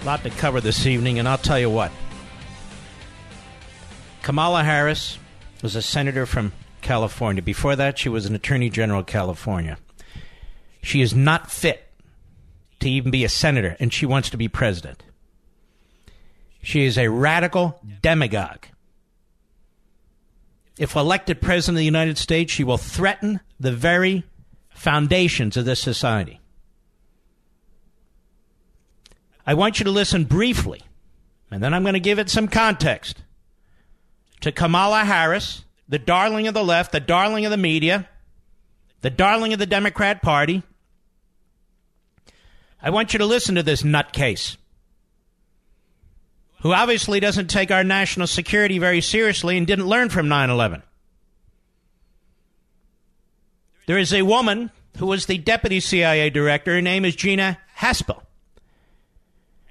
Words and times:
a 0.00 0.04
lot 0.04 0.22
to 0.22 0.30
cover 0.30 0.60
this 0.60 0.86
evening, 0.86 1.18
and 1.18 1.28
I'll 1.28 1.38
tell 1.38 1.58
you 1.58 1.70
what. 1.70 1.90
Kamala 4.22 4.62
Harris 4.62 5.18
was 5.62 5.74
a 5.74 5.82
senator 5.82 6.26
from 6.26 6.52
California. 6.82 7.42
Before 7.42 7.74
that, 7.76 7.98
she 7.98 8.08
was 8.08 8.26
an 8.26 8.34
attorney 8.34 8.70
general 8.70 9.00
of 9.00 9.06
California. 9.06 9.78
She 10.82 11.00
is 11.00 11.14
not 11.14 11.50
fit 11.50 11.88
to 12.80 12.88
even 12.88 13.10
be 13.10 13.24
a 13.24 13.28
senator, 13.28 13.76
and 13.80 13.92
she 13.92 14.06
wants 14.06 14.30
to 14.30 14.36
be 14.36 14.48
president. 14.48 15.02
She 16.62 16.84
is 16.84 16.96
a 16.96 17.08
radical 17.08 17.80
demagogue. 18.02 18.66
If 20.78 20.94
elected 20.94 21.40
president 21.40 21.76
of 21.76 21.80
the 21.80 21.84
United 21.84 22.18
States, 22.18 22.52
she 22.52 22.62
will 22.62 22.78
threaten 22.78 23.40
the 23.58 23.72
very 23.72 24.24
foundations 24.70 25.56
of 25.56 25.64
this 25.64 25.80
society. 25.80 26.40
I 29.48 29.54
want 29.54 29.80
you 29.80 29.84
to 29.84 29.90
listen 29.90 30.26
briefly, 30.26 30.82
and 31.50 31.62
then 31.62 31.72
I'm 31.72 31.82
going 31.82 31.94
to 31.94 32.00
give 32.00 32.18
it 32.18 32.28
some 32.28 32.48
context 32.48 33.22
to 34.42 34.52
Kamala 34.52 35.06
Harris, 35.06 35.64
the 35.88 35.98
darling 35.98 36.46
of 36.48 36.52
the 36.52 36.62
left, 36.62 36.92
the 36.92 37.00
darling 37.00 37.46
of 37.46 37.50
the 37.50 37.56
media, 37.56 38.06
the 39.00 39.08
darling 39.08 39.54
of 39.54 39.58
the 39.58 39.64
Democrat 39.64 40.20
Party. 40.20 40.64
I 42.82 42.90
want 42.90 43.14
you 43.14 43.20
to 43.20 43.24
listen 43.24 43.54
to 43.54 43.62
this 43.62 43.82
nutcase 43.82 44.58
who 46.60 46.74
obviously 46.74 47.18
doesn't 47.18 47.48
take 47.48 47.70
our 47.70 47.82
national 47.82 48.26
security 48.26 48.78
very 48.78 49.00
seriously 49.00 49.56
and 49.56 49.66
didn't 49.66 49.86
learn 49.86 50.10
from 50.10 50.28
9 50.28 50.50
11. 50.50 50.82
There 53.86 53.96
is 53.96 54.12
a 54.12 54.20
woman 54.20 54.70
who 54.98 55.06
was 55.06 55.24
the 55.24 55.38
deputy 55.38 55.80
CIA 55.80 56.28
director. 56.28 56.74
Her 56.74 56.82
name 56.82 57.06
is 57.06 57.16
Gina 57.16 57.58
Haspel. 57.78 58.24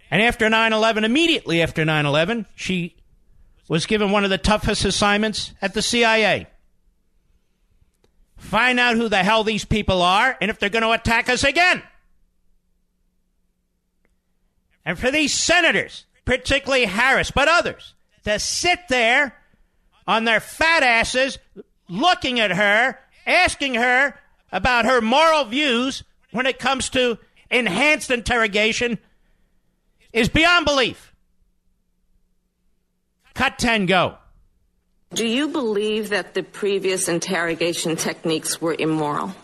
And 0.09 0.22
after 0.22 0.50
9 0.50 0.73
11, 0.73 1.03
immediately 1.03 1.61
after 1.61 1.83
9 1.83 2.05
11, 2.05 2.45
she 2.55 2.95
was 3.67 3.86
given 3.86 4.11
one 4.11 4.23
of 4.23 4.30
the 4.30 4.38
toughest 4.38 4.86
assignments 4.86 5.53
at 5.61 5.73
the 5.73 5.81
CIA. 5.81 6.47
Find 8.38 8.80
out 8.80 8.95
who 8.95 9.09
the 9.09 9.23
hell 9.23 9.44
these 9.44 9.66
people 9.66 10.02
are 10.02 10.38
and 10.39 10.49
if 10.49 10.59
they're 10.59 10.69
going 10.69 10.83
to 10.83 10.91
attack 10.91 11.30
us 11.30 11.44
again. 11.44 11.81
And 14.86 14.97
for 14.97 15.11
these 15.11 15.33
senators, 15.33 16.05
particularly 16.23 16.86
Harris, 16.86 17.31
but 17.31 17.49
others, 17.49 17.94
to 18.23 18.39
sit 18.39 18.88
there 18.88 19.36
on 20.08 20.23
their 20.23 20.39
fat 20.39 20.83
asses 20.83 21.39
looking 21.89 22.39
at 22.39 22.52
her, 22.52 22.97
asking 23.25 23.75
her 23.75 24.14
about 24.52 24.86
her 24.86 25.02
moral 25.02 25.44
views 25.45 26.03
when 26.31 26.45
it 26.45 26.59
comes 26.59 26.89
to 26.92 27.17
enhanced 27.49 28.11
interrogation 28.11 28.97
is 30.17 30.29
beyond 30.29 30.65
belief. 30.65 31.13
Cut 33.35 33.59
10, 33.59 33.85
go. 33.85 34.17
Do 35.13 35.27
you 35.27 35.47
believe 35.49 36.09
that 36.09 36.33
the 36.33 36.42
previous 36.42 37.08
interrogation 37.08 37.95
techniques 37.95 38.59
were 38.59 38.75
immoral? 38.77 39.36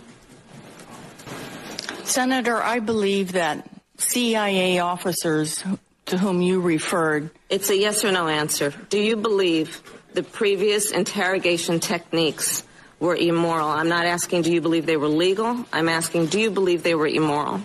Senator, 2.04 2.62
I 2.62 2.80
believe 2.80 3.34
that 3.34 3.70
CIA 3.98 4.80
officers 4.80 5.64
to 6.08 6.18
whom 6.18 6.42
you 6.42 6.60
referred. 6.60 7.30
It's 7.50 7.70
a 7.70 7.78
yes 7.78 8.04
or 8.04 8.12
no 8.12 8.28
answer. 8.28 8.74
Do 8.90 9.00
you 9.00 9.16
believe 9.16 9.82
the 10.14 10.24
previous 10.24 10.92
interrogation 10.92 11.80
techniques 11.80 12.64
were 13.00 13.16
immoral? 13.16 13.68
I'm 13.68 13.90
not 13.90 14.06
asking 14.06 14.42
do 14.42 14.52
you 14.52 14.60
believe 14.60 14.88
they 14.88 14.98
were 14.98 15.08
legal. 15.08 15.66
I'm 15.72 15.88
asking 15.88 16.26
do 16.28 16.42
you 16.42 16.50
believe 16.50 16.82
they 16.82 16.96
were 16.96 17.08
immoral? 17.08 17.62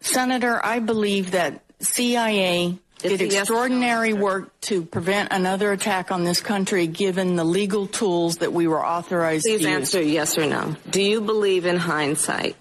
Senator, 0.00 0.60
I 0.62 0.80
believe 0.80 1.30
that 1.30 1.63
CIA 1.84 2.78
did 2.98 3.20
extraordinary 3.20 4.12
or 4.12 4.16
work 4.16 4.60
to 4.62 4.84
prevent 4.84 5.32
another 5.32 5.72
attack 5.72 6.10
on 6.10 6.24
this 6.24 6.40
country 6.40 6.86
given 6.86 7.36
the 7.36 7.44
legal 7.44 7.86
tools 7.86 8.38
that 8.38 8.52
we 8.52 8.66
were 8.66 8.84
authorized 8.84 9.44
Please 9.44 9.62
to 9.62 9.68
answer 9.68 10.02
yes 10.02 10.38
or 10.38 10.46
no. 10.46 10.76
Do 10.88 11.02
you 11.02 11.20
believe 11.20 11.66
in 11.66 11.76
hindsight 11.76 12.56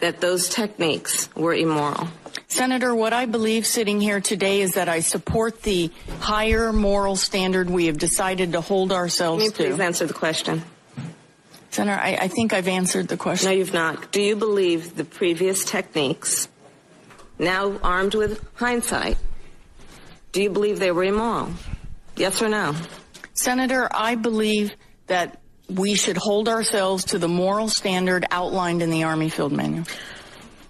that 0.00 0.20
those 0.20 0.48
techniques 0.48 1.28
were 1.34 1.54
immoral? 1.54 2.08
Senator, 2.48 2.94
what 2.94 3.12
I 3.12 3.26
believe 3.26 3.66
sitting 3.66 4.00
here 4.00 4.20
today 4.20 4.62
is 4.62 4.74
that 4.74 4.88
I 4.88 5.00
support 5.00 5.62
the 5.62 5.90
higher 6.20 6.72
moral 6.72 7.14
standard 7.14 7.68
we 7.68 7.86
have 7.86 7.98
decided 7.98 8.52
to 8.52 8.60
hold 8.60 8.90
Can 8.90 8.98
ourselves 8.98 9.44
you 9.44 9.52
please 9.52 9.76
to. 9.76 9.82
answer 9.82 10.06
the 10.06 10.14
question? 10.14 10.62
Senator, 11.70 12.00
I, 12.00 12.16
I 12.22 12.28
think 12.28 12.54
I've 12.54 12.66
answered 12.68 13.08
the 13.08 13.18
question. 13.18 13.50
No, 13.50 13.54
you've 13.54 13.74
not. 13.74 14.10
Do 14.10 14.22
you 14.22 14.34
believe 14.34 14.96
the 14.96 15.04
previous 15.04 15.64
techniques, 15.64 16.48
now 17.38 17.78
armed 17.82 18.14
with 18.14 18.44
hindsight, 18.54 19.16
do 20.32 20.42
you 20.42 20.50
believe 20.50 20.78
they 20.78 20.90
were 20.90 21.04
immoral? 21.04 21.50
Yes 22.16 22.42
or 22.42 22.48
no? 22.48 22.74
Senator, 23.34 23.88
I 23.90 24.16
believe 24.16 24.74
that 25.06 25.40
we 25.68 25.94
should 25.94 26.16
hold 26.16 26.48
ourselves 26.48 27.04
to 27.06 27.18
the 27.18 27.28
moral 27.28 27.68
standard 27.68 28.24
outlined 28.30 28.82
in 28.82 28.90
the 28.90 29.04
Army 29.04 29.28
Field 29.28 29.52
Manual. 29.52 29.86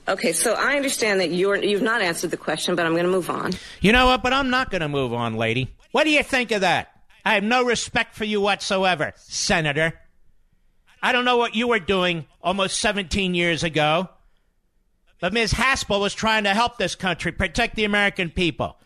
Okay, 0.09 0.33
so 0.33 0.55
I 0.55 0.77
understand 0.77 1.21
that 1.21 1.31
you're, 1.31 1.57
you've 1.57 1.83
not 1.83 2.01
answered 2.01 2.31
the 2.31 2.37
question, 2.37 2.75
but 2.75 2.87
I'm 2.87 2.93
going 2.93 3.05
to 3.05 3.11
move 3.11 3.29
on. 3.31 3.53
You 3.81 3.93
know 3.93 4.07
what? 4.07 4.23
But 4.23 4.33
I'm 4.33 4.51
not 4.51 4.71
going 4.71 4.81
to 4.81 4.89
move 4.89 5.13
on, 5.13 5.35
lady. 5.35 5.75
What 5.93 6.05
do 6.05 6.11
you 6.11 6.23
think 6.23 6.51
of 6.51 6.63
that? 6.63 6.89
I 7.25 7.35
have 7.35 7.45
no 7.45 7.65
respect 7.65 8.15
for 8.15 8.25
you 8.25 8.41
whatsoever, 8.41 9.13
Senator. 9.17 9.93
I 11.03 11.13
don't 11.13 11.25
know 11.25 11.37
what 11.37 11.55
you 11.55 11.69
were 11.69 11.79
doing 11.79 12.27
almost 12.43 12.79
17 12.79 13.35
years 13.35 13.63
ago, 13.63 14.09
but 15.21 15.33
Ms. 15.33 15.53
Haspel 15.53 16.01
was 16.01 16.15
trying 16.15 16.45
to 16.45 16.55
help 16.55 16.79
this 16.79 16.95
country, 16.95 17.33
protect 17.33 17.77
the 17.77 17.85
American 17.85 18.31
people. 18.31 18.77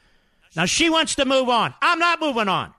Now 0.56 0.66
she 0.66 0.90
wants 0.90 1.14
to 1.16 1.24
move 1.24 1.48
on. 1.48 1.74
I'm 1.80 1.98
not 1.98 2.20
moving 2.20 2.48
on. 2.48 2.74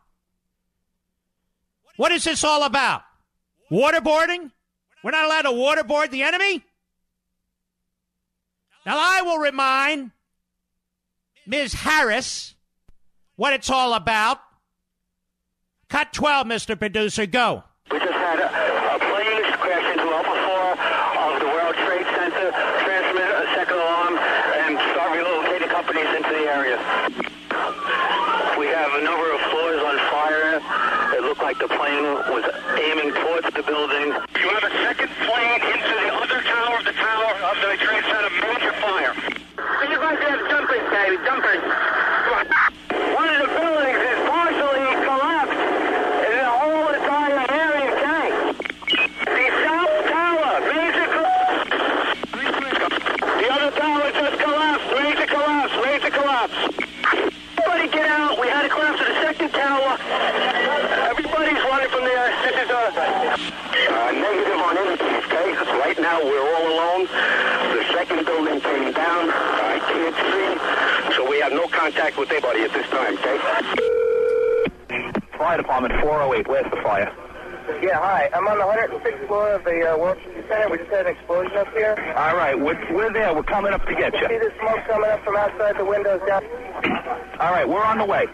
What 1.97 2.12
is 2.12 2.24
this 2.24 2.44
all 2.44 2.64
about? 2.64 3.03
Waterboarding? 3.72 4.52
We're 5.03 5.12
not 5.12 5.25
allowed 5.25 5.41
to 5.44 5.50
waterboard 5.50 6.12
the 6.12 6.24
enemy? 6.24 6.64
Now 8.86 8.97
I 8.97 9.22
will 9.22 9.38
remind 9.38 10.12
Ms. 11.46 11.74
Harris 11.74 12.56
what 13.35 13.53
it's 13.53 13.70
all 13.70 13.94
about. 13.94 14.40
Cut 15.90 16.12
12, 16.14 16.47
Mr. 16.47 16.80
Producer. 16.80 17.25
Go. 17.25 17.64
We 17.91 18.00
just 18.00 18.12
had 18.12 18.40
a, 18.40 18.47
a 18.47 19.00
plane 19.00 19.44
crash 19.62 19.88
into 19.94 20.09
Alpha 20.09 20.34
4 20.34 21.35
of 21.35 21.40
the 21.40 21.46
World 21.46 21.75
Trade 21.85 22.08
Center, 22.18 22.50
transmit 22.81 23.30
a 23.30 23.46
second 23.53 23.78
alarm, 23.78 24.18
and 24.18 24.74
start 24.90 25.12
relocating 25.14 25.70
companies 25.70 26.09
into 26.18 26.30
the 26.34 26.50
area. 26.50 26.78
We 28.58 28.68
have 28.68 28.94
a 28.96 29.03
number 29.03 29.31
of 29.31 29.40
floors 29.52 29.81
on 29.84 29.97
fire. 30.09 30.62
It 31.14 31.22
looked 31.22 31.43
like 31.53 31.69
the 31.69 31.75
plane 31.75 32.03
was 32.34 32.44
aiming 32.80 33.14
towards 33.14 33.46
the 33.53 33.62
building. 33.64 34.08
You 34.41 34.50
have 34.50 34.64
a 34.64 34.74
second 34.81 35.09
plane 35.22 35.62
into 35.62 35.94
the 36.02 36.14
other 36.14 36.41
tower 36.41 36.78
of 36.80 36.86
the 36.86 36.94
tower 36.94 37.34
of 37.46 37.56
the 37.62 37.78
Trade 37.78 38.03
Center, 38.06 38.30
major 38.41 38.72
fire. 38.81 39.14
You 39.90 39.97
guys 39.97 40.17
have 40.20 40.50
jumpers, 40.50 40.90
baby, 40.90 41.17
jumpers. 41.26 41.83
Right 65.93 66.01
now 66.01 66.23
we're 66.23 66.41
all 66.41 66.73
alone. 66.73 67.05
The 67.05 67.85
second 67.93 68.25
building 68.25 68.59
came 68.61 68.93
down. 68.93 69.29
I 69.29 69.78
can't 69.78 70.16
see. 70.25 71.13
So 71.16 71.29
we 71.29 71.40
have 71.40 71.51
no 71.51 71.67
contact 71.67 72.17
with 72.17 72.31
anybody 72.31 72.61
at 72.61 72.73
this 72.73 72.87
time, 72.90 73.16
okay? 73.19 73.37
Fire 75.37 75.57
department 75.57 75.93
408. 76.01 76.47
Where's 76.47 76.72
the 76.72 76.81
fire? 76.81 77.13
Yeah, 77.82 77.96
hi. 78.00 78.30
I'm 78.34 78.48
on 78.48 78.58
the 78.58 78.68
106th 78.68 79.28
floor 79.28 79.54
of 79.54 79.64
the 79.64 79.88
uh, 79.88 79.98
World 79.98 80.18
Trade 80.24 80.44
Center. 80.50 80.70
We 80.70 80.78
just 80.80 80.92
had 80.92 81.08
an 81.08 81.16
explosion 81.16 81.56
up 81.56 81.72
here. 81.72 81.96
All 82.18 82.36
right, 82.36 82.60
we're, 82.60 82.76
we're 82.94 83.14
there. 83.14 83.34
We're 83.34 83.44
coming 83.44 83.72
up 83.72 83.86
to 83.86 83.96
get 83.96 84.14
you. 84.14 84.28
See 84.28 84.38
the 84.38 84.52
smoke 84.60 84.84
coming 84.88 85.10
up 85.10 85.24
from 85.24 85.38
outside 85.38 85.78
the 85.78 85.86
windows 85.86 86.20
down? 86.28 86.44
All 87.40 87.52
right, 87.52 87.68
we're 87.68 87.84
on 87.84 88.00
the 88.00 88.06
way. 88.06 88.28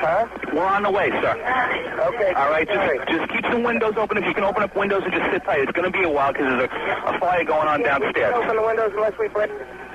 Huh? 0.00 0.28
We're 0.52 0.64
on 0.64 0.82
the 0.82 0.90
way, 0.90 1.10
sir. 1.10 1.36
Okay. 1.36 2.32
All 2.32 2.50
right, 2.50 2.66
sorry. 2.68 2.98
just, 2.98 3.10
just 3.10 3.30
keep 3.32 3.44
some 3.52 3.62
windows 3.62 3.94
open. 3.98 4.16
If 4.16 4.24
you 4.24 4.34
can 4.34 4.44
open 4.44 4.62
up 4.62 4.74
windows 4.74 5.02
and 5.04 5.12
just 5.12 5.30
sit 5.30 5.44
tight. 5.44 5.60
It's 5.60 5.72
going 5.72 5.90
to 5.90 5.96
be 5.96 6.04
a 6.04 6.08
while 6.08 6.32
because 6.32 6.48
there's 6.48 6.70
a, 6.70 7.16
a 7.16 7.18
fire 7.20 7.44
going 7.44 7.68
on 7.68 7.82
downstairs. 7.82 8.32
Open 8.34 8.56
the 8.56 8.64
windows 8.64 8.92
unless 8.94 9.12
we 9.18 9.28
break. 9.28 9.50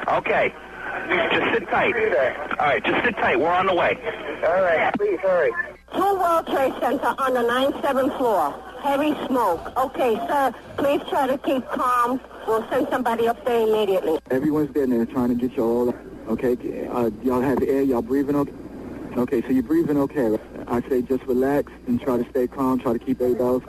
Okay. 0.08 0.54
Just 1.10 1.54
sit 1.54 1.70
tight. 1.70 1.96
All 2.60 2.68
right, 2.68 2.84
just 2.86 3.04
sit 3.04 3.16
tight. 3.18 3.40
We're 3.40 3.50
on 3.50 3.66
the 3.66 3.74
way. 3.74 3.98
All 4.46 4.62
right, 4.62 4.94
please 4.94 5.20
hurry. 5.22 5.52
Two 5.94 6.16
World 6.16 6.48
Trade 6.48 6.74
Center 6.80 7.14
on 7.18 7.34
the 7.34 7.42
97th 7.42 8.18
floor. 8.18 8.52
Heavy 8.82 9.14
smoke. 9.28 9.78
Okay, 9.78 10.16
sir, 10.28 10.54
please 10.78 11.02
try 11.10 11.28
to 11.28 11.38
keep 11.38 11.66
calm. 11.70 12.20
We'll 12.48 12.68
send 12.70 12.88
somebody 12.90 13.28
up 13.28 13.44
there 13.46 13.62
immediately. 13.62 14.20
Everyone's 14.30 14.74
there 14.74 14.88
they're 14.88 15.06
trying 15.06 15.30
to 15.30 15.36
get 15.36 15.56
you 15.56 15.64
all. 15.64 15.96
Okay, 16.28 16.88
uh, 16.88 17.10
y'all 17.22 17.42
have 17.42 17.62
air. 17.62 17.82
Y'all 17.82 18.02
breathing 18.02 18.36
okay? 18.36 18.52
Okay, 19.16 19.42
so 19.44 19.50
you're 19.50 19.62
breathing 19.64 19.98
okay. 19.98 20.38
I 20.68 20.82
say 20.90 21.04
just 21.04 21.24
relax 21.26 21.72
and 21.88 22.02
try 22.02 22.18
to 22.18 22.28
stay 22.32 22.48
calm. 22.48 22.80
Try 22.80 22.94
to 22.94 23.00
keep 23.00 23.22
everybody 23.22 23.44
else. 23.44 23.64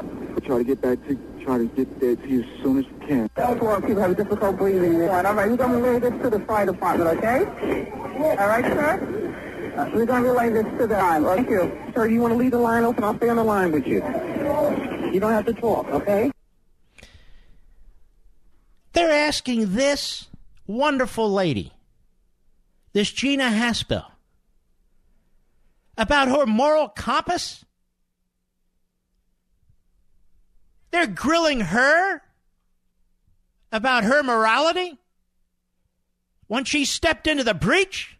Try 0.44 0.59
to 0.59 0.65
get 0.65 0.81
back 0.81 0.99
to. 1.06 1.19
Try 1.44 1.59
to 1.59 1.67
get 1.67 2.00
there 2.00 2.17
to 2.17 2.26
you 2.26 2.43
as 2.43 2.62
soon 2.62 2.79
as 2.79 2.87
you 2.87 3.06
can. 3.06 3.31
That's 3.35 3.61
why 3.61 3.79
people 3.81 4.00
have 4.00 4.17
difficult 4.17 4.56
breathing. 4.56 5.03
All 5.03 5.23
right, 5.23 5.50
we're 5.50 5.56
going 5.59 5.73
to 5.73 5.79
relay 5.79 5.99
this 5.99 6.23
to 6.23 6.31
the 6.31 6.41
fire 6.41 6.65
department, 6.65 7.19
okay? 7.19 7.91
All 8.38 8.49
right, 8.49 8.65
sir? 8.65 9.54
We're 9.76 10.06
going 10.06 10.23
to 10.23 10.31
relay 10.31 10.50
this 10.50 10.65
to 10.79 10.87
the 10.87 10.94
line. 10.94 11.25
Thank 11.25 11.50
you. 11.50 11.93
Sir, 11.94 12.06
you 12.06 12.21
want 12.21 12.32
to 12.32 12.38
leave 12.38 12.53
the 12.53 12.59
line 12.59 12.85
open? 12.85 13.03
I'll 13.03 13.17
stay 13.17 13.29
on 13.29 13.37
the 13.37 13.44
line 13.44 13.73
with 13.73 13.87
you. 13.87 13.97
You 15.12 15.21
don't 15.21 15.32
have 15.32 15.47
to 15.47 15.53
talk, 15.53 15.87
okay? 15.88 16.31
They're 18.93 19.11
asking 19.11 19.75
this 19.75 20.29
wonderful 20.67 21.32
lady, 21.32 21.73
this 22.93 23.11
Gina 23.11 23.44
Haspel, 23.44 24.05
about 25.99 26.29
her 26.29 26.47
moral 26.47 26.88
compass. 26.88 27.65
They're 30.93 31.09
grilling 31.09 31.61
her 31.61 32.23
about 33.73 34.05
her 34.05 34.23
morality 34.23 34.99
when 36.47 36.65
she 36.65 36.85
stepped 36.85 37.26
into 37.26 37.43
the 37.43 37.55
breach 37.55 38.13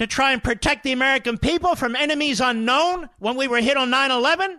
to 0.00 0.06
try 0.06 0.32
and 0.32 0.42
protect 0.42 0.82
the 0.82 0.92
American 0.92 1.36
people 1.36 1.74
from 1.74 1.94
enemies 1.94 2.40
unknown 2.40 3.10
when 3.18 3.36
we 3.36 3.46
were 3.46 3.60
hit 3.60 3.76
on 3.76 3.90
9 3.90 4.10
11. 4.10 4.58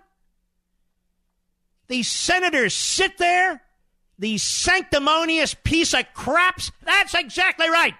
These 1.88 2.08
senators 2.08 2.76
sit 2.76 3.18
there, 3.18 3.60
these 4.20 4.44
sanctimonious 4.44 5.56
piece 5.56 5.96
of 5.96 6.06
craps. 6.14 6.72
That's 6.86 7.16
exactly 7.16 7.68
right. 7.68 7.96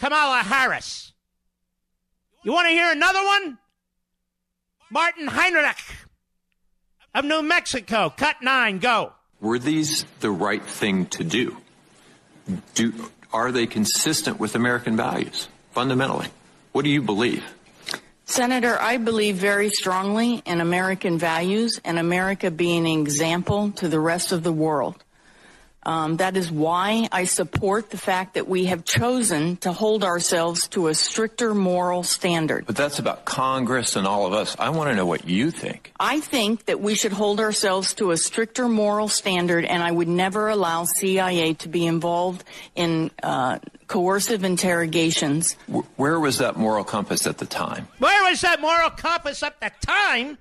Kamala 0.00 0.38
Harris. 0.38 1.12
You 2.42 2.52
want 2.52 2.66
to 2.66 2.72
hear 2.72 2.90
another 2.90 3.24
one? 3.24 3.58
Martin 4.90 5.28
Heinrich 5.28 5.78
of 7.14 7.24
New 7.24 7.42
Mexico. 7.42 8.10
Cut 8.10 8.42
nine, 8.42 8.80
go. 8.80 9.12
Were 9.40 9.60
these 9.60 10.04
the 10.18 10.32
right 10.32 10.64
thing 10.64 11.06
to 11.06 11.22
do? 11.22 11.58
Do 12.74 12.92
are 13.32 13.52
they 13.52 13.66
consistent 13.66 14.38
with 14.40 14.54
American 14.54 14.96
values 14.96 15.48
fundamentally? 15.72 16.28
What 16.72 16.82
do 16.82 16.90
you 16.90 17.02
believe? 17.02 17.44
Senator, 18.24 18.76
I 18.80 18.96
believe 18.96 19.36
very 19.36 19.70
strongly 19.70 20.42
in 20.44 20.60
American 20.60 21.16
values 21.16 21.80
and 21.84 21.98
America 21.98 22.50
being 22.50 22.86
an 22.86 23.00
example 23.00 23.70
to 23.76 23.88
the 23.88 24.00
rest 24.00 24.32
of 24.32 24.42
the 24.42 24.52
world. 24.52 25.02
Um, 25.86 26.16
that 26.16 26.36
is 26.36 26.50
why 26.50 27.08
I 27.12 27.26
support 27.26 27.90
the 27.90 27.96
fact 27.96 28.34
that 28.34 28.48
we 28.48 28.64
have 28.64 28.84
chosen 28.84 29.56
to 29.58 29.70
hold 29.72 30.02
ourselves 30.02 30.66
to 30.70 30.88
a 30.88 30.94
stricter 30.94 31.54
moral 31.54 32.02
standard. 32.02 32.66
But 32.66 32.74
that's 32.74 32.98
about 32.98 33.24
Congress 33.24 33.94
and 33.94 34.04
all 34.04 34.26
of 34.26 34.32
us. 34.32 34.56
I 34.58 34.70
want 34.70 34.90
to 34.90 34.96
know 34.96 35.06
what 35.06 35.28
you 35.28 35.52
think. 35.52 35.92
I 36.00 36.18
think 36.18 36.64
that 36.64 36.80
we 36.80 36.96
should 36.96 37.12
hold 37.12 37.38
ourselves 37.38 37.94
to 37.94 38.10
a 38.10 38.16
stricter 38.16 38.68
moral 38.68 39.06
standard, 39.06 39.64
and 39.64 39.80
I 39.80 39.92
would 39.92 40.08
never 40.08 40.48
allow 40.48 40.86
CIA 40.96 41.54
to 41.54 41.68
be 41.68 41.86
involved 41.86 42.42
in 42.74 43.12
uh, 43.22 43.60
coercive 43.86 44.42
interrogations. 44.42 45.56
W- 45.68 45.86
where 45.94 46.18
was 46.18 46.38
that 46.38 46.56
moral 46.56 46.82
compass 46.82 47.28
at 47.28 47.38
the 47.38 47.46
time? 47.46 47.86
Where 47.98 48.28
was 48.28 48.40
that 48.40 48.60
moral 48.60 48.90
compass 48.90 49.40
at 49.44 49.60
the 49.60 49.70
time? 49.86 50.36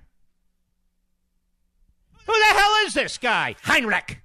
Who 2.25 2.33
the 2.33 2.55
hell 2.57 2.85
is 2.87 2.95
this 2.95 3.19
guy? 3.19 3.55
Heinrich. 3.61 4.23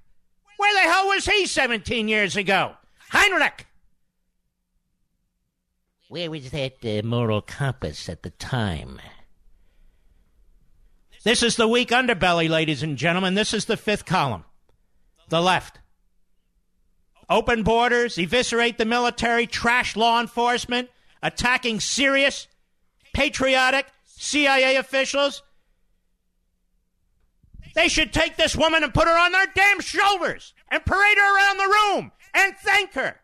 Where 0.61 0.75
the 0.75 0.93
hell 0.93 1.07
was 1.07 1.25
he 1.25 1.47
17 1.47 2.07
years 2.07 2.37
ago? 2.37 2.75
Heinrich. 3.09 3.67
Where 6.11 6.31
was 6.31 6.51
that 6.51 6.85
uh, 6.85 7.01
moral 7.03 7.41
compass 7.41 8.11
at 8.11 8.23
the 8.23 8.29
time? 8.29 9.01
This 11.25 11.43
is 11.43 11.57
the 11.57 11.67
weak 11.67 11.89
underbelly, 11.89 12.51
ladies 12.51 12.83
and 12.83 12.99
gentlemen. 12.99 13.37
This 13.37 13.55
is 13.55 13.65
the 13.65 13.79
fifth 13.79 14.05
column. 14.05 14.45
The 15.31 15.41
left. 15.41 15.79
Open 17.31 17.63
borders, 17.63 18.19
eviscerate 18.19 18.77
the 18.77 18.85
military, 18.85 19.47
trash 19.47 19.97
law 19.97 20.21
enforcement, 20.21 20.91
attacking 21.23 21.81
serious, 21.81 22.49
patriotic 23.15 23.87
CIA 24.05 24.77
officials. 24.77 25.43
They 27.75 27.88
should 27.88 28.12
take 28.12 28.37
this 28.37 28.56
woman 28.56 28.82
and 28.82 28.93
put 28.93 29.06
her 29.06 29.19
on 29.19 29.32
their 29.32 29.46
damn 29.55 29.81
shoulders 29.81 30.55
and 30.70 30.84
parade 30.84 31.19
her 31.19 31.37
around 31.37 31.56
the 31.58 31.69
room 31.69 32.12
and 32.34 32.55
thank 32.56 32.94
her. 32.94 33.20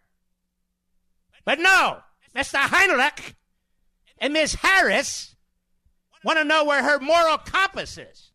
But 1.44 1.58
no, 1.58 1.98
Mr. 2.34 2.58
Heinrich 2.58 3.34
and 4.18 4.32
Miss 4.32 4.54
Harris 4.54 5.34
want 6.24 6.38
to 6.38 6.44
know 6.44 6.64
where 6.64 6.82
her 6.82 6.98
moral 6.98 7.38
compass 7.38 7.98
is. 7.98 8.30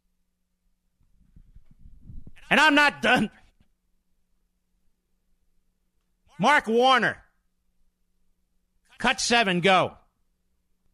And 2.49 2.59
I'm 2.59 2.75
not 2.75 3.01
done. 3.01 3.29
Mark 6.39 6.67
Warner. 6.67 7.17
Cut 8.97 9.19
seven, 9.19 9.61
go. 9.61 9.97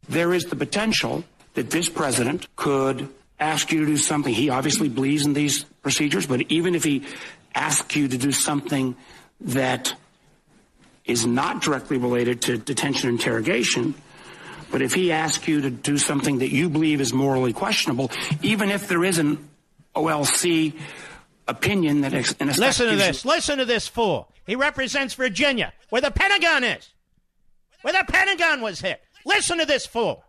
There 0.08 0.34
is 0.34 0.46
the 0.46 0.56
potential 0.56 1.24
that 1.56 1.72
this 1.72 1.90
president 1.90 2.48
could 2.56 3.10
ask 3.40 3.72
you 3.72 3.82
to 3.82 3.86
do 3.86 3.98
something. 3.98 4.34
He 4.34 4.50
obviously 4.50 4.90
believes 4.90 5.26
in 5.26 5.34
these 5.34 5.64
procedures, 5.64 6.26
but 6.26 6.42
even 6.52 6.76
if 6.76 6.84
he 6.84 7.04
asks 7.54 7.96
you 7.96 8.08
to 8.08 8.18
do 8.18 8.32
something 8.32 8.96
that 9.42 9.94
is 11.06 11.26
not 11.26 11.62
directly 11.62 11.98
related 11.98 12.42
to 12.44 12.58
detention 12.58 13.10
interrogation, 13.10 13.94
but 14.72 14.82
if 14.82 14.94
he 14.94 15.12
asks 15.12 15.48
you 15.48 15.62
to 15.62 15.70
do 15.70 15.98
something 15.98 16.40
that 16.40 16.52
you 16.52 16.70
believe 16.70 17.00
is 17.00 17.14
morally 17.14 17.54
questionable, 17.54 18.12
even 18.42 18.70
if 18.70 18.88
there 18.88 19.04
is 19.04 19.18
an 19.18 19.48
OLC 19.96 20.74
opinion 21.48 22.02
that 22.02 22.14
ex- 22.14 22.34
in 22.34 22.48
Listen 22.48 22.90
to 22.90 22.96
this. 22.96 23.24
Listen 23.24 23.58
to 23.60 23.66
this 23.66 23.88
fool. 23.88 24.30
He 24.46 24.56
represents 24.56 25.14
Virginia, 25.14 25.74
where 25.90 26.02
the 26.02 26.12
Pentagon 26.12 26.64
is, 26.64 26.90
where 27.82 27.94
the 27.94 28.04
Pentagon 28.08 28.62
was 28.62 28.80
hit. 28.80 29.02
Listen 29.26 29.58
to 29.60 29.66
this 29.66 29.86
fool. 29.86 30.24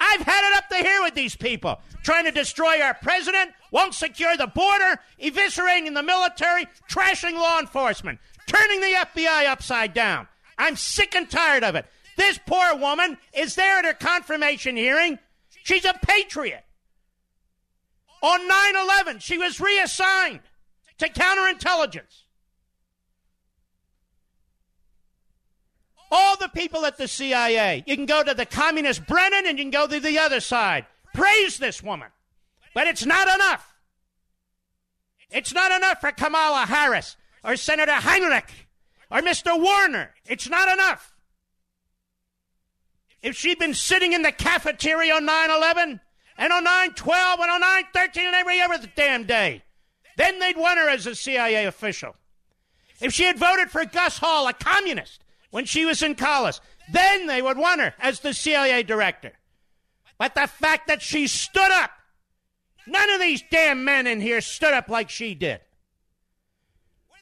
I've 0.00 0.22
had 0.22 0.50
it 0.50 0.56
up 0.56 0.68
to 0.70 0.76
here 0.76 1.02
with 1.02 1.14
these 1.14 1.36
people 1.36 1.80
trying 2.02 2.24
to 2.24 2.30
destroy 2.30 2.80
our 2.80 2.94
president, 2.94 3.50
won't 3.70 3.94
secure 3.94 4.36
the 4.36 4.46
border, 4.46 4.98
eviscerating 5.22 5.94
the 5.94 6.02
military, 6.02 6.66
trashing 6.90 7.34
law 7.34 7.60
enforcement, 7.60 8.18
turning 8.46 8.80
the 8.80 9.06
FBI 9.14 9.46
upside 9.46 9.92
down. 9.92 10.26
I'm 10.58 10.76
sick 10.76 11.14
and 11.14 11.30
tired 11.30 11.64
of 11.64 11.74
it. 11.74 11.86
This 12.16 12.38
poor 12.46 12.76
woman 12.76 13.18
is 13.34 13.54
there 13.54 13.78
at 13.78 13.84
her 13.84 13.94
confirmation 13.94 14.76
hearing. 14.76 15.18
She's 15.64 15.84
a 15.84 15.94
patriot. 16.02 16.64
On 18.22 18.46
9 18.46 18.76
11, 18.76 19.18
she 19.20 19.38
was 19.38 19.60
reassigned 19.60 20.40
to 20.98 21.08
counterintelligence. 21.08 22.24
All 26.10 26.36
the 26.36 26.48
people 26.48 26.84
at 26.86 26.96
the 26.96 27.06
CIA, 27.06 27.84
you 27.86 27.96
can 27.96 28.06
go 28.06 28.22
to 28.22 28.34
the 28.34 28.46
communist 28.46 29.06
Brennan 29.06 29.46
and 29.46 29.58
you 29.58 29.64
can 29.64 29.70
go 29.70 29.86
to 29.86 30.00
the 30.00 30.18
other 30.18 30.40
side. 30.40 30.86
Praise 31.14 31.58
this 31.58 31.82
woman. 31.82 32.08
But 32.74 32.86
it's 32.86 33.06
not 33.06 33.28
enough. 33.32 33.74
It's 35.30 35.54
not 35.54 35.70
enough 35.70 36.00
for 36.00 36.10
Kamala 36.12 36.66
Harris 36.66 37.16
or 37.44 37.56
Senator 37.56 37.92
Heinrich 37.92 38.68
or 39.10 39.20
Mr. 39.20 39.60
Warner. 39.60 40.14
It's 40.26 40.48
not 40.48 40.68
enough. 40.68 41.14
If 43.22 43.36
she'd 43.36 43.58
been 43.58 43.74
sitting 43.74 44.12
in 44.12 44.22
the 44.22 44.32
cafeteria 44.32 45.14
on 45.14 45.26
9 45.26 45.50
11 45.50 46.00
and 46.38 46.52
on 46.52 46.64
9 46.64 46.94
12 46.94 47.40
and 47.40 47.50
on 47.50 47.60
9 47.60 47.84
13 47.92 48.26
and 48.26 48.34
every 48.34 48.60
other 48.60 48.78
damn 48.96 49.24
day, 49.24 49.62
then 50.16 50.38
they'd 50.38 50.56
want 50.56 50.78
her 50.78 50.88
as 50.88 51.06
a 51.06 51.14
CIA 51.14 51.66
official. 51.66 52.16
If 53.00 53.12
she 53.12 53.24
had 53.24 53.38
voted 53.38 53.70
for 53.70 53.84
Gus 53.84 54.18
Hall, 54.18 54.48
a 54.48 54.52
communist, 54.52 55.24
when 55.50 55.64
she 55.64 55.84
was 55.84 56.02
in 56.02 56.14
college, 56.14 56.60
then 56.92 57.26
they 57.26 57.42
would 57.42 57.58
want 57.58 57.80
her 57.80 57.94
as 57.98 58.20
the 58.20 58.34
CIA 58.34 58.82
director. 58.82 59.32
but 60.18 60.34
the 60.34 60.46
fact 60.46 60.88
that 60.88 61.00
she 61.00 61.26
stood 61.26 61.70
up. 61.70 61.90
None 62.86 63.10
of 63.10 63.20
these 63.20 63.42
damn 63.50 63.84
men 63.84 64.06
in 64.06 64.20
here 64.20 64.40
stood 64.40 64.74
up 64.74 64.88
like 64.88 65.08
she 65.08 65.34
did. 65.34 65.60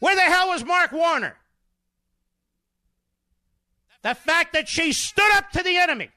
Where 0.00 0.16
the 0.16 0.22
hell 0.22 0.48
was 0.48 0.64
Mark 0.64 0.92
Warner? 0.92 1.36
The 4.02 4.14
fact 4.14 4.52
that 4.52 4.68
she 4.68 4.92
stood 4.92 5.30
up 5.34 5.50
to 5.50 5.62
the 5.62 5.76
enemy 5.76 6.10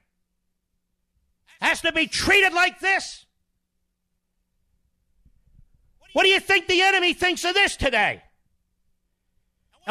has 1.60 1.82
to 1.82 1.92
be 1.92 2.08
treated 2.08 2.54
like 2.54 2.80
this. 2.80 3.26
What 6.14 6.24
do 6.24 6.30
you 6.30 6.40
think 6.40 6.68
the 6.68 6.82
enemy 6.82 7.14
thinks 7.14 7.44
of 7.46 7.54
this 7.54 7.76
today? 7.76 8.22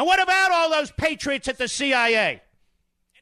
And 0.01 0.07
what 0.07 0.19
about 0.19 0.51
all 0.51 0.71
those 0.71 0.89
patriots 0.89 1.47
at 1.47 1.59
the 1.59 1.67
CIA 1.67 2.41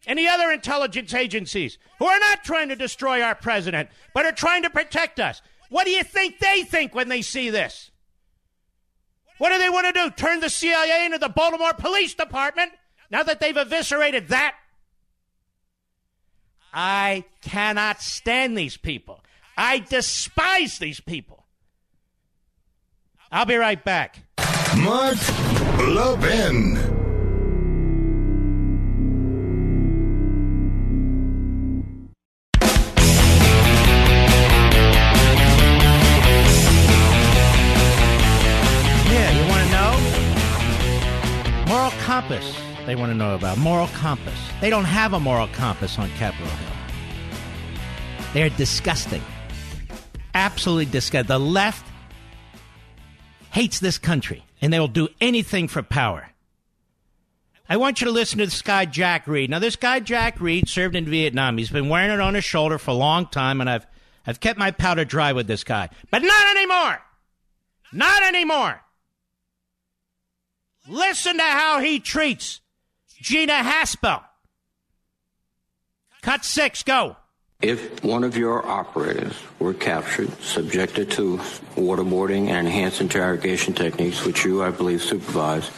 the 0.07 0.27
other 0.29 0.49
intelligence 0.49 1.13
agencies 1.13 1.77
who 1.97 2.05
are 2.05 2.19
not 2.19 2.45
trying 2.45 2.69
to 2.69 2.75
destroy 2.77 3.21
our 3.21 3.35
president, 3.35 3.89
but 4.13 4.25
are 4.25 4.31
trying 4.31 4.63
to 4.63 4.69
protect 4.69 5.19
us? 5.19 5.41
What 5.67 5.83
do 5.83 5.91
you 5.91 6.05
think 6.05 6.39
they 6.39 6.63
think 6.63 6.95
when 6.95 7.09
they 7.09 7.21
see 7.21 7.49
this? 7.49 7.91
What 9.39 9.49
do 9.49 9.57
they 9.57 9.69
want 9.69 9.87
to 9.87 9.91
do? 9.91 10.09
Turn 10.09 10.39
the 10.39 10.49
CIA 10.49 11.05
into 11.05 11.17
the 11.17 11.27
Baltimore 11.27 11.73
Police 11.73 12.13
Department 12.13 12.71
now 13.11 13.23
that 13.23 13.41
they've 13.41 13.57
eviscerated 13.57 14.29
that? 14.29 14.55
I 16.73 17.25
cannot 17.41 18.01
stand 18.01 18.57
these 18.57 18.77
people. 18.77 19.19
I 19.57 19.79
despise 19.79 20.79
these 20.79 21.01
people. 21.01 21.45
I'll 23.33 23.45
be 23.45 23.57
right 23.57 23.83
back. 23.83 24.19
Mark 24.77 25.17
Levin. 25.79 26.75
Yeah, 39.09 39.31
you 39.31 39.43
want 39.49 39.63
to 39.63 39.69
know? 39.71 39.91
Moral 41.67 41.91
compass, 42.01 42.55
they 42.85 42.95
want 42.95 43.11
to 43.11 43.15
know 43.15 43.35
about. 43.35 43.57
Moral 43.57 43.87
compass. 43.87 44.37
They 44.61 44.69
don't 44.69 44.85
have 44.85 45.13
a 45.13 45.19
moral 45.19 45.47
compass 45.47 45.97
on 45.97 46.09
Capitol 46.11 46.47
Hill. 46.47 46.69
They're 48.33 48.49
disgusting. 48.49 49.23
Absolutely 50.35 50.85
disgusting. 50.85 51.27
The 51.27 51.39
left 51.39 51.85
hates 53.51 53.79
this 53.79 53.97
country, 53.97 54.43
and 54.61 54.71
they 54.71 54.79
will 54.79 54.87
do 54.87 55.09
anything 55.21 55.67
for 55.67 55.81
power. 55.81 56.29
I 57.67 57.77
want 57.77 58.01
you 58.01 58.05
to 58.05 58.11
listen 58.11 58.39
to 58.39 58.45
this 58.45 58.63
guy, 58.63 58.85
Jack 58.85 59.27
Reed. 59.27 59.49
Now, 59.51 59.59
this 59.59 59.75
guy, 59.75 59.99
Jack 59.99 60.41
Reed, 60.41 60.67
served 60.67 60.95
in 60.95 61.05
Vietnam. 61.05 61.57
He's 61.57 61.69
been 61.69 61.87
wearing 61.87 62.09
it 62.09 62.19
on 62.19 62.33
his 62.33 62.43
shoulder 62.43 62.79
for 62.79 62.91
a 62.91 62.95
long 62.95 63.27
time, 63.27 63.61
and 63.61 63.69
I've, 63.69 63.85
I've 64.25 64.39
kept 64.39 64.57
my 64.57 64.71
powder 64.71 65.05
dry 65.05 65.33
with 65.33 65.45
this 65.45 65.63
guy. 65.63 65.89
But 66.09 66.23
not 66.23 66.55
anymore! 66.55 66.99
Not 67.93 68.23
anymore! 68.23 68.81
Listen 70.87 71.37
to 71.37 71.43
how 71.43 71.79
he 71.79 71.99
treats 71.99 72.61
Gina 73.21 73.61
Haspel. 73.61 74.23
Cut 76.23 76.43
six, 76.43 76.81
go. 76.81 77.17
If 77.61 78.05
one 78.05 78.23
of 78.23 78.37
your 78.37 78.65
operators 78.65 79.33
were 79.59 79.73
captured, 79.73 80.31
subjected 80.41 81.11
to 81.11 81.39
waterboarding 81.75 82.47
and 82.47 82.65
enhanced 82.65 83.01
interrogation 83.01 83.73
techniques, 83.73 84.23
which 84.23 84.45
you, 84.45 84.63
I 84.63 84.71
believe, 84.71 85.01
supervise, 85.01 85.69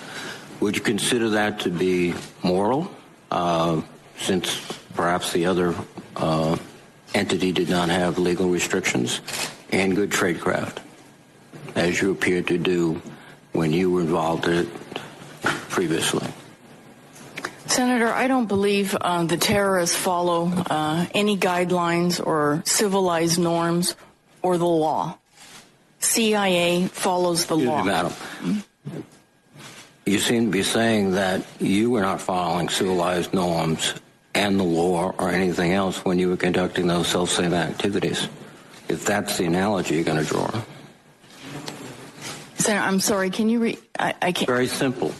would 0.59 0.75
you 0.75 0.83
consider 0.83 1.29
that 1.29 1.61
to 1.61 1.71
be 1.71 2.13
moral, 2.43 2.91
uh, 3.31 3.81
since 4.19 4.61
perhaps 4.93 5.33
the 5.33 5.47
other 5.47 5.73
uh, 6.17 6.55
entity 7.15 7.51
did 7.51 7.69
not 7.69 7.89
have 7.89 8.19
legal 8.19 8.47
restrictions, 8.47 9.19
and 9.71 9.95
good 9.95 10.11
tradecraft, 10.11 10.77
as 11.73 11.99
you 11.99 12.11
appeared 12.11 12.45
to 12.49 12.59
do 12.59 13.01
when 13.53 13.73
you 13.73 13.89
were 13.89 14.01
involved 14.01 14.45
in 14.45 14.53
it 14.53 14.69
previously? 15.41 16.31
Senator, 17.71 18.09
I 18.09 18.27
don't 18.27 18.47
believe 18.47 18.93
uh, 18.99 19.23
the 19.23 19.37
terrorists 19.37 19.95
follow 19.95 20.51
uh, 20.69 21.05
any 21.13 21.37
guidelines 21.37 22.19
or 22.19 22.61
civilized 22.65 23.39
norms 23.39 23.95
or 24.41 24.57
the 24.57 24.65
law. 24.67 25.17
CIA 26.01 26.87
follows 26.87 27.45
the 27.45 27.55
Excuse 27.55 27.69
law. 27.69 27.83
me, 27.83 27.89
madam. 27.89 28.63
You 30.05 30.19
seem 30.19 30.47
to 30.47 30.51
be 30.51 30.63
saying 30.63 31.11
that 31.11 31.45
you 31.61 31.91
were 31.91 32.01
not 32.01 32.19
following 32.19 32.67
civilized 32.67 33.33
norms 33.33 33.93
and 34.35 34.59
the 34.59 34.65
law 34.65 35.13
or 35.17 35.29
anything 35.29 35.71
else 35.71 36.03
when 36.03 36.19
you 36.19 36.27
were 36.27 36.37
conducting 36.37 36.87
those 36.87 37.07
self-same 37.07 37.53
activities. 37.53 38.27
If 38.89 39.05
that's 39.05 39.37
the 39.37 39.45
analogy 39.45 39.95
you're 39.95 40.03
going 40.03 40.21
to 40.21 40.29
draw. 40.29 40.61
Senator, 42.57 42.85
I'm 42.85 42.99
sorry. 42.99 43.29
Can 43.29 43.47
you 43.47 43.59
read? 43.59 43.79
I, 43.97 44.13
I 44.21 44.31
can't. 44.33 44.47
Very 44.47 44.67
simple. 44.67 45.13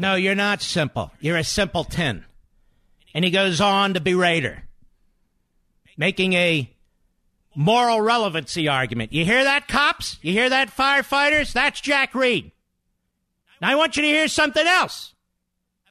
No, 0.00 0.14
you're 0.14 0.34
not 0.34 0.62
simple. 0.62 1.12
You're 1.20 1.36
a 1.36 1.44
simpleton. 1.44 2.24
And 3.12 3.22
he 3.22 3.30
goes 3.30 3.60
on 3.60 3.92
to 3.92 4.00
berate 4.00 4.44
her, 4.44 4.62
making 5.98 6.32
a 6.32 6.70
moral 7.54 8.00
relevancy 8.00 8.66
argument. 8.66 9.12
You 9.12 9.26
hear 9.26 9.44
that, 9.44 9.68
cops? 9.68 10.18
You 10.22 10.32
hear 10.32 10.48
that, 10.48 10.74
firefighters? 10.74 11.52
That's 11.52 11.82
Jack 11.82 12.14
Reed. 12.14 12.50
Now 13.60 13.72
I 13.72 13.74
want 13.74 13.96
you 13.96 14.02
to 14.02 14.08
hear 14.08 14.26
something 14.26 14.66
else 14.66 15.12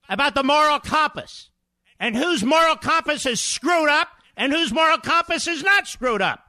about 0.09 0.33
the 0.33 0.43
moral 0.43 0.79
compass 0.79 1.51
and 1.99 2.17
whose 2.17 2.43
moral 2.43 2.77
compass 2.77 3.27
is 3.27 3.39
screwed 3.39 3.89
up 3.89 4.07
and 4.35 4.51
whose 4.51 4.73
moral 4.73 4.97
compass 4.97 5.45
is 5.45 5.61
not 5.61 5.87
screwed 5.87 6.23
up. 6.23 6.43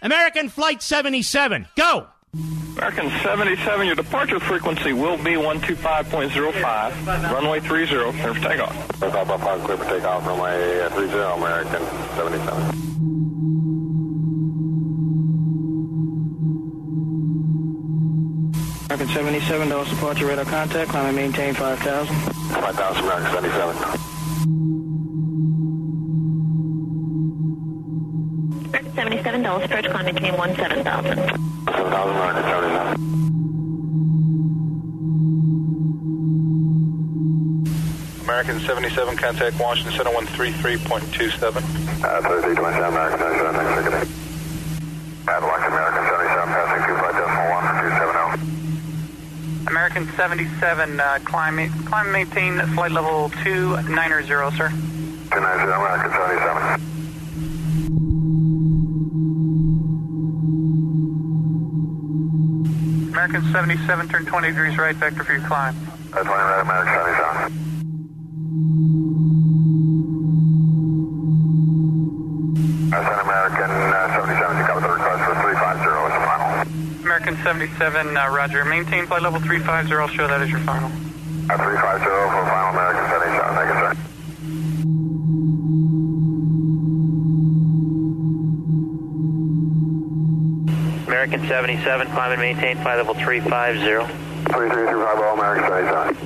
American 0.00 0.48
Flight 0.48 0.80
77, 0.80 1.66
go. 1.76 2.06
American 2.80 3.10
77, 3.22 3.86
your 3.86 3.96
departure 3.96 4.40
frequency 4.40 4.92
will 4.92 5.16
be 5.16 5.32
125.05, 5.32 7.32
runway 7.32 7.60
30, 7.60 7.86
clear 7.86 8.12
for 8.12 8.34
takeoff. 8.40 8.74
Liftoff 8.98 9.28
Alpha, 9.28 9.64
clear 9.64 9.76
for 9.76 9.84
takeoff, 9.84 10.26
runway 10.26 10.88
30, 10.90 11.12
American 11.40 11.86
77. 12.16 12.80
American 18.86 19.08
77, 19.08 19.68
those 19.68 19.88
departure 19.90 20.26
radar 20.26 20.44
contact, 20.44 20.90
climb 20.90 21.06
and 21.06 21.16
maintain 21.16 21.54
5,000. 21.54 22.14
5000, 22.14 23.04
American 23.04 23.32
77. 23.32 24.09
American 28.70 28.94
77, 28.94 29.42
Dallas 29.42 29.64
approach, 29.64 29.90
climb 29.90 30.04
maintain 30.04 30.32
17,000. 30.54 31.16
7000, 31.16 32.16
American 32.16 32.42
77. 32.44 33.00
American 38.22 38.60
77, 38.60 39.16
contact 39.16 39.58
Washington 39.58 39.92
Center 39.96 40.10
133.27. 40.10 41.56
Uh, 41.56 42.22
3327, 42.22 42.84
American 42.86 43.18
77, 43.18 43.54
thanks 43.58 43.74
for 43.74 43.82
getting 43.90 44.06
Avalanche, 45.26 45.66
American 45.66 46.04
77, 46.06 46.46
passing 46.54 46.82
25.1 46.94 47.74
270. 48.06 49.66
American 49.66 50.06
77, 50.14 51.00
uh, 51.00 51.18
climb, 51.24 51.58
climb 51.86 52.12
maintain 52.12 52.60
flight 52.74 52.92
level 52.92 53.30
290, 53.42 54.26
sir. 54.52 54.70
290, 54.70 55.72
American 55.74 56.10
American 63.30 63.52
77, 63.52 64.08
turn 64.08 64.26
20 64.26 64.48
degrees 64.48 64.76
right, 64.76 64.96
vector 64.96 65.22
for 65.22 65.34
your 65.34 65.46
climb. 65.46 65.76
Uh, 66.12 66.24
20 66.24 66.30
right, 66.30 66.62
American 66.62 66.94
77. 66.98 67.54
Uh, 72.92 73.22
American 73.22 73.70
uh, 73.70 74.18
77, 74.18 74.58
you 74.58 74.64
cover 74.66 74.80
the 74.80 74.88
request 74.88 75.22
for 75.22 75.34
350 75.46 75.54
as 75.62 76.10
the 76.10 76.18
final. 76.26 76.50
American 77.04 77.36
77, 77.44 78.16
uh, 78.16 78.28
roger. 78.30 78.64
Maintain 78.64 79.06
flight 79.06 79.22
level 79.22 79.38
350, 79.38 79.94
I'll 79.94 80.08
show 80.08 80.26
that 80.26 80.40
as 80.40 80.50
your 80.50 80.58
final. 80.66 80.90
Uh, 80.90 81.54
350 81.54 82.10
for 82.10 82.46
final 82.50 82.59
77, 91.50 92.06
climb 92.12 92.30
and 92.30 92.40
maintain 92.40 92.76
flight 92.76 92.96
level 92.98 93.12
350. 93.12 94.06
33350, 94.52 95.32
American 95.34 95.64
77. 95.64 96.16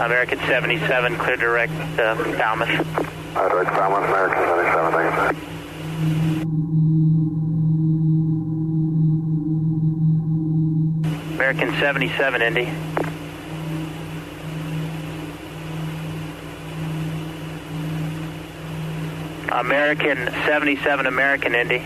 American 0.00 0.38
77, 0.40 1.16
clear 1.16 1.36
direct 1.36 1.72
uh, 1.98 2.14
Falmouth. 2.36 2.68
Uh, 3.34 3.48
direct 3.48 3.70
Falmouth, 3.70 4.04
American 4.04 4.44
77, 4.44 4.92
thank 4.92 5.08
you, 5.08 5.16
sir. 5.16 5.32
American 11.36 11.72
77, 11.80 12.42
Indy. 12.42 12.93
American 19.54 20.18
77 20.46 21.06
American 21.06 21.54
Indy. 21.54 21.80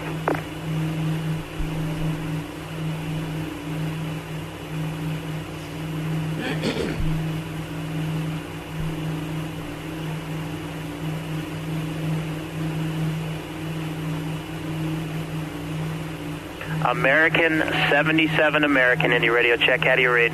American 16.87 17.61
77 17.91 18.65
American 18.65 19.13
Indy 19.13 19.29
radio 19.29 19.59
check. 19.59 19.85
How 19.85 19.95
do 19.95 20.01
you 20.01 20.11
read? 20.11 20.33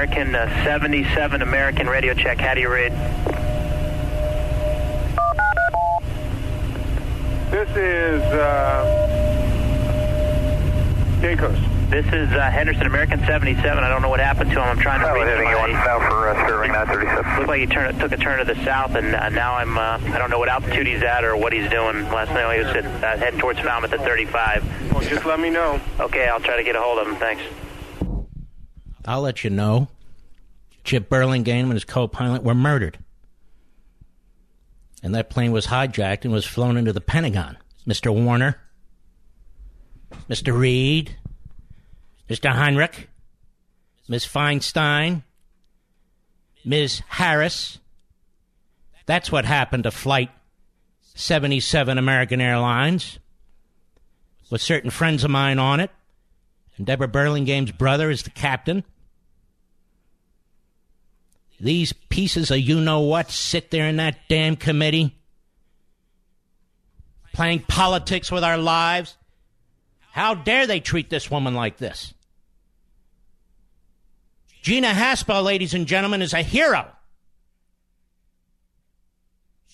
American 0.00 0.34
uh, 0.34 0.64
77 0.64 1.42
American 1.42 1.86
radio 1.86 2.14
check. 2.14 2.38
How 2.38 2.54
do 2.54 2.60
you 2.62 2.70
read? 2.72 2.90
This 7.50 7.68
is 7.76 8.22
uh, 8.32 8.86
Caicos. 11.20 11.58
This 11.90 12.06
is 12.06 12.32
uh, 12.32 12.50
Henderson 12.50 12.86
American 12.86 13.18
77. 13.26 13.84
I 13.84 13.90
don't 13.90 14.00
know 14.00 14.08
what 14.08 14.20
happened 14.20 14.50
to 14.52 14.56
him. 14.56 14.68
I'm 14.68 14.78
trying 14.78 15.00
to 15.00 15.04
That 15.04 15.12
read 15.12 15.26
was 15.26 15.28
heading 15.28 15.44
my- 15.52 15.66
you 15.66 15.74
south 15.84 16.02
for 16.08 16.30
uh, 16.30 16.46
Sterling 16.46 16.72
937. 16.72 17.36
Looked 17.36 17.48
like 17.48 17.60
he 17.60 17.66
turned, 17.66 18.00
took 18.00 18.12
a 18.12 18.16
turn 18.16 18.38
to 18.38 18.54
the 18.54 18.64
south, 18.64 18.94
and 18.94 19.14
uh, 19.14 19.28
now 19.28 19.52
I'm 19.56 19.76
uh, 19.76 20.00
I 20.02 20.16
don't 20.16 20.30
know 20.30 20.38
what 20.38 20.48
altitude 20.48 20.86
he's 20.86 21.02
at 21.02 21.24
or 21.24 21.36
what 21.36 21.52
he's 21.52 21.68
doing. 21.68 22.04
Last 22.08 22.30
night 22.30 22.58
he 22.58 22.64
was 22.64 22.74
at, 22.74 22.86
uh, 23.04 23.18
heading 23.18 23.38
towards 23.38 23.60
Falmouth 23.60 23.92
at 23.92 24.00
35. 24.00 24.92
Well, 24.94 25.02
just 25.02 25.26
let 25.26 25.38
me 25.38 25.50
know. 25.50 25.78
Okay, 26.00 26.26
I'll 26.26 26.40
try 26.40 26.56
to 26.56 26.64
get 26.64 26.74
a 26.74 26.80
hold 26.80 27.00
of 27.00 27.06
him. 27.06 27.16
Thanks. 27.16 27.42
I'll 29.04 29.22
let 29.22 29.44
you 29.44 29.50
know. 29.50 29.88
Chic 30.84 31.08
Burlingame 31.08 31.66
and 31.66 31.74
his 31.74 31.84
co-pilot 31.84 32.42
were 32.42 32.54
murdered. 32.54 32.98
And 35.02 35.14
that 35.14 35.30
plane 35.30 35.52
was 35.52 35.66
hijacked 35.66 36.24
and 36.24 36.32
was 36.32 36.44
flown 36.44 36.76
into 36.76 36.92
the 36.92 37.00
Pentagon. 37.00 37.56
Mr. 37.86 38.12
Warner, 38.12 38.60
Mr. 40.28 40.56
Reed, 40.56 41.16
Mr. 42.28 42.50
Heinrich, 42.50 43.08
Ms. 44.08 44.26
Feinstein, 44.26 45.22
Ms. 46.64 47.02
Harris. 47.08 47.78
That's 49.06 49.32
what 49.32 49.44
happened 49.44 49.84
to 49.84 49.90
Flight 49.90 50.30
77 51.14 51.96
American 51.98 52.40
Airlines. 52.40 53.18
With 54.50 54.60
certain 54.60 54.90
friends 54.90 55.22
of 55.24 55.30
mine 55.30 55.58
on 55.58 55.80
it. 55.80 55.90
And 56.80 56.86
Deborah 56.86 57.08
Burlingame's 57.08 57.72
brother 57.72 58.08
is 58.10 58.22
the 58.22 58.30
captain. 58.30 58.84
These 61.60 61.92
pieces 61.92 62.50
of 62.50 62.58
you 62.58 62.80
know 62.80 63.00
what 63.00 63.30
sit 63.30 63.70
there 63.70 63.86
in 63.86 63.98
that 63.98 64.16
damn 64.30 64.56
committee 64.56 65.14
playing 67.34 67.64
politics 67.68 68.32
with 68.32 68.42
our 68.42 68.56
lives. 68.56 69.18
How 70.12 70.32
dare 70.32 70.66
they 70.66 70.80
treat 70.80 71.10
this 71.10 71.30
woman 71.30 71.54
like 71.54 71.76
this? 71.76 72.14
Gina 74.62 74.92
Haspel, 74.92 75.44
ladies 75.44 75.74
and 75.74 75.86
gentlemen, 75.86 76.22
is 76.22 76.32
a 76.32 76.40
hero. 76.40 76.88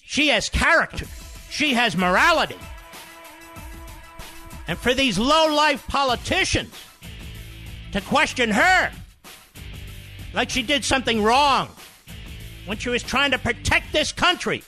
She 0.02 0.26
has 0.30 0.48
character. 0.48 1.06
She 1.50 1.74
has 1.74 1.96
morality. 1.96 2.58
And 4.66 4.76
for 4.76 4.92
these 4.92 5.20
low 5.20 5.54
life 5.54 5.86
politicians 5.86 6.74
to 7.96 8.02
question 8.02 8.50
her 8.50 8.90
like 10.34 10.50
she 10.50 10.62
did 10.62 10.84
something 10.84 11.22
wrong 11.22 11.68
when 12.66 12.76
she 12.76 12.90
was 12.90 13.02
trying 13.02 13.30
to 13.30 13.38
protect 13.38 13.90
this 13.92 14.12
country 14.12 14.62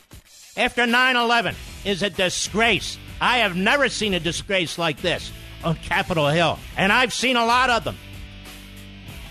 after 0.56 0.86
9 0.86 1.16
11 1.16 1.54
is 1.84 2.02
a 2.02 2.08
disgrace. 2.08 2.98
I 3.20 3.38
have 3.38 3.54
never 3.54 3.90
seen 3.90 4.14
a 4.14 4.20
disgrace 4.20 4.78
like 4.78 5.02
this 5.02 5.30
on 5.62 5.76
Capitol 5.76 6.28
Hill, 6.28 6.58
and 6.76 6.90
I've 6.90 7.12
seen 7.12 7.36
a 7.36 7.44
lot 7.44 7.68
of 7.68 7.84
them. 7.84 7.96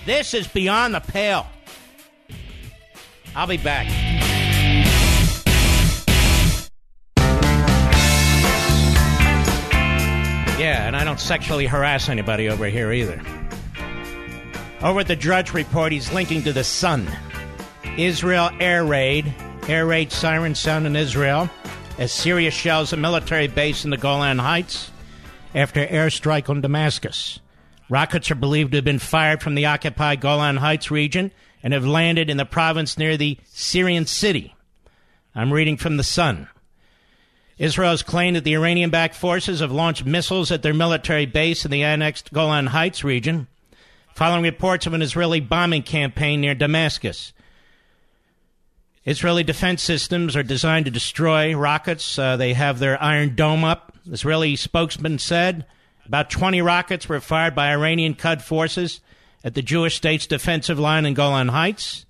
This 0.05 0.33
is 0.33 0.47
beyond 0.47 0.93
the 0.93 0.99
pale. 0.99 1.47
I'll 3.36 3.47
be 3.47 3.57
back. 3.57 3.88
Yeah, 10.60 10.88
and 10.88 10.95
I 10.95 11.03
don't 11.03 11.19
sexually 11.19 11.65
harass 11.65 12.10
anybody 12.10 12.49
over 12.49 12.65
here 12.65 12.91
either. 12.91 13.21
Over 14.81 14.99
at 14.99 15.07
the 15.07 15.15
Drudge 15.15 15.53
Report, 15.53 15.91
he's 15.91 16.13
linking 16.13 16.43
to 16.43 16.53
the 16.53 16.63
Sun. 16.63 17.07
Israel 17.97 18.51
air 18.59 18.85
raid. 18.85 19.33
Air 19.67 19.87
raid 19.87 20.11
sirens 20.11 20.59
sound 20.59 20.85
in 20.85 20.95
Israel 20.95 21.49
as 21.97 22.11
Syria 22.11 22.51
shells 22.51 22.93
a 22.93 22.97
military 22.97 23.47
base 23.47 23.83
in 23.83 23.89
the 23.89 23.97
Golan 23.97 24.37
Heights 24.37 24.91
after 25.55 25.85
airstrike 25.85 26.47
on 26.47 26.61
Damascus. 26.61 27.39
Rockets 27.89 28.29
are 28.29 28.35
believed 28.35 28.71
to 28.71 28.77
have 28.77 28.85
been 28.85 28.99
fired 28.99 29.41
from 29.41 29.55
the 29.55 29.65
occupied 29.65 30.21
Golan 30.21 30.57
Heights 30.57 30.91
region 30.91 31.31
and 31.63 31.73
have 31.73 31.85
landed 31.85 32.29
in 32.29 32.37
the 32.37 32.45
province 32.45 32.99
near 32.99 33.17
the 33.17 33.39
Syrian 33.45 34.05
city. 34.05 34.55
I'm 35.33 35.51
reading 35.51 35.77
from 35.77 35.97
the 35.97 36.03
Sun. 36.03 36.49
Israel 37.57 37.89
has 37.89 38.03
claimed 38.03 38.35
that 38.35 38.43
the 38.43 38.55
Iranian 38.55 38.91
backed 38.91 39.15
forces 39.15 39.61
have 39.61 39.71
launched 39.71 40.05
missiles 40.05 40.51
at 40.51 40.61
their 40.61 40.73
military 40.73 41.25
base 41.25 41.65
in 41.65 41.71
the 41.71 41.83
annexed 41.83 42.31
Golan 42.31 42.67
Heights 42.67 43.03
region, 43.03 43.47
following 44.17 44.41
reports 44.41 44.88
of 44.88 44.93
an 44.93 45.03
Israeli 45.03 45.39
bombing 45.39 45.84
campaign 45.84 46.41
near 46.41 46.56
Damascus. 46.56 47.34
Israeli 49.06 49.43
defense 49.43 49.84
systems 49.84 50.36
are 50.36 50.41
designed 50.41 50.86
to 50.86 50.91
destroy 50.91 51.56
rockets. 51.56 52.17
Uh, 52.17 52.36
they 52.36 52.53
have 52.53 52.80
their 52.80 52.99
Iron 53.01 53.36
Dome 53.36 53.63
up. 53.63 53.95
Israeli 54.12 54.56
spokesman 54.56 55.19
said 55.19 55.67
about 56.08 56.32
20 56.32 56.63
rockets 56.63 57.08
were 57.08 57.19
fired 57.19 57.53
by 57.53 57.71
Iranian 57.71 58.15
Quds 58.15 58.41
forces 58.41 59.01
at 59.43 59.53
the 59.53 59.62
Jewish 59.62 59.97
state's 59.97 60.25
defensive 60.25 60.80
line 60.80 61.06
in 61.06 61.13
Golan 61.13 61.49
Heights. 61.49 62.08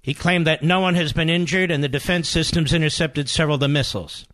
He 0.00 0.14
claimed 0.14 0.46
that 0.46 0.62
no 0.62 0.78
one 0.78 0.94
has 0.94 1.12
been 1.12 1.28
injured 1.28 1.72
and 1.72 1.82
the 1.82 1.88
defense 1.88 2.28
systems 2.28 2.72
intercepted 2.72 3.28
several 3.28 3.54
of 3.54 3.60
the 3.60 3.66
missiles. 3.66 4.24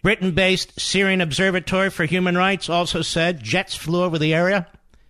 Britain 0.00 0.30
based 0.30 0.78
Syrian 0.78 1.20
Observatory 1.20 1.90
for 1.90 2.04
Human 2.04 2.36
Rights 2.36 2.68
also 2.68 3.02
said 3.02 3.42
jets 3.42 3.74
flew 3.74 4.04
over 4.04 4.16
the 4.16 4.32
area, 4.32 4.68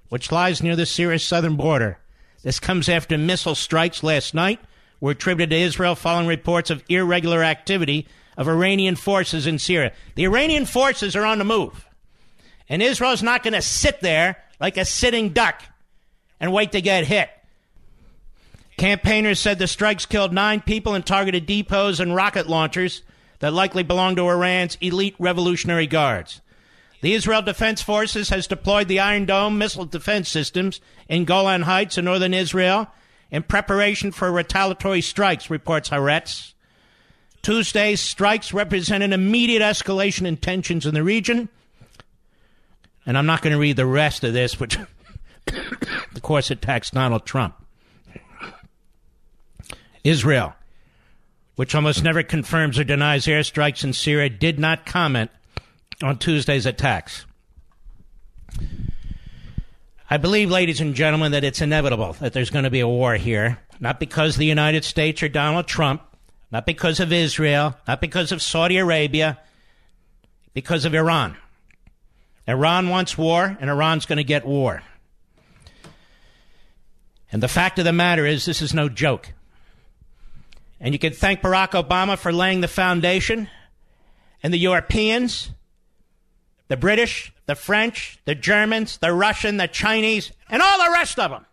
which 0.08 0.32
lies 0.32 0.62
near 0.62 0.76
the 0.76 0.86
Syrian 0.86 1.18
southern 1.18 1.56
border. 1.56 1.98
This 2.42 2.60
comes 2.60 2.88
after 2.88 3.18
missile 3.18 3.54
strikes 3.54 4.02
last 4.02 4.34
night 4.34 4.60
were 5.00 5.12
attributed 5.12 5.50
to 5.50 5.56
Israel 5.56 5.94
following 5.94 6.26
reports 6.26 6.70
of 6.70 6.82
irregular 6.88 7.42
activity 7.42 8.06
of 8.36 8.48
Iranian 8.48 8.96
forces 8.96 9.46
in 9.46 9.58
Syria. 9.58 9.92
The 10.14 10.24
Iranian 10.24 10.66
forces 10.66 11.16
are 11.16 11.24
on 11.24 11.38
the 11.38 11.44
move. 11.44 11.86
And 12.68 12.82
Israel's 12.82 13.22
not 13.22 13.42
going 13.42 13.54
to 13.54 13.62
sit 13.62 14.00
there 14.00 14.36
like 14.60 14.76
a 14.76 14.84
sitting 14.84 15.30
duck 15.30 15.62
and 16.40 16.52
wait 16.52 16.72
to 16.72 16.80
get 16.80 17.06
hit. 17.06 17.30
Campaigners 18.76 19.40
said 19.40 19.58
the 19.58 19.66
strikes 19.66 20.06
killed 20.06 20.32
nine 20.32 20.60
people 20.60 20.94
and 20.94 21.04
targeted 21.04 21.46
depots 21.46 21.98
and 21.98 22.14
rocket 22.14 22.48
launchers 22.48 23.02
that 23.40 23.52
likely 23.52 23.82
belong 23.82 24.16
to 24.16 24.28
Iran's 24.28 24.76
elite 24.80 25.16
Revolutionary 25.18 25.86
Guards. 25.86 26.40
The 27.00 27.14
Israel 27.14 27.42
Defense 27.42 27.80
Forces 27.80 28.30
has 28.30 28.46
deployed 28.46 28.88
the 28.88 29.00
Iron 29.00 29.24
Dome 29.24 29.56
missile 29.56 29.84
defense 29.84 30.28
systems 30.28 30.80
in 31.08 31.24
Golan 31.24 31.62
Heights 31.62 31.96
in 31.96 32.04
northern 32.04 32.34
Israel 32.34 32.88
in 33.30 33.42
preparation 33.42 34.10
for 34.10 34.32
retaliatory 34.32 35.00
strikes, 35.00 35.50
reports 35.50 35.90
Haaretz. 35.90 36.54
Tuesday's 37.42 38.00
strikes 38.00 38.52
represent 38.52 39.04
an 39.04 39.12
immediate 39.12 39.62
escalation 39.62 40.26
in 40.26 40.36
tensions 40.36 40.86
in 40.86 40.94
the 40.94 41.04
region. 41.04 41.48
And 43.06 43.16
I'm 43.16 43.26
not 43.26 43.42
going 43.42 43.52
to 43.52 43.60
read 43.60 43.76
the 43.76 43.86
rest 43.86 44.24
of 44.24 44.32
this, 44.32 44.58
which, 44.58 44.76
of 45.46 46.22
course, 46.22 46.50
attacks 46.50 46.90
Donald 46.90 47.24
Trump. 47.24 47.54
Israel, 50.02 50.54
which 51.54 51.74
almost 51.74 52.02
never 52.02 52.22
confirms 52.22 52.78
or 52.78 52.84
denies 52.84 53.26
airstrikes 53.26 53.84
in 53.84 53.92
Syria, 53.92 54.28
did 54.28 54.58
not 54.58 54.84
comment 54.84 55.30
on 56.02 56.18
Tuesday's 56.18 56.66
attacks. 56.66 57.26
I 60.10 60.16
believe, 60.16 60.50
ladies 60.50 60.80
and 60.80 60.94
gentlemen, 60.94 61.32
that 61.32 61.44
it's 61.44 61.60
inevitable 61.60 62.14
that 62.14 62.32
there's 62.32 62.50
going 62.50 62.64
to 62.64 62.70
be 62.70 62.80
a 62.80 62.88
war 62.88 63.14
here, 63.14 63.58
not 63.78 64.00
because 64.00 64.36
the 64.36 64.46
United 64.46 64.84
States 64.84 65.22
or 65.22 65.28
Donald 65.28 65.66
Trump, 65.66 66.02
not 66.50 66.64
because 66.64 66.98
of 66.98 67.12
Israel, 67.12 67.76
not 67.86 68.00
because 68.00 68.32
of 68.32 68.40
Saudi 68.40 68.78
Arabia, 68.78 69.38
because 70.54 70.84
of 70.84 70.94
Iran. 70.94 71.36
Iran 72.46 72.88
wants 72.88 73.18
war, 73.18 73.56
and 73.60 73.68
Iran's 73.68 74.06
going 74.06 74.16
to 74.16 74.24
get 74.24 74.46
war. 74.46 74.82
And 77.30 77.42
the 77.42 77.48
fact 77.48 77.78
of 77.78 77.84
the 77.84 77.92
matter 77.92 78.24
is, 78.24 78.46
this 78.46 78.62
is 78.62 78.72
no 78.72 78.88
joke. 78.88 79.34
And 80.80 80.94
you 80.94 80.98
can 80.98 81.12
thank 81.12 81.42
Barack 81.42 81.72
Obama 81.72 82.16
for 82.16 82.32
laying 82.32 82.62
the 82.62 82.68
foundation, 82.68 83.50
and 84.42 84.54
the 84.54 84.58
Europeans, 84.58 85.50
the 86.68 86.76
British, 86.76 87.32
the 87.46 87.54
French, 87.54 88.18
the 88.24 88.34
Germans, 88.34 88.98
the 88.98 89.12
Russian, 89.12 89.56
the 89.56 89.68
Chinese, 89.68 90.32
and 90.48 90.62
all 90.62 90.84
the 90.84 90.92
rest 90.92 91.18
of 91.18 91.30
them 91.30 91.46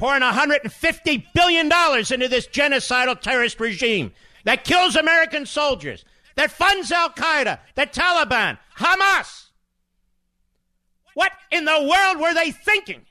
pouring 0.00 0.22
$150 0.22 1.26
billion 1.34 1.66
into 1.66 2.26
this 2.26 2.46
genocidal 2.48 3.20
terrorist 3.20 3.60
regime 3.60 4.10
that 4.44 4.64
kills 4.64 4.96
American 4.96 5.44
soldiers, 5.44 6.06
that 6.36 6.50
funds 6.50 6.90
Al 6.90 7.10
Qaeda, 7.10 7.58
the 7.74 7.82
Taliban, 7.82 8.58
Hamas. 8.78 9.48
What 11.12 11.32
in 11.50 11.66
the 11.66 11.82
world 11.82 12.18
were 12.18 12.32
they 12.32 12.50
thinking? 12.50 13.02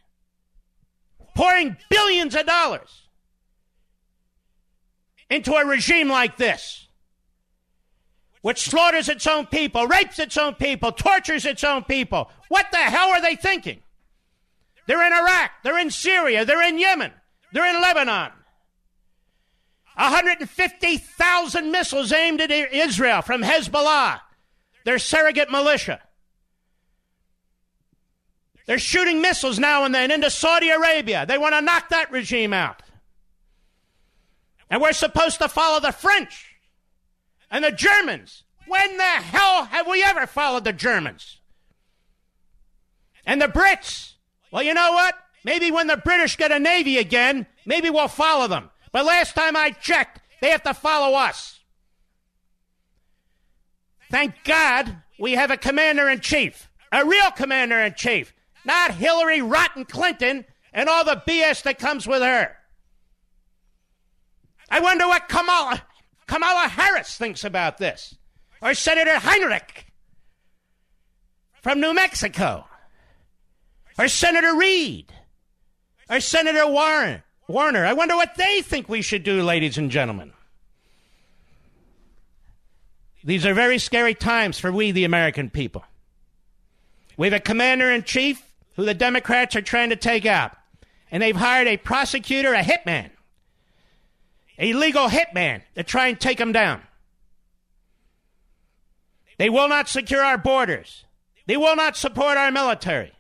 Pouring 1.36 1.78
billions 1.92 2.34
of 2.34 2.48
dollars 2.48 3.08
into 5.30 5.54
a 5.54 5.64
regime 5.64 6.10
like 6.10 6.38
this, 6.38 6.88
which 8.42 8.62
slaughters 8.62 9.10
its 9.10 9.28
own 9.28 9.46
people, 9.46 9.88
rapes 9.88 10.20
its 10.20 10.38
own 10.38 10.56
people, 10.56 10.92
tortures 10.92 11.46
its 11.46 11.64
own 11.64 11.84
people. 11.84 12.32
What 12.48 12.68
the 12.72 12.78
hell 12.78 13.10
are 13.10 13.22
they 13.22 13.36
thinking? 13.36 13.82
They're 14.88 15.06
in 15.06 15.14
Iraq. 15.14 15.52
They're 15.64 15.80
in 15.80 15.92
Syria. 15.92 16.46
They're 16.46 16.68
in 16.68 16.80
Yemen. 16.80 17.12
They're 17.52 17.76
in 17.76 17.82
Lebanon. 17.82 18.32
150,000 19.96 21.72
missiles 21.72 22.14
aimed 22.14 22.40
at 22.40 22.52
Israel 22.52 23.22
from 23.22 23.44
Hezbollah, 23.44 24.22
their 24.86 24.98
surrogate 24.98 25.52
militia. 25.52 26.00
They're 28.66 28.80
shooting 28.80 29.22
missiles 29.22 29.60
now 29.60 29.84
and 29.84 29.94
then 29.94 30.12
into 30.12 30.30
Saudi 30.30 30.70
Arabia. 30.70 31.26
They 31.26 31.38
want 31.38 31.56
to 31.56 31.62
knock 31.62 31.90
that 31.90 32.12
regime 32.12 32.54
out. 32.54 32.82
And 34.70 34.82
we're 34.82 34.94
supposed 34.94 35.40
to 35.40 35.50
follow 35.50 35.80
the 35.80 35.92
French 35.92 36.49
and 37.52 37.64
the 37.64 37.72
Germans. 37.72 38.44
When 38.68 38.98
the 38.98 39.04
hell 39.04 39.66
have 39.66 39.88
we 39.88 40.04
ever 40.04 40.28
followed 40.28 40.64
the 40.64 40.74
Germans? 40.74 41.40
And 43.26 43.42
the 43.42 43.48
Brits 43.48 44.14
well, 44.52 44.64
you 44.64 44.74
know 44.74 44.92
what? 44.92 45.16
Maybe 45.44 45.72
when 45.72 45.88
the 45.88 45.98
British 45.98 46.38
get 46.38 46.52
a 46.52 46.60
navy 46.60 46.98
again, 46.98 47.48
maybe 47.66 47.90
we'll 47.90 48.08
follow 48.08 48.48
them. 48.48 48.70
But 48.92 49.06
last 49.06 49.36
time 49.36 49.56
I 49.56 49.72
checked, 49.72 50.22
they 50.42 50.50
have 50.50 50.64
to 50.64 50.74
follow 50.74 51.16
us. 51.18 51.60
Thank 54.10 54.44
God 54.44 54.98
we 55.20 55.34
have 55.34 55.52
a 55.52 55.58
commander 55.58 56.10
in 56.10 56.20
chief, 56.20 56.70
a 56.92 57.06
real 57.06 57.32
commander 57.32 57.80
in 57.80 57.94
chief, 57.94 58.34
not 58.66 58.96
Hillary 58.96 59.42
Rotten 59.42 59.86
Clinton 59.86 60.46
and 60.74 60.90
all 60.90 61.06
the 61.06 61.22
BS 61.28 61.64
that 61.64 61.78
comes 61.78 62.08
with 62.08 62.22
her. 62.22 62.56
I 64.72 64.80
wonder 64.80 65.08
what 65.08 65.30
Kamala, 65.30 65.84
Kamala 66.30 66.68
Harris 66.68 67.18
thinks 67.18 67.44
about 67.44 67.80
this, 67.80 68.16
or 68.62 68.76
Senator 68.76 69.18
Heinrich 69.18 69.88
from 71.64 71.82
New 71.82 71.92
Mexico 71.92 72.68
or 73.98 74.08
Senator 74.08 74.56
Reed, 74.56 75.12
or 76.08 76.20
Senator 76.20 76.68
Warren, 76.68 77.24
Warner. 77.48 77.84
I 77.84 77.94
wonder 77.94 78.16
what 78.16 78.36
they 78.36 78.62
think 78.62 78.88
we 78.88 79.02
should 79.02 79.24
do, 79.24 79.42
ladies 79.42 79.80
and 79.80 79.90
gentlemen. 79.90 80.32
These 83.24 83.48
are 83.48 83.56
very 83.56 83.80
scary 83.80 84.14
times 84.14 84.60
for 84.60 84.72
we, 84.72 84.92
the 84.92 85.06
American 85.06 85.50
people. 85.50 85.84
We 87.18 87.26
have 87.26 87.34
a 87.34 87.40
commander 87.40 87.92
in 87.92 88.04
chief 88.04 88.42
who 88.76 88.86
the 88.86 88.94
Democrats 88.94 89.56
are 89.56 89.64
trying 89.64 89.90
to 89.90 89.96
take 89.96 90.28
out, 90.28 90.56
and 91.10 91.24
they've 91.24 91.36
hired 91.36 91.68
a 91.68 91.78
prosecutor, 91.78 92.54
a 92.54 92.62
hitman, 92.62 93.10
a 94.60 94.74
legal 94.74 95.08
hitman 95.08 95.62
to 95.76 95.84
try 95.84 96.08
and 96.08 96.20
take 96.20 96.40
him 96.40 96.52
down. 96.52 96.82
They 99.38 99.50
will 99.50 99.70
not 99.70 99.88
secure 99.88 100.22
our 100.22 100.38
borders. 100.38 101.06
They 101.48 101.58
will 101.58 101.78
not 101.78 101.96
support 101.96 102.38
our 102.38 102.52
military. 102.52 103.14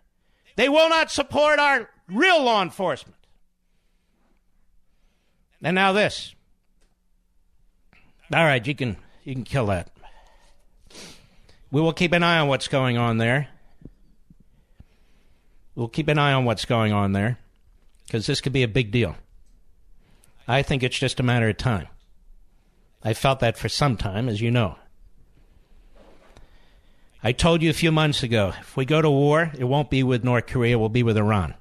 They 0.57 0.67
will 0.67 0.89
not 0.89 1.09
support 1.09 1.57
our 1.57 1.89
real 2.09 2.43
law 2.43 2.61
enforcement. 2.61 3.15
And 5.61 5.75
now 5.75 5.93
this. 5.93 6.35
All 8.33 8.43
right, 8.43 8.65
you 8.65 8.75
can 8.75 8.97
you 9.23 9.33
can 9.33 9.43
kill 9.43 9.67
that. 9.67 9.89
We 11.71 11.81
will 11.81 11.93
keep 11.93 12.13
an 12.13 12.23
eye 12.23 12.39
on 12.39 12.47
what's 12.47 12.67
going 12.67 12.97
on 12.97 13.17
there. 13.17 13.47
We'll 15.75 15.87
keep 15.87 16.07
an 16.09 16.17
eye 16.17 16.33
on 16.33 16.45
what's 16.45 16.65
going 16.65 16.91
on 16.91 17.13
there 17.13 17.39
because 18.05 18.27
this 18.27 18.41
could 18.41 18.53
be 18.53 18.63
a 18.63 18.67
big 18.67 18.91
deal. 18.91 19.15
I 20.49 20.63
think 20.63 20.81
it's 20.81 20.97
just 20.97 21.19
a 21.19 21.23
matter 21.23 21.47
of 21.47 21.57
time. 21.57 21.87
I 23.03 23.13
felt 23.13 23.39
that 23.41 23.55
for 23.55 23.69
some 23.69 23.95
time, 23.95 24.27
as 24.27 24.41
you 24.41 24.49
know. 24.49 24.77
I 27.23 27.33
told 27.33 27.61
you 27.61 27.69
a 27.69 27.73
few 27.73 27.91
months 27.91 28.23
ago 28.23 28.53
if 28.59 28.75
we 28.75 28.83
go 28.83 28.99
to 28.99 29.11
war, 29.11 29.51
it 29.55 29.65
won't 29.65 29.91
be 29.91 30.01
with 30.01 30.23
North 30.23 30.47
Korea, 30.47 30.73
it 30.73 30.79
will 30.79 30.89
be 30.89 31.03
with 31.03 31.17
Iran. 31.17 31.53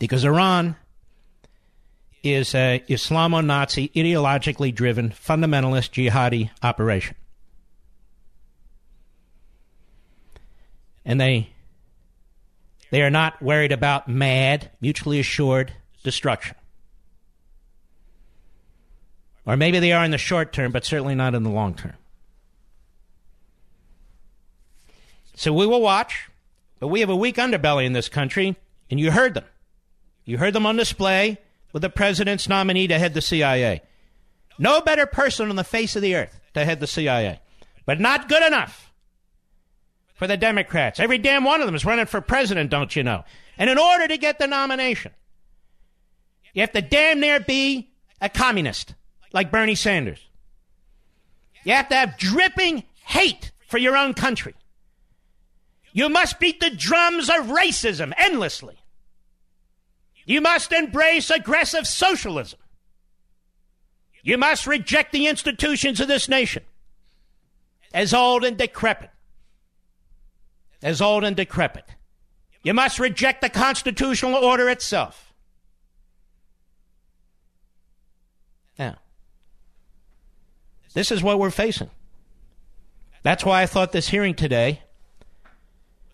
Because 0.00 0.24
Iran 0.24 0.74
is 2.24 2.52
a 2.52 2.82
Islamo 2.88 3.44
Nazi, 3.44 3.88
ideologically 3.90 4.74
driven, 4.74 5.10
fundamentalist 5.10 5.92
jihadi 5.92 6.50
operation. 6.64 7.14
And 11.04 11.20
they 11.20 11.50
they 12.90 13.02
are 13.02 13.10
not 13.10 13.40
worried 13.40 13.70
about 13.70 14.08
mad, 14.08 14.72
mutually 14.80 15.20
assured 15.20 15.72
destruction. 16.02 16.56
Or 19.44 19.56
maybe 19.56 19.78
they 19.80 19.92
are 19.92 20.04
in 20.04 20.10
the 20.10 20.18
short 20.18 20.52
term, 20.52 20.72
but 20.72 20.84
certainly 20.84 21.14
not 21.14 21.34
in 21.34 21.42
the 21.42 21.50
long 21.50 21.74
term. 21.74 21.94
So 25.34 25.52
we 25.52 25.66
will 25.66 25.80
watch, 25.80 26.28
but 26.78 26.88
we 26.88 27.00
have 27.00 27.08
a 27.08 27.16
weak 27.16 27.36
underbelly 27.36 27.84
in 27.84 27.92
this 27.92 28.08
country, 28.08 28.56
and 28.90 29.00
you 29.00 29.10
heard 29.10 29.34
them. 29.34 29.44
You 30.24 30.38
heard 30.38 30.52
them 30.52 30.66
on 30.66 30.76
display 30.76 31.38
with 31.72 31.82
the 31.82 31.90
president's 31.90 32.48
nominee 32.48 32.86
to 32.86 32.98
head 32.98 33.14
the 33.14 33.22
CIA. 33.22 33.82
No 34.58 34.80
better 34.80 35.06
person 35.06 35.48
on 35.48 35.56
the 35.56 35.64
face 35.64 35.96
of 35.96 36.02
the 36.02 36.14
earth 36.14 36.38
to 36.54 36.64
head 36.64 36.80
the 36.80 36.86
CIA, 36.86 37.40
but 37.86 37.98
not 37.98 38.28
good 38.28 38.42
enough 38.44 38.92
for 40.14 40.26
the 40.26 40.36
Democrats. 40.36 41.00
Every 41.00 41.18
damn 41.18 41.42
one 41.42 41.60
of 41.60 41.66
them 41.66 41.74
is 41.74 41.84
running 41.84 42.06
for 42.06 42.20
president, 42.20 42.70
don't 42.70 42.94
you 42.94 43.02
know? 43.02 43.24
And 43.58 43.68
in 43.68 43.78
order 43.78 44.06
to 44.06 44.16
get 44.18 44.38
the 44.38 44.46
nomination, 44.46 45.12
you 46.52 46.60
have 46.60 46.72
to 46.72 46.82
damn 46.82 47.20
near 47.20 47.40
be 47.40 47.90
a 48.20 48.28
communist 48.28 48.94
like 49.32 49.50
Bernie 49.50 49.74
Sanders. 49.74 50.20
You 51.64 51.72
have 51.72 51.88
to 51.88 51.94
have 51.94 52.18
dripping 52.18 52.84
hate 53.04 53.52
for 53.68 53.78
your 53.78 53.96
own 53.96 54.14
country. 54.14 54.54
You 55.92 56.08
must 56.08 56.40
beat 56.40 56.60
the 56.60 56.70
drums 56.70 57.28
of 57.28 57.46
racism 57.46 58.12
endlessly. 58.16 58.76
You 60.24 60.40
must 60.40 60.72
embrace 60.72 61.30
aggressive 61.30 61.86
socialism. 61.86 62.58
You 64.22 64.38
must 64.38 64.66
reject 64.66 65.12
the 65.12 65.26
institutions 65.26 66.00
of 66.00 66.08
this 66.08 66.28
nation 66.28 66.62
as 67.92 68.14
old 68.14 68.44
and 68.44 68.56
decrepit. 68.56 69.10
As 70.82 71.00
old 71.00 71.24
and 71.24 71.36
decrepit. 71.36 71.84
You 72.62 72.74
must 72.74 72.98
reject 72.98 73.40
the 73.40 73.48
constitutional 73.48 74.36
order 74.36 74.68
itself. 74.68 75.32
Now, 78.78 78.96
this 80.94 81.10
is 81.10 81.22
what 81.22 81.38
we're 81.38 81.50
facing. 81.50 81.90
That's 83.22 83.44
why 83.44 83.62
I 83.62 83.66
thought 83.66 83.92
this 83.92 84.08
hearing 84.08 84.34
today 84.34 84.82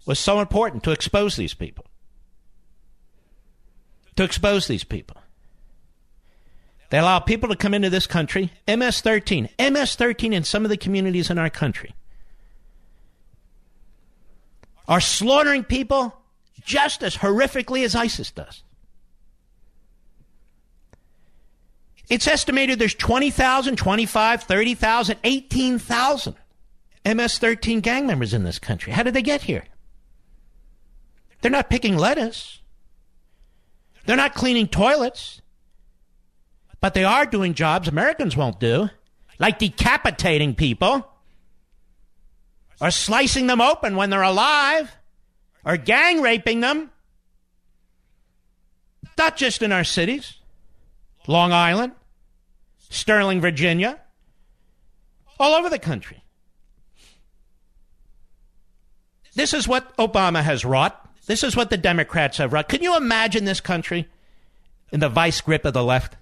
was 0.07 0.19
so 0.19 0.41
important 0.41 0.85
to 0.85 0.91
expose 0.91 1.37
these 1.37 1.55
people. 1.55 1.87
To 4.17 4.25
expose 4.25 4.67
these 4.67 4.85
people. 4.85 5.17
They 6.91 6.99
allow 6.99 7.19
people 7.19 7.51
to 7.51 7.57
come 7.57 7.75
into 7.75 7.91
this 7.91 8.07
country, 8.07 8.51
MS 8.67 9.03
13, 9.03 9.49
MS 9.59 9.95
13 9.95 10.33
in 10.33 10.45
some 10.45 10.65
of 10.65 10.71
the 10.71 10.77
communities 10.77 11.31
in 11.31 11.39
our 11.39 11.51
country 11.51 11.95
are 14.89 15.01
slaughtering 15.01 15.63
people 15.63 16.17
just 16.65 17.03
as 17.03 17.17
horrifically 17.17 17.85
as 17.85 17.95
ISIS 17.95 18.31
does. 18.31 18.63
It's 22.09 22.27
estimated 22.27 22.79
there's 22.79 22.95
20,000, 22.95 23.77
25, 23.77 24.43
30,000, 24.43 25.19
18,000 25.23 26.35
MS 27.05 27.39
13 27.39 27.81
gang 27.81 28.07
members 28.07 28.33
in 28.33 28.45
this 28.45 28.59
country. 28.59 28.93
How 28.93 29.03
did 29.03 29.15
they 29.15 29.23
get 29.23 29.43
here? 29.43 29.65
They're 31.41 31.51
not 31.51 31.71
picking 31.71 31.97
lettuce. 31.97 32.61
They're 34.07 34.17
not 34.17 34.35
cleaning 34.35 34.69
toilets. 34.69 35.43
But 36.81 36.95
they 36.95 37.05
are 37.05 37.27
doing 37.27 37.55
jobs 37.55 37.89
Americans 37.89 38.37
won't 38.37 38.61
do, 38.61 38.89
like 39.39 39.59
decapitating 39.59 40.55
people, 40.55 41.07
or 42.81 42.91
slicing 42.91 43.49
them 43.49 43.61
open 43.61 43.97
when 43.97 44.11
they're 44.11 44.23
alive, 44.23 44.97
or 45.65 45.77
gang 45.77 46.23
raping 46.23 46.61
them. 46.61 46.91
Not 49.19 49.37
just 49.37 49.63
in 49.63 49.73
our 49.73 49.83
cities 49.83 50.39
Long 51.27 51.53
Island, 51.53 51.93
Sterling, 52.89 53.41
Virginia, 53.41 54.01
all 55.39 55.55
over 55.55 55.69
the 55.69 55.79
country. 55.79 56.23
This 59.35 59.55
is 59.55 59.69
what 59.69 59.97
Obama 59.97 60.43
has 60.43 60.65
wrought. 60.65 61.09
This 61.27 61.45
is 61.45 61.55
what 61.55 61.71
the 61.71 61.77
Democrats 61.77 62.39
have 62.39 62.53
wrought. 62.53 62.69
Can 62.69 62.83
you 62.83 62.97
imagine 62.97 63.45
this 63.45 63.61
country 63.61 64.09
in 64.91 65.01
the 65.01 65.09
vice 65.09 65.41
grip 65.41 65.65
of 65.65 65.75
the 65.75 65.85
left? 65.85 66.17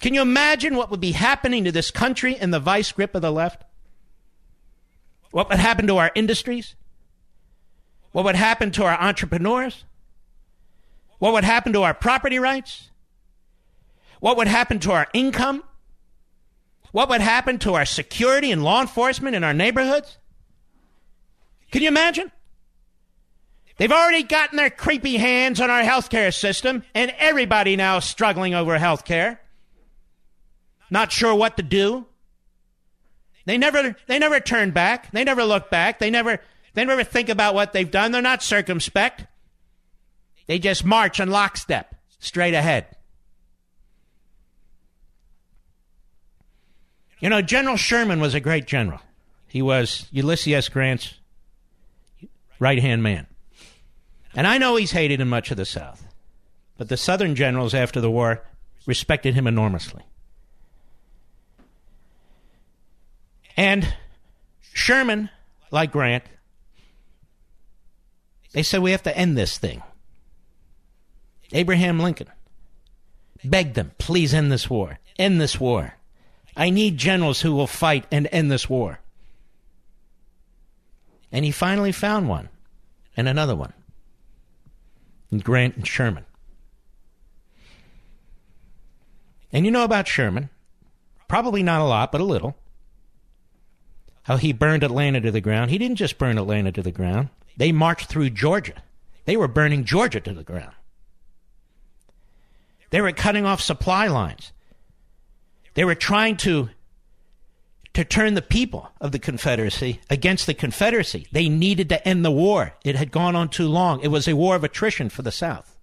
Can 0.00 0.14
you 0.14 0.22
imagine 0.22 0.76
what 0.76 0.90
would 0.90 1.00
be 1.00 1.12
happening 1.12 1.64
to 1.64 1.72
this 1.72 1.90
country 1.90 2.36
in 2.36 2.50
the 2.50 2.60
vice 2.60 2.92
grip 2.92 3.14
of 3.14 3.22
the 3.22 3.30
left? 3.32 3.64
What 5.32 5.48
would 5.48 5.58
happen 5.58 5.86
to 5.88 5.96
our 5.98 6.10
industries? 6.14 6.76
What 8.12 8.24
would 8.24 8.36
happen 8.36 8.70
to 8.72 8.84
our 8.84 9.00
entrepreneurs? 9.00 9.84
What 11.18 11.32
would 11.32 11.44
happen 11.44 11.72
to 11.72 11.82
our 11.82 11.94
property 11.94 12.38
rights? 12.38 12.90
What 14.22 14.36
would 14.36 14.46
happen 14.46 14.78
to 14.78 14.92
our 14.92 15.08
income? 15.12 15.64
What 16.92 17.08
would 17.08 17.20
happen 17.20 17.58
to 17.58 17.74
our 17.74 17.84
security 17.84 18.52
and 18.52 18.62
law 18.62 18.80
enforcement 18.80 19.34
in 19.34 19.42
our 19.42 19.52
neighborhoods? 19.52 20.16
Can 21.72 21.82
you 21.82 21.88
imagine? 21.88 22.30
They've 23.78 23.90
already 23.90 24.22
gotten 24.22 24.58
their 24.58 24.70
creepy 24.70 25.16
hands 25.16 25.60
on 25.60 25.70
our 25.70 25.82
healthcare 25.82 26.32
system, 26.32 26.84
and 26.94 27.12
everybody 27.18 27.74
now 27.74 27.96
is 27.96 28.04
struggling 28.04 28.54
over 28.54 28.78
healthcare. 28.78 29.38
Not 30.88 31.10
sure 31.10 31.34
what 31.34 31.56
to 31.56 31.64
do. 31.64 32.06
They 33.44 33.58
never 33.58 33.96
they 34.06 34.20
never 34.20 34.38
turn 34.38 34.70
back. 34.70 35.10
They 35.10 35.24
never 35.24 35.42
look 35.42 35.68
back. 35.68 35.98
They 35.98 36.10
never 36.10 36.38
they 36.74 36.84
never 36.84 37.02
think 37.02 37.28
about 37.28 37.56
what 37.56 37.72
they've 37.72 37.90
done. 37.90 38.12
They're 38.12 38.22
not 38.22 38.44
circumspect. 38.44 39.26
They 40.46 40.60
just 40.60 40.84
march 40.84 41.18
in 41.18 41.28
lockstep, 41.28 41.96
straight 42.20 42.54
ahead. 42.54 42.86
You 47.22 47.28
know, 47.28 47.40
General 47.40 47.76
Sherman 47.76 48.20
was 48.20 48.34
a 48.34 48.40
great 48.40 48.66
general. 48.66 48.98
He 49.46 49.62
was 49.62 50.08
Ulysses. 50.10 50.68
Grant's 50.68 51.14
right 52.58 52.80
hand 52.80 53.04
man. 53.04 53.28
And 54.34 54.44
I 54.44 54.58
know 54.58 54.74
he's 54.74 54.90
hated 54.90 55.20
in 55.20 55.28
much 55.28 55.52
of 55.52 55.56
the 55.56 55.64
South, 55.64 56.04
but 56.76 56.88
the 56.88 56.96
Southern 56.96 57.36
generals 57.36 57.74
after 57.74 58.00
the 58.00 58.10
war 58.10 58.42
respected 58.86 59.34
him 59.34 59.46
enormously. 59.46 60.02
And 63.56 63.94
Sherman, 64.72 65.30
like 65.70 65.92
Grant, 65.92 66.24
they 68.52 68.64
said 68.64 68.82
we 68.82 68.90
have 68.90 69.04
to 69.04 69.16
end 69.16 69.38
this 69.38 69.58
thing. 69.58 69.80
Abraham 71.52 72.00
Lincoln 72.00 72.28
begged 73.44 73.76
them, 73.76 73.92
please 73.98 74.34
end 74.34 74.50
this 74.50 74.68
war. 74.68 74.98
End 75.20 75.40
this 75.40 75.60
war. 75.60 75.94
I 76.56 76.70
need 76.70 76.98
generals 76.98 77.40
who 77.40 77.54
will 77.54 77.66
fight 77.66 78.06
and 78.10 78.28
end 78.30 78.50
this 78.50 78.68
war. 78.68 79.00
And 81.30 81.44
he 81.44 81.50
finally 81.50 81.92
found 81.92 82.28
one 82.28 82.50
and 83.16 83.28
another 83.28 83.56
one 83.56 83.72
in 85.30 85.38
Grant 85.38 85.76
and 85.76 85.86
Sherman. 85.86 86.26
And 89.50 89.64
you 89.64 89.70
know 89.70 89.84
about 89.84 90.08
Sherman, 90.08 90.50
probably 91.28 91.62
not 91.62 91.80
a 91.80 91.84
lot, 91.84 92.12
but 92.12 92.20
a 92.20 92.24
little. 92.24 92.56
How 94.24 94.36
he 94.36 94.52
burned 94.52 94.84
Atlanta 94.84 95.20
to 95.20 95.30
the 95.30 95.40
ground. 95.40 95.70
He 95.70 95.78
didn't 95.78 95.96
just 95.96 96.18
burn 96.18 96.38
Atlanta 96.38 96.72
to 96.72 96.82
the 96.82 96.92
ground, 96.92 97.28
they 97.56 97.72
marched 97.72 98.08
through 98.08 98.30
Georgia. 98.30 98.82
They 99.24 99.36
were 99.36 99.48
burning 99.48 99.84
Georgia 99.84 100.20
to 100.20 100.32
the 100.32 100.42
ground. 100.42 100.74
They 102.90 103.00
were 103.00 103.12
cutting 103.12 103.46
off 103.46 103.60
supply 103.60 104.06
lines. 104.06 104.52
They 105.74 105.84
were 105.84 105.94
trying 105.94 106.36
to 106.38 106.70
to 107.94 108.04
turn 108.04 108.34
the 108.34 108.42
people 108.42 108.90
of 109.00 109.12
the 109.12 109.18
Confederacy 109.18 110.00
against 110.08 110.46
the 110.46 110.54
Confederacy. 110.54 111.26
They 111.30 111.48
needed 111.48 111.90
to 111.90 112.08
end 112.08 112.24
the 112.24 112.30
war. 112.30 112.74
It 112.84 112.96
had 112.96 113.12
gone 113.12 113.36
on 113.36 113.50
too 113.50 113.68
long. 113.68 114.00
It 114.00 114.08
was 114.08 114.26
a 114.26 114.36
war 114.36 114.56
of 114.56 114.64
attrition 114.64 115.10
for 115.10 115.20
the 115.20 115.30
South. 115.30 115.76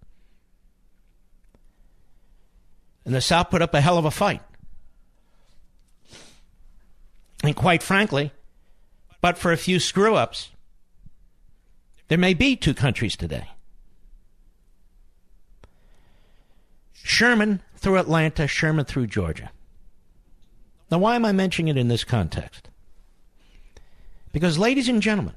And 3.06 3.14
the 3.14 3.22
South 3.22 3.52
put 3.52 3.62
up 3.62 3.76
a 3.76 3.82
hell 3.82 3.98
of 3.98 4.06
a 4.06 4.12
fight. 4.12 4.42
And 7.44 7.56
quite 7.56 7.84
frankly, 7.84 8.32
but 9.22 9.38
for 9.38 9.52
a 9.52 9.58
few 9.58 9.80
screw 9.80 10.16
ups, 10.16 10.50
there 12.08 12.18
may 12.18 12.34
be 12.34 12.56
two 12.56 12.74
countries 12.74 13.16
today. 13.16 13.50
Sherman 16.92 17.62
through 17.76 17.98
Atlanta, 17.98 18.48
Sherman 18.48 18.86
through 18.86 19.08
Georgia. 19.08 19.52
Now, 20.92 20.98
why 20.98 21.16
am 21.16 21.26
I 21.26 21.32
mentioning 21.32 21.70
it 21.70 21.80
in 21.80 21.88
this 21.88 22.04
context? 22.04 22.70
Because, 24.32 24.58
ladies 24.58 24.90
and 24.90 25.02
gentlemen, 25.02 25.36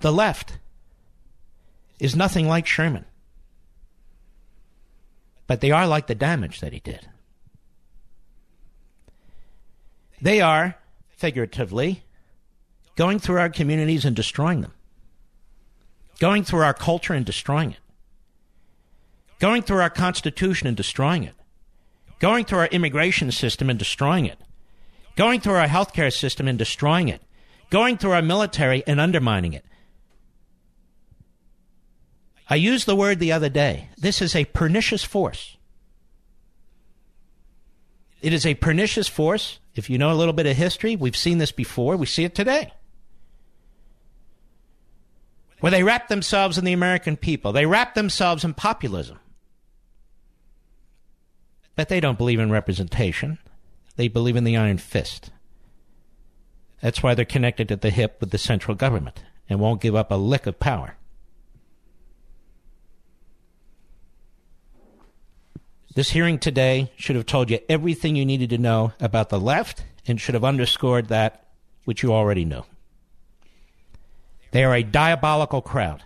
the 0.00 0.12
left 0.12 0.58
is 1.98 2.14
nothing 2.14 2.48
like 2.48 2.66
Sherman. 2.66 3.04
But 5.46 5.60
they 5.60 5.70
are 5.70 5.86
like 5.86 6.08
the 6.08 6.14
damage 6.14 6.60
that 6.60 6.72
he 6.72 6.80
did. 6.80 7.08
They 10.20 10.40
are, 10.40 10.76
figuratively, 11.08 12.02
going 12.96 13.18
through 13.18 13.38
our 13.38 13.50
communities 13.50 14.04
and 14.04 14.16
destroying 14.16 14.62
them, 14.62 14.72
going 16.18 16.42
through 16.42 16.62
our 16.62 16.74
culture 16.74 17.12
and 17.12 17.24
destroying 17.24 17.72
it, 17.72 17.80
going 19.38 19.62
through 19.62 19.80
our 19.80 19.90
Constitution 19.90 20.66
and 20.66 20.76
destroying 20.76 21.22
it, 21.22 21.34
going 22.18 22.44
through 22.44 22.58
our 22.60 22.66
immigration 22.66 23.30
system 23.30 23.68
and 23.70 23.78
destroying 23.78 24.26
it, 24.26 24.38
going 25.16 25.40
through 25.40 25.54
our 25.54 25.68
healthcare 25.68 26.12
system 26.12 26.48
and 26.48 26.58
destroying 26.58 27.08
it, 27.08 27.22
going 27.70 27.96
through 27.96 28.12
our 28.12 28.22
military 28.22 28.82
and 28.86 29.00
undermining 29.00 29.52
it. 29.52 29.64
I 32.48 32.54
used 32.54 32.86
the 32.86 32.96
word 32.96 33.18
the 33.18 33.32
other 33.32 33.48
day. 33.48 33.90
This 33.96 34.22
is 34.22 34.36
a 34.36 34.44
pernicious 34.44 35.04
force. 35.04 35.56
It 38.22 38.32
is 38.32 38.46
a 38.46 38.54
pernicious 38.54 39.08
force. 39.08 39.58
If 39.74 39.90
you 39.90 39.98
know 39.98 40.12
a 40.12 40.14
little 40.14 40.32
bit 40.32 40.46
of 40.46 40.56
history, 40.56 40.96
we've 40.96 41.16
seen 41.16 41.38
this 41.38 41.52
before. 41.52 41.96
We 41.96 42.06
see 42.06 42.24
it 42.24 42.34
today. 42.34 42.72
Where 45.60 45.72
they 45.72 45.82
wrap 45.82 46.08
themselves 46.08 46.58
in 46.58 46.64
the 46.64 46.72
American 46.72 47.16
people, 47.16 47.52
they 47.52 47.66
wrap 47.66 47.94
themselves 47.94 48.44
in 48.44 48.54
populism. 48.54 49.18
But 51.76 51.88
they 51.88 52.00
don't 52.00 52.18
believe 52.18 52.40
in 52.40 52.50
representation. 52.50 53.38
They 53.96 54.08
believe 54.08 54.36
in 54.36 54.44
the 54.44 54.56
iron 54.56 54.78
fist. 54.78 55.30
That's 56.80 57.02
why 57.02 57.14
they're 57.14 57.24
connected 57.24 57.70
at 57.70 57.82
the 57.82 57.90
hip 57.90 58.16
with 58.20 58.30
the 58.30 58.38
central 58.38 58.74
government 58.74 59.22
and 59.48 59.60
won't 59.60 59.80
give 59.80 59.94
up 59.94 60.10
a 60.10 60.16
lick 60.16 60.46
of 60.46 60.58
power. 60.58 60.96
This 65.94 66.10
hearing 66.10 66.38
today 66.38 66.92
should 66.96 67.16
have 67.16 67.24
told 67.24 67.50
you 67.50 67.58
everything 67.70 68.16
you 68.16 68.26
needed 68.26 68.50
to 68.50 68.58
know 68.58 68.92
about 69.00 69.30
the 69.30 69.40
left 69.40 69.84
and 70.06 70.20
should 70.20 70.34
have 70.34 70.44
underscored 70.44 71.08
that 71.08 71.46
which 71.84 72.02
you 72.02 72.12
already 72.12 72.44
knew. 72.44 72.64
They 74.50 74.62
are 74.64 74.74
a 74.74 74.82
diabolical 74.82 75.62
crowd. 75.62 76.02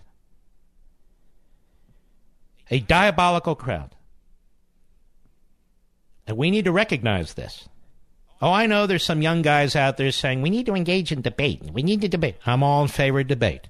A 2.71 2.79
diabolical 2.79 3.57
crowd. 3.57 3.97
And 6.27 6.37
we 6.37 6.51
need 6.51 6.67
to 6.67 6.73
recognize 6.73 7.35
this. 7.35 7.69
Oh, 8.43 8.53
I 8.53 8.67
know 8.67 8.87
there's 8.87 9.05
some 9.05 9.23
young 9.23 9.43
guys 9.43 9.77
out 9.77 9.97
there 9.97 10.11
saying 10.13 10.41
we 10.41 10.51
need 10.51 10.67
to 10.67 10.75
engage 10.75 11.13
in 11.13 11.21
debate. 11.21 11.63
We 11.73 11.83
need 11.83 12.01
to 12.01 12.09
debate. 12.09 12.37
I'm 12.47 12.63
all 12.63 12.83
in 12.83 12.89
favor 12.89 13.21
of 13.21 13.27
debate. 13.27 13.69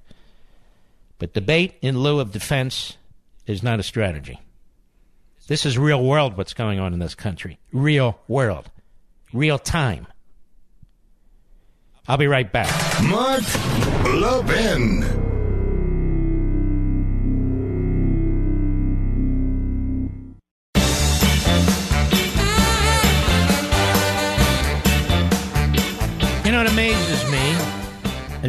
But 1.17 1.33
debate 1.33 1.75
in 1.81 1.99
lieu 1.99 2.19
of 2.19 2.31
defense 2.31 2.97
is 3.45 3.61
not 3.61 3.79
a 3.79 3.83
strategy. 3.83 4.39
This 5.47 5.65
is 5.65 5.77
real 5.77 6.01
world 6.01 6.37
what's 6.37 6.53
going 6.53 6.79
on 6.79 6.93
in 6.93 6.99
this 6.99 7.15
country. 7.15 7.59
Real 7.73 8.17
world. 8.27 8.69
Real 9.33 9.59
time. 9.59 10.07
I'll 12.07 12.17
be 12.17 12.27
right 12.27 12.51
back. 12.51 12.69
Mark 13.03 13.43
Levin. 14.05 15.30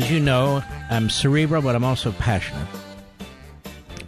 As 0.03 0.11
you 0.11 0.19
know, 0.19 0.65
I'm 0.91 1.09
cerebral, 1.09 1.63
but 1.63 1.77
I'm 1.77 1.85
also 1.85 2.11
passionate. 2.11 2.67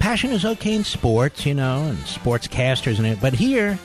Passion 0.01 0.33
is 0.33 0.45
okay 0.45 0.75
in 0.75 0.83
sports, 0.83 1.47
you 1.47 1.55
know, 1.55 1.85
and 1.85 1.97
sportscasters 1.99 2.99
and 2.99 3.07
it, 3.07 3.21
but 3.21 3.33
here, 3.33 3.79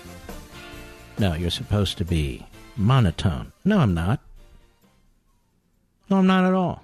no, 1.20 1.36
you're 1.36 1.52
supposed 1.52 2.00
to 2.00 2.06
be 2.06 2.44
monotone. 2.76 3.52
No, 3.64 3.78
I'm 3.78 3.94
not. 3.94 4.22
No, 6.10 6.18
I'm 6.18 6.26
not 6.26 6.46
at 6.46 6.56
all. 6.56 6.84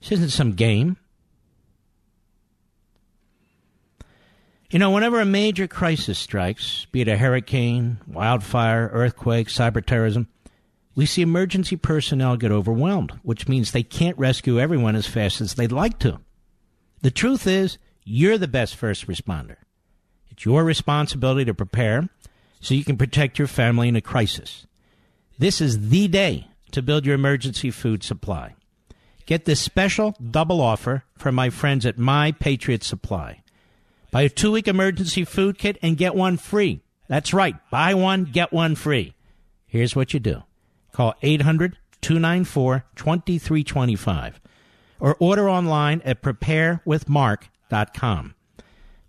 This 0.00 0.12
isn't 0.12 0.32
some 0.32 0.52
game. 0.52 0.98
You 4.68 4.78
know, 4.78 4.90
whenever 4.90 5.18
a 5.18 5.24
major 5.24 5.66
crisis 5.66 6.18
strikes, 6.18 6.84
be 6.92 7.00
it 7.00 7.08
a 7.08 7.16
hurricane, 7.16 8.00
wildfire, 8.06 8.90
earthquake, 8.92 9.48
cyber 9.48 9.84
terrorism, 9.84 10.28
we 10.94 11.06
see 11.06 11.22
emergency 11.22 11.76
personnel 11.76 12.36
get 12.36 12.50
overwhelmed, 12.50 13.12
which 13.22 13.48
means 13.48 13.70
they 13.70 13.82
can't 13.82 14.18
rescue 14.18 14.58
everyone 14.58 14.96
as 14.96 15.06
fast 15.06 15.40
as 15.40 15.54
they'd 15.54 15.72
like 15.72 15.98
to. 16.00 16.20
The 17.02 17.10
truth 17.10 17.46
is, 17.46 17.78
you're 18.04 18.38
the 18.38 18.48
best 18.48 18.76
first 18.76 19.06
responder. 19.06 19.56
It's 20.30 20.44
your 20.44 20.64
responsibility 20.64 21.44
to 21.44 21.54
prepare 21.54 22.08
so 22.60 22.74
you 22.74 22.84
can 22.84 22.98
protect 22.98 23.38
your 23.38 23.48
family 23.48 23.88
in 23.88 23.96
a 23.96 24.00
crisis. 24.00 24.66
This 25.38 25.60
is 25.60 25.88
the 25.88 26.08
day 26.08 26.48
to 26.72 26.82
build 26.82 27.06
your 27.06 27.14
emergency 27.14 27.70
food 27.70 28.02
supply. 28.02 28.54
Get 29.26 29.44
this 29.44 29.60
special 29.60 30.16
double 30.30 30.60
offer 30.60 31.04
from 31.16 31.34
my 31.34 31.50
friends 31.50 31.86
at 31.86 31.98
My 31.98 32.32
Patriot 32.32 32.82
Supply. 32.82 33.42
Buy 34.10 34.22
a 34.22 34.28
two 34.28 34.52
week 34.52 34.66
emergency 34.66 35.24
food 35.24 35.56
kit 35.56 35.78
and 35.82 35.96
get 35.96 36.14
one 36.14 36.36
free. 36.36 36.80
That's 37.08 37.32
right. 37.32 37.54
Buy 37.70 37.94
one, 37.94 38.24
get 38.24 38.52
one 38.52 38.74
free. 38.74 39.14
Here's 39.66 39.94
what 39.94 40.12
you 40.12 40.20
do 40.20 40.42
call 40.92 41.14
800 41.22 41.78
294 42.00 42.84
2325 42.96 44.40
or 44.98 45.14
order 45.18 45.48
online 45.48 46.02
at 46.04 46.20
preparewithmark.com. 46.22 48.34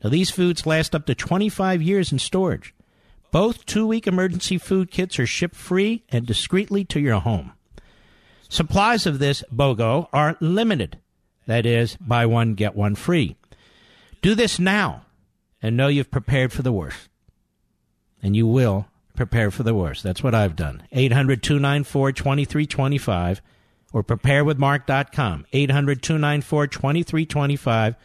Now, 0.04 0.10
these 0.10 0.32
foods 0.32 0.66
last 0.66 0.96
up 0.96 1.06
to 1.06 1.14
25 1.14 1.80
years 1.82 2.12
in 2.12 2.18
storage. 2.20 2.74
Both 3.32 3.66
two 3.66 3.86
week 3.88 4.08
emergency 4.08 4.58
food 4.58 4.92
kits 4.92 5.20
are 5.20 5.28
shipped 5.28 5.56
free 5.56 6.04
and 6.10 6.26
discreetly 6.26 6.84
to 6.86 7.00
your 7.00 7.20
home. 7.20 7.54
Supplies 8.50 9.06
of 9.06 9.20
this 9.20 9.44
BOGO 9.52 10.08
are 10.12 10.36
limited. 10.42 10.98
That 11.48 11.66
is, 11.66 11.96
buy 11.98 12.26
one, 12.26 12.56
get 12.56 12.76
one 12.76 12.96
free. 12.96 13.38
Do 14.22 14.36
this 14.36 14.60
now 14.60 15.06
and 15.62 15.78
know 15.78 15.88
you've 15.88 16.12
prepared 16.12 16.52
for 16.52 16.62
the 16.62 16.74
worst. 16.74 17.08
And 18.22 18.36
you 18.36 18.48
will 18.48 18.88
prepare 19.16 19.52
for 19.52 19.64
the 19.64 19.74
worst. 19.74 20.04
That's 20.04 20.24
what 20.24 20.36
I've 20.36 20.56
done. 20.56 20.84
800 20.92 21.44
294 21.44 22.12
2325 22.12 23.42
or 23.94 24.04
preparewithmark.com. 24.04 25.46
800 25.52 26.02
294 26.02 26.68
2325 26.68 27.96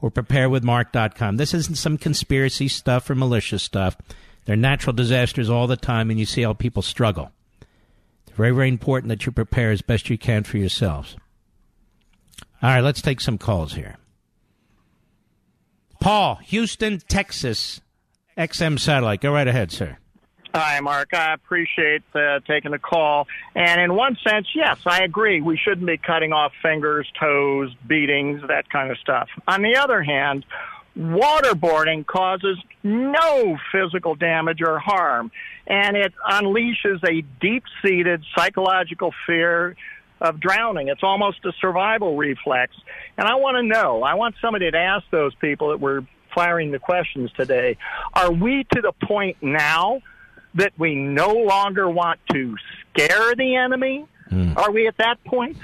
or 0.00 0.10
preparewithmark.com. 0.10 1.36
This 1.36 1.54
isn't 1.54 1.76
some 1.76 1.96
conspiracy 1.98 2.68
stuff 2.68 3.08
or 3.08 3.14
malicious 3.14 3.62
stuff. 3.62 3.96
There 4.44 4.54
are 4.54 4.56
natural 4.56 4.92
disasters 4.92 5.48
all 5.48 5.68
the 5.68 5.76
time, 5.76 6.10
and 6.10 6.18
you 6.18 6.26
see 6.26 6.42
how 6.42 6.52
people 6.52 6.82
struggle. 6.82 7.30
It's 8.26 8.36
very, 8.36 8.50
very 8.50 8.68
important 8.68 9.08
that 9.10 9.24
you 9.24 9.32
prepare 9.32 9.70
as 9.70 9.82
best 9.82 10.10
you 10.10 10.18
can 10.18 10.42
for 10.42 10.58
yourselves. 10.58 11.16
All 12.60 12.70
right, 12.70 12.80
let's 12.80 13.02
take 13.02 13.20
some 13.20 13.38
calls 13.38 13.74
here. 13.74 13.96
Paul, 16.00 16.36
Houston, 16.46 16.98
Texas, 17.08 17.80
XM 18.36 18.78
Satellite. 18.78 19.20
Go 19.20 19.32
right 19.32 19.46
ahead, 19.46 19.70
sir. 19.70 19.98
Hi, 20.54 20.80
Mark. 20.80 21.14
I 21.14 21.32
appreciate 21.32 22.02
uh, 22.14 22.40
taking 22.46 22.72
the 22.72 22.78
call. 22.78 23.26
And 23.54 23.80
in 23.80 23.94
one 23.94 24.18
sense, 24.26 24.48
yes, 24.54 24.78
I 24.84 25.02
agree. 25.02 25.40
We 25.40 25.56
shouldn't 25.56 25.86
be 25.86 25.96
cutting 25.96 26.34
off 26.34 26.52
fingers, 26.60 27.10
toes, 27.18 27.74
beatings, 27.86 28.42
that 28.48 28.68
kind 28.68 28.90
of 28.90 28.98
stuff. 28.98 29.28
On 29.48 29.62
the 29.62 29.76
other 29.76 30.02
hand, 30.02 30.44
waterboarding 30.94 32.06
causes 32.06 32.58
no 32.82 33.56
physical 33.72 34.14
damage 34.14 34.60
or 34.60 34.78
harm, 34.78 35.32
and 35.66 35.96
it 35.96 36.12
unleashes 36.30 37.02
a 37.08 37.22
deep 37.40 37.64
seated 37.82 38.22
psychological 38.36 39.14
fear 39.26 39.74
of 40.20 40.38
drowning. 40.38 40.88
It's 40.88 41.02
almost 41.02 41.44
a 41.46 41.52
survival 41.62 42.18
reflex. 42.18 42.76
And 43.16 43.26
I 43.26 43.36
want 43.36 43.56
to 43.56 43.62
know, 43.62 44.02
I 44.02 44.14
want 44.14 44.34
somebody 44.42 44.70
to 44.70 44.78
ask 44.78 45.06
those 45.10 45.34
people 45.36 45.70
that 45.70 45.80
were 45.80 46.04
firing 46.34 46.72
the 46.72 46.78
questions 46.78 47.30
today 47.32 47.76
are 48.14 48.32
we 48.32 48.64
to 48.72 48.80
the 48.80 48.92
point 49.06 49.36
now 49.42 50.00
that 50.54 50.72
we 50.78 50.94
no 50.94 51.32
longer 51.32 51.88
want 51.88 52.20
to 52.32 52.56
scare 52.90 53.34
the 53.34 53.56
enemy? 53.56 54.06
Mm. 54.30 54.56
Are 54.56 54.70
we 54.70 54.86
at 54.86 54.96
that 54.98 55.22
point? 55.24 55.56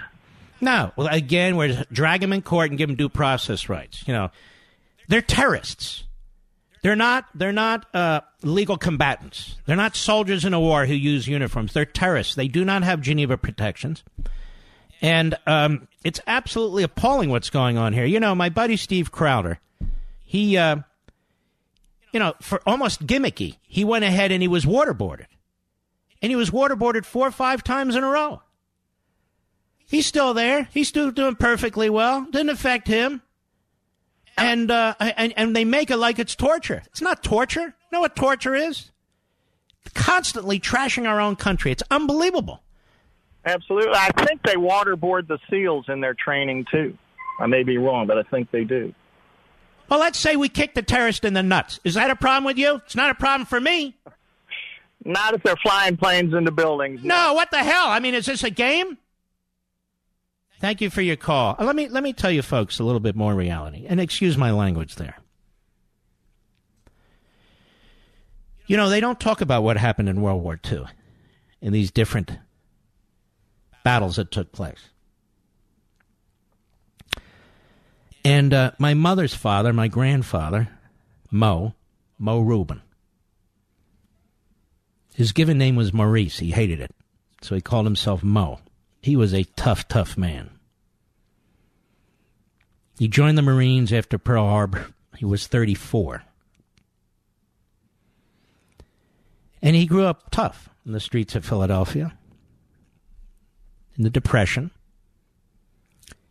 No. 0.61 0.93
Well, 0.97 1.09
again, 1.09 1.57
we're 1.57 1.85
drag 1.93 2.21
them 2.21 2.33
in 2.33 2.43
court 2.43 2.71
and 2.71 2.79
give 2.79 2.89
them 2.89 2.97
due 2.97 3.09
process 3.09 3.69
rights. 3.69 4.05
You 4.07 4.15
know, 4.15 4.31
they're 5.09 5.23
terrorists. 5.23 6.05
They're 6.83 6.97
not. 6.97 7.27
They're 7.35 7.53
not 7.53 7.93
uh, 7.95 8.21
legal 8.43 8.77
combatants. 8.77 9.57
They're 9.67 9.77
not 9.77 9.97
soldiers 9.97 10.45
in 10.45 10.55
a 10.55 10.61
war 10.61 10.87
who 10.87 10.95
use 10.95 11.27
uniforms. 11.27 11.73
They're 11.73 11.85
terrorists. 11.85 12.35
They 12.35 12.49
do 12.49 12.65
not 12.65 12.85
have 12.85 13.01
Geneva 13.01 13.37
protections, 13.37 14.05
and 15.01 15.37
um, 15.47 15.89
it's 16.05 16.21
absolutely 16.27 16.85
appalling 16.85 17.31
what's 17.31 17.51
going 17.51 17.79
on 17.79 17.93
here. 17.93 18.05
You 18.05 18.21
know, 18.21 18.35
my 18.35 18.49
buddy 18.49 18.77
Steve 18.77 19.11
Crowder, 19.11 19.59
he, 20.25 20.57
uh, 20.57 20.77
you 22.13 22.21
know, 22.21 22.35
for 22.41 22.61
almost 22.67 23.07
gimmicky, 23.07 23.57
he 23.63 23.85
went 23.85 24.05
ahead 24.05 24.33
and 24.33 24.43
he 24.43 24.49
was 24.49 24.65
waterboarded, 24.65 25.27
and 26.23 26.31
he 26.31 26.37
was 26.37 26.51
waterboarded 26.51 27.05
four 27.05 27.27
or 27.27 27.33
five 27.33 27.63
times 27.63 27.97
in 27.97 28.05
a 28.05 28.09
row. 28.09 28.43
He's 29.87 30.07
still 30.07 30.35
there. 30.35 30.69
He's 30.73 30.89
still 30.89 31.11
doing 31.11 31.37
perfectly 31.37 31.89
well. 31.89 32.27
Didn't 32.31 32.51
affect 32.51 32.89
him 32.89 33.23
and 34.39 34.71
uh, 34.71 34.95
and 35.01 35.35
and 35.37 35.55
they 35.55 35.65
make 35.65 35.91
it 35.91 35.97
like 35.97 36.19
it's 36.19 36.35
torture. 36.35 36.83
It's 36.87 37.03
not 37.03 37.23
torture. 37.23 37.61
You 37.63 37.89
know 37.93 38.01
what 38.01 38.17
torture 38.17 38.55
is? 38.55 38.91
Constantly 39.95 40.61
trashing 40.61 41.09
our 41.09 41.21
own 41.21 41.37
country. 41.37 41.73
It's 41.73 41.83
unbelievable. 41.91 42.63
Absolutely. 43.45 43.95
I 43.95 44.11
think 44.25 44.43
they 44.43 44.55
waterboard 44.55 45.27
the 45.27 45.39
SEALs 45.51 45.87
in 45.89 46.01
their 46.01 46.15
training 46.15 46.67
too. 46.71 46.97
I 47.41 47.47
may 47.47 47.63
be 47.63 47.79
wrong, 47.79 48.07
but 48.07 48.19
I 48.19 48.23
think 48.25 48.51
they 48.51 48.65
do. 48.65 48.95
Well, 49.89 50.01
let's 50.01 50.19
say 50.19 50.37
we 50.37 50.49
kick 50.49 50.75
the 50.75 50.83
terrorist 50.83 51.25
in 51.25 51.33
the 51.35 51.43
nuts. 51.43 51.81
Is 51.85 51.95
that 51.95 52.11
a 52.11 52.17
problem 52.17 52.45
with 52.45 52.59
you? 52.59 52.77
It's 52.85 52.95
not 52.97 53.11
a 53.11 53.15
problem 53.15 53.47
for 53.47 53.61
me. 53.61 53.97
Not 55.05 55.33
if 55.35 55.43
they're 55.43 55.57
flying 55.57 55.97
planes 55.97 56.35
into 56.35 56.51
buildings. 56.51 57.03
No, 57.03 57.33
what 57.35 57.51
the 57.51 57.59
hell? 57.59 57.87
I 57.89 58.01
mean, 58.01 58.15
is 58.15 58.27
this 58.27 58.45
a 58.45 58.51
game? 58.51 58.99
Thank 60.61 60.81
you 60.81 60.91
for 60.91 61.01
your 61.01 61.17
call. 61.17 61.55
Uh, 61.59 61.65
Let 61.65 61.77
me 61.77 61.89
let 61.89 62.03
me 62.03 62.13
tell 62.13 62.33
you 62.33 62.43
folks 62.43 62.81
a 62.81 62.85
little 62.85 63.01
bit 63.01 63.15
more 63.15 63.33
reality. 63.35 63.87
And 63.89 64.01
excuse 64.01 64.37
my 64.37 64.51
language 64.51 64.97
there. 64.97 65.17
You 68.67 68.77
know, 68.77 68.89
they 68.91 69.01
don't 69.01 69.19
talk 69.19 69.41
about 69.41 69.63
what 69.63 69.77
happened 69.79 70.09
in 70.09 70.21
World 70.21 70.43
War 70.43 70.61
II 70.71 70.85
in 71.63 71.73
these 71.73 71.91
different 71.91 72.33
battles 73.85 74.17
that 74.17 74.31
took 74.31 74.53
place. 74.53 74.91
And 78.25 78.53
uh, 78.53 78.73
my 78.79 78.95
mother's 78.95 79.35
father, 79.35 79.73
my 79.73 79.89
grandfather, 79.89 80.69
Mo, 81.31 81.75
Mo 82.19 82.41
Rubin, 82.41 82.83
his 85.15 85.33
given 85.33 85.59
name 85.59 85.77
was 85.77 85.93
Maurice. 85.93 86.39
He 86.39 86.53
hated 86.53 86.81
it. 86.81 86.95
So 87.43 87.55
he 87.55 87.61
called 87.61 87.87
himself 87.87 88.23
Mo. 88.23 88.61
He 89.03 89.17
was 89.17 89.33
a 89.33 89.45
tough, 89.57 89.89
tough 89.89 90.17
man. 90.17 90.51
He 92.99 93.09
joined 93.09 93.39
the 93.39 93.43
Marines 93.43 93.93
after 93.93 94.19
Pearl 94.19 94.47
Harbor. 94.47 94.89
He 95.17 95.25
was 95.25 95.47
34. 95.47 96.23
And 99.63 99.75
he 99.75 99.87
grew 99.87 100.05
up 100.05 100.31
tough 100.31 100.69
in 100.87 100.93
the 100.93 101.01
streets 101.01 101.35
of 101.35 101.45
Philadelphia 101.45 102.17
in 103.97 104.05
the 104.05 104.11
Depression. 104.11 104.71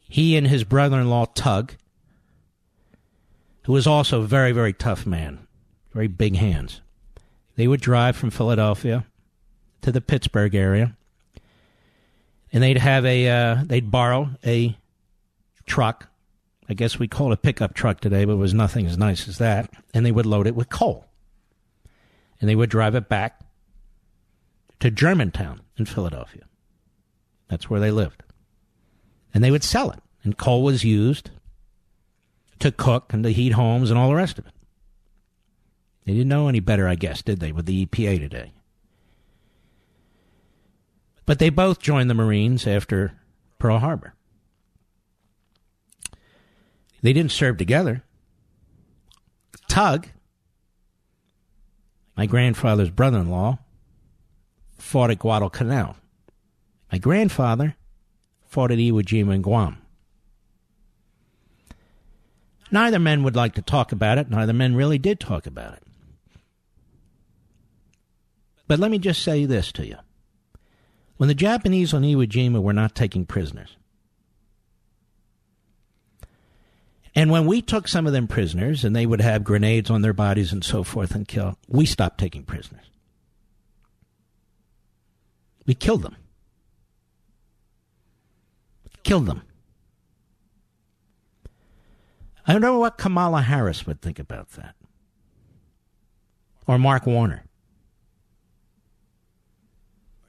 He 0.10 0.38
and 0.38 0.48
his 0.48 0.64
brother 0.64 1.00
in 1.00 1.10
law, 1.10 1.26
Tug, 1.26 1.74
who 3.64 3.74
was 3.74 3.88
also 3.88 4.22
a 4.22 4.28
very, 4.28 4.52
very 4.52 4.74
tough 4.74 5.06
man, 5.06 5.48
very 5.94 6.08
big 6.08 6.36
hands, 6.38 6.82
they 7.56 7.68
would 7.68 7.82
drive 7.82 8.16
from 8.16 8.30
Philadelphia 8.30 9.06
to 9.82 9.92
the 9.92 10.02
Pittsburgh 10.02 10.56
area 10.56 10.96
and 12.52 12.64
they'd 12.64 12.78
have 12.78 13.06
a 13.06 13.30
uh, 13.30 13.64
they'd 13.66 13.92
borrow 13.92 14.30
a 14.46 14.78
truck. 15.66 16.08
I 16.70 16.74
guess 16.74 17.00
we 17.00 17.08
call 17.08 17.32
it 17.32 17.36
a 17.36 17.38
pickup 17.38 17.74
truck 17.74 18.02
today, 18.02 18.26
but 18.26 18.34
it 18.34 18.38
was 18.38 18.54
nothing 18.54 18.86
as 18.86 18.98
nice 18.98 19.28
as 19.28 19.38
that. 19.38 19.70
And 19.94 20.06
they 20.06 20.12
would 20.12 20.26
load 20.26 20.48
it 20.48 20.56
with 20.56 20.70
coal, 20.70 21.06
and 22.40 22.50
they 22.50 22.56
would 22.56 22.70
drive 22.70 22.96
it 22.96 23.08
back 23.08 23.40
to 24.80 24.92
Germantown 24.92 25.62
in 25.78 25.86
Philadelphia. 25.86 26.44
That's 27.48 27.70
where 27.70 27.80
they 27.80 27.92
lived, 27.92 28.24
and 29.34 29.44
they 29.44 29.52
would 29.52 29.64
sell 29.64 29.92
it. 29.92 30.00
And 30.28 30.38
coal 30.38 30.62
was 30.62 30.84
used 30.84 31.32
to 32.60 32.70
cook 32.70 33.14
and 33.14 33.24
to 33.24 33.32
heat 33.32 33.54
homes 33.54 33.90
and 33.90 33.98
all 33.98 34.10
the 34.10 34.16
rest 34.16 34.38
of 34.38 34.46
it. 34.46 34.52
They 36.04 36.12
didn't 36.12 36.28
know 36.28 36.50
any 36.50 36.60
better, 36.60 36.86
I 36.86 36.96
guess, 36.96 37.22
did 37.22 37.40
they, 37.40 37.54
with 37.54 37.66
the 37.66 37.86
EPA 37.86 38.20
today? 38.20 38.52
But 41.26 41.40
they 41.40 41.50
both 41.50 41.80
joined 41.80 42.10
the 42.10 42.14
Marines 42.14 42.68
after 42.68 43.14
Pearl 43.58 43.80
Harbor. 43.80 44.16
They 47.02 47.14
didn't 47.14 47.32
serve 47.32 47.56
together. 47.56 48.04
Tug, 49.70 50.08
my 52.18 52.26
grandfather's 52.26 52.90
brother 52.90 53.20
in 53.20 53.30
law, 53.30 53.60
fought 54.78 55.10
at 55.10 55.20
Guadalcanal. 55.20 55.96
My 56.92 56.98
grandfather 56.98 57.78
fought 58.46 58.72
at 58.72 58.78
Iwo 58.78 59.02
Jima 59.02 59.36
and 59.36 59.44
Guam. 59.44 59.78
Neither 62.70 63.00
men 63.00 63.24
would 63.24 63.36
like 63.36 63.56
to 63.56 63.62
talk 63.62 63.92
about 63.92 64.18
it. 64.18 64.30
Neither 64.30 64.54
men 64.54 64.76
really 64.76 64.98
did 64.98 65.20
talk 65.20 65.48
about 65.48 65.74
it. 65.74 65.84
But 68.68 68.80
let 68.80 68.92
me 68.92 69.00
just 69.00 69.24
say 69.24 69.46
this 69.46 69.72
to 69.74 69.86
you. 69.86 69.98
when 71.18 71.28
the 71.30 71.36
Japanese 71.36 71.94
on 71.94 72.04
Iwo 72.04 72.28
Jima 72.28 72.62
were 72.62 72.74
not 72.74 72.94
taking 72.94 73.26
prisoners. 73.26 73.76
And 77.16 77.32
when 77.32 77.48
we 77.48 77.64
took 77.64 77.88
some 77.88 78.06
of 78.06 78.14
them 78.14 78.28
prisoners 78.28 78.86
and 78.86 78.96
they 78.96 79.08
would 79.08 79.22
have 79.22 79.44
grenades 79.44 79.90
on 79.90 80.04
their 80.04 80.14
bodies 80.14 80.54
and 80.54 80.64
so 80.64 80.84
forth 80.84 81.16
and 81.16 81.28
kill, 81.28 81.58
we 81.68 81.88
stopped 81.88 82.20
taking 82.20 82.44
prisoners. 82.44 82.86
We 85.66 85.74
killed 85.74 86.04
them. 86.04 86.16
Killed 89.02 89.26
them. 89.26 89.42
I 92.48 92.54
don't 92.54 92.62
know 92.62 92.80
what 92.80 92.98
Kamala 92.98 93.42
Harris 93.42 93.86
would 93.86 94.02
think 94.02 94.20
about 94.20 94.52
that. 94.52 94.76
Or 96.66 96.78
Mark 96.78 97.06
Warner. 97.06 97.44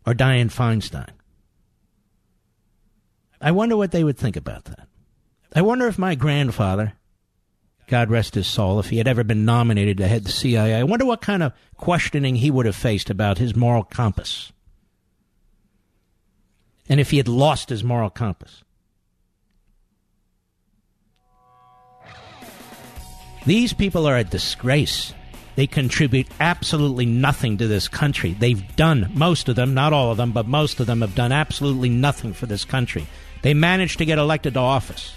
Or 0.04 0.14
Dianne 0.14 0.52
Feinstein. 0.52 1.10
I 3.40 3.52
wonder 3.52 3.76
what 3.76 3.92
they 3.92 4.02
would 4.02 4.18
think 4.18 4.36
about 4.36 4.64
that. 4.64 4.88
I 5.54 5.62
wonder 5.62 5.86
if 5.86 5.96
my 5.96 6.16
grandfather, 6.16 6.94
God 7.86 8.10
rest 8.10 8.34
his 8.34 8.48
soul, 8.48 8.80
if 8.80 8.90
he 8.90 8.98
had 8.98 9.06
ever 9.06 9.22
been 9.22 9.44
nominated 9.44 9.96
to 9.98 10.08
head 10.08 10.24
the 10.24 10.32
CIA, 10.32 10.74
I 10.74 10.82
wonder 10.82 11.04
what 11.04 11.20
kind 11.20 11.42
of 11.44 11.52
questioning 11.76 12.36
he 12.36 12.50
would 12.50 12.66
have 12.66 12.74
faced 12.74 13.10
about 13.10 13.38
his 13.38 13.54
moral 13.54 13.84
compass. 13.84 14.52
And 16.88 16.98
if 16.98 17.10
he 17.10 17.18
had 17.18 17.28
lost 17.28 17.68
his 17.68 17.84
moral 17.84 18.10
compass. 18.10 18.64
These 23.48 23.72
people 23.72 24.06
are 24.06 24.18
a 24.18 24.24
disgrace. 24.24 25.14
They 25.56 25.66
contribute 25.66 26.26
absolutely 26.38 27.06
nothing 27.06 27.56
to 27.56 27.66
this 27.66 27.88
country. 27.88 28.34
They've 28.34 28.76
done, 28.76 29.10
most 29.14 29.48
of 29.48 29.56
them, 29.56 29.72
not 29.72 29.94
all 29.94 30.10
of 30.10 30.18
them, 30.18 30.32
but 30.32 30.46
most 30.46 30.80
of 30.80 30.86
them 30.86 31.00
have 31.00 31.14
done 31.14 31.32
absolutely 31.32 31.88
nothing 31.88 32.34
for 32.34 32.44
this 32.44 32.66
country. 32.66 33.06
They 33.40 33.54
managed 33.54 33.96
to 33.98 34.04
get 34.04 34.18
elected 34.18 34.52
to 34.52 34.60
office. 34.60 35.14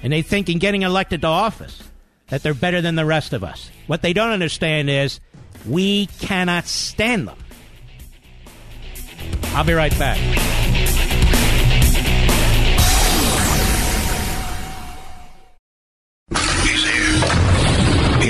And 0.00 0.12
they 0.12 0.22
think 0.22 0.48
in 0.48 0.60
getting 0.60 0.82
elected 0.82 1.22
to 1.22 1.26
office 1.26 1.82
that 2.28 2.44
they're 2.44 2.54
better 2.54 2.80
than 2.80 2.94
the 2.94 3.04
rest 3.04 3.32
of 3.32 3.42
us. 3.42 3.68
What 3.88 4.02
they 4.02 4.12
don't 4.12 4.30
understand 4.30 4.88
is 4.88 5.18
we 5.66 6.06
cannot 6.06 6.66
stand 6.66 7.26
them. 7.26 7.38
I'll 9.46 9.64
be 9.64 9.72
right 9.72 9.98
back. 9.98 10.69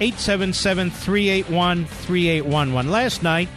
877-381-3811, 0.00 1.86
877-381-3811. 1.86 2.90
Last 2.90 3.22
night, 3.22 3.48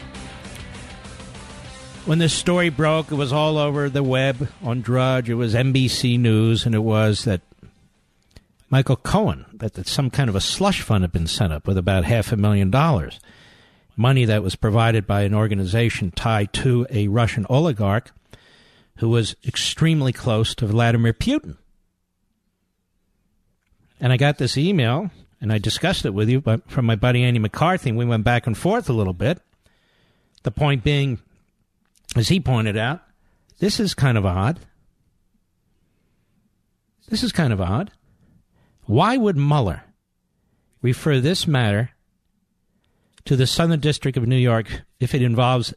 when 2.05 2.19
this 2.19 2.33
story 2.33 2.69
broke, 2.69 3.11
it 3.11 3.15
was 3.15 3.33
all 3.33 3.57
over 3.57 3.89
the 3.89 4.01
web 4.01 4.49
on 4.63 4.81
Drudge. 4.81 5.29
It 5.29 5.35
was 5.35 5.53
NBC 5.53 6.19
News, 6.19 6.65
and 6.65 6.73
it 6.73 6.79
was 6.79 7.25
that 7.25 7.41
Michael 8.69 8.95
Cohen, 8.95 9.45
that, 9.53 9.73
that 9.73 9.87
some 9.87 10.09
kind 10.09 10.29
of 10.29 10.35
a 10.35 10.41
slush 10.41 10.81
fund 10.81 11.03
had 11.03 11.11
been 11.11 11.27
set 11.27 11.51
up 11.51 11.67
with 11.67 11.77
about 11.77 12.05
half 12.05 12.31
a 12.31 12.37
million 12.37 12.71
dollars. 12.71 13.19
Money 13.97 14.25
that 14.25 14.43
was 14.43 14.55
provided 14.55 15.05
by 15.05 15.21
an 15.21 15.33
organization 15.33 16.11
tied 16.11 16.53
to 16.53 16.87
a 16.89 17.07
Russian 17.09 17.45
oligarch 17.49 18.11
who 18.97 19.09
was 19.09 19.35
extremely 19.45 20.13
close 20.13 20.55
to 20.55 20.65
Vladimir 20.65 21.13
Putin. 21.13 21.57
And 23.99 24.13
I 24.13 24.17
got 24.17 24.37
this 24.37 24.57
email, 24.57 25.11
and 25.41 25.51
I 25.53 25.57
discussed 25.57 26.05
it 26.05 26.13
with 26.13 26.29
you 26.29 26.41
but 26.41 26.69
from 26.69 26.85
my 26.85 26.95
buddy 26.95 27.23
Andy 27.23 27.39
McCarthy, 27.39 27.91
we 27.91 28.05
went 28.05 28.23
back 28.23 28.47
and 28.47 28.57
forth 28.57 28.89
a 28.89 28.93
little 28.93 29.13
bit. 29.13 29.39
The 30.43 30.51
point 30.51 30.83
being, 30.83 31.19
as 32.15 32.29
he 32.29 32.39
pointed 32.39 32.77
out, 32.77 33.01
this 33.59 33.79
is 33.79 33.93
kind 33.93 34.17
of 34.17 34.25
odd. 34.25 34.59
This 37.09 37.23
is 37.23 37.31
kind 37.31 37.51
of 37.51 37.59
odd. 37.59 37.91
Why 38.85 39.17
would 39.17 39.37
Mueller 39.37 39.83
refer 40.81 41.19
this 41.19 41.45
matter 41.45 41.91
to 43.25 43.35
the 43.35 43.47
Southern 43.47 43.79
District 43.79 44.17
of 44.17 44.27
New 44.27 44.37
York 44.37 44.81
if 44.99 45.13
it 45.13 45.21
involves 45.21 45.73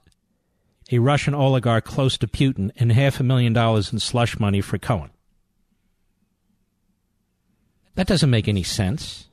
a 0.90 0.98
Russian 0.98 1.34
oligarch 1.34 1.84
close 1.84 2.16
to 2.18 2.26
Putin 2.26 2.70
and 2.76 2.92
half 2.92 3.18
a 3.18 3.22
million 3.22 3.52
dollars 3.52 3.92
in 3.92 3.98
slush 3.98 4.38
money 4.38 4.60
for 4.60 4.78
Cohen? 4.78 5.10
That 7.94 8.06
doesn't 8.06 8.30
make 8.30 8.48
any 8.48 8.62
sense. 8.62 9.28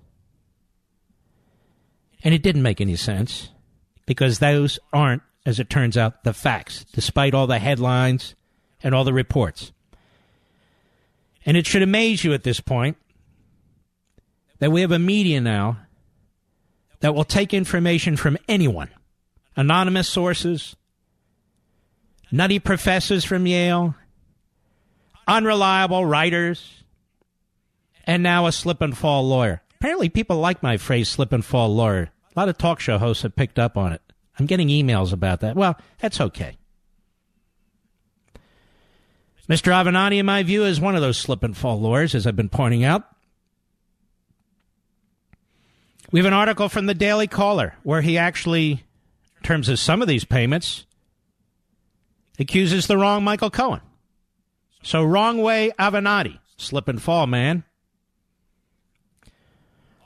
And 2.23 2.33
it 2.33 2.43
didn't 2.43 2.63
make 2.63 2.81
any 2.81 2.95
sense 2.95 3.49
because 4.05 4.39
those 4.39 4.79
aren't, 4.91 5.21
as 5.45 5.59
it 5.59 5.69
turns 5.69 5.97
out, 5.97 6.23
the 6.23 6.33
facts, 6.33 6.85
despite 6.91 7.33
all 7.33 7.47
the 7.47 7.59
headlines 7.59 8.35
and 8.83 8.93
all 8.93 9.03
the 9.03 9.13
reports. 9.13 9.71
And 11.45 11.55
it 11.55 11.65
should 11.65 11.81
amaze 11.81 12.23
you 12.23 12.33
at 12.33 12.43
this 12.43 12.59
point 12.59 12.97
that 14.59 14.71
we 14.71 14.81
have 14.81 14.91
a 14.91 14.99
media 14.99 15.39
now 15.39 15.77
that 16.99 17.15
will 17.15 17.23
take 17.23 17.53
information 17.53 18.17
from 18.17 18.37
anyone 18.47 18.89
anonymous 19.55 20.07
sources, 20.07 20.77
nutty 22.31 22.59
professors 22.59 23.25
from 23.25 23.45
Yale, 23.45 23.93
unreliable 25.27 26.05
writers, 26.05 26.83
and 28.05 28.23
now 28.23 28.47
a 28.47 28.51
slip 28.53 28.79
and 28.79 28.97
fall 28.97 29.27
lawyer. 29.27 29.61
Apparently, 29.79 30.09
people 30.09 30.37
like 30.37 30.61
my 30.61 30.75
phrase 30.75 31.07
slip 31.07 31.31
and 31.31 31.43
fall 31.43 31.73
lawyer. 31.73 32.09
A 32.35 32.39
lot 32.39 32.49
of 32.49 32.57
talk 32.57 32.81
show 32.81 32.97
hosts 32.97 33.23
have 33.23 33.35
picked 33.35 33.57
up 33.57 33.77
on 33.77 33.93
it. 33.93 34.01
I'm 34.37 34.45
getting 34.45 34.67
emails 34.67 35.13
about 35.13 35.39
that. 35.39 35.55
Well, 35.55 35.77
that's 35.99 36.19
okay. 36.19 36.57
Mr. 39.47 39.71
Avenatti, 39.71 40.19
in 40.19 40.25
my 40.25 40.43
view, 40.43 40.63
is 40.65 40.81
one 40.81 40.95
of 40.95 41.01
those 41.01 41.17
slip 41.17 41.43
and 41.43 41.55
fall 41.55 41.79
lawyers, 41.79 42.13
as 42.13 42.27
I've 42.27 42.35
been 42.35 42.49
pointing 42.49 42.83
out. 42.83 43.03
We 46.11 46.19
have 46.19 46.27
an 46.27 46.33
article 46.33 46.69
from 46.69 46.85
the 46.85 46.93
Daily 46.93 47.27
Caller 47.27 47.75
where 47.83 48.01
he 48.01 48.17
actually, 48.17 48.83
in 49.37 49.43
terms 49.43 49.69
of 49.69 49.79
some 49.79 50.01
of 50.01 50.07
these 50.07 50.25
payments, 50.25 50.85
accuses 52.37 52.87
the 52.87 52.97
wrong 52.97 53.23
Michael 53.23 53.49
Cohen. 53.49 53.81
So, 54.83 55.03
wrong 55.03 55.39
way, 55.39 55.71
Avenatti. 55.79 56.39
Slip 56.57 56.87
and 56.87 57.01
fall, 57.01 57.25
man. 57.25 57.63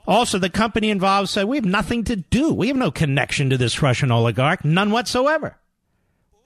Also, 0.06 0.38
the 0.38 0.50
company 0.50 0.90
involved 0.90 1.30
said, 1.30 1.44
We 1.44 1.56
have 1.56 1.64
nothing 1.64 2.04
to 2.04 2.16
do. 2.16 2.52
We 2.52 2.68
have 2.68 2.76
no 2.76 2.90
connection 2.90 3.50
to 3.50 3.56
this 3.56 3.80
Russian 3.80 4.10
oligarch, 4.10 4.64
none 4.64 4.90
whatsoever. 4.90 5.56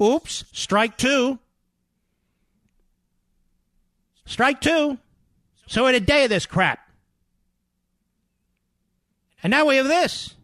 Oops, 0.00 0.44
strike 0.52 0.96
two. 0.96 1.38
Strike 4.26 4.60
two. 4.60 4.98
So, 5.66 5.86
in 5.86 5.94
a 5.94 6.00
day 6.00 6.24
of 6.24 6.30
this 6.30 6.46
crap. 6.46 6.80
And 9.42 9.50
now 9.50 9.66
we 9.66 9.76
have 9.76 9.86
this. 9.86 10.34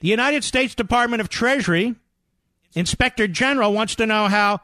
The 0.00 0.08
United 0.08 0.44
States 0.44 0.74
Department 0.74 1.20
of 1.20 1.28
Treasury 1.28 1.94
Inspector 2.74 3.26
General 3.28 3.72
wants 3.72 3.94
to 3.96 4.06
know 4.06 4.26
how 4.26 4.60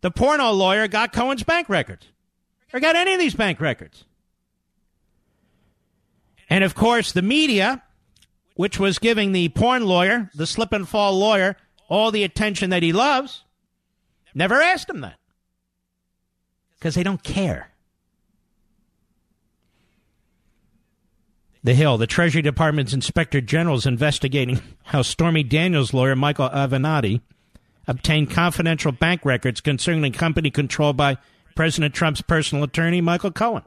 the 0.00 0.10
porno 0.10 0.50
lawyer 0.50 0.88
got 0.88 1.12
Cohen's 1.12 1.42
bank 1.42 1.68
records 1.68 2.06
or 2.72 2.80
got 2.80 2.96
any 2.96 3.14
of 3.14 3.20
these 3.20 3.34
bank 3.34 3.60
records. 3.60 4.04
And 6.50 6.64
of 6.64 6.74
course, 6.74 7.12
the 7.12 7.22
media, 7.22 7.82
which 8.54 8.78
was 8.78 8.98
giving 8.98 9.32
the 9.32 9.48
porn 9.50 9.84
lawyer, 9.84 10.30
the 10.34 10.46
slip 10.46 10.72
and 10.72 10.88
fall 10.88 11.18
lawyer, 11.18 11.56
all 11.88 12.10
the 12.10 12.24
attention 12.24 12.70
that 12.70 12.82
he 12.82 12.92
loves, 12.92 13.44
never 14.34 14.60
asked 14.60 14.88
him 14.88 15.00
that. 15.00 15.18
Because 16.78 16.94
they 16.94 17.02
don't 17.02 17.22
care. 17.22 17.70
The 21.64 21.74
Hill, 21.74 21.98
the 21.98 22.06
Treasury 22.06 22.40
Department's 22.40 22.92
Inspector 22.92 23.40
General 23.42 23.76
is 23.76 23.86
investigating 23.86 24.60
how 24.84 25.02
Stormy 25.02 25.42
Daniels' 25.42 25.92
lawyer, 25.92 26.16
Michael 26.16 26.48
Avenatti, 26.48 27.20
obtained 27.86 28.30
confidential 28.30 28.92
bank 28.92 29.24
records 29.24 29.60
concerning 29.60 30.04
a 30.04 30.16
company 30.16 30.50
controlled 30.50 30.96
by 30.96 31.18
President 31.56 31.94
Trump's 31.94 32.22
personal 32.22 32.64
attorney, 32.64 33.00
Michael 33.00 33.32
Cohen. 33.32 33.64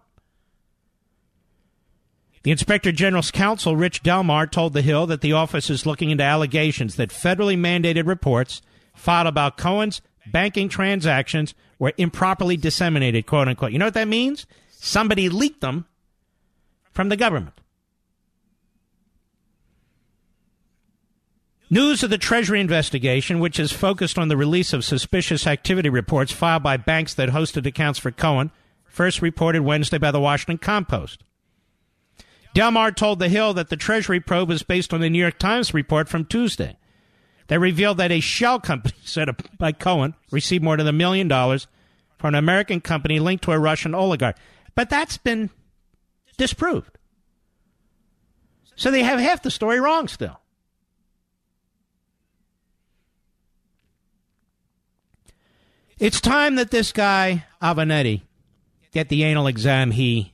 The 2.44 2.52
Inspector 2.52 2.92
General's 2.94 3.30
counsel, 3.30 3.76
Rich 3.76 4.02
Delmar, 4.02 4.48
told 4.48 4.74
The 4.74 4.82
Hill 4.82 5.06
that 5.08 5.22
the 5.22 5.34
office 5.34 5.70
is 5.70 5.86
looking 5.86 6.10
into 6.10 6.24
allegations 6.24 6.96
that 6.96 7.10
federally 7.10 7.58
mandated 7.58 8.08
reports 8.08 8.62
filed 8.96 9.28
about 9.28 9.58
Cohen's 9.58 10.02
banking 10.32 10.68
transactions 10.68 11.54
were 11.78 11.94
improperly 11.98 12.58
disseminated, 12.58 13.28
quote 13.28 13.48
unquote. 13.48 13.72
You 13.72 13.80
know 13.80 13.86
what 13.86 13.94
that 13.94 14.08
means? 14.08 14.48
Somebody 14.70 15.30
leaked 15.30 15.62
them 15.62 15.86
from 16.92 17.10
the 17.10 17.18
government. 17.18 17.54
News 21.70 22.04
of 22.04 22.10
the 22.10 22.18
Treasury 22.18 22.60
investigation, 22.60 23.40
which 23.40 23.60
is 23.60 23.72
focused 23.72 24.20
on 24.20 24.28
the 24.28 24.36
release 24.36 24.74
of 24.74 24.84
suspicious 24.84 25.48
activity 25.48 25.90
reports 25.90 26.32
filed 26.32 26.64
by 26.64 26.76
banks 26.76 27.14
that 27.14 27.30
hosted 27.30 27.66
accounts 27.66 27.98
for 27.98 28.12
Cohen, 28.12 28.52
first 28.84 29.22
reported 29.22 29.62
Wednesday 29.62 29.98
by 29.98 30.12
the 30.12 30.20
Washington 30.20 30.58
Compost. 30.58 31.24
Delmar 32.54 32.92
told 32.92 33.20
The 33.20 33.30
Hill 33.30 33.54
that 33.54 33.70
the 33.70 33.78
Treasury 33.78 34.20
probe 34.20 34.52
is 34.52 34.64
based 34.64 34.94
on 34.94 35.00
the 35.02 35.10
New 35.10 35.20
York 35.20 35.40
Times 35.40 35.74
report 35.74 36.10
from 36.10 36.26
Tuesday 36.26 36.78
that 37.48 37.60
revealed 37.60 37.98
that 37.98 38.12
a 38.12 38.20
shell 38.20 38.60
company 38.60 38.96
set 39.04 39.30
up 39.30 39.42
by 39.58 39.72
Cohen 39.72 40.16
received 40.32 40.64
more 40.64 40.78
than 40.78 40.88
a 40.88 40.94
million 40.94 41.28
dollars 41.28 41.68
from 42.18 42.30
an 42.30 42.40
American 42.40 42.82
company 42.82 43.20
linked 43.20 43.44
to 43.46 43.52
a 43.52 43.60
Russian 43.60 43.96
oligarch. 43.96 44.38
But 44.76 44.90
that's 44.90 45.18
been 45.18 45.50
disproved. 46.38 46.98
So 48.76 48.92
they 48.92 49.04
have 49.04 49.20
half 49.20 49.44
the 49.44 49.52
story 49.52 49.80
wrong 49.80 50.08
still. 50.08 50.40
It's 56.00 56.20
time 56.20 56.56
that 56.56 56.72
this 56.72 56.92
guy, 56.92 57.46
Avenatti, 57.62 58.24
get 58.92 59.10
the 59.10 59.24
anal 59.24 59.46
exam 59.46 59.92
he 59.92 60.34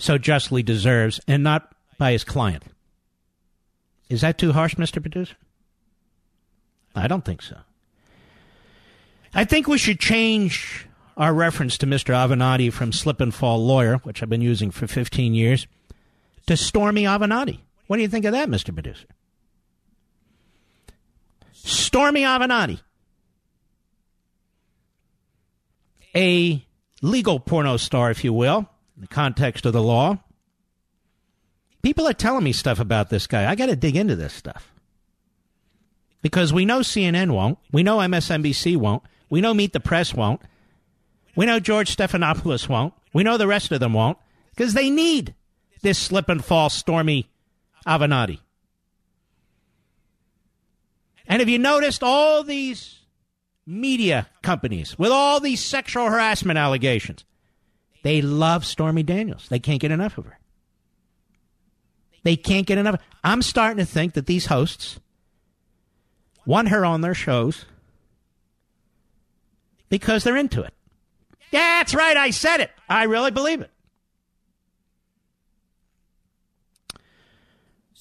so 0.00 0.16
justly 0.18 0.62
deserves 0.62 1.20
and 1.28 1.44
not 1.44 1.74
by 1.98 2.12
his 2.12 2.24
client. 2.24 2.64
Is 4.08 4.22
that 4.22 4.38
too 4.38 4.52
harsh, 4.52 4.74
Mr. 4.74 5.00
Producer? 5.00 5.36
I 6.94 7.06
don't 7.06 7.24
think 7.24 7.42
so. 7.42 7.58
I 9.34 9.44
think 9.44 9.68
we 9.68 9.78
should 9.78 10.00
change 10.00 10.86
our 11.16 11.34
reference 11.34 11.76
to 11.78 11.86
Mr. 11.86 12.14
Avenatti 12.14 12.72
from 12.72 12.92
slip 12.92 13.20
and 13.20 13.32
fall 13.32 13.64
lawyer, 13.64 13.98
which 13.98 14.22
I've 14.22 14.30
been 14.30 14.40
using 14.40 14.70
for 14.70 14.86
15 14.86 15.34
years, 15.34 15.66
to 16.46 16.56
Stormy 16.56 17.04
Avenatti. 17.04 17.60
What 17.86 17.96
do 17.96 18.02
you 18.02 18.08
think 18.08 18.24
of 18.24 18.32
that, 18.32 18.48
Mr. 18.48 18.72
Producer? 18.72 19.06
Stormy 21.52 22.22
Avenatti. 22.22 22.80
A 26.16 26.64
legal 27.02 27.38
porno 27.38 27.76
star, 27.76 28.10
if 28.10 28.24
you 28.24 28.32
will, 28.32 28.68
in 29.00 29.04
the 29.04 29.08
context 29.08 29.64
of 29.64 29.72
the 29.72 29.82
law. 29.82 30.18
People 31.80 32.06
are 32.06 32.12
telling 32.12 32.44
me 32.44 32.52
stuff 32.52 32.78
about 32.78 33.08
this 33.08 33.26
guy. 33.26 33.50
I 33.50 33.54
got 33.54 33.66
to 33.66 33.76
dig 33.76 33.96
into 33.96 34.14
this 34.14 34.34
stuff. 34.34 34.74
Because 36.20 36.52
we 36.52 36.66
know 36.66 36.80
CNN 36.80 37.30
won't. 37.30 37.58
We 37.72 37.82
know 37.82 37.96
MSNBC 37.96 38.76
won't. 38.76 39.02
We 39.30 39.40
know 39.40 39.54
Meet 39.54 39.72
the 39.72 39.80
Press 39.80 40.12
won't. 40.12 40.42
We 41.34 41.46
know 41.46 41.60
George 41.60 41.96
Stephanopoulos 41.96 42.68
won't. 42.68 42.92
We 43.14 43.22
know 43.22 43.38
the 43.38 43.46
rest 43.46 43.72
of 43.72 43.80
them 43.80 43.94
won't. 43.94 44.18
Because 44.50 44.74
they 44.74 44.90
need 44.90 45.34
this 45.80 45.98
slip 45.98 46.28
and 46.28 46.44
fall 46.44 46.68
stormy 46.68 47.30
Avenatti. 47.86 48.40
And 51.26 51.40
have 51.40 51.48
you 51.48 51.58
noticed 51.58 52.02
all 52.02 52.44
these 52.44 52.98
media 53.66 54.28
companies 54.42 54.98
with 54.98 55.10
all 55.10 55.40
these 55.40 55.64
sexual 55.64 56.10
harassment 56.10 56.58
allegations? 56.58 57.24
They 58.02 58.22
love 58.22 58.64
Stormy 58.64 59.02
Daniels. 59.02 59.48
They 59.48 59.58
can't 59.58 59.80
get 59.80 59.90
enough 59.90 60.18
of 60.18 60.26
her. 60.26 60.38
They 62.22 62.36
can't 62.36 62.66
get 62.66 62.78
enough. 62.78 63.00
I'm 63.24 63.42
starting 63.42 63.78
to 63.78 63.90
think 63.90 64.14
that 64.14 64.26
these 64.26 64.46
hosts 64.46 65.00
want 66.46 66.68
her 66.68 66.84
on 66.84 67.00
their 67.00 67.14
shows 67.14 67.64
because 69.88 70.24
they're 70.24 70.36
into 70.36 70.62
it. 70.62 70.74
Yeah, 71.50 71.80
that's 71.80 71.94
right. 71.94 72.16
I 72.16 72.30
said 72.30 72.60
it. 72.60 72.70
I 72.88 73.04
really 73.04 73.30
believe 73.30 73.60
it. 73.60 73.70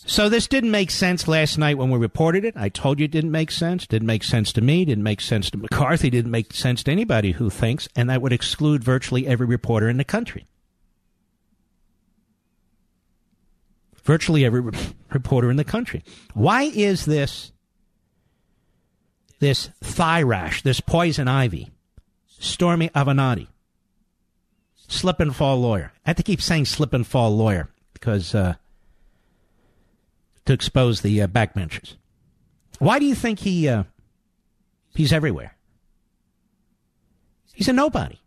So 0.06 0.30
this 0.30 0.48
didn't 0.48 0.72
make 0.72 0.92
sense 0.92 1.28
last 1.28 1.58
night 1.58 1.78
when 1.78 1.90
we 1.90 1.98
reported 1.98 2.46
it. 2.46 2.56
I 2.56 2.70
told 2.70 3.00
you 3.00 3.06
it 3.06 3.12
didn't 3.12 3.32
make 3.32 3.52
sense. 3.52 3.86
Didn't 3.86 4.08
make 4.08 4.24
sense 4.24 4.54
to 4.54 4.62
me. 4.62 4.86
Didn't 4.86 5.04
make 5.04 5.20
sense 5.20 5.52
to 5.52 5.58
McCarthy. 5.58 6.10
Didn't 6.10 6.32
make 6.32 6.54
sense 6.54 6.84
to 6.84 6.92
anybody 6.92 7.34
who 7.34 7.50
thinks, 7.50 7.90
and 7.96 8.10
that 8.10 8.22
would 8.22 8.32
exclude 8.32 8.84
virtually 8.84 9.28
every 9.28 9.46
reporter 9.46 9.90
in 9.90 9.98
the 9.98 10.06
country. 10.06 10.48
Virtually 14.04 14.46
every 14.46 14.62
re- 14.62 14.78
reporter 15.12 15.52
in 15.52 15.58
the 15.58 15.66
country. 15.66 16.04
Why 16.34 16.64
is 16.64 17.06
this 17.06 17.52
this 19.40 19.70
thigh 19.82 20.22
rash, 20.22 20.62
this 20.64 20.80
poison 20.80 21.28
ivy, 21.28 21.72
Stormy 22.40 22.90
Avenatti, 22.90 23.48
slip 24.88 25.20
and 25.20 25.36
fall 25.36 25.58
lawyer? 25.58 25.92
I 26.06 26.12
have 26.12 26.18
to 26.18 26.24
keep 26.24 26.42
saying 26.42 26.66
slip 26.66 26.94
and 26.94 27.06
fall 27.06 27.36
lawyer 27.36 27.70
because. 27.94 28.34
Uh, 28.34 28.56
to 30.50 30.54
expose 30.54 31.02
the 31.02 31.22
uh, 31.22 31.28
backbenchers. 31.28 31.94
Why 32.80 32.98
do 32.98 33.06
you 33.06 33.14
think 33.14 33.38
he 33.38 33.70
uh, 33.70 33.84
he's 34.96 35.14
everywhere? 35.14 35.56
He's 37.54 37.68
a 37.68 37.74
nobody 37.74 38.20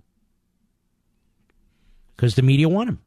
because 2.15 2.37
the 2.37 2.43
media 2.43 2.69
want 2.69 2.91
him, 2.91 3.01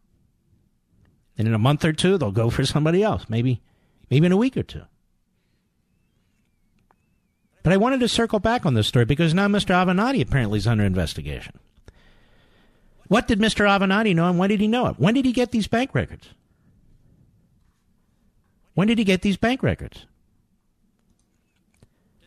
and 1.37 1.47
in 1.47 1.53
a 1.53 1.57
month 1.57 1.85
or 1.85 1.93
two 1.93 2.17
they'll 2.17 2.33
go 2.33 2.49
for 2.49 2.65
somebody 2.65 3.03
else. 3.03 3.27
Maybe 3.29 3.61
maybe 4.11 4.25
in 4.25 4.33
a 4.33 4.37
week 4.37 4.57
or 4.57 4.63
two. 4.63 4.83
But 7.63 7.71
I 7.71 7.77
wanted 7.77 8.01
to 8.01 8.09
circle 8.09 8.39
back 8.39 8.65
on 8.65 8.73
this 8.73 8.87
story 8.87 9.05
because 9.05 9.33
now 9.33 9.47
Mr. 9.47 9.73
Avenatti 9.73 10.21
apparently 10.21 10.57
is 10.57 10.67
under 10.67 10.83
investigation. 10.83 11.57
What 13.07 13.29
did 13.29 13.39
Mr. 13.39 13.65
Avenatti 13.65 14.13
know 14.13 14.27
and 14.27 14.37
when 14.37 14.49
did 14.49 14.59
he 14.59 14.67
know 14.67 14.87
it? 14.87 14.99
When 14.99 15.13
did 15.13 15.23
he 15.23 15.31
get 15.31 15.51
these 15.51 15.67
bank 15.67 15.91
records? 15.95 16.31
When 18.75 18.87
did 18.87 18.99
he 18.99 19.03
get 19.03 19.21
these 19.21 19.37
bank 19.37 19.63
records? 19.63 20.05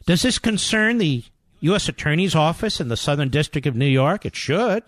Does 0.07 0.22
this 0.22 0.38
concern 0.38 0.99
the 0.99 1.22
U.S. 1.61 1.88
Attorney's 1.88 2.34
Office 2.34 2.80
in 2.80 2.88
the 2.88 2.96
Southern 2.96 3.28
District 3.28 3.66
of 3.66 3.76
New 3.76 3.86
York? 3.86 4.24
It 4.24 4.34
should. 4.34 4.84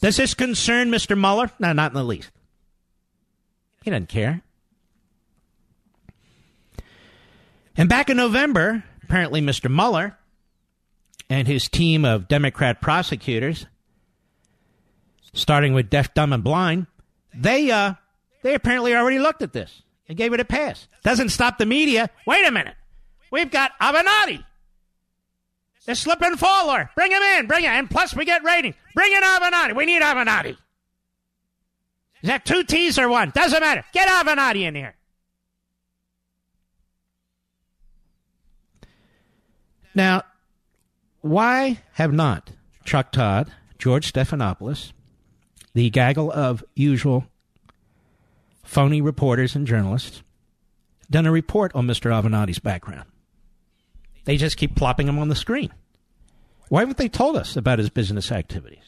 Does 0.00 0.16
this 0.16 0.34
concern 0.34 0.90
Mr. 0.90 1.18
Mueller? 1.18 1.50
No, 1.58 1.72
not 1.72 1.92
in 1.92 1.96
the 1.96 2.04
least. 2.04 2.30
He 3.84 3.90
doesn't 3.90 4.08
care. 4.08 4.42
And 7.76 7.88
back 7.88 8.10
in 8.10 8.16
November, 8.16 8.84
apparently 9.02 9.40
Mr. 9.40 9.70
Mueller 9.70 10.18
and 11.30 11.46
his 11.46 11.68
team 11.68 12.04
of 12.04 12.28
Democrat 12.28 12.80
prosecutors, 12.80 13.66
starting 15.32 15.72
with 15.74 15.90
Deaf, 15.90 16.12
Dumb, 16.14 16.32
and 16.32 16.44
Blind, 16.44 16.86
they 17.34 17.70
uh, 17.70 17.94
they 18.44 18.54
apparently 18.54 18.94
already 18.94 19.18
looked 19.18 19.40
at 19.40 19.54
this 19.54 19.82
and 20.06 20.18
gave 20.18 20.34
it 20.34 20.38
a 20.38 20.44
pass. 20.44 20.86
Doesn't 21.02 21.30
stop 21.30 21.56
the 21.56 21.64
media. 21.64 22.10
Wait 22.26 22.46
a 22.46 22.50
minute. 22.50 22.74
We've 23.32 23.50
got 23.50 23.72
Avenatti. 23.80 24.44
The 25.86 25.94
slip 25.94 26.20
and 26.20 26.38
faller. 26.38 26.90
Bring 26.94 27.10
him 27.10 27.22
in. 27.22 27.46
Bring 27.46 27.64
him. 27.64 27.70
And 27.70 27.90
plus 27.90 28.14
we 28.14 28.26
get 28.26 28.44
ratings. 28.44 28.74
Bring 28.94 29.14
in 29.14 29.22
Avenatti. 29.22 29.74
We 29.74 29.86
need 29.86 30.02
Avenatti. 30.02 30.58
Is 32.22 32.28
that 32.28 32.44
two 32.44 32.64
T's 32.64 32.98
or 32.98 33.08
one? 33.08 33.30
Doesn't 33.34 33.60
matter. 33.60 33.82
Get 33.94 34.08
Avenatti 34.08 34.60
in 34.60 34.74
here. 34.74 34.94
Now, 39.94 40.22
why 41.22 41.80
have 41.94 42.12
not 42.12 42.50
Chuck 42.84 43.10
Todd, 43.10 43.50
George 43.78 44.12
Stephanopoulos, 44.12 44.92
the 45.72 45.88
gaggle 45.88 46.30
of 46.30 46.62
usual 46.74 47.24
phony 48.74 49.00
reporters 49.00 49.54
and 49.54 49.68
journalists, 49.68 50.24
done 51.08 51.26
a 51.26 51.30
report 51.30 51.72
on 51.76 51.86
Mr. 51.86 52.10
Avenatti's 52.10 52.58
background? 52.58 53.08
They 54.24 54.36
just 54.36 54.56
keep 54.56 54.74
plopping 54.74 55.06
him 55.06 55.18
on 55.18 55.28
the 55.28 55.36
screen. 55.36 55.72
Why 56.68 56.80
haven't 56.80 56.96
they 56.96 57.08
told 57.08 57.36
us 57.36 57.56
about 57.56 57.78
his 57.78 57.88
business 57.88 58.32
activities? 58.32 58.82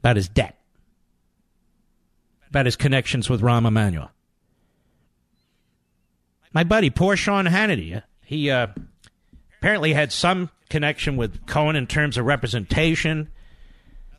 About 0.00 0.16
his 0.16 0.28
debt? 0.28 0.58
About 2.50 2.66
his 2.66 2.76
connections 2.76 3.30
with 3.30 3.40
Rahm 3.40 3.66
Emanuel? 3.66 4.10
My 6.52 6.64
buddy, 6.64 6.90
poor 6.90 7.16
Sean 7.16 7.46
Hannity, 7.46 8.02
he 8.24 8.50
uh, 8.50 8.66
apparently 9.58 9.94
had 9.94 10.12
some 10.12 10.50
connection 10.68 11.16
with 11.16 11.46
Cohen 11.46 11.76
in 11.76 11.86
terms 11.86 12.18
of 12.18 12.26
representation. 12.26 13.30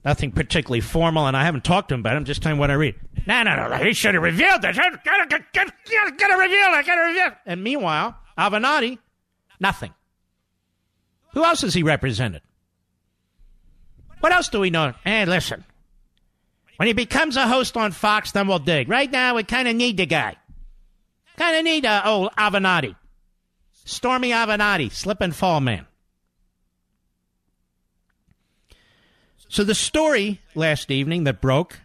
Nothing 0.06 0.32
particularly 0.32 0.80
formal, 0.80 1.28
and 1.28 1.36
I 1.36 1.44
haven't 1.44 1.66
talked 1.66 1.90
to 1.90 1.96
him 1.96 2.00
about 2.00 2.14
it. 2.14 2.18
I'm 2.18 2.26
just 2.26 2.42
telling 2.42 2.58
what 2.58 2.72
I 2.72 2.76
read. 2.76 2.96
No, 3.28 3.44
no, 3.44 3.68
no. 3.68 3.76
He 3.78 3.94
should 3.94 4.14
have 4.14 4.24
revealed 4.24 4.64
it. 4.64 4.76
Gotta, 4.76 5.00
gotta, 5.04 5.28
gotta, 5.54 5.72
gotta 6.18 6.38
reveal 6.38 6.74
it. 6.80 6.86
Gotta 6.86 7.08
reveal. 7.08 7.32
And 7.46 7.64
meanwhile, 7.64 8.16
Avenatti, 8.38 8.98
nothing. 9.60 9.94
Who 11.34 11.44
else 11.44 11.62
has 11.62 11.74
he 11.74 11.84
represented? 11.84 12.42
What 14.22 14.32
else 14.32 14.50
do 14.50 14.62
we 14.62 14.70
know? 14.70 14.94
Hey, 15.04 15.26
listen. 15.26 15.66
When 16.78 16.88
he 16.88 16.94
becomes 16.94 17.36
a 17.36 17.48
host 17.48 17.76
on 17.76 17.92
Fox, 17.92 18.32
then 18.32 18.48
we'll 18.48 18.60
dig. 18.60 18.88
Right 18.88 19.12
now, 19.12 19.36
we 19.36 19.44
kind 19.44 19.68
of 19.68 19.76
need 19.76 19.98
the 19.98 20.06
guy. 20.06 20.38
Kind 21.38 21.58
of 21.58 21.64
need 21.66 21.86
uh, 21.86 22.04
old 22.06 22.32
Avenatti. 22.38 22.96
Stormy 23.86 24.30
Avenatti, 24.30 24.92
slip 24.92 25.20
and 25.20 25.36
fall 25.36 25.60
man. 25.60 25.86
So 29.50 29.64
the 29.64 29.74
story 29.74 30.40
last 30.54 30.92
evening 30.92 31.24
that 31.24 31.42
broke 31.42 31.80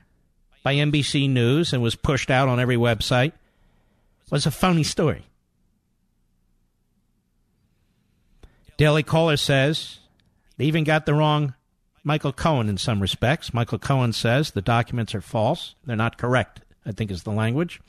by 0.62 0.74
NBC 0.74 1.30
News 1.30 1.72
and 1.72 1.82
was 1.82 1.96
pushed 1.96 2.30
out 2.30 2.46
on 2.46 2.60
every 2.60 2.76
website 2.76 3.32
was 4.30 4.44
a 4.44 4.50
phony 4.50 4.82
story. 4.82 5.24
Daily 8.76 9.02
Caller 9.02 9.38
says 9.38 9.98
they 10.58 10.66
even 10.66 10.84
got 10.84 11.06
the 11.06 11.14
wrong 11.14 11.54
Michael 12.02 12.34
Cohen 12.34 12.68
in 12.68 12.76
some 12.76 13.00
respects. 13.00 13.54
Michael 13.54 13.78
Cohen 13.78 14.12
says 14.12 14.50
the 14.50 14.60
documents 14.60 15.14
are 15.14 15.22
false. 15.22 15.74
They're 15.86 15.96
not 15.96 16.18
correct, 16.18 16.60
I 16.84 16.92
think 16.92 17.10
is 17.10 17.22
the 17.22 17.32
language. 17.32 17.80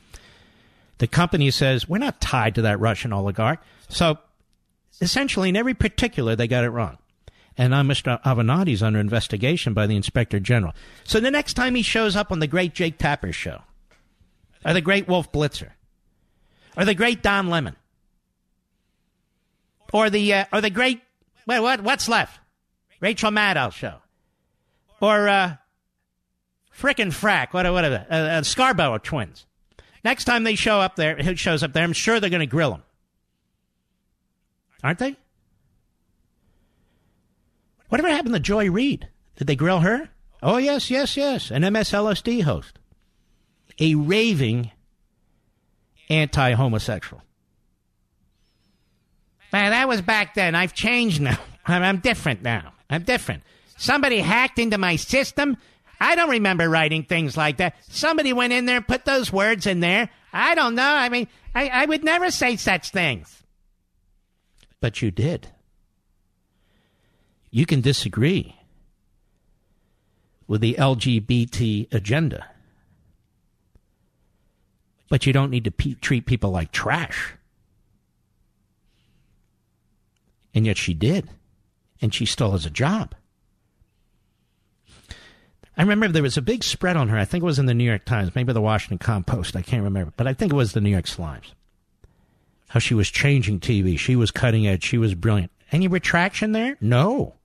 The 0.99 1.07
company 1.07 1.51
says 1.51 1.89
we're 1.89 1.97
not 1.97 2.21
tied 2.21 2.55
to 2.55 2.61
that 2.61 2.79
Russian 2.79 3.11
oligarch. 3.11 3.59
So 3.89 4.19
essentially, 5.01 5.49
in 5.49 5.57
every 5.57 5.73
particular, 5.73 6.37
they 6.37 6.47
got 6.47 6.63
it 6.63 6.69
wrong. 6.69 6.97
And 7.57 7.71
now 7.71 7.83
Mr. 7.83 8.21
Avenatti 8.23 8.73
is 8.73 8.83
under 8.83 8.99
investigation 8.99 9.73
by 9.73 9.87
the 9.87 9.95
Inspector 9.95 10.37
General. 10.41 10.73
So 11.05 11.19
the 11.19 11.31
next 11.31 11.53
time 11.53 11.75
he 11.75 11.81
shows 11.81 12.15
up 12.15 12.31
on 12.31 12.39
the 12.39 12.47
great 12.47 12.73
Jake 12.73 12.97
Tapper 12.97 13.31
show, 13.31 13.61
or 14.65 14.73
the 14.73 14.81
great 14.81 15.07
Wolf 15.07 15.31
Blitzer, 15.31 15.71
or 16.75 16.83
the 16.83 16.95
great 16.95 17.23
Don 17.23 17.49
Lemon, 17.49 17.77
or 19.93 20.09
the 20.09 20.33
uh, 20.33 20.45
or 20.51 20.59
the 20.59 20.69
great 20.69 21.01
wait, 21.47 21.61
what 21.61 21.81
what's 21.81 22.09
left? 22.09 22.39
Rachel 22.99 23.31
Maddow 23.31 23.71
show, 23.71 23.99
or 24.99 25.29
uh, 25.29 25.55
frickin' 26.77 27.13
frack, 27.13 27.53
what 27.53 27.71
whatever, 27.71 28.05
uh, 28.09 28.13
uh, 28.13 28.43
Scarborough 28.43 28.97
twins. 28.97 29.45
Next 30.03 30.25
time 30.25 30.43
they 30.43 30.55
show 30.55 30.81
up 30.81 30.97
there, 30.97 31.15
who 31.15 31.35
shows 31.35 31.63
up 31.63 31.73
there, 31.73 31.83
I'm 31.83 31.93
sure 31.93 32.19
they're 32.19 32.29
going 32.29 32.41
to 32.41 32.45
grill 32.45 32.73
him, 32.75 32.83
aren't 34.83 34.99
they? 34.99 35.15
Whatever 37.95 38.13
happened 38.13 38.33
to 38.33 38.41
Joy 38.41 38.69
Reid? 38.69 39.07
Did 39.37 39.47
they 39.47 39.55
grill 39.55 39.79
her? 39.79 40.09
Oh 40.43 40.57
yes, 40.57 40.91
yes, 40.91 41.15
yes, 41.15 41.49
an 41.49 41.61
MSLSD 41.61 42.43
host, 42.43 42.77
a 43.79 43.95
raving 43.95 44.71
anti-homosexual. 46.09 47.23
Man, 49.53 49.71
that 49.71 49.87
was 49.87 50.01
back 50.01 50.33
then. 50.33 50.55
I've 50.55 50.73
changed 50.73 51.21
now. 51.21 51.39
I'm, 51.65 51.83
I'm 51.83 51.99
different 51.99 52.41
now. 52.41 52.73
I'm 52.89 53.03
different. 53.03 53.43
Somebody 53.77 54.19
hacked 54.19 54.59
into 54.59 54.77
my 54.77 54.97
system. 54.97 55.55
I 55.97 56.15
don't 56.15 56.31
remember 56.31 56.69
writing 56.69 57.03
things 57.03 57.37
like 57.37 57.55
that. 57.57 57.77
Somebody 57.87 58.33
went 58.33 58.51
in 58.51 58.65
there 58.65 58.75
and 58.75 58.87
put 58.89 59.05
those 59.05 59.31
words 59.31 59.65
in 59.65 59.79
there. 59.79 60.09
I 60.33 60.53
don't 60.53 60.75
know. 60.75 60.83
I 60.83 61.07
mean, 61.07 61.29
I, 61.55 61.69
I 61.69 61.85
would 61.85 62.03
never 62.03 62.29
say 62.29 62.57
such 62.57 62.89
things. 62.89 63.41
But 64.81 65.01
you 65.01 65.11
did. 65.11 65.47
You 67.55 67.65
can 67.65 67.79
disagree 67.79 68.53
with 70.45 70.59
the 70.59 70.73
LGBT 70.73 71.87
agenda, 71.93 72.45
but 75.07 75.25
you 75.25 75.31
don't 75.31 75.51
need 75.51 75.63
to 75.63 75.71
pe- 75.71 75.93
treat 75.93 76.25
people 76.25 76.51
like 76.51 76.73
trash. 76.73 77.35
And 80.53 80.65
yet 80.65 80.75
she 80.75 80.93
did. 80.93 81.29
And 82.01 82.13
she 82.13 82.25
still 82.25 82.51
has 82.51 82.65
a 82.65 82.69
job. 82.69 83.15
I 85.77 85.81
remember 85.81 86.09
there 86.09 86.23
was 86.23 86.35
a 86.35 86.41
big 86.41 86.61
spread 86.61 86.97
on 86.97 87.07
her. 87.07 87.17
I 87.17 87.23
think 87.23 87.41
it 87.41 87.45
was 87.45 87.57
in 87.57 87.67
the 87.67 87.73
New 87.73 87.85
York 87.85 88.03
Times, 88.03 88.35
maybe 88.35 88.51
the 88.51 88.59
Washington 88.59 88.97
Compost. 88.97 89.55
I 89.55 89.61
can't 89.61 89.85
remember. 89.85 90.11
But 90.17 90.27
I 90.27 90.33
think 90.33 90.51
it 90.51 90.57
was 90.57 90.73
the 90.73 90.81
New 90.81 90.89
York 90.89 91.05
Slimes. 91.05 91.53
How 92.67 92.81
she 92.81 92.95
was 92.95 93.09
changing 93.09 93.61
TV. 93.61 93.97
She 93.97 94.17
was 94.17 94.29
cutting 94.29 94.67
edge. 94.67 94.83
She 94.83 94.97
was 94.97 95.15
brilliant. 95.15 95.53
Any 95.71 95.87
retraction 95.87 96.51
there? 96.51 96.75
No. 96.81 97.35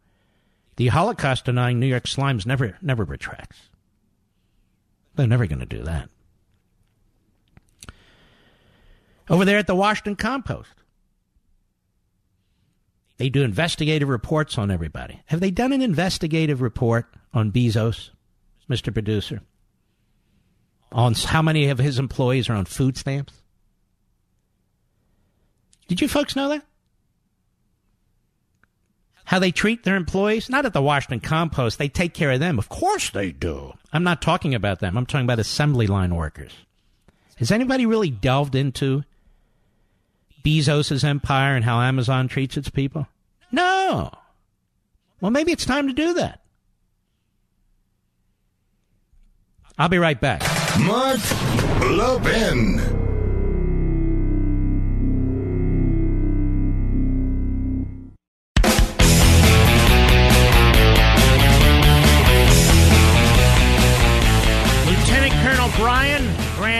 The 0.76 0.88
Holocaust 0.88 1.44
denying 1.44 1.78
New 1.78 1.86
York 1.86 2.04
Slimes 2.04 2.46
never, 2.46 2.76
never 2.80 3.04
retracts. 3.04 3.68
They're 5.14 5.26
never 5.26 5.46
going 5.46 5.60
to 5.60 5.66
do 5.66 5.82
that. 5.82 6.08
Over 9.28 9.44
there 9.44 9.58
at 9.58 9.66
the 9.66 9.74
Washington 9.74 10.16
Compost, 10.16 10.70
they 13.18 13.28
do 13.28 13.42
investigative 13.42 14.08
reports 14.08 14.56
on 14.56 14.70
everybody. 14.70 15.20
Have 15.26 15.40
they 15.40 15.50
done 15.50 15.72
an 15.72 15.82
investigative 15.82 16.62
report 16.62 17.06
on 17.34 17.52
Bezos, 17.52 18.10
Mr. 18.68 18.92
Producer? 18.92 19.42
On 20.90 21.14
how 21.14 21.42
many 21.42 21.68
of 21.68 21.78
his 21.78 21.98
employees 21.98 22.48
are 22.48 22.54
on 22.54 22.64
food 22.64 22.96
stamps? 22.96 23.34
Did 25.86 26.00
you 26.00 26.08
folks 26.08 26.34
know 26.34 26.48
that? 26.48 26.64
How 29.30 29.38
they 29.38 29.52
treat 29.52 29.84
their 29.84 29.94
employees? 29.94 30.50
Not 30.50 30.66
at 30.66 30.72
the 30.72 30.82
Washington 30.82 31.20
Compost. 31.20 31.78
They 31.78 31.88
take 31.88 32.14
care 32.14 32.32
of 32.32 32.40
them. 32.40 32.58
Of 32.58 32.68
course 32.68 33.10
they 33.10 33.30
do. 33.30 33.74
I'm 33.92 34.02
not 34.02 34.20
talking 34.20 34.56
about 34.56 34.80
them. 34.80 34.98
I'm 34.98 35.06
talking 35.06 35.24
about 35.24 35.38
assembly 35.38 35.86
line 35.86 36.16
workers. 36.16 36.50
Has 37.36 37.52
anybody 37.52 37.86
really 37.86 38.10
delved 38.10 38.56
into 38.56 39.04
Bezos' 40.44 41.04
empire 41.04 41.54
and 41.54 41.64
how 41.64 41.80
Amazon 41.80 42.26
treats 42.26 42.56
its 42.56 42.70
people? 42.70 43.06
No. 43.52 44.10
Well, 45.20 45.30
maybe 45.30 45.52
it's 45.52 45.64
time 45.64 45.86
to 45.86 45.92
do 45.92 46.14
that. 46.14 46.40
I'll 49.78 49.88
be 49.88 49.98
right 49.98 50.20
back. 50.20 50.42
Mark 50.80 51.20
Levin. 51.82 52.99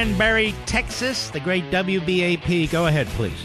Granbury, 0.01 0.55
Texas, 0.64 1.28
the 1.28 1.40
great 1.40 1.70
WBAP. 1.70 2.70
Go 2.70 2.86
ahead, 2.86 3.07
please. 3.09 3.36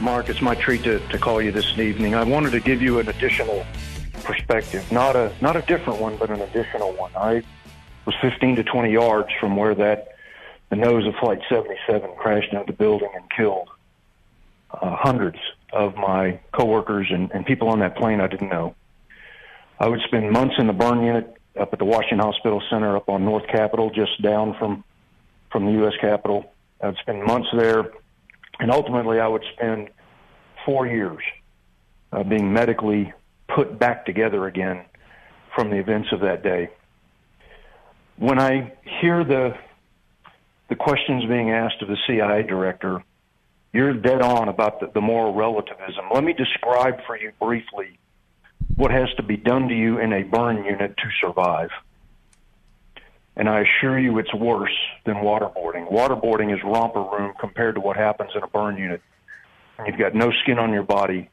Mark, 0.00 0.28
it's 0.28 0.40
my 0.40 0.54
treat 0.54 0.84
to, 0.84 1.00
to 1.08 1.18
call 1.18 1.42
you 1.42 1.50
this 1.50 1.76
evening. 1.76 2.14
I 2.14 2.22
wanted 2.22 2.52
to 2.52 2.60
give 2.60 2.80
you 2.80 3.00
an 3.00 3.08
additional 3.08 3.66
perspective, 4.22 4.92
not 4.92 5.16
a 5.16 5.34
not 5.40 5.56
a 5.56 5.62
different 5.62 6.00
one, 6.00 6.16
but 6.18 6.30
an 6.30 6.40
additional 6.40 6.92
one. 6.92 7.10
I 7.16 7.42
was 8.06 8.14
15 8.22 8.54
to 8.54 8.62
20 8.62 8.92
yards 8.92 9.28
from 9.40 9.56
where 9.56 9.74
that 9.74 10.14
the 10.70 10.76
nose 10.76 11.04
of 11.04 11.14
Flight 11.16 11.40
77 11.48 12.08
crashed 12.16 12.52
into 12.52 12.66
the 12.66 12.72
building 12.72 13.10
and 13.12 13.28
killed 13.36 13.70
uh, 14.70 14.94
hundreds 14.94 15.38
of 15.72 15.96
my 15.96 16.38
coworkers 16.52 17.08
and, 17.10 17.28
and 17.32 17.44
people 17.44 17.70
on 17.70 17.80
that 17.80 17.96
plane 17.96 18.20
I 18.20 18.28
didn't 18.28 18.50
know. 18.50 18.76
I 19.80 19.88
would 19.88 20.00
spend 20.06 20.30
months 20.30 20.54
in 20.58 20.68
the 20.68 20.72
burn 20.72 21.02
unit 21.02 21.36
up 21.58 21.72
at 21.72 21.80
the 21.80 21.84
Washington 21.84 22.20
Hospital 22.20 22.62
Center 22.70 22.96
up 22.96 23.08
on 23.08 23.24
North 23.24 23.48
Capitol, 23.48 23.90
just 23.90 24.22
down 24.22 24.54
from 24.60 24.84
from 25.52 25.66
the 25.66 25.72
U.S. 25.72 25.92
Capitol. 26.00 26.50
I'd 26.80 26.96
spend 26.96 27.22
months 27.22 27.48
there, 27.56 27.92
and 28.58 28.70
ultimately 28.72 29.20
I 29.20 29.28
would 29.28 29.44
spend 29.54 29.90
four 30.64 30.86
years 30.86 31.22
uh, 32.12 32.24
being 32.24 32.52
medically 32.52 33.12
put 33.54 33.78
back 33.78 34.06
together 34.06 34.46
again 34.46 34.84
from 35.54 35.70
the 35.70 35.76
events 35.76 36.08
of 36.12 36.20
that 36.20 36.42
day. 36.42 36.70
When 38.16 38.38
I 38.38 38.72
hear 39.00 39.24
the 39.24 39.54
the 40.68 40.76
questions 40.76 41.26
being 41.26 41.50
asked 41.50 41.82
of 41.82 41.88
the 41.88 41.98
CIA 42.06 42.44
director, 42.44 43.02
you're 43.74 43.92
dead 43.92 44.22
on 44.22 44.48
about 44.48 44.80
the, 44.80 44.90
the 44.94 45.02
moral 45.02 45.34
relativism. 45.34 46.06
Let 46.14 46.24
me 46.24 46.32
describe 46.32 47.04
for 47.06 47.14
you 47.16 47.30
briefly 47.38 47.98
what 48.76 48.90
has 48.90 49.08
to 49.16 49.22
be 49.22 49.36
done 49.36 49.68
to 49.68 49.74
you 49.74 49.98
in 49.98 50.14
a 50.14 50.22
burn 50.22 50.64
unit 50.64 50.96
to 50.96 51.04
survive. 51.20 51.68
And 53.36 53.48
I 53.48 53.60
assure 53.60 53.98
you 53.98 54.18
it's 54.18 54.32
worse 54.34 54.76
than 55.06 55.16
waterboarding. 55.16 55.90
Waterboarding 55.90 56.54
is 56.54 56.60
romper 56.64 57.02
room 57.02 57.32
compared 57.40 57.76
to 57.76 57.80
what 57.80 57.96
happens 57.96 58.30
in 58.34 58.42
a 58.42 58.46
burn 58.46 58.76
unit. 58.76 59.00
You've 59.86 59.98
got 59.98 60.14
no 60.14 60.30
skin 60.42 60.58
on 60.58 60.72
your 60.72 60.82
body. 60.82 61.30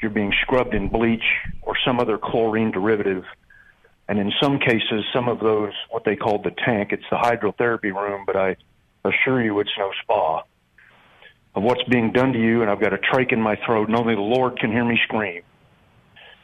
You're 0.00 0.12
being 0.12 0.32
scrubbed 0.42 0.74
in 0.74 0.88
bleach 0.88 1.24
or 1.62 1.74
some 1.84 2.00
other 2.00 2.16
chlorine 2.16 2.70
derivative. 2.70 3.24
And 4.08 4.18
in 4.18 4.32
some 4.40 4.58
cases, 4.58 5.04
some 5.12 5.28
of 5.28 5.40
those, 5.40 5.72
what 5.90 6.04
they 6.04 6.16
call 6.16 6.38
the 6.38 6.52
tank, 6.64 6.92
it's 6.92 7.04
the 7.10 7.16
hydrotherapy 7.16 7.92
room, 7.92 8.24
but 8.26 8.36
I 8.36 8.56
assure 9.04 9.42
you 9.42 9.58
it's 9.60 9.70
no 9.78 9.90
spa. 10.02 10.42
Of 11.54 11.62
what's 11.62 11.82
being 11.84 12.12
done 12.12 12.32
to 12.32 12.38
you, 12.38 12.62
and 12.62 12.70
I've 12.70 12.80
got 12.80 12.94
a 12.94 12.98
trach 12.98 13.32
in 13.32 13.40
my 13.40 13.56
throat, 13.66 13.88
and 13.88 13.96
only 13.96 14.14
the 14.14 14.20
Lord 14.20 14.58
can 14.58 14.72
hear 14.72 14.84
me 14.84 14.98
scream 15.04 15.42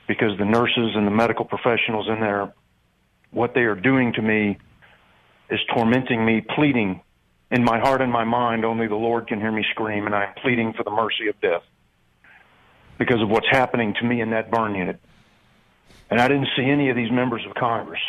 because 0.07 0.36
the 0.38 0.44
nurses 0.44 0.96
and 0.96 1.07
the 1.07 1.11
medical 1.11 1.44
professionals 1.44 2.09
in 2.09 2.20
there, 2.20 2.53
what 3.30 3.55
they 3.55 3.62
are 3.62 3.74
doing 3.74 4.12
to 4.14 4.22
me 4.22 4.59
is 5.51 5.61
tormenting 5.74 6.24
me, 6.24 6.40
pleading 6.55 7.01
in 7.51 7.64
my 7.64 7.78
heart 7.78 8.03
and 8.03 8.12
my 8.12 8.24
mind, 8.24 8.64
only 8.64 8.86
the 8.86 8.94
Lord 8.94 9.26
can 9.26 9.40
hear 9.40 9.51
me 9.51 9.64
scream, 9.70 10.07
and 10.07 10.14
I'm 10.14 10.34
pleading 10.34 10.74
for 10.74 10.82
the 10.82 10.90
mercy 10.90 11.28
of 11.28 11.40
death 11.40 11.62
because 12.99 13.22
of 13.22 13.28
what's 13.28 13.49
happening 13.51 13.94
to 14.01 14.05
me 14.05 14.20
in 14.20 14.30
that 14.30 14.51
burn 14.51 14.74
unit. 14.74 15.01
And 16.11 16.20
I 16.20 16.28
didn't 16.28 16.49
see 16.57 16.64
any 16.64 16.90
of 16.90 16.96
these 16.96 17.11
members 17.11 17.44
of 17.46 17.55
Congress 17.55 18.01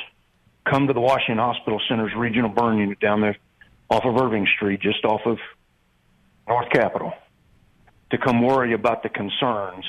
come 0.69 0.87
to 0.87 0.93
the 0.93 0.99
Washington 0.99 1.37
Hospital 1.37 1.79
Center's 1.87 2.13
regional 2.15 2.49
burn 2.49 2.77
unit 2.77 2.99
down 2.99 3.21
there 3.21 3.37
off 3.89 4.03
of 4.05 4.17
Irving 4.17 4.47
Street, 4.55 4.81
just 4.81 5.05
off 5.05 5.21
of 5.25 5.37
North 6.47 6.69
Capitol. 6.71 7.13
to 8.11 8.17
come 8.17 8.41
worry 8.41 8.73
about 8.73 9.03
the 9.03 9.09
concerns 9.09 9.85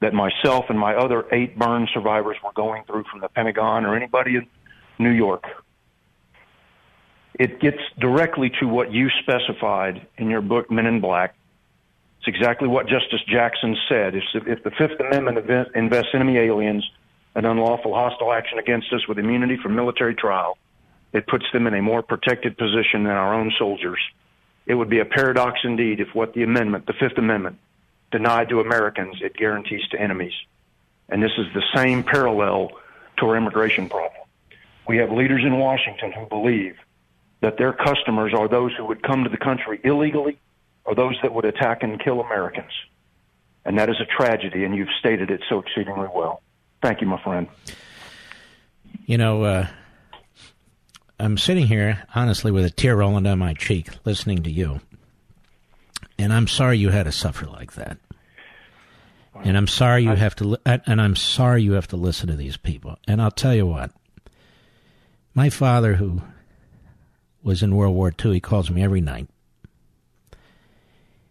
that 0.00 0.12
myself 0.12 0.66
and 0.68 0.78
my 0.78 0.94
other 0.94 1.24
eight 1.32 1.58
burn 1.58 1.88
survivors 1.94 2.36
were 2.44 2.52
going 2.52 2.84
through 2.84 3.04
from 3.10 3.20
the 3.20 3.28
Pentagon 3.28 3.86
or 3.86 3.96
anybody 3.96 4.36
in 4.36 4.46
New 4.98 5.10
York. 5.10 5.44
It 7.38 7.60
gets 7.60 7.78
directly 7.98 8.50
to 8.60 8.66
what 8.66 8.92
you 8.92 9.10
specified 9.22 10.06
in 10.18 10.30
your 10.30 10.40
book, 10.40 10.70
Men 10.70 10.86
in 10.86 11.00
Black. 11.00 11.34
It's 12.18 12.28
exactly 12.28 12.68
what 12.68 12.86
Justice 12.86 13.22
Jackson 13.26 13.76
said. 13.88 14.14
If, 14.14 14.24
if 14.46 14.62
the 14.62 14.70
Fifth 14.70 14.98
Amendment 15.00 15.68
invests 15.74 16.10
enemy 16.14 16.38
aliens 16.38 16.88
an 17.34 17.44
unlawful 17.44 17.92
hostile 17.92 18.32
action 18.32 18.58
against 18.58 18.92
us 18.92 19.06
with 19.08 19.18
immunity 19.18 19.56
from 19.56 19.74
military 19.74 20.14
trial, 20.14 20.56
it 21.12 21.26
puts 21.26 21.44
them 21.52 21.66
in 21.66 21.74
a 21.74 21.82
more 21.82 22.02
protected 22.02 22.56
position 22.56 23.04
than 23.04 23.12
our 23.12 23.34
own 23.34 23.52
soldiers. 23.58 23.98
It 24.66 24.74
would 24.74 24.88
be 24.88 25.00
a 25.00 25.04
paradox 25.04 25.60
indeed 25.64 26.00
if 26.00 26.14
what 26.14 26.34
the 26.34 26.44
amendment, 26.44 26.86
the 26.86 26.92
Fifth 26.92 27.18
Amendment, 27.18 27.58
denied 28.10 28.48
to 28.50 28.60
Americans, 28.60 29.16
it 29.20 29.36
guarantees 29.36 29.86
to 29.90 30.00
enemies. 30.00 30.32
And 31.08 31.22
this 31.22 31.32
is 31.36 31.46
the 31.52 31.62
same 31.74 32.04
parallel 32.04 32.70
to 33.18 33.26
our 33.26 33.36
immigration 33.36 33.88
problem. 33.88 34.22
We 34.88 34.98
have 34.98 35.10
leaders 35.10 35.42
in 35.44 35.58
Washington 35.58 36.12
who 36.12 36.26
believe 36.26 36.76
that 37.44 37.58
their 37.58 37.74
customers 37.74 38.32
are 38.34 38.48
those 38.48 38.72
who 38.74 38.86
would 38.86 39.02
come 39.02 39.22
to 39.22 39.28
the 39.28 39.36
country 39.36 39.78
illegally 39.84 40.38
or 40.86 40.94
those 40.94 41.14
that 41.22 41.34
would 41.34 41.44
attack 41.44 41.82
and 41.82 42.02
kill 42.02 42.22
Americans. 42.22 42.72
And 43.66 43.78
that 43.78 43.90
is 43.90 43.96
a 44.00 44.06
tragedy, 44.06 44.64
and 44.64 44.74
you've 44.74 44.88
stated 44.98 45.30
it 45.30 45.42
so 45.50 45.58
exceedingly 45.58 46.08
well. 46.14 46.42
Thank 46.80 47.02
you, 47.02 47.06
my 47.06 47.22
friend. 47.22 47.46
You 49.04 49.18
know, 49.18 49.42
uh, 49.42 49.66
I'm 51.20 51.36
sitting 51.36 51.66
here, 51.66 52.02
honestly, 52.14 52.50
with 52.50 52.64
a 52.64 52.70
tear 52.70 52.96
rolling 52.96 53.24
down 53.24 53.40
my 53.40 53.52
cheek, 53.52 53.88
listening 54.06 54.42
to 54.44 54.50
you. 54.50 54.80
And 56.18 56.32
I'm 56.32 56.46
sorry 56.46 56.78
you 56.78 56.88
had 56.88 57.04
to 57.04 57.12
suffer 57.12 57.44
like 57.44 57.74
that. 57.74 57.98
And 59.42 59.56
I'm 59.58 59.66
sorry 59.66 60.04
you 60.04 60.14
have 60.14 60.36
to, 60.36 60.44
li- 60.44 60.80
and 60.86 60.98
I'm 60.98 61.16
sorry 61.16 61.62
you 61.62 61.72
have 61.72 61.88
to 61.88 61.96
listen 61.96 62.28
to 62.28 62.36
these 62.36 62.56
people. 62.56 62.96
And 63.06 63.20
I'll 63.20 63.30
tell 63.30 63.54
you 63.54 63.66
what, 63.66 63.90
my 65.34 65.50
father, 65.50 65.94
who 65.94 66.22
was 67.44 67.62
in 67.62 67.76
World 67.76 67.94
War 67.94 68.12
II, 68.24 68.32
he 68.32 68.40
calls 68.40 68.70
me 68.70 68.82
every 68.82 69.02
night. 69.02 69.28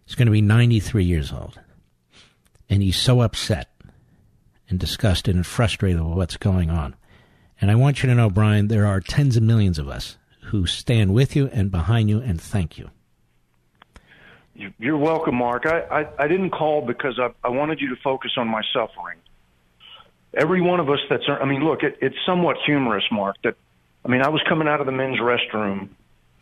He's 0.06 0.14
going 0.14 0.26
to 0.26 0.32
be 0.32 0.40
93 0.40 1.04
years 1.04 1.32
old. 1.32 1.58
And 2.70 2.82
he's 2.82 2.96
so 2.96 3.20
upset 3.20 3.68
and 4.68 4.78
disgusted 4.78 5.34
and 5.34 5.44
frustrated 5.44 6.00
with 6.00 6.16
what's 6.16 6.36
going 6.36 6.70
on. 6.70 6.94
And 7.60 7.70
I 7.70 7.74
want 7.74 8.02
you 8.02 8.08
to 8.08 8.14
know, 8.14 8.30
Brian, 8.30 8.68
there 8.68 8.86
are 8.86 9.00
tens 9.00 9.36
of 9.36 9.42
millions 9.42 9.78
of 9.78 9.88
us 9.88 10.16
who 10.46 10.66
stand 10.66 11.12
with 11.12 11.34
you 11.34 11.48
and 11.52 11.70
behind 11.70 12.08
you 12.08 12.20
and 12.20 12.40
thank 12.40 12.78
you. 12.78 12.90
You're 14.78 14.98
welcome, 14.98 15.34
Mark. 15.34 15.66
I, 15.66 15.80
I, 15.80 16.24
I 16.24 16.28
didn't 16.28 16.50
call 16.50 16.86
because 16.86 17.18
I, 17.18 17.30
I 17.42 17.48
wanted 17.48 17.80
you 17.80 17.88
to 17.88 17.96
focus 18.02 18.32
on 18.36 18.46
my 18.46 18.62
suffering. 18.72 19.18
Every 20.32 20.60
one 20.60 20.80
of 20.80 20.88
us 20.88 21.00
that's, 21.10 21.24
I 21.28 21.44
mean, 21.44 21.64
look, 21.64 21.82
it, 21.82 21.98
it's 22.00 22.16
somewhat 22.24 22.56
humorous, 22.64 23.04
Mark, 23.10 23.36
that, 23.42 23.56
I 24.04 24.08
mean, 24.08 24.22
I 24.22 24.28
was 24.28 24.42
coming 24.48 24.68
out 24.68 24.80
of 24.80 24.86
the 24.86 24.92
men's 24.92 25.18
restroom 25.18 25.88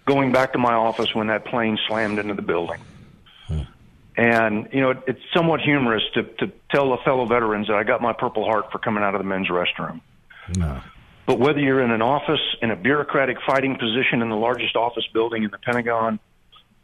going 0.07 0.33
back 0.33 0.53
to 0.53 0.59
my 0.59 0.75
office 0.75 1.15
when 1.15 1.29
that 1.29 1.45
plane 1.45 1.79
slammed 1.89 2.19
into 2.19 2.35
the 2.35 2.43
building. 2.43 2.81
Hmm. 3.47 3.63
And, 4.17 4.69
you 4.73 4.81
know, 4.81 4.91
it, 4.91 4.99
it's 5.07 5.21
somewhat 5.35 5.61
humorous 5.61 6.03
to, 6.15 6.23
to 6.25 6.53
tell 6.71 6.91
the 6.91 6.99
fellow 7.05 7.27
veterans 7.27 7.69
that 7.69 7.77
I 7.77 7.85
got 7.85 8.03
my 8.03 8.13
Purple 8.13 8.45
Heart 8.45 8.73
for 8.73 8.79
coming 8.79 9.03
out 9.03 9.15
of 9.15 9.21
the 9.21 9.27
men's 9.27 9.49
restroom. 9.49 10.01
No. 10.57 10.81
But 11.27 11.39
whether 11.39 11.61
you're 11.61 11.81
in 11.81 11.93
an 11.93 12.03
office, 12.03 12.41
in 12.61 12.71
a 12.71 12.77
bureaucratic 12.77 13.39
fighting 13.47 13.77
position 13.79 14.23
in 14.23 14.29
the 14.29 14.37
largest 14.37 14.75
office 14.75 15.07
building 15.15 15.45
in 15.45 15.51
the 15.51 15.59
Pentagon, 15.59 16.19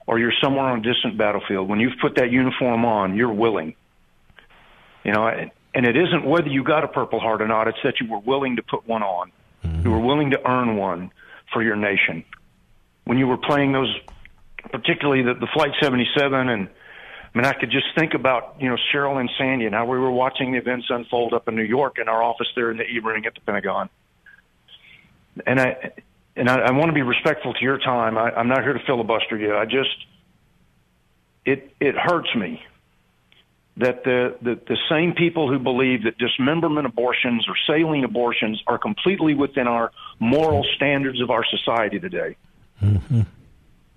or 0.06 0.18
you're 0.18 0.32
somewhere 0.40 0.66
on 0.66 0.78
a 0.78 0.82
distant 0.82 1.18
battlefield, 1.18 1.68
when 1.68 1.80
you've 1.80 1.98
put 2.00 2.14
that 2.14 2.30
uniform 2.30 2.84
on, 2.84 3.16
you're 3.16 3.32
willing. 3.32 3.74
You 5.04 5.12
know, 5.12 5.26
and 5.74 5.86
it 5.86 5.96
isn't 5.96 6.24
whether 6.24 6.48
you 6.48 6.62
got 6.62 6.84
a 6.84 6.88
Purple 6.88 7.20
Heart 7.20 7.42
or 7.42 7.48
not, 7.48 7.68
it's 7.68 7.78
that 7.82 8.00
you 8.00 8.08
were 8.10 8.20
willing 8.20 8.56
to 8.56 8.62
put 8.62 8.86
one 8.86 9.02
on. 9.02 9.32
Mm-hmm. 9.64 9.82
You 9.82 9.90
were 9.90 10.00
willing 10.00 10.30
to 10.30 10.48
earn 10.48 10.76
one 10.76 11.10
for 11.52 11.62
your 11.62 11.76
nation. 11.76 12.24
When 13.08 13.16
you 13.16 13.26
were 13.26 13.38
playing 13.38 13.72
those, 13.72 13.88
particularly 14.70 15.22
the, 15.22 15.32
the 15.32 15.48
Flight 15.54 15.70
77 15.80 16.50
and 16.50 16.68
I 16.68 17.38
mean, 17.38 17.46
I 17.46 17.54
could 17.54 17.70
just 17.70 17.86
think 17.96 18.12
about, 18.12 18.56
you 18.60 18.68
know, 18.68 18.76
Cheryl 18.92 19.18
and 19.18 19.30
Sandy 19.38 19.64
and 19.64 19.74
how 19.74 19.86
we 19.86 19.98
were 19.98 20.10
watching 20.10 20.52
the 20.52 20.58
events 20.58 20.88
unfold 20.90 21.32
up 21.32 21.48
in 21.48 21.56
New 21.56 21.62
York 21.62 21.96
in 21.98 22.06
our 22.06 22.22
office 22.22 22.48
there 22.54 22.70
in 22.70 22.76
the 22.76 22.84
evening 22.84 23.24
at 23.24 23.32
the 23.32 23.40
Pentagon. 23.40 23.88
And 25.46 25.58
I, 25.58 25.92
and 26.36 26.50
I, 26.50 26.56
I 26.56 26.70
want 26.72 26.88
to 26.88 26.92
be 26.92 27.00
respectful 27.00 27.54
to 27.54 27.62
your 27.62 27.78
time. 27.78 28.18
I, 28.18 28.30
I'm 28.32 28.48
not 28.48 28.62
here 28.62 28.74
to 28.74 28.84
filibuster 28.84 29.38
you. 29.38 29.56
I 29.56 29.64
just, 29.64 29.96
it, 31.46 31.72
it 31.80 31.94
hurts 31.96 32.28
me 32.36 32.62
that 33.78 34.04
the, 34.04 34.36
the, 34.42 34.60
the 34.68 34.76
same 34.90 35.14
people 35.14 35.50
who 35.50 35.58
believe 35.58 36.02
that 36.02 36.18
dismemberment 36.18 36.86
abortions 36.86 37.46
or 37.48 37.54
saline 37.66 38.04
abortions 38.04 38.62
are 38.66 38.76
completely 38.76 39.32
within 39.32 39.66
our 39.66 39.92
moral 40.18 40.66
standards 40.76 41.22
of 41.22 41.30
our 41.30 41.44
society 41.46 41.98
today 41.98 42.36
Mm-hmm. 42.82 43.20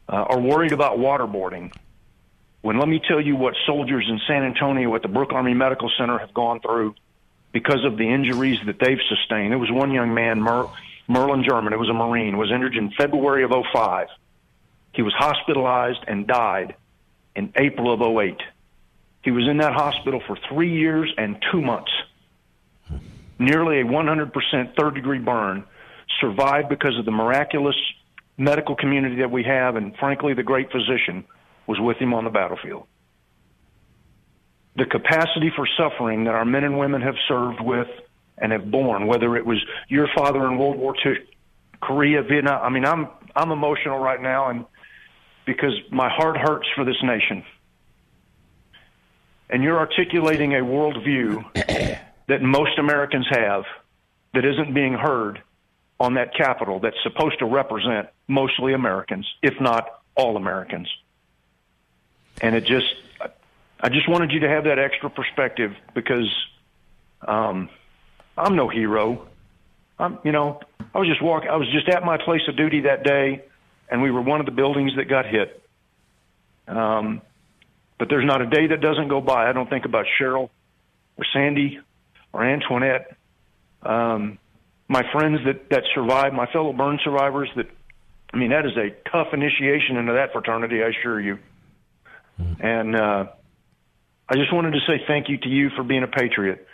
uh, 0.10 0.12
are 0.12 0.40
worried 0.40 0.72
about 0.72 0.98
waterboarding 0.98 1.72
when 2.62 2.80
let 2.80 2.88
me 2.88 3.02
tell 3.08 3.20
you 3.20 3.36
what 3.36 3.56
soldiers 3.66 4.06
in 4.08 4.20
San 4.28 4.44
Antonio 4.44 4.94
at 4.96 5.02
the 5.02 5.08
Brooke 5.08 5.34
Army 5.34 5.54
Medical 5.54 5.92
Center 5.98 6.18
have 6.20 6.34
gone 6.34 6.60
through 6.60 6.96
because 7.52 7.84
of 7.84 7.98
the 7.98 8.08
injuries 8.08 8.60
that 8.66 8.80
they've 8.80 9.00
sustained. 9.10 9.52
There 9.52 9.60
was 9.60 9.72
one 9.72 9.92
young 9.92 10.14
man, 10.14 10.42
Mer- 10.42 10.70
Merlin 11.08 11.44
German, 11.44 11.74
it 11.74 11.80
was 11.80 11.90
a 11.90 11.94
Marine, 11.94 12.38
was 12.38 12.52
injured 12.52 12.76
in 12.76 12.92
February 12.92 13.44
of 13.44 13.52
05. 13.74 14.08
He 14.94 15.02
was 15.02 15.14
hospitalized 15.14 16.04
and 16.08 16.28
died 16.28 16.76
in 17.36 17.52
April 17.56 17.94
of 17.94 18.02
08. 18.02 18.38
He 19.24 19.32
was 19.32 19.48
in 19.48 19.58
that 19.58 19.74
hospital 19.74 20.22
for 20.26 20.38
three 20.50 20.72
years 20.72 21.14
and 21.18 21.44
two 21.52 21.62
months. 21.62 21.92
Nearly 23.40 23.82
a 23.82 23.86
100% 23.86 24.76
third 24.76 24.96
degree 24.96 25.20
burn. 25.20 25.64
Survived 26.20 26.70
because 26.70 26.98
of 26.98 27.06
the 27.06 27.12
miraculous 27.12 27.76
medical 28.38 28.76
community 28.76 29.18
that 29.18 29.32
we 29.32 29.44
have, 29.44 29.76
and 29.76 29.96
frankly, 29.98 30.34
the 30.34 30.44
great 30.44 30.72
physician 30.72 31.26
was 31.68 31.80
with 31.80 31.98
him 31.98 32.14
on 32.14 32.24
the 32.24 32.30
battlefield. 32.30 32.88
The 34.76 34.86
capacity 34.86 35.52
for 35.56 35.68
suffering 35.78 36.24
that 36.26 36.34
our 36.34 36.46
men 36.46 36.64
and 36.64 36.78
women 36.78 37.02
have 37.02 37.16
served 37.28 37.60
with 37.62 37.88
and 38.38 38.52
have 38.52 38.72
borne, 38.72 39.06
whether 39.06 39.36
it 39.36 39.46
was 39.46 39.64
your 39.90 40.08
father 40.16 40.46
in 40.48 40.58
World 40.58 40.78
War 40.78 40.96
II, 41.06 41.14
Korea, 41.82 42.24
Vietnam. 42.24 42.62
I 42.64 42.70
mean, 42.70 42.86
I'm 42.86 43.10
I'm 43.36 43.52
emotional 43.52 44.00
right 44.00 44.22
now, 44.22 44.50
and 44.50 44.66
because 45.46 45.74
my 45.92 46.10
heart 46.10 46.38
hurts 46.38 46.68
for 46.76 46.86
this 46.86 47.02
nation. 47.04 47.44
And 49.50 49.64
you're 49.64 49.80
articulating 49.80 50.54
a 50.54 50.60
worldview 50.60 51.44
that 52.28 52.42
most 52.42 52.80
Americans 52.80 53.28
have 53.30 53.64
that 54.34 54.46
isn't 54.46 54.74
being 54.74 54.94
heard 54.94 55.42
on 56.00 56.14
that 56.16 56.34
Capitol 56.36 56.80
that's 56.80 56.96
supposed 57.04 57.38
to 57.40 57.46
represent 57.46 58.08
mostly 58.32 58.74
Americans, 58.74 59.28
if 59.44 59.60
not 59.60 60.02
all 60.16 60.38
Americans. 60.38 60.88
And 62.42 62.56
it 62.56 62.66
just, 62.66 62.88
I 63.80 63.90
just 63.90 64.08
wanted 64.08 64.32
you 64.32 64.40
to 64.40 64.50
have 64.50 64.64
that 64.64 64.80
extra 64.80 65.10
perspective 65.10 65.76
because 65.94 66.30
um, 67.28 67.70
I'm 68.38 68.56
no 68.56 68.70
hero. 68.70 69.28
I'm, 70.00 70.18
you 70.24 70.32
know, 70.32 70.62
I 70.96 71.00
was 71.00 71.08
just 71.08 71.22
walking, 71.22 71.50
I 71.50 71.58
was 71.58 71.70
just 71.72 71.90
at 71.90 72.04
my 72.04 72.18
place 72.18 72.42
of 72.48 72.56
duty 72.56 72.82
that 72.82 73.04
day, 73.04 73.44
and 73.90 74.02
we 74.02 74.10
were 74.10 74.22
one 74.22 74.40
of 74.40 74.46
the 74.46 74.52
buildings 74.52 74.94
that 74.96 75.06
got 75.06 75.26
hit. 75.26 75.62
Um, 76.68 77.22
but 78.00 78.10
there's 78.10 78.26
not 78.26 78.42
a 78.42 78.48
day 78.48 78.68
that 78.68 78.82
doesn't 78.82 79.10
go 79.10 79.22
by. 79.22 79.48
I 79.48 79.52
don't 79.52 79.70
think 79.70 79.86
about 79.86 80.06
Cheryl 80.20 80.50
or 81.18 81.26
Sandy 81.34 81.80
or 82.34 82.44
Antoinette. 82.44 83.16
Um, 83.84 84.40
my 84.88 85.04
friends 85.12 85.40
that 85.46 85.70
that 85.70 85.84
survived, 85.94 86.34
my 86.34 86.48
fellow 86.48 86.74
burn 86.74 87.00
survivors. 87.04 87.50
That 87.56 87.68
I 88.34 88.38
mean, 88.38 88.52
that 88.52 88.66
is 88.66 88.78
a 88.78 88.92
tough 89.10 89.34
initiation 89.34 89.98
into 89.98 90.14
that 90.14 90.32
fraternity. 90.32 90.84
I 90.84 90.88
assure 90.88 91.20
you. 91.20 91.40
And 92.60 92.96
uh, 92.96 93.28
I 94.30 94.36
just 94.36 94.54
wanted 94.54 94.72
to 94.72 94.80
say 94.88 95.04
thank 95.06 95.30
you 95.30 95.38
to 95.38 95.50
you 95.50 95.70
for 95.70 95.84
being 95.84 96.04
a 96.04 96.08
patriot. 96.08 96.68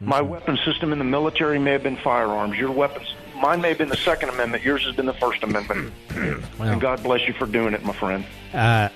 My 0.00 0.20
weapon 0.20 0.58
system 0.64 0.92
in 0.92 0.98
the 0.98 1.04
military 1.04 1.58
may 1.58 1.72
have 1.72 1.82
been 1.82 1.96
firearms. 1.96 2.56
Your 2.58 2.72
weapons, 2.72 3.14
mine 3.36 3.60
may 3.60 3.68
have 3.68 3.78
been 3.78 3.88
the 3.88 3.96
Second 3.96 4.30
Amendment. 4.30 4.64
Yours 4.64 4.84
has 4.84 4.94
been 4.96 5.06
the 5.06 5.14
First 5.14 5.42
Amendment. 5.42 5.92
And 6.58 6.80
God 6.80 7.02
bless 7.02 7.26
you 7.26 7.34
for 7.34 7.46
doing 7.46 7.74
it, 7.74 7.84
my 7.84 7.92
friend. 7.92 8.24
Uh, 8.52 8.88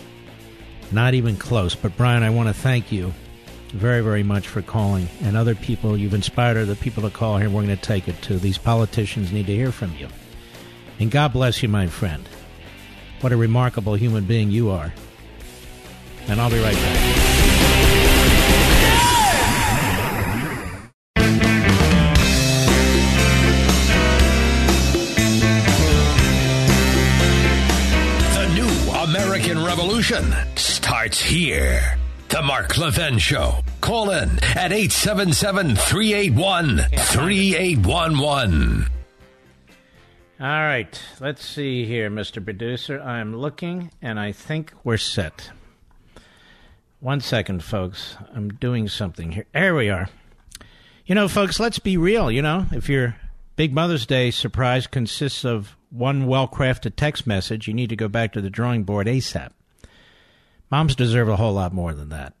not 0.92 1.14
even 1.14 1.36
close. 1.36 1.74
But 1.74 1.96
Brian, 1.96 2.22
I 2.22 2.30
want 2.30 2.48
to 2.48 2.54
thank 2.54 2.90
you 2.90 3.12
very, 3.68 4.00
very 4.00 4.22
much 4.22 4.48
for 4.48 4.62
calling, 4.62 5.08
and 5.22 5.36
other 5.36 5.54
people. 5.54 5.96
You've 5.96 6.14
inspired 6.14 6.56
other 6.56 6.74
people 6.74 7.02
to 7.02 7.10
call 7.10 7.38
here. 7.38 7.48
We're 7.48 7.62
going 7.62 7.76
to 7.76 7.82
take 7.82 8.08
it 8.08 8.20
to 8.22 8.38
these 8.38 8.58
politicians 8.58 9.32
need 9.32 9.46
to 9.46 9.54
hear 9.54 9.72
from 9.72 9.94
you. 9.96 10.08
And 10.98 11.10
God 11.10 11.32
bless 11.32 11.62
you, 11.62 11.68
my 11.68 11.86
friend. 11.88 12.26
What 13.20 13.32
a 13.32 13.36
remarkable 13.36 13.94
human 13.94 14.24
being 14.24 14.50
you 14.50 14.70
are. 14.70 14.92
And 16.28 16.40
I'll 16.40 16.50
be 16.50 16.60
right 16.60 16.74
back. 16.74 18.16
The 28.34 28.48
new 28.54 28.92
American 28.92 29.64
Revolution 29.64 30.34
starts 30.56 31.20
here. 31.20 31.98
The 32.28 32.42
Mark 32.42 32.76
Levin 32.76 33.18
Show. 33.18 33.60
Call 33.80 34.10
in 34.10 34.30
at 34.42 34.72
877 34.72 35.76
381 35.76 36.78
3811. 36.92 38.86
All 40.38 40.46
right, 40.46 41.02
let's 41.18 41.42
see 41.42 41.86
here, 41.86 42.10
Mr. 42.10 42.44
Producer. 42.44 43.00
I'm 43.00 43.34
looking, 43.34 43.90
and 44.02 44.20
I 44.20 44.32
think 44.32 44.74
we're 44.84 44.98
set. 44.98 45.50
One 47.00 47.22
second, 47.22 47.64
folks. 47.64 48.16
I'm 48.34 48.50
doing 48.50 48.86
something 48.88 49.32
here. 49.32 49.46
There 49.54 49.74
we 49.74 49.88
are. 49.88 50.10
You 51.06 51.14
know, 51.14 51.26
folks, 51.28 51.58
let's 51.58 51.78
be 51.78 51.96
real. 51.96 52.30
You 52.30 52.42
know, 52.42 52.66
if 52.72 52.86
your 52.86 53.16
Big 53.56 53.72
Mother's 53.72 54.04
Day 54.04 54.30
surprise 54.30 54.86
consists 54.86 55.42
of 55.42 55.74
one 55.88 56.26
well 56.26 56.46
crafted 56.46 56.96
text 56.96 57.26
message, 57.26 57.66
you 57.66 57.72
need 57.72 57.88
to 57.88 57.96
go 57.96 58.08
back 58.08 58.34
to 58.34 58.42
the 58.42 58.50
drawing 58.50 58.84
board 58.84 59.06
ASAP. 59.06 59.52
Moms 60.70 60.94
deserve 60.94 61.30
a 61.30 61.36
whole 61.36 61.54
lot 61.54 61.72
more 61.72 61.94
than 61.94 62.10
that. 62.10 62.34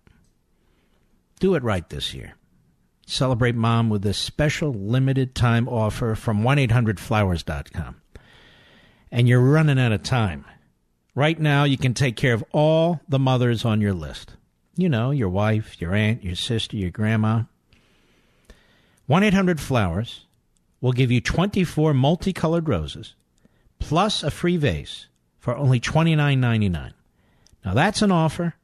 Do 1.40 1.54
it 1.54 1.62
right 1.62 1.88
this 1.88 2.12
year. 2.12 2.34
Celebrate 3.08 3.54
mom 3.54 3.88
with 3.88 4.02
this 4.02 4.18
special 4.18 4.72
limited 4.72 5.34
time 5.34 5.68
offer 5.68 6.16
from 6.16 6.42
1-800-Flowers.com. 6.42 8.02
And 9.12 9.28
you're 9.28 9.40
running 9.40 9.78
out 9.78 9.92
of 9.92 10.02
time. 10.02 10.44
Right 11.14 11.38
now, 11.38 11.62
you 11.64 11.78
can 11.78 11.94
take 11.94 12.16
care 12.16 12.34
of 12.34 12.44
all 12.52 13.00
the 13.08 13.20
mothers 13.20 13.64
on 13.64 13.80
your 13.80 13.94
list. 13.94 14.34
You 14.76 14.88
know, 14.88 15.12
your 15.12 15.28
wife, 15.28 15.80
your 15.80 15.94
aunt, 15.94 16.24
your 16.24 16.34
sister, 16.34 16.76
your 16.76 16.90
grandma. 16.90 17.44
1-800-Flowers 19.08 20.26
will 20.80 20.92
give 20.92 21.12
you 21.12 21.20
24 21.20 21.94
multicolored 21.94 22.68
roses 22.68 23.14
plus 23.78 24.22
a 24.24 24.30
free 24.30 24.56
vase 24.56 25.06
for 25.38 25.56
only 25.56 25.78
$29.99. 25.78 26.92
Now, 27.64 27.72
that's 27.72 28.02
an 28.02 28.10
offer 28.10 28.54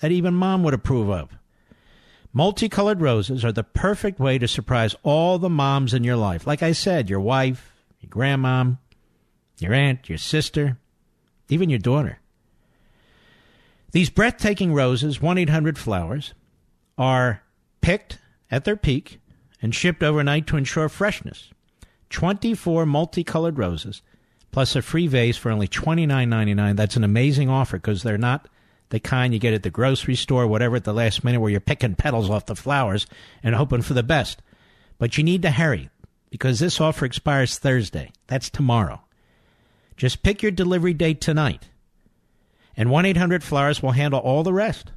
that 0.00 0.12
even 0.12 0.34
mom 0.34 0.62
would 0.62 0.74
approve 0.74 1.08
of. 1.08 1.30
Multicolored 2.36 3.00
roses 3.00 3.46
are 3.46 3.52
the 3.52 3.64
perfect 3.64 4.20
way 4.20 4.36
to 4.36 4.46
surprise 4.46 4.94
all 5.02 5.38
the 5.38 5.48
moms 5.48 5.94
in 5.94 6.04
your 6.04 6.16
life. 6.16 6.46
Like 6.46 6.62
I 6.62 6.72
said, 6.72 7.08
your 7.08 7.18
wife, 7.18 7.72
your 7.98 8.10
grandmom, 8.10 8.76
your 9.58 9.72
aunt, 9.72 10.10
your 10.10 10.18
sister, 10.18 10.76
even 11.48 11.70
your 11.70 11.78
daughter. 11.78 12.18
These 13.92 14.10
breathtaking 14.10 14.74
roses, 14.74 15.18
1 15.18 15.38
800 15.38 15.78
Flowers, 15.78 16.34
are 16.98 17.40
picked 17.80 18.18
at 18.50 18.66
their 18.66 18.76
peak 18.76 19.18
and 19.62 19.74
shipped 19.74 20.02
overnight 20.02 20.46
to 20.48 20.58
ensure 20.58 20.90
freshness. 20.90 21.48
24 22.10 22.84
multicolored 22.84 23.56
roses 23.56 24.02
plus 24.52 24.76
a 24.76 24.82
free 24.82 25.06
vase 25.06 25.38
for 25.38 25.50
only 25.50 25.68
$29.99. 25.68 26.76
That's 26.76 26.96
an 26.96 27.04
amazing 27.04 27.48
offer 27.48 27.78
because 27.78 28.02
they're 28.02 28.18
not 28.18 28.46
the 28.90 29.00
kind 29.00 29.32
you 29.32 29.38
get 29.38 29.54
at 29.54 29.62
the 29.62 29.70
grocery 29.70 30.14
store, 30.14 30.46
whatever, 30.46 30.76
at 30.76 30.84
the 30.84 30.92
last 30.92 31.24
minute 31.24 31.40
where 31.40 31.50
you're 31.50 31.60
picking 31.60 31.94
petals 31.94 32.30
off 32.30 32.46
the 32.46 32.54
flowers 32.54 33.06
and 33.42 33.54
hoping 33.54 33.82
for 33.82 33.94
the 33.94 34.02
best. 34.02 34.42
But 34.98 35.18
you 35.18 35.24
need 35.24 35.42
to 35.42 35.50
hurry 35.50 35.90
because 36.30 36.58
this 36.58 36.80
offer 36.80 37.04
expires 37.04 37.58
Thursday. 37.58 38.12
That's 38.26 38.50
tomorrow. 38.50 39.02
Just 39.96 40.22
pick 40.22 40.42
your 40.42 40.52
delivery 40.52 40.94
date 40.94 41.20
tonight. 41.20 41.68
And 42.76 42.90
1 42.90 43.06
800 43.06 43.42
Flowers 43.42 43.82
will 43.82 43.92
handle 43.92 44.20
all 44.20 44.42
the 44.42 44.52
rest. 44.52 44.92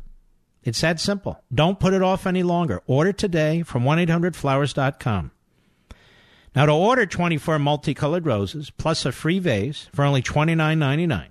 It's 0.63 0.81
that 0.81 0.99
simple. 0.99 1.41
Don't 1.53 1.79
put 1.79 1.93
it 1.93 2.01
off 2.01 2.27
any 2.27 2.43
longer. 2.43 2.81
Order 2.85 3.13
today 3.13 3.63
from 3.63 3.85
1 3.85 3.97
800flowers.com. 3.99 5.31
Now, 6.55 6.65
to 6.65 6.71
order 6.71 7.05
24 7.05 7.59
multicolored 7.59 8.25
roses 8.25 8.69
plus 8.71 9.05
a 9.05 9.11
free 9.11 9.39
vase 9.39 9.87
for 9.93 10.03
only 10.03 10.21
$29.99, 10.21 11.27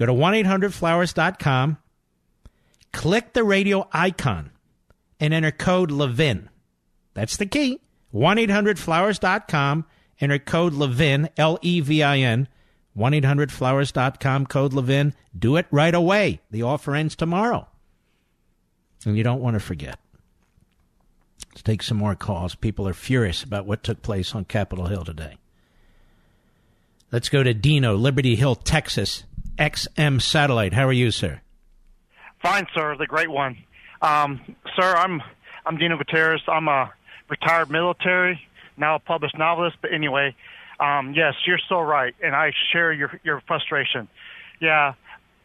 go 0.00 0.06
to 0.06 0.14
1 0.14 0.32
800flowers.com, 0.32 1.76
click 2.90 3.34
the 3.34 3.44
radio 3.44 3.86
icon, 3.92 4.50
and 5.20 5.34
enter 5.34 5.50
code 5.50 5.90
LEVIN. 5.90 6.48
That's 7.12 7.36
the 7.36 7.44
key. 7.44 7.80
1 8.10 8.38
800flowers.com, 8.38 9.84
enter 10.18 10.38
code 10.38 10.72
LEVIN, 10.72 11.28
L 11.36 11.58
E 11.60 11.80
V 11.80 12.02
I 12.02 12.18
N. 12.18 12.48
1 12.94 13.12
800flowers.com, 13.12 14.46
code 14.46 14.72
LEVIN. 14.72 15.12
Do 15.38 15.56
it 15.56 15.66
right 15.70 15.94
away. 15.94 16.40
The 16.50 16.62
offer 16.62 16.94
ends 16.96 17.14
tomorrow. 17.14 17.68
And 19.04 19.16
you 19.16 19.22
don't 19.22 19.40
want 19.40 19.54
to 19.54 19.60
forget. 19.60 19.98
Let's 21.50 21.62
take 21.62 21.82
some 21.82 21.98
more 21.98 22.14
calls. 22.14 22.54
People 22.54 22.88
are 22.88 22.94
furious 22.94 23.42
about 23.42 23.66
what 23.66 23.82
took 23.82 24.02
place 24.02 24.34
on 24.34 24.44
Capitol 24.46 24.86
Hill 24.86 25.04
today. 25.04 25.36
Let's 27.12 27.28
go 27.28 27.42
to 27.42 27.52
Dino, 27.52 27.96
Liberty 27.96 28.36
Hill, 28.36 28.54
Texas, 28.54 29.24
XM 29.60 30.22
Satellite. 30.22 30.72
How 30.72 30.86
are 30.86 30.92
you, 30.92 31.10
sir? 31.10 31.42
Fine, 32.42 32.66
sir. 32.74 32.96
The 32.98 33.06
great 33.06 33.30
one. 33.30 33.58
Um, 34.00 34.40
sir, 34.74 34.94
I'm 34.96 35.22
I'm 35.66 35.76
Dino 35.76 35.98
Gutierrez. 35.98 36.40
I'm 36.48 36.66
a 36.66 36.90
retired 37.28 37.70
military, 37.70 38.40
now 38.78 38.94
a 38.96 38.98
published 38.98 39.36
novelist. 39.36 39.76
But 39.82 39.92
anyway, 39.92 40.34
um, 40.80 41.12
yes, 41.14 41.34
you're 41.46 41.60
so 41.68 41.80
right, 41.80 42.14
and 42.22 42.34
I 42.34 42.52
share 42.72 42.92
your 42.92 43.20
your 43.22 43.42
frustration. 43.46 44.08
Yeah, 44.60 44.94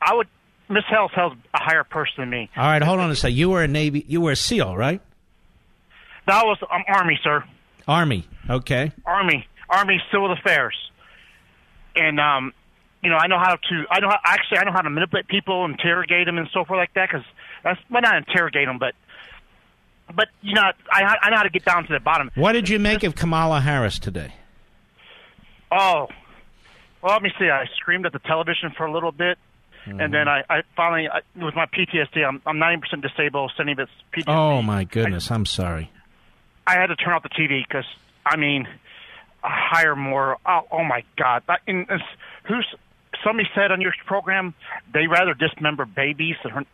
I 0.02 0.16
would. 0.16 0.28
Miss 0.68 0.84
Hell's 0.90 1.12
held 1.14 1.38
a 1.54 1.60
higher 1.62 1.84
person 1.84 2.14
than 2.18 2.30
me. 2.32 2.50
All 2.58 2.64
right, 2.64 2.82
hold 2.82 3.00
on 3.00 3.12
a 3.12 3.16
second. 3.16 3.38
You 3.38 3.50
were 3.52 3.62
a 3.62 3.68
Navy, 3.68 4.04
you 4.08 4.20
were 4.20 4.32
a 4.32 4.36
SEAL, 4.36 4.76
right? 4.76 5.00
That 6.26 6.44
was 6.44 6.58
um, 6.72 6.84
Army, 6.88 7.20
sir. 7.24 7.44
Army, 7.88 8.28
okay. 8.50 8.92
Army, 9.06 9.46
Army 9.70 10.02
Civil 10.12 10.32
Affairs, 10.32 10.76
and 11.96 12.20
um, 12.20 12.52
you 13.06 13.12
know, 13.12 13.18
I 13.18 13.28
know 13.28 13.38
how 13.38 13.56
to. 13.56 13.86
I 13.92 14.00
know 14.00 14.10
how, 14.10 14.18
actually 14.26 14.58
I 14.58 14.64
know 14.64 14.72
how 14.72 14.82
to 14.82 14.90
manipulate 14.90 15.28
people, 15.28 15.64
interrogate 15.64 16.26
them, 16.26 16.40
and 16.40 16.50
so 16.52 16.66
forth 16.66 16.80
like 16.80 16.92
that. 16.96 17.08
Because 17.08 17.24
that's 17.64 17.80
well, 17.92 18.02
not 18.02 18.18
interrogate 18.18 18.66
them, 18.66 18.80
but 18.80 18.96
but 20.16 20.30
you 20.42 20.56
know, 20.56 20.64
I 20.92 21.16
I 21.22 21.30
know 21.30 21.38
how 21.38 21.44
to 21.44 21.52
get 21.52 21.64
down 21.64 21.86
to 21.86 21.94
the 21.94 22.00
bottom. 22.00 22.32
What 22.34 22.54
did 22.54 22.68
you 22.68 22.80
make 22.80 23.04
of 23.04 23.14
Kamala 23.16 23.62
Harris 23.62 24.00
today? 24.00 24.34
Oh, 25.72 26.08
well, 27.04 27.14
let 27.14 27.22
me 27.22 27.32
see. 27.38 27.48
I 27.48 27.66
screamed 27.76 28.08
at 28.08 28.14
the 28.14 28.20
television 28.20 28.72
for 28.76 28.88
a 28.88 28.92
little 28.92 29.12
bit, 29.12 29.38
and 29.86 30.00
then 30.00 30.26
mm-hmm. 30.26 30.52
I, 30.52 30.58
I 30.58 30.62
finally, 30.76 31.08
I, 31.08 31.22
with 31.36 31.54
my 31.54 31.68
PTSD, 31.68 32.26
I'm 32.28 32.42
I'm 32.48 32.58
90% 32.58 33.04
disabled. 33.04 33.52
Sending 33.56 33.76
this 33.76 33.90
PTSD. 34.14 34.34
Oh 34.34 34.64
my 34.64 34.84
goodness, 34.84 35.30
I'm 35.30 35.46
sorry. 35.46 35.92
I 36.66 36.74
had 36.74 36.88
to 36.88 36.96
turn 36.96 37.14
off 37.14 37.22
the 37.22 37.30
TV 37.30 37.64
because 37.68 37.86
I 38.26 38.36
mean, 38.36 38.68
hire 39.44 39.96
more. 39.96 40.38
Oh, 40.44 40.62
oh 40.72 40.84
my 40.84 41.04
God! 41.18 41.44
That, 41.48 41.62
and, 41.68 41.86
and 41.88 42.02
who's 42.48 42.66
somebody 43.26 43.50
said 43.56 43.72
on 43.72 43.82
your 43.82 43.94
program 44.06 44.54
they 44.94 45.08
rather 45.08 45.34
dismember 45.34 45.86
babies 45.86 46.36
than 46.44 46.66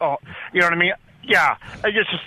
oh, 0.00 0.16
you 0.52 0.60
know 0.60 0.66
what 0.66 0.74
I 0.74 0.76
mean? 0.76 0.92
Yeah, 1.22 1.56
I 1.84 1.90
just 1.90 2.10
just 2.10 2.24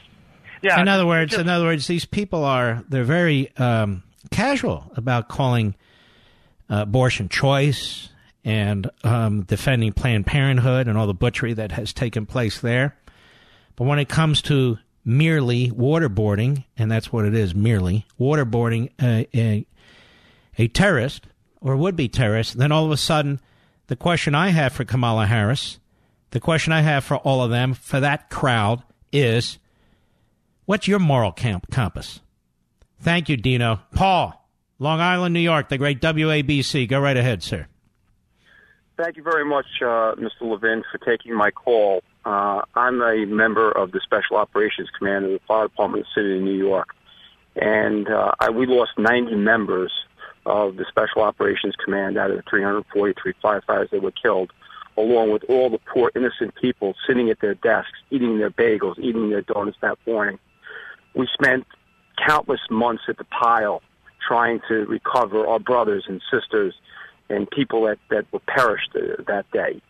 yeah. 0.62 0.80
in 0.82 0.88
other 0.88 1.06
words, 1.06 1.32
just- 1.32 1.42
in 1.42 1.50
other 1.50 1.66
words, 1.66 1.86
these 1.88 2.06
people 2.06 2.44
are 2.44 2.84
they're 2.90 3.04
very 3.04 3.56
um, 3.58 4.04
casual 4.32 4.92
about 4.96 5.30
calling 5.30 5.76
uh, 6.70 6.82
abortion 6.82 7.30
choice 7.30 8.10
and 8.44 8.90
um, 9.04 9.42
defending 9.44 9.92
Planned 9.92 10.26
Parenthood 10.26 10.88
and 10.88 10.98
all 10.98 11.08
the 11.08 11.14
butchery 11.14 11.54
that 11.54 11.72
has 11.72 11.94
taken 11.94 12.26
place 12.26 12.60
there. 12.62 12.96
But 13.76 13.86
when 13.86 14.00
it 14.00 14.08
comes 14.08 14.42
to 14.44 14.78
merely 15.04 15.72
waterboarding, 15.72 16.64
and 16.78 16.90
that's 16.90 17.12
what 17.12 17.26
it 17.26 17.36
is, 17.36 17.54
merely 17.54 18.06
waterboarding 18.20 18.92
a, 19.02 19.28
a, 19.36 19.66
a 20.58 20.68
terrorist 20.70 21.28
or 21.60 21.76
would 21.76 21.96
be 21.96 22.08
terrorist, 22.08 22.58
then 22.58 22.72
all 22.72 22.86
of 22.86 22.92
a 22.92 22.98
sudden, 22.98 23.40
the 23.88 23.96
question 23.96 24.36
I 24.36 24.50
have 24.50 24.74
for 24.74 24.84
Kamala 24.84 25.26
Harris, 25.26 25.80
the 26.32 26.40
question 26.40 26.74
I 26.74 26.82
have 26.82 27.04
for 27.04 27.18
all 27.18 27.44
of 27.44 27.50
them, 27.50 27.74
for 27.74 28.00
that 28.00 28.30
crowd, 28.30 28.84
is 29.12 29.60
what's 30.66 30.88
your 30.88 31.00
moral 31.00 31.32
camp 31.32 31.72
compass? 31.72 32.22
Thank 33.00 33.30
you, 33.30 33.38
Dino. 33.38 33.82
Paul, 33.94 34.50
Long 34.80 35.00
Island, 35.00 35.34
New 35.34 35.40
York, 35.40 35.70
the 35.70 35.78
great 35.78 36.02
WABC. 36.02 36.88
Go 36.88 37.00
right 37.00 37.18
ahead, 37.18 37.44
sir. 37.44 37.68
Thank 38.98 39.18
you 39.18 39.24
very 39.24 39.46
much, 39.46 39.66
uh, 39.82 40.16
Mr. 40.16 40.42
Levin, 40.42 40.84
for 40.92 40.98
taking 41.00 41.36
my 41.36 41.52
call. 41.52 42.02
Uh, 42.24 42.62
I'm 42.76 43.02
a 43.02 43.26
member 43.26 43.70
of 43.70 43.92
the 43.92 44.00
Special 44.04 44.38
Operations 44.38 44.90
Command 44.98 45.26
of 45.26 45.32
the 45.32 45.40
Fire 45.48 45.68
Department 45.68 46.02
of 46.02 46.08
the 46.16 46.22
City 46.22 46.38
of 46.38 46.44
New 46.44 46.58
York. 46.58 46.96
And 47.58 48.10
uh, 48.10 48.32
I, 48.40 48.50
we 48.50 48.66
lost 48.66 48.92
90 48.98 49.36
members 49.36 49.92
of 50.46 50.78
the 50.78 50.86
Special 50.90 51.22
Operations 51.22 51.76
Command 51.84 52.18
out 52.18 52.32
of 52.32 52.38
the 52.38 52.44
343 52.50 53.34
firefighters 53.44 53.90
that 53.90 54.02
were 54.02 54.12
killed, 54.12 54.52
along 54.98 55.32
with 55.32 55.44
all 55.50 55.70
the 55.70 55.80
poor 55.80 56.12
innocent 56.16 56.56
people 56.56 56.96
sitting 57.08 57.30
at 57.30 57.40
their 57.40 57.56
desks, 57.56 57.98
eating 58.12 58.38
their 58.38 58.52
bagels, 58.52 58.98
eating 59.00 59.30
their 59.30 59.42
donuts 59.42 59.78
that 59.82 59.98
morning. 60.06 60.40
We 61.14 61.28
spent 61.34 61.66
countless 62.28 62.62
months 62.70 63.04
at 63.08 63.18
the 63.18 63.24
pile 63.26 63.82
trying 64.26 64.62
to 64.68 64.86
recover 64.86 65.48
our 65.48 65.60
brothers 65.60 66.06
and 66.08 66.22
sisters 66.32 66.74
and 67.30 67.50
people 67.50 67.84
that, 67.84 67.98
that 68.10 68.26
were 68.32 68.40
perished 68.40 68.92
uh, 68.96 69.22
that 69.28 69.50
day. 69.52 69.82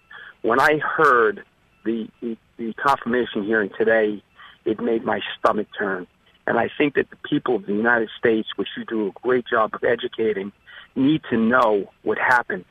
When 0.42 0.60
I 0.60 0.78
heard 0.78 1.44
the, 1.84 2.08
the, 2.22 2.38
the 2.58 2.74
confirmation 2.74 3.44
hearing 3.44 3.70
today, 3.78 4.22
it 4.66 4.80
made 4.80 5.04
my 5.04 5.22
stomach 5.38 5.68
turn. 5.78 6.08
And 6.48 6.60
I 6.60 6.70
think 6.78 6.96
that 6.96 7.10
the 7.10 7.16
people 7.18 7.56
of 7.56 7.66
the 7.66 7.74
United 7.74 8.10
States, 8.18 8.50
which 8.56 8.70
you 8.78 8.86
do 8.86 9.08
a 9.08 9.12
great 9.22 9.46
job 9.48 9.74
of 9.74 9.84
educating, 9.84 10.52
need 10.96 11.22
to 11.30 11.38
know 11.38 11.92
what 12.04 12.18
happened. 12.18 12.66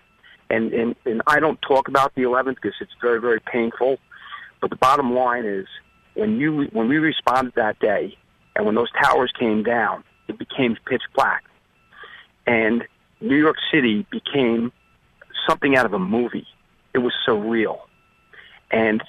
And, 0.50 0.72
and, 0.72 0.94
and 1.04 1.22
I 1.26 1.40
don't 1.40 1.60
talk 1.62 1.88
about 1.88 2.14
the 2.14 2.22
11th 2.22 2.56
because 2.56 2.74
it's 2.80 2.92
very, 3.00 3.20
very 3.20 3.40
painful. 3.40 3.98
But 4.60 4.70
the 4.70 4.76
bottom 4.76 5.14
line 5.14 5.44
is, 5.44 5.66
when 6.14 6.38
you 6.38 6.68
when 6.72 6.88
we 6.88 6.98
responded 6.98 7.54
that 7.56 7.78
day, 7.80 8.16
and 8.56 8.64
when 8.64 8.74
those 8.74 8.90
towers 8.92 9.32
came 9.38 9.62
down, 9.62 10.04
it 10.28 10.38
became 10.38 10.76
pitch 10.86 11.02
black, 11.14 11.44
and 12.46 12.84
New 13.20 13.36
York 13.36 13.56
City 13.72 14.06
became 14.10 14.72
something 15.46 15.76
out 15.76 15.86
of 15.86 15.92
a 15.92 15.98
movie. 15.98 16.46
It 16.94 16.98
was 16.98 17.12
surreal, 17.26 17.80
and 18.70 19.02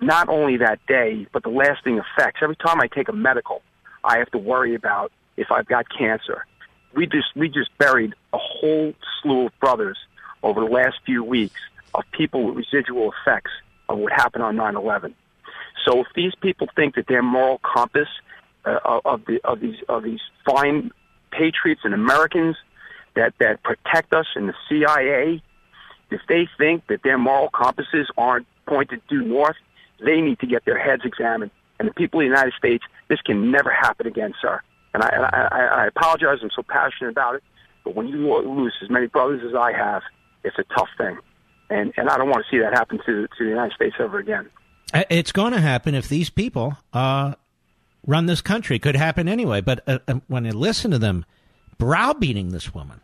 not 0.00 0.28
only 0.28 0.58
that 0.58 0.78
day, 0.86 1.26
but 1.32 1.42
the 1.42 1.48
lasting 1.48 1.98
effects. 1.98 2.40
Every 2.42 2.56
time 2.56 2.80
I 2.80 2.86
take 2.86 3.08
a 3.08 3.12
medical, 3.12 3.62
I 4.04 4.18
have 4.18 4.30
to 4.32 4.38
worry 4.38 4.74
about 4.74 5.12
if 5.36 5.50
I've 5.50 5.66
got 5.66 5.86
cancer. 5.88 6.46
We 6.94 7.06
just 7.06 7.34
we 7.34 7.48
just 7.48 7.76
buried 7.78 8.14
a 8.32 8.38
whole 8.38 8.94
slew 9.20 9.46
of 9.46 9.60
brothers 9.60 9.98
over 10.42 10.60
the 10.60 10.70
last 10.70 10.96
few 11.06 11.24
weeks 11.24 11.60
of 11.94 12.04
people 12.12 12.44
with 12.44 12.56
residual 12.56 13.12
effects 13.12 13.50
of 13.88 13.98
what 13.98 14.12
happened 14.12 14.44
on 14.44 14.56
9/11. 14.56 15.14
So 15.84 16.00
if 16.00 16.06
these 16.14 16.34
people 16.40 16.68
think 16.76 16.96
that 16.96 17.06
their 17.06 17.22
moral 17.22 17.58
compass 17.58 18.08
uh, 18.64 19.00
of 19.04 19.24
the 19.26 19.40
of 19.44 19.60
these 19.60 19.76
of 19.88 20.02
these 20.02 20.20
fine 20.44 20.90
patriots 21.30 21.82
and 21.84 21.94
Americans 21.94 22.56
that 23.14 23.34
that 23.38 23.62
protect 23.62 24.12
us 24.12 24.26
in 24.36 24.46
the 24.46 24.54
CIA, 24.68 25.42
if 26.10 26.20
they 26.28 26.48
think 26.58 26.86
that 26.88 27.02
their 27.02 27.18
moral 27.18 27.48
compasses 27.48 28.08
aren't 28.16 28.46
pointed 28.66 29.00
due 29.08 29.22
north, 29.22 29.56
they 30.04 30.20
need 30.20 30.38
to 30.40 30.46
get 30.46 30.64
their 30.64 30.78
heads 30.78 31.02
examined. 31.04 31.50
And 31.82 31.90
the 31.90 31.94
people 31.94 32.20
of 32.20 32.22
the 32.22 32.28
United 32.28 32.54
States, 32.56 32.84
this 33.08 33.20
can 33.22 33.50
never 33.50 33.68
happen 33.72 34.06
again, 34.06 34.34
sir. 34.40 34.60
And 34.94 35.02
I, 35.02 35.08
and 35.08 35.24
I, 35.24 35.82
I 35.82 35.86
apologize. 35.88 36.38
I'm 36.40 36.50
so 36.54 36.62
passionate 36.62 37.10
about 37.10 37.34
it. 37.34 37.42
But 37.82 37.96
when 37.96 38.06
you 38.06 38.32
lose 38.36 38.72
as 38.84 38.88
many 38.88 39.08
brothers 39.08 39.42
as 39.44 39.56
I 39.56 39.72
have, 39.72 40.02
it's 40.44 40.56
a 40.60 40.64
tough 40.76 40.90
thing. 40.96 41.18
And, 41.70 41.92
and 41.96 42.08
I 42.08 42.18
don't 42.18 42.28
want 42.28 42.44
to 42.44 42.56
see 42.56 42.62
that 42.62 42.72
happen 42.72 42.98
to, 42.98 43.26
to 43.26 43.28
the 43.40 43.48
United 43.48 43.74
States 43.74 43.96
ever 43.98 44.20
again. 44.20 44.48
Uh, 44.94 45.02
It's 45.10 45.32
going 45.32 45.54
to 45.54 45.60
happen 45.60 45.96
if 45.96 46.08
these 46.08 46.30
people 46.30 46.76
uh, 46.92 47.34
run 48.06 48.26
this 48.26 48.42
country. 48.42 48.78
Could 48.78 48.94
happen 48.94 49.26
anyway. 49.26 49.60
But 49.60 49.82
uh, 49.88 49.98
uh, 50.06 50.20
when 50.28 50.46
I 50.46 50.50
listen 50.50 50.92
to 50.92 51.00
them 51.00 51.24
browbeating 51.78 52.50
this 52.50 52.72
woman, 52.72 53.00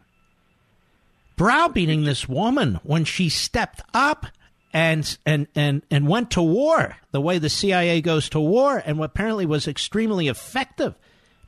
browbeating 1.34 2.04
this 2.04 2.28
woman 2.28 2.78
when 2.84 3.04
she 3.04 3.28
stepped 3.28 3.82
up 3.92 4.26
and 4.72 5.18
and 5.24 5.46
and 5.54 5.82
and 5.90 6.08
went 6.08 6.30
to 6.32 6.42
war 6.42 6.96
the 7.10 7.20
way 7.20 7.38
the 7.38 7.48
CIA 7.48 8.00
goes 8.00 8.28
to 8.30 8.40
war 8.40 8.82
and 8.84 8.98
what 8.98 9.10
apparently 9.10 9.46
was 9.46 9.66
extremely 9.66 10.28
effective 10.28 10.94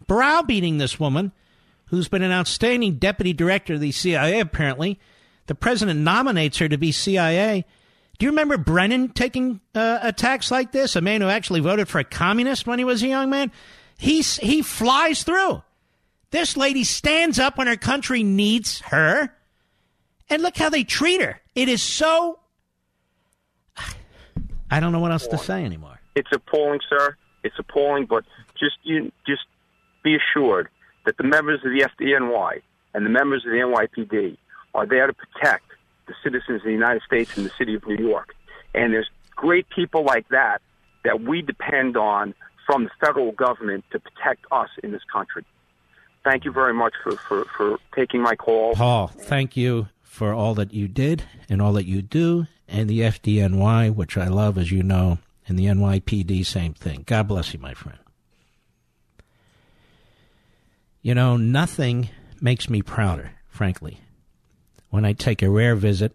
browbeating 0.06 0.78
this 0.78 0.98
woman 0.98 1.32
who's 1.86 2.08
been 2.08 2.22
an 2.22 2.32
outstanding 2.32 2.94
deputy 2.94 3.32
director 3.32 3.74
of 3.74 3.80
the 3.80 3.92
CIA 3.92 4.40
apparently. 4.40 4.98
The 5.46 5.54
president 5.54 6.00
nominates 6.00 6.58
her 6.58 6.68
to 6.68 6.78
be 6.78 6.92
CIA 6.92 7.64
do 8.20 8.26
you 8.26 8.32
remember 8.32 8.58
Brennan 8.58 9.08
taking 9.08 9.62
uh, 9.74 9.98
attacks 10.02 10.50
like 10.50 10.72
this? 10.72 10.94
A 10.94 11.00
man 11.00 11.22
who 11.22 11.28
actually 11.28 11.60
voted 11.60 11.88
for 11.88 12.00
a 12.00 12.04
communist 12.04 12.66
when 12.66 12.78
he 12.78 12.84
was 12.84 13.02
a 13.02 13.08
young 13.08 13.30
man? 13.30 13.50
He 13.96 14.20
he 14.20 14.60
flies 14.60 15.22
through. 15.22 15.62
This 16.30 16.54
lady 16.54 16.84
stands 16.84 17.38
up 17.38 17.56
when 17.56 17.66
her 17.66 17.78
country 17.78 18.22
needs 18.22 18.80
her. 18.80 19.34
And 20.28 20.42
look 20.42 20.58
how 20.58 20.68
they 20.68 20.84
treat 20.84 21.22
her. 21.22 21.40
It 21.54 21.70
is 21.70 21.82
so 21.82 22.39
I 24.70 24.80
don't 24.80 24.92
know 24.92 25.00
what 25.00 25.12
else 25.12 25.26
to 25.28 25.38
say 25.38 25.64
anymore. 25.64 26.00
It's 26.14 26.28
appalling, 26.32 26.80
sir. 26.88 27.16
It's 27.42 27.58
appalling, 27.58 28.06
but 28.06 28.24
just 28.58 28.76
you 28.82 29.10
just 29.26 29.42
be 30.02 30.16
assured 30.16 30.68
that 31.06 31.16
the 31.16 31.24
members 31.24 31.60
of 31.64 31.70
the 31.72 31.88
FDNY 32.00 32.62
and 32.94 33.06
the 33.06 33.10
members 33.10 33.44
of 33.44 33.52
the 33.52 33.58
NYPD 33.58 34.36
are 34.74 34.86
there 34.86 35.06
to 35.06 35.12
protect 35.12 35.64
the 36.06 36.14
citizens 36.22 36.60
of 36.60 36.64
the 36.64 36.72
United 36.72 37.02
States 37.02 37.36
and 37.36 37.46
the 37.46 37.52
city 37.56 37.74
of 37.74 37.86
New 37.86 37.96
York. 37.96 38.34
And 38.74 38.92
there's 38.92 39.08
great 39.34 39.68
people 39.70 40.04
like 40.04 40.28
that 40.28 40.60
that 41.04 41.22
we 41.22 41.42
depend 41.42 41.96
on 41.96 42.34
from 42.66 42.84
the 42.84 42.90
federal 43.00 43.32
government 43.32 43.84
to 43.92 43.98
protect 43.98 44.44
us 44.52 44.68
in 44.82 44.92
this 44.92 45.02
country. 45.12 45.44
Thank 46.22 46.44
you 46.44 46.52
very 46.52 46.74
much 46.74 46.92
for, 47.02 47.16
for, 47.16 47.44
for 47.56 47.78
taking 47.96 48.20
my 48.20 48.36
call. 48.36 48.74
Paul, 48.74 49.08
thank 49.08 49.56
you 49.56 49.88
for 50.02 50.34
all 50.34 50.54
that 50.54 50.74
you 50.74 50.86
did 50.86 51.24
and 51.48 51.62
all 51.62 51.72
that 51.72 51.86
you 51.86 52.02
do, 52.02 52.46
and 52.70 52.88
the 52.88 53.00
FDNY, 53.00 53.94
which 53.94 54.16
I 54.16 54.28
love, 54.28 54.56
as 54.56 54.70
you 54.70 54.82
know, 54.82 55.18
and 55.46 55.58
the 55.58 55.66
NYPD, 55.66 56.46
same 56.46 56.72
thing. 56.72 57.02
God 57.04 57.26
bless 57.26 57.52
you, 57.52 57.58
my 57.58 57.74
friend. 57.74 57.98
You 61.02 61.14
know, 61.14 61.36
nothing 61.36 62.10
makes 62.40 62.70
me 62.70 62.82
prouder, 62.82 63.32
frankly, 63.48 64.00
when 64.90 65.04
I 65.04 65.12
take 65.12 65.42
a 65.42 65.50
rare 65.50 65.74
visit. 65.74 66.14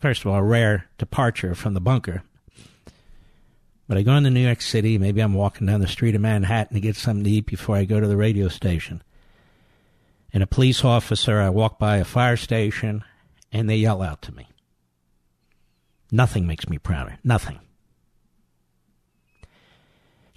First 0.00 0.22
of 0.22 0.26
all, 0.26 0.38
a 0.38 0.42
rare 0.42 0.86
departure 0.98 1.54
from 1.54 1.74
the 1.74 1.80
bunker. 1.80 2.22
But 3.86 3.98
I 3.98 4.02
go 4.02 4.16
into 4.16 4.30
New 4.30 4.40
York 4.40 4.62
City, 4.62 4.98
maybe 4.98 5.20
I'm 5.20 5.34
walking 5.34 5.66
down 5.66 5.80
the 5.80 5.86
street 5.86 6.14
of 6.14 6.20
Manhattan 6.20 6.74
to 6.74 6.80
get 6.80 6.96
something 6.96 7.24
to 7.24 7.30
eat 7.30 7.46
before 7.46 7.76
I 7.76 7.84
go 7.84 8.00
to 8.00 8.08
the 8.08 8.16
radio 8.16 8.48
station. 8.48 9.02
And 10.32 10.42
a 10.42 10.48
police 10.48 10.84
officer, 10.84 11.38
I 11.38 11.50
walk 11.50 11.78
by 11.78 11.98
a 11.98 12.04
fire 12.04 12.36
station, 12.36 13.04
and 13.52 13.68
they 13.68 13.76
yell 13.76 14.02
out 14.02 14.22
to 14.22 14.34
me. 14.34 14.48
Nothing 16.14 16.46
makes 16.46 16.68
me 16.68 16.78
prouder. 16.78 17.18
Nothing. 17.24 17.58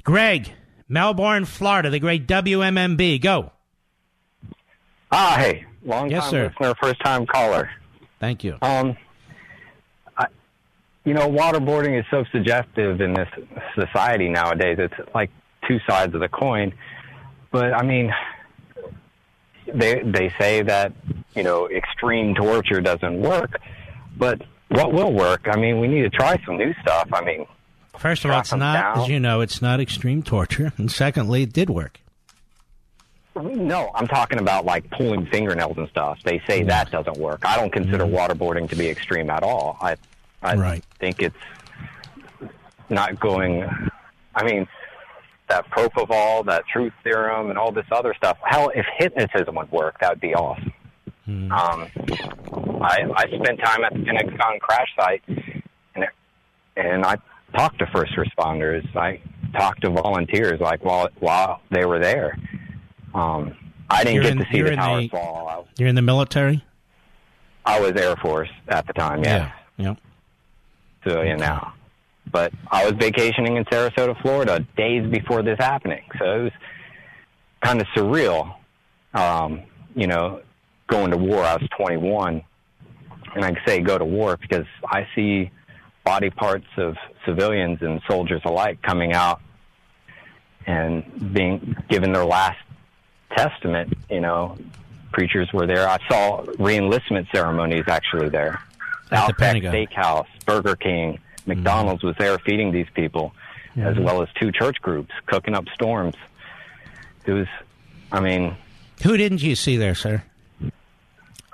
Greg, 0.03 0.51
Melbourne, 0.89 1.45
Florida, 1.45 1.91
the 1.91 1.99
great 1.99 2.25
WMMB. 2.27 3.21
Go. 3.21 3.51
Ah, 5.11 5.35
hey, 5.37 5.65
long 5.85 6.09
Yes, 6.09 6.23
time 6.23 6.31
sir. 6.31 6.43
listener, 6.59 6.73
first 6.81 6.99
time 7.03 7.27
caller. 7.27 7.69
Thank 8.19 8.43
you. 8.43 8.57
Um, 8.63 8.97
I, 10.17 10.25
you 11.05 11.13
know, 11.13 11.29
waterboarding 11.29 11.99
is 11.99 12.05
so 12.09 12.23
suggestive 12.31 12.99
in 12.99 13.13
this 13.13 13.29
society 13.75 14.29
nowadays. 14.29 14.77
It's 14.79 14.95
like 15.13 15.29
two 15.67 15.77
sides 15.87 16.15
of 16.15 16.21
the 16.21 16.27
coin. 16.29 16.73
But 17.51 17.73
I 17.73 17.83
mean, 17.83 18.11
they 19.71 20.01
they 20.03 20.33
say 20.39 20.63
that 20.63 20.91
you 21.35 21.43
know 21.43 21.69
extreme 21.69 22.33
torture 22.33 22.81
doesn't 22.81 23.21
work, 23.21 23.59
but 24.17 24.41
what 24.69 24.93
will 24.93 25.13
work? 25.13 25.47
I 25.47 25.57
mean, 25.57 25.79
we 25.79 25.87
need 25.87 26.01
to 26.01 26.09
try 26.09 26.41
some 26.45 26.57
new 26.57 26.73
stuff. 26.81 27.09
I 27.13 27.23
mean, 27.23 27.45
First 27.97 28.25
of 28.25 28.31
all, 28.31 28.39
it's 28.41 28.53
not, 28.53 28.97
as 28.97 29.07
you 29.09 29.19
know, 29.19 29.41
it's 29.41 29.61
not 29.61 29.79
extreme 29.79 30.21
torture. 30.21 30.71
And 30.77 30.91
secondly, 30.91 31.43
it 31.43 31.51
did 31.53 31.69
work. 31.69 31.99
No, 33.35 33.91
I'm 33.93 34.07
talking 34.07 34.39
about 34.39 34.65
like 34.65 34.89
pulling 34.91 35.25
fingernails 35.27 35.77
and 35.77 35.87
stuff. 35.89 36.19
They 36.23 36.41
say 36.47 36.63
that 36.63 36.91
doesn't 36.91 37.17
work. 37.17 37.45
I 37.45 37.55
don't 37.55 37.71
consider 37.71 38.05
mm-hmm. 38.05 38.15
waterboarding 38.15 38.69
to 38.69 38.75
be 38.75 38.87
extreme 38.87 39.29
at 39.29 39.43
all. 39.43 39.77
I 39.81 39.95
I 40.41 40.55
Right. 40.55 40.83
think 40.99 41.21
it's 41.21 41.35
not 42.89 43.19
going. 43.19 43.67
I 44.35 44.43
mean, 44.43 44.67
that 45.49 45.69
propofol, 45.69 46.45
that 46.45 46.67
truth 46.67 46.93
serum, 47.03 47.49
and 47.49 47.57
all 47.57 47.71
this 47.71 47.85
other 47.91 48.13
stuff. 48.15 48.37
Hell, 48.43 48.71
if 48.75 48.85
hypnotism 48.97 49.55
would 49.55 49.71
work, 49.71 49.99
that 49.99 50.11
would 50.11 50.21
be 50.21 50.35
awesome. 50.35 50.73
Um, 51.27 51.51
I 51.51 53.03
I 53.15 53.25
spent 53.27 53.59
time 53.59 53.83
at 53.83 53.93
the 53.93 54.03
Pentagon 54.05 54.59
crash 54.59 54.87
site, 54.97 55.21
and 55.27 56.05
and 56.77 57.05
I 57.05 57.17
talked 57.55 57.79
to 57.79 57.87
first 57.87 58.13
responders. 58.15 58.83
I 58.95 59.19
talked 59.57 59.81
to 59.81 59.89
volunteers, 59.89 60.59
like 60.61 60.83
while 60.85 61.09
while 61.19 61.61
they 61.69 61.85
were 61.85 61.99
there. 61.99 62.37
Um, 63.13 63.55
I 63.89 64.03
didn't 64.03 64.15
You're 64.15 64.23
get 64.23 64.31
in- 64.33 64.37
to 64.39 64.45
see 64.51 64.61
the 64.61 64.75
towers 64.75 65.03
the- 65.03 65.09
fall. 65.09 65.67
You're 65.77 65.89
in 65.89 65.95
the 65.95 66.01
military? 66.01 66.63
I, 67.65 67.77
I 67.77 67.79
was 67.81 67.91
Air 67.93 68.15
Force 68.17 68.49
at 68.69 68.87
the 68.87 68.93
time, 68.93 69.23
yeah, 69.23 69.51
Yeah. 69.77 69.95
civilian 71.03 71.37
now. 71.39 71.73
But 72.31 72.53
I 72.71 72.85
was 72.85 72.93
vacationing 72.93 73.55
in 73.57 73.65
Sarasota, 73.65 74.21
Florida, 74.21 74.65
days 74.77 75.09
before 75.09 75.41
this 75.43 75.57
happening, 75.59 76.03
so 76.19 76.25
it 76.25 76.43
was 76.43 76.51
kind 77.63 77.81
of 77.81 77.87
surreal. 77.95 78.55
Um, 79.13 79.63
you 79.95 80.07
know, 80.07 80.41
going 80.87 81.11
to 81.11 81.17
war. 81.17 81.43
I 81.43 81.55
was 81.55 81.67
21, 81.77 82.41
and 83.35 83.45
I 83.45 83.55
say 83.65 83.79
go 83.81 83.97
to 83.97 84.05
war 84.05 84.37
because 84.37 84.65
I 84.85 85.07
see 85.15 85.51
body 86.03 86.29
parts 86.29 86.67
of 86.77 86.95
civilians 87.25 87.81
and 87.81 88.01
soldiers 88.09 88.41
alike 88.45 88.81
coming 88.81 89.13
out 89.13 89.41
and 90.65 91.33
being 91.33 91.75
given 91.89 92.13
their 92.13 92.25
last 92.25 92.57
testament. 93.35 93.93
You 94.09 94.21
know, 94.21 94.57
preachers 95.11 95.49
were 95.53 95.67
there. 95.67 95.87
I 95.87 95.97
saw 96.09 96.41
reenlistment 96.43 97.29
ceremonies 97.33 97.83
actually 97.87 98.29
there. 98.29 98.61
At 99.05 99.09
the 99.09 99.15
Outback 99.17 99.37
Pentagon. 99.37 99.73
Steakhouse, 99.73 100.27
Burger 100.45 100.75
King, 100.75 101.19
McDonald's 101.45 102.03
was 102.03 102.15
there 102.19 102.37
feeding 102.39 102.71
these 102.71 102.87
people, 102.93 103.33
as 103.77 103.95
Mhm. 103.95 104.03
well 104.03 104.21
as 104.21 104.27
two 104.39 104.51
church 104.51 104.81
groups 104.81 105.11
cooking 105.27 105.55
up 105.55 105.65
storms. 105.73 106.15
It 107.25 107.31
was, 107.33 107.47
I 108.11 108.19
mean, 108.19 108.55
Who 109.03 109.15
didn't 109.15 109.43
you 109.43 109.55
see 109.55 109.77
there, 109.77 109.93
sir? 109.95 110.23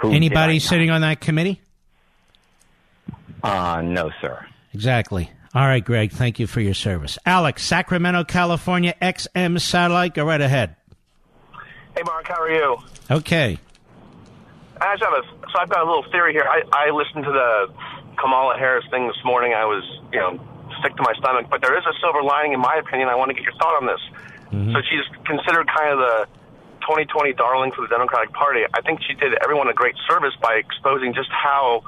Who 0.03 0.11
Anybody 0.13 0.59
sitting 0.59 0.89
on 0.89 1.01
that 1.01 1.21
committee? 1.21 1.61
Uh, 3.41 3.81
no, 3.81 4.11
sir. 4.21 4.45
Exactly. 4.73 5.31
All 5.53 5.65
right, 5.65 5.83
Greg. 5.83 6.11
Thank 6.11 6.39
you 6.39 6.47
for 6.47 6.61
your 6.61 6.73
service. 6.73 7.17
Alex, 7.25 7.63
Sacramento, 7.63 8.23
California, 8.23 8.95
XM 9.01 9.59
satellite. 9.61 10.13
Go 10.13 10.25
right 10.25 10.41
ahead. 10.41 10.75
Hey, 11.95 12.01
Mark, 12.05 12.27
how 12.27 12.41
are 12.41 12.49
you? 12.51 12.77
Okay. 13.09 13.57
I 14.81 14.95
just 14.97 15.03
have 15.03 15.13
a, 15.13 15.47
so 15.51 15.59
I've 15.59 15.69
got 15.69 15.83
a 15.83 15.85
little 15.85 16.05
theory 16.11 16.33
here. 16.33 16.45
I, 16.49 16.63
I 16.71 16.89
listened 16.89 17.23
to 17.25 17.31
the 17.31 17.73
Kamala 18.19 18.57
Harris 18.57 18.85
thing 18.89 19.07
this 19.07 19.23
morning. 19.23 19.53
I 19.53 19.65
was, 19.65 19.83
you 20.11 20.19
know, 20.19 20.39
sick 20.83 20.95
to 20.95 21.03
my 21.03 21.13
stomach. 21.19 21.47
But 21.49 21.61
there 21.61 21.77
is 21.77 21.83
a 21.85 21.93
silver 22.01 22.23
lining, 22.23 22.53
in 22.53 22.59
my 22.59 22.75
opinion. 22.75 23.07
I 23.09 23.15
want 23.15 23.29
to 23.29 23.35
get 23.35 23.43
your 23.43 23.53
thought 23.53 23.81
on 23.81 23.87
this. 23.87 24.01
So 24.53 24.81
she's 24.87 25.01
considered 25.25 25.67
kind 25.67 25.93
of 25.93 25.97
the 25.97 26.27
2020 26.83 27.33
darling 27.33 27.71
for 27.71 27.81
the 27.81 27.87
Democratic 27.87 28.33
Party. 28.33 28.61
I 28.73 28.81
think 28.81 28.99
she 29.07 29.13
did 29.13 29.33
everyone 29.43 29.67
a 29.67 29.73
great 29.73 29.95
service 30.07 30.33
by 30.41 30.55
exposing 30.55 31.13
just 31.13 31.29
how 31.31 31.83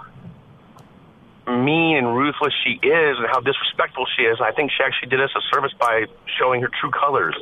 mean 1.47 1.97
and 1.97 2.15
ruthless 2.15 2.53
she 2.63 2.71
is 2.81 3.17
and 3.17 3.27
how 3.27 3.39
disrespectful 3.39 4.05
she 4.17 4.23
is. 4.23 4.37
And 4.39 4.47
I 4.47 4.51
think 4.51 4.71
she 4.71 4.83
actually 4.83 5.09
did 5.09 5.21
us 5.21 5.29
a 5.35 5.41
service 5.53 5.71
by 5.79 6.05
showing 6.39 6.61
her 6.61 6.69
true 6.81 6.91
colors. 6.91 7.35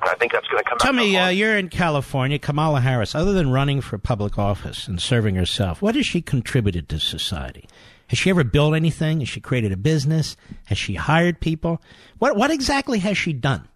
And 0.00 0.10
I 0.10 0.14
think 0.14 0.32
that's 0.32 0.46
going 0.48 0.62
to 0.62 0.68
come 0.68 0.78
Tell 0.78 0.92
me, 0.92 1.16
uh, 1.16 1.28
you're 1.28 1.56
in 1.56 1.68
California, 1.68 2.38
Kamala 2.38 2.80
Harris. 2.80 3.14
Other 3.14 3.32
than 3.32 3.50
running 3.50 3.80
for 3.80 3.98
public 3.98 4.38
office 4.38 4.88
and 4.88 5.00
serving 5.00 5.34
herself, 5.34 5.82
what 5.82 5.94
has 5.94 6.06
she 6.06 6.20
contributed 6.20 6.88
to 6.90 6.98
society? 6.98 7.68
Has 8.08 8.18
she 8.18 8.30
ever 8.30 8.44
built 8.44 8.74
anything? 8.74 9.20
Has 9.20 9.28
she 9.28 9.40
created 9.40 9.72
a 9.72 9.76
business? 9.76 10.36
Has 10.66 10.78
she 10.78 10.94
hired 10.94 11.40
people? 11.40 11.80
What 12.18 12.36
what 12.36 12.50
exactly 12.50 12.98
has 12.98 13.16
she 13.16 13.32
done? 13.32 13.66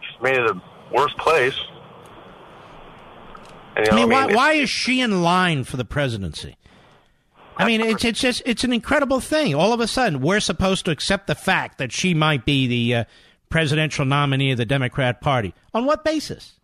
She's 0.00 0.20
made 0.20 0.36
it 0.36 0.50
a 0.50 0.60
worse 0.92 1.14
place. 1.14 1.54
You 3.78 3.92
I 3.92 3.94
mean, 3.94 4.10
why, 4.10 4.24
it's- 4.24 4.36
why 4.36 4.52
is 4.54 4.70
she 4.70 5.00
in 5.00 5.22
line 5.22 5.64
for 5.64 5.76
the 5.76 5.84
presidency? 5.84 6.56
I 7.56 7.66
mean, 7.66 7.80
it's 7.80 8.04
it's 8.04 8.20
just 8.20 8.42
it's 8.46 8.62
an 8.62 8.72
incredible 8.72 9.18
thing. 9.18 9.52
All 9.54 9.72
of 9.72 9.80
a 9.80 9.88
sudden, 9.88 10.20
we're 10.20 10.38
supposed 10.38 10.84
to 10.84 10.92
accept 10.92 11.26
the 11.26 11.34
fact 11.34 11.78
that 11.78 11.90
she 11.90 12.14
might 12.14 12.44
be 12.44 12.68
the 12.68 12.94
uh, 12.94 13.04
presidential 13.48 14.04
nominee 14.04 14.52
of 14.52 14.58
the 14.58 14.64
Democrat 14.64 15.20
Party. 15.20 15.52
On 15.74 15.84
what 15.84 16.04
basis? 16.04 16.54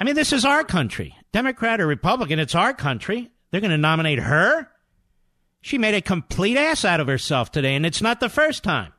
I 0.00 0.04
mean, 0.04 0.16
this 0.16 0.32
is 0.32 0.44
our 0.44 0.64
country. 0.64 1.14
Democrat 1.30 1.80
or 1.80 1.86
Republican, 1.86 2.40
it's 2.40 2.56
our 2.56 2.74
country. 2.74 3.30
They're 3.50 3.60
going 3.60 3.70
to 3.70 3.78
nominate 3.78 4.18
her? 4.18 4.68
She 5.60 5.78
made 5.78 5.94
a 5.94 6.00
complete 6.00 6.56
ass 6.56 6.84
out 6.84 6.98
of 6.98 7.06
herself 7.06 7.52
today, 7.52 7.76
and 7.76 7.86
it's 7.86 8.02
not 8.02 8.18
the 8.18 8.28
first 8.28 8.64
time. 8.64 8.92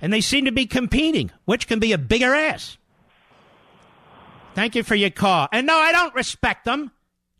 And 0.00 0.10
they 0.10 0.22
seem 0.22 0.46
to 0.46 0.52
be 0.52 0.64
competing. 0.64 1.30
Which 1.44 1.66
can 1.66 1.80
be 1.80 1.92
a 1.92 1.98
bigger 1.98 2.34
ass? 2.34 2.78
Thank 4.56 4.74
you 4.74 4.82
for 4.82 4.94
your 4.94 5.10
call. 5.10 5.48
And 5.52 5.66
no, 5.66 5.76
I 5.76 5.92
don't 5.92 6.14
respect 6.14 6.64
them. 6.64 6.90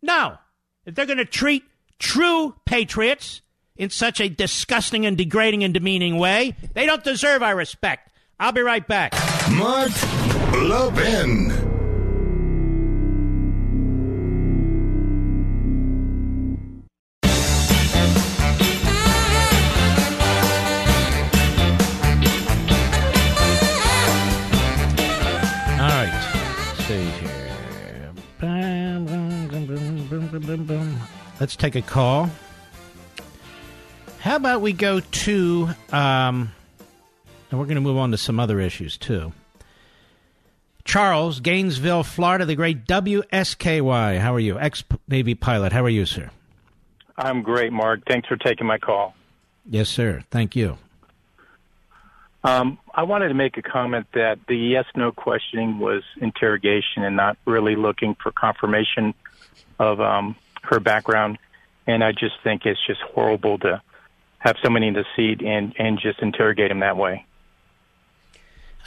No. 0.03 0.37
If 0.85 0.95
they're 0.95 1.07
going 1.07 1.17
to 1.17 1.25
treat 1.25 1.64
true 1.99 2.55
patriots 2.67 3.41
in 3.75 3.89
such 3.89 4.21
a 4.21 4.29
disgusting 4.29 5.07
and 5.07 5.17
degrading 5.17 5.64
and 5.64 5.73
demeaning 5.73 6.19
way, 6.19 6.55
they 6.75 6.85
don't 6.85 7.03
deserve 7.03 7.43
our 7.43 7.57
respect. 7.57 8.11
I'll 8.39 8.53
be 8.53 8.61
right 8.61 8.87
back. 8.87 9.14
Mark 9.51 9.93
Levin. 10.53 11.76
Let's 31.39 31.57
take 31.57 31.74
a 31.74 31.82
call. 31.82 32.30
How 34.20 34.37
about 34.37 34.61
we 34.61 34.72
go 34.72 35.01
to, 35.01 35.68
um, 35.93 36.53
and 37.51 37.61
we're 37.61 37.66
going 37.66 37.76
to 37.76 37.80
move 37.80 37.99
on 37.99 38.11
to 38.11 38.16
some 38.16 38.41
other 38.41 38.59
issues 38.59 38.97
too. 38.97 39.32
Charles, 40.84 41.41
Gainesville, 41.41 42.05
Florida, 42.05 42.45
the 42.45 42.55
great 42.55 42.87
WSKY. 42.87 44.18
How 44.18 44.34
are 44.34 44.41
you? 44.41 44.59
Ex 44.59 44.84
Navy 45.09 45.34
pilot. 45.34 45.72
How 45.72 45.84
are 45.84 45.91
you, 45.91 46.07
sir? 46.07 46.30
I'm 47.18 47.43
great, 47.43 47.72
Mark. 47.72 48.01
Thanks 48.09 48.28
for 48.28 48.37
taking 48.37 48.66
my 48.66 48.78
call. 48.78 49.14
Yes, 49.68 49.89
sir. 49.89 50.22
Thank 50.30 50.55
you. 50.55 50.78
Um, 52.45 52.78
I 52.95 53.03
wanted 53.03 53.28
to 53.28 53.34
make 53.34 53.57
a 53.59 53.62
comment 53.62 54.07
that 54.14 54.39
the 54.47 54.57
yes 54.57 54.84
no 54.95 55.11
questioning 55.11 55.80
was 55.80 56.05
interrogation 56.20 57.03
and 57.03 57.16
not 57.16 57.37
really 57.45 57.74
looking 57.74 58.16
for 58.22 58.30
confirmation 58.30 59.14
of 59.80 60.01
um, 60.01 60.37
her 60.67 60.81
background. 60.81 61.39
And 61.87 62.03
I 62.03 62.12
just 62.12 62.35
think 62.43 62.67
it's 62.67 62.81
just 62.87 63.01
horrible 63.01 63.59
to 63.61 63.81
have 64.39 64.57
somebody 64.62 64.89
in 64.89 64.95
the 64.95 65.05
seat 65.14 65.41
and, 65.43 65.75
and 65.79 65.99
just 66.01 66.21
interrogate 66.21 66.71
him 66.71 66.81
that 66.81 66.97
way. 66.97 67.25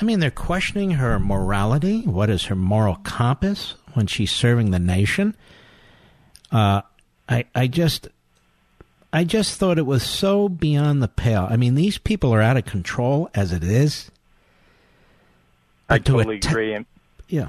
I 0.01 0.05
mean, 0.05 0.19
they're 0.19 0.31
questioning 0.31 0.91
her 0.91 1.19
morality. 1.19 2.01
What 2.01 2.29
is 2.29 2.45
her 2.45 2.55
moral 2.55 2.95
compass 2.95 3.75
when 3.93 4.07
she's 4.07 4.31
serving 4.31 4.71
the 4.71 4.79
nation? 4.79 5.35
Uh, 6.51 6.81
I, 7.27 7.45
I 7.53 7.67
just, 7.67 8.07
I 9.11 9.23
just 9.23 9.57
thought 9.57 9.77
it 9.77 9.85
was 9.85 10.03
so 10.03 10.47
beyond 10.47 11.01
the 11.03 11.07
pale. 11.09 11.47
I 11.49 11.57
mean, 11.57 11.75
these 11.75 11.97
people 11.97 12.33
are 12.33 12.41
out 12.41 12.57
of 12.57 12.65
control 12.65 13.29
as 13.35 13.51
it 13.51 13.63
is. 13.63 14.09
I 15.89 15.97
to 15.97 16.03
totally 16.03 16.37
atta- 16.37 16.49
agree. 16.49 16.73
And, 16.73 16.85
Yeah. 17.27 17.47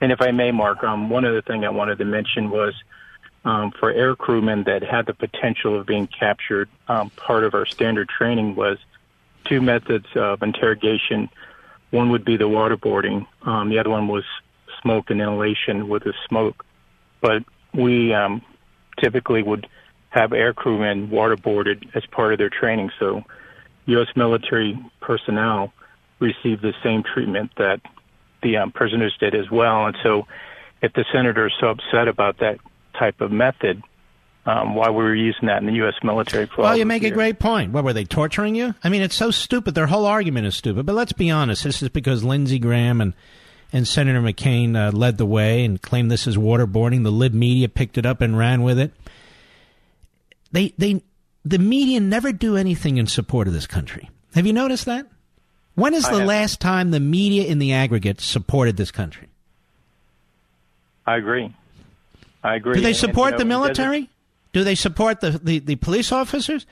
and 0.00 0.12
if 0.12 0.20
I 0.20 0.30
may, 0.32 0.50
Mark, 0.50 0.82
um, 0.84 1.08
one 1.08 1.24
other 1.24 1.42
thing 1.42 1.64
I 1.64 1.70
wanted 1.70 1.98
to 1.98 2.04
mention 2.04 2.50
was 2.50 2.74
um, 3.46 3.70
for 3.70 3.92
air 3.92 4.16
crewmen 4.16 4.64
that 4.64 4.82
had 4.82 5.06
the 5.06 5.14
potential 5.14 5.78
of 5.78 5.86
being 5.86 6.08
captured, 6.08 6.68
um, 6.88 7.10
part 7.10 7.44
of 7.44 7.54
our 7.54 7.64
standard 7.64 8.08
training 8.08 8.56
was 8.56 8.76
two 9.44 9.62
methods 9.62 10.06
of 10.16 10.42
interrogation. 10.42 11.30
One 11.90 12.10
would 12.10 12.24
be 12.24 12.36
the 12.36 12.48
waterboarding. 12.48 13.24
Um, 13.42 13.70
the 13.70 13.78
other 13.78 13.90
one 13.90 14.08
was 14.08 14.24
smoke 14.82 15.10
and 15.10 15.20
inhalation 15.20 15.88
with 15.88 16.02
the 16.02 16.12
smoke. 16.28 16.66
But 17.20 17.44
we 17.72 18.12
um, 18.12 18.42
typically 19.00 19.44
would 19.44 19.68
have 20.10 20.32
air 20.32 20.52
crewmen 20.52 21.08
waterboarded 21.08 21.94
as 21.94 22.04
part 22.06 22.32
of 22.32 22.38
their 22.38 22.50
training. 22.50 22.90
So 22.98 23.22
U.S. 23.86 24.08
military 24.16 24.76
personnel 25.00 25.72
received 26.18 26.62
the 26.62 26.74
same 26.82 27.04
treatment 27.04 27.52
that 27.58 27.80
the 28.42 28.56
um, 28.56 28.72
prisoners 28.72 29.16
did 29.20 29.36
as 29.36 29.48
well. 29.52 29.86
And 29.86 29.96
so 30.02 30.26
if 30.82 30.92
the 30.94 31.04
senator 31.12 31.46
is 31.46 31.52
so 31.60 31.68
upset 31.68 32.08
about 32.08 32.38
that 32.38 32.58
type 32.98 33.20
of 33.20 33.30
method, 33.30 33.82
um, 34.46 34.74
why 34.74 34.90
we 34.90 35.02
were 35.02 35.14
using 35.14 35.48
that 35.48 35.58
in 35.58 35.66
the 35.66 35.74
U.S. 35.74 35.94
military 36.02 36.48
Well, 36.56 36.76
you 36.76 36.86
make 36.86 37.02
a 37.02 37.10
great 37.10 37.38
point. 37.38 37.72
What 37.72 37.84
were 37.84 37.92
they 37.92 38.04
torturing 38.04 38.54
you? 38.54 38.74
I 38.84 38.88
mean, 38.88 39.02
it's 39.02 39.16
so 39.16 39.30
stupid. 39.30 39.74
Their 39.74 39.88
whole 39.88 40.06
argument 40.06 40.46
is 40.46 40.54
stupid. 40.54 40.86
But 40.86 40.94
let's 40.94 41.12
be 41.12 41.30
honest. 41.30 41.64
This 41.64 41.82
is 41.82 41.88
because 41.88 42.22
Lindsey 42.22 42.58
Graham 42.58 43.00
and 43.00 43.14
and 43.72 43.86
Senator 43.86 44.20
McCain 44.20 44.76
uh, 44.76 44.96
led 44.96 45.18
the 45.18 45.26
way 45.26 45.64
and 45.64 45.82
claimed 45.82 46.10
this 46.10 46.28
is 46.28 46.36
waterboarding. 46.36 47.02
The 47.02 47.10
lib 47.10 47.34
media 47.34 47.68
picked 47.68 47.98
it 47.98 48.06
up 48.06 48.20
and 48.20 48.38
ran 48.38 48.62
with 48.62 48.78
it. 48.78 48.92
They 50.52 50.72
they 50.78 51.02
the 51.44 51.58
media 51.58 52.00
never 52.00 52.32
do 52.32 52.56
anything 52.56 52.98
in 52.98 53.06
support 53.06 53.48
of 53.48 53.54
this 53.54 53.66
country. 53.66 54.10
Have 54.34 54.46
you 54.46 54.52
noticed 54.52 54.84
that? 54.84 55.06
When 55.74 55.92
is 55.92 56.08
the 56.08 56.24
last 56.24 56.58
time 56.60 56.90
the 56.90 57.00
media 57.00 57.44
in 57.44 57.58
the 57.58 57.74
aggregate 57.74 58.20
supported 58.20 58.78
this 58.78 58.90
country? 58.90 59.28
I 61.06 61.16
agree. 61.16 61.54
I 62.46 62.54
agree. 62.56 62.74
Do 62.74 62.80
they 62.80 62.88
And, 62.88 62.96
support 62.96 63.26
you 63.32 63.32
know, 63.32 63.38
the 63.38 63.44
military? 63.46 64.10
Do 64.52 64.62
they 64.64 64.74
support 64.76 65.20
the, 65.20 65.32
the, 65.32 65.58
the 65.58 65.76
police 65.76 66.12
officers? 66.12 66.64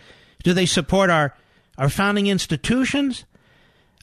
Do 0.42 0.52
they 0.52 0.66
support 0.66 1.10
our, 1.10 1.34
our 1.78 1.88
founding 1.88 2.28
institutions? 2.28 3.24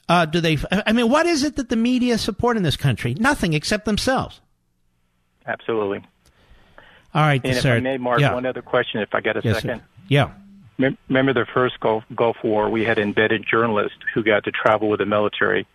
Uh, 0.08 0.26
do 0.26 0.40
they? 0.40 0.58
I 0.70 0.92
mean, 0.92 1.08
what 1.08 1.26
is 1.26 1.42
it 1.44 1.56
that 1.56 1.68
the 1.70 1.76
media 1.76 2.18
support 2.18 2.56
in 2.56 2.62
this 2.62 2.76
country? 2.76 3.14
Nothing 3.14 3.54
except 3.54 3.86
themselves. 3.86 4.40
Absolutely. 5.46 6.04
All 7.14 7.22
right, 7.22 7.40
And 7.42 7.54
if 7.56 7.62
sir. 7.62 7.76
I 7.76 7.80
may, 7.80 7.98
Mark, 7.98 8.20
yeah. 8.20 8.34
one 8.34 8.46
other 8.46 8.62
question, 8.62 9.00
if 9.00 9.14
I 9.14 9.20
got 9.20 9.36
a 9.36 9.40
Yes, 9.42 9.56
sir. 9.56 9.60
second. 9.60 9.82
Yeah. 10.08 10.30
Remember 11.08 11.32
the 11.32 11.46
first 11.52 11.78
Gulf, 11.80 12.04
Gulf 12.14 12.36
War? 12.42 12.68
We 12.70 12.84
had 12.84 12.98
embedded 12.98 13.44
journalists 13.48 13.98
who 14.14 14.22
got 14.22 14.44
to 14.44 14.50
travel 14.50 14.88
with 14.88 14.98
the 15.00 15.06
military. 15.06 15.66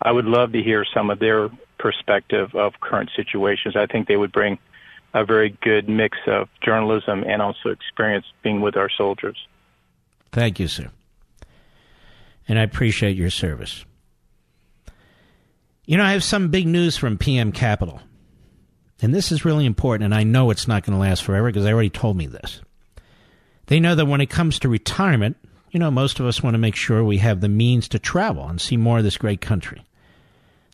I 0.00 0.12
would 0.12 0.24
love 0.24 0.52
to 0.52 0.62
hear 0.62 0.84
some 0.94 1.10
of 1.10 1.18
their 1.18 1.50
perspective 1.78 2.54
of 2.54 2.74
current 2.80 3.10
situations. 3.16 3.76
I 3.76 3.86
think 3.86 4.08
they 4.08 4.16
would 4.16 4.32
bring 4.32 4.58
a 5.14 5.24
very 5.24 5.56
good 5.62 5.88
mix 5.88 6.18
of 6.26 6.48
journalism 6.62 7.24
and 7.24 7.40
also 7.40 7.70
experience 7.70 8.26
being 8.42 8.60
with 8.60 8.76
our 8.76 8.90
soldiers. 8.90 9.36
Thank 10.32 10.58
you, 10.58 10.68
sir. 10.68 10.90
And 12.48 12.58
I 12.58 12.62
appreciate 12.62 13.16
your 13.16 13.30
service. 13.30 13.84
You 15.86 15.96
know, 15.96 16.04
I 16.04 16.12
have 16.12 16.24
some 16.24 16.48
big 16.48 16.66
news 16.66 16.96
from 16.96 17.16
PM 17.16 17.52
Capital. 17.52 18.00
And 19.00 19.14
this 19.14 19.30
is 19.30 19.44
really 19.44 19.66
important, 19.66 20.04
and 20.04 20.14
I 20.14 20.24
know 20.24 20.50
it's 20.50 20.68
not 20.68 20.84
going 20.84 20.94
to 20.94 21.00
last 21.00 21.22
forever 21.22 21.48
because 21.48 21.64
they 21.64 21.72
already 21.72 21.90
told 21.90 22.16
me 22.16 22.26
this. 22.26 22.60
They 23.66 23.80
know 23.80 23.94
that 23.94 24.06
when 24.06 24.20
it 24.20 24.30
comes 24.30 24.58
to 24.58 24.68
retirement, 24.68 25.36
you 25.70 25.80
know, 25.80 25.90
most 25.90 26.20
of 26.20 26.26
us 26.26 26.42
want 26.42 26.54
to 26.54 26.58
make 26.58 26.76
sure 26.76 27.02
we 27.02 27.18
have 27.18 27.40
the 27.40 27.48
means 27.48 27.88
to 27.88 27.98
travel 27.98 28.46
and 28.46 28.60
see 28.60 28.76
more 28.76 28.98
of 28.98 29.04
this 29.04 29.18
great 29.18 29.40
country. 29.40 29.84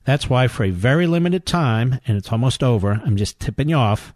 That's 0.04 0.30
why, 0.30 0.48
for 0.48 0.64
a 0.64 0.70
very 0.70 1.06
limited 1.06 1.44
time, 1.44 2.00
and 2.06 2.16
it's 2.16 2.32
almost 2.32 2.62
over, 2.62 3.00
I'm 3.04 3.16
just 3.16 3.40
tipping 3.40 3.68
you 3.68 3.76
off, 3.76 4.14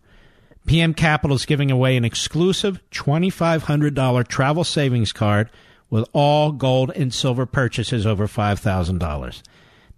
PM 0.66 0.94
Capital 0.94 1.36
is 1.36 1.46
giving 1.46 1.70
away 1.70 1.96
an 1.96 2.04
exclusive 2.04 2.80
$2,500 2.90 4.26
travel 4.28 4.64
savings 4.64 5.12
card 5.12 5.50
with 5.90 6.08
all 6.12 6.52
gold 6.52 6.90
and 6.96 7.12
silver 7.12 7.46
purchases 7.46 8.06
over 8.06 8.26
$5,000. 8.26 9.42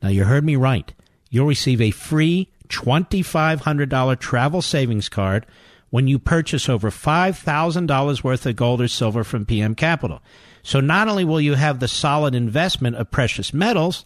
Now, 0.02 0.09
you 0.09 0.24
heard 0.24 0.44
me 0.44 0.56
right. 0.56 0.93
You'll 1.30 1.47
receive 1.47 1.80
a 1.80 1.90
free 1.93 2.48
$2,500 2.68 4.18
travel 4.18 4.62
savings 4.62 5.09
card 5.09 5.47
when 5.90 6.09
you 6.09 6.18
purchase 6.18 6.68
over 6.68 6.90
$5,000 6.90 8.24
worth 8.24 8.47
of 8.47 8.56
gold 8.56 8.80
or 8.80 8.88
silver 8.88 9.24
from 9.24 9.47
PM 9.47 9.74
Capital. 9.74 10.20
So 10.62 10.80
not 10.80 11.09
only 11.09 11.24
will 11.24 11.40
you 11.40 11.55
have 11.55 11.78
the 11.78 11.88
solid 11.88 12.34
investment 12.34 12.97
of 12.97 13.10
precious 13.12 13.55
metals, 13.55 14.05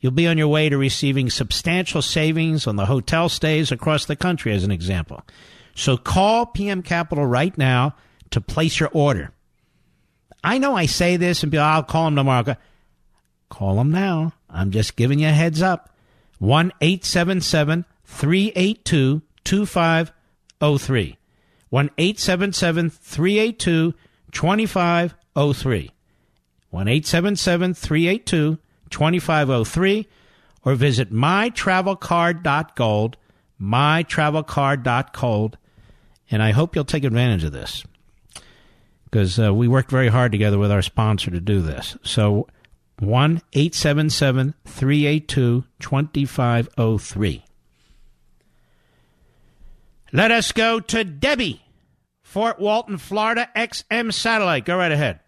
you'll 0.00 0.12
be 0.12 0.26
on 0.26 0.36
your 0.36 0.48
way 0.48 0.68
to 0.68 0.76
receiving 0.76 1.30
substantial 1.30 2.02
savings 2.02 2.66
on 2.66 2.76
the 2.76 2.86
hotel 2.86 3.30
stays 3.30 3.72
across 3.72 4.04
the 4.04 4.16
country, 4.16 4.52
as 4.52 4.64
an 4.64 4.70
example. 4.70 5.22
So 5.74 5.96
call 5.96 6.46
PM 6.46 6.82
Capital 6.82 7.26
right 7.26 7.56
now 7.56 7.94
to 8.30 8.40
place 8.40 8.78
your 8.78 8.90
order. 8.92 9.32
I 10.42 10.58
know 10.58 10.76
I 10.76 10.86
say 10.86 11.16
this 11.16 11.42
and 11.42 11.50
be, 11.50 11.58
oh, 11.58 11.62
I'll 11.62 11.82
call 11.82 12.06
them 12.06 12.16
tomorrow. 12.16 12.56
Call 13.48 13.76
them 13.76 13.90
now. 13.90 14.34
I'm 14.50 14.70
just 14.70 14.96
giving 14.96 15.20
you 15.20 15.28
a 15.28 15.32
heads 15.32 15.62
up. 15.62 15.90
1 16.38 16.72
877 16.80 17.84
382 18.04 19.22
2503. 19.44 21.18
1 21.70 21.90
877 21.98 22.90
382 22.90 23.94
2503. 24.32 25.90
1 26.70 26.88
877 26.88 27.74
382 27.74 28.58
2503. 28.90 30.08
Or 30.66 30.74
visit 30.74 31.12
mytravelcard.gold, 31.12 33.16
mytravelcard.gold. 33.60 35.58
And 36.34 36.42
I 36.42 36.50
hope 36.50 36.74
you'll 36.74 36.84
take 36.84 37.04
advantage 37.04 37.44
of 37.44 37.52
this 37.52 37.84
because 39.04 39.38
uh, 39.38 39.54
we 39.54 39.68
worked 39.68 39.88
very 39.88 40.08
hard 40.08 40.32
together 40.32 40.58
with 40.58 40.72
our 40.72 40.82
sponsor 40.82 41.30
to 41.30 41.38
do 41.38 41.62
this. 41.62 41.96
So 42.02 42.48
1 42.98 43.40
877 43.52 44.54
382 44.64 45.64
2503. 45.78 47.44
Let 50.12 50.32
us 50.32 50.50
go 50.50 50.80
to 50.80 51.04
Debbie, 51.04 51.62
Fort 52.24 52.58
Walton, 52.58 52.98
Florida, 52.98 53.48
XM 53.54 54.12
Satellite. 54.12 54.64
Go 54.64 54.76
right 54.76 54.90
ahead. 54.90 55.20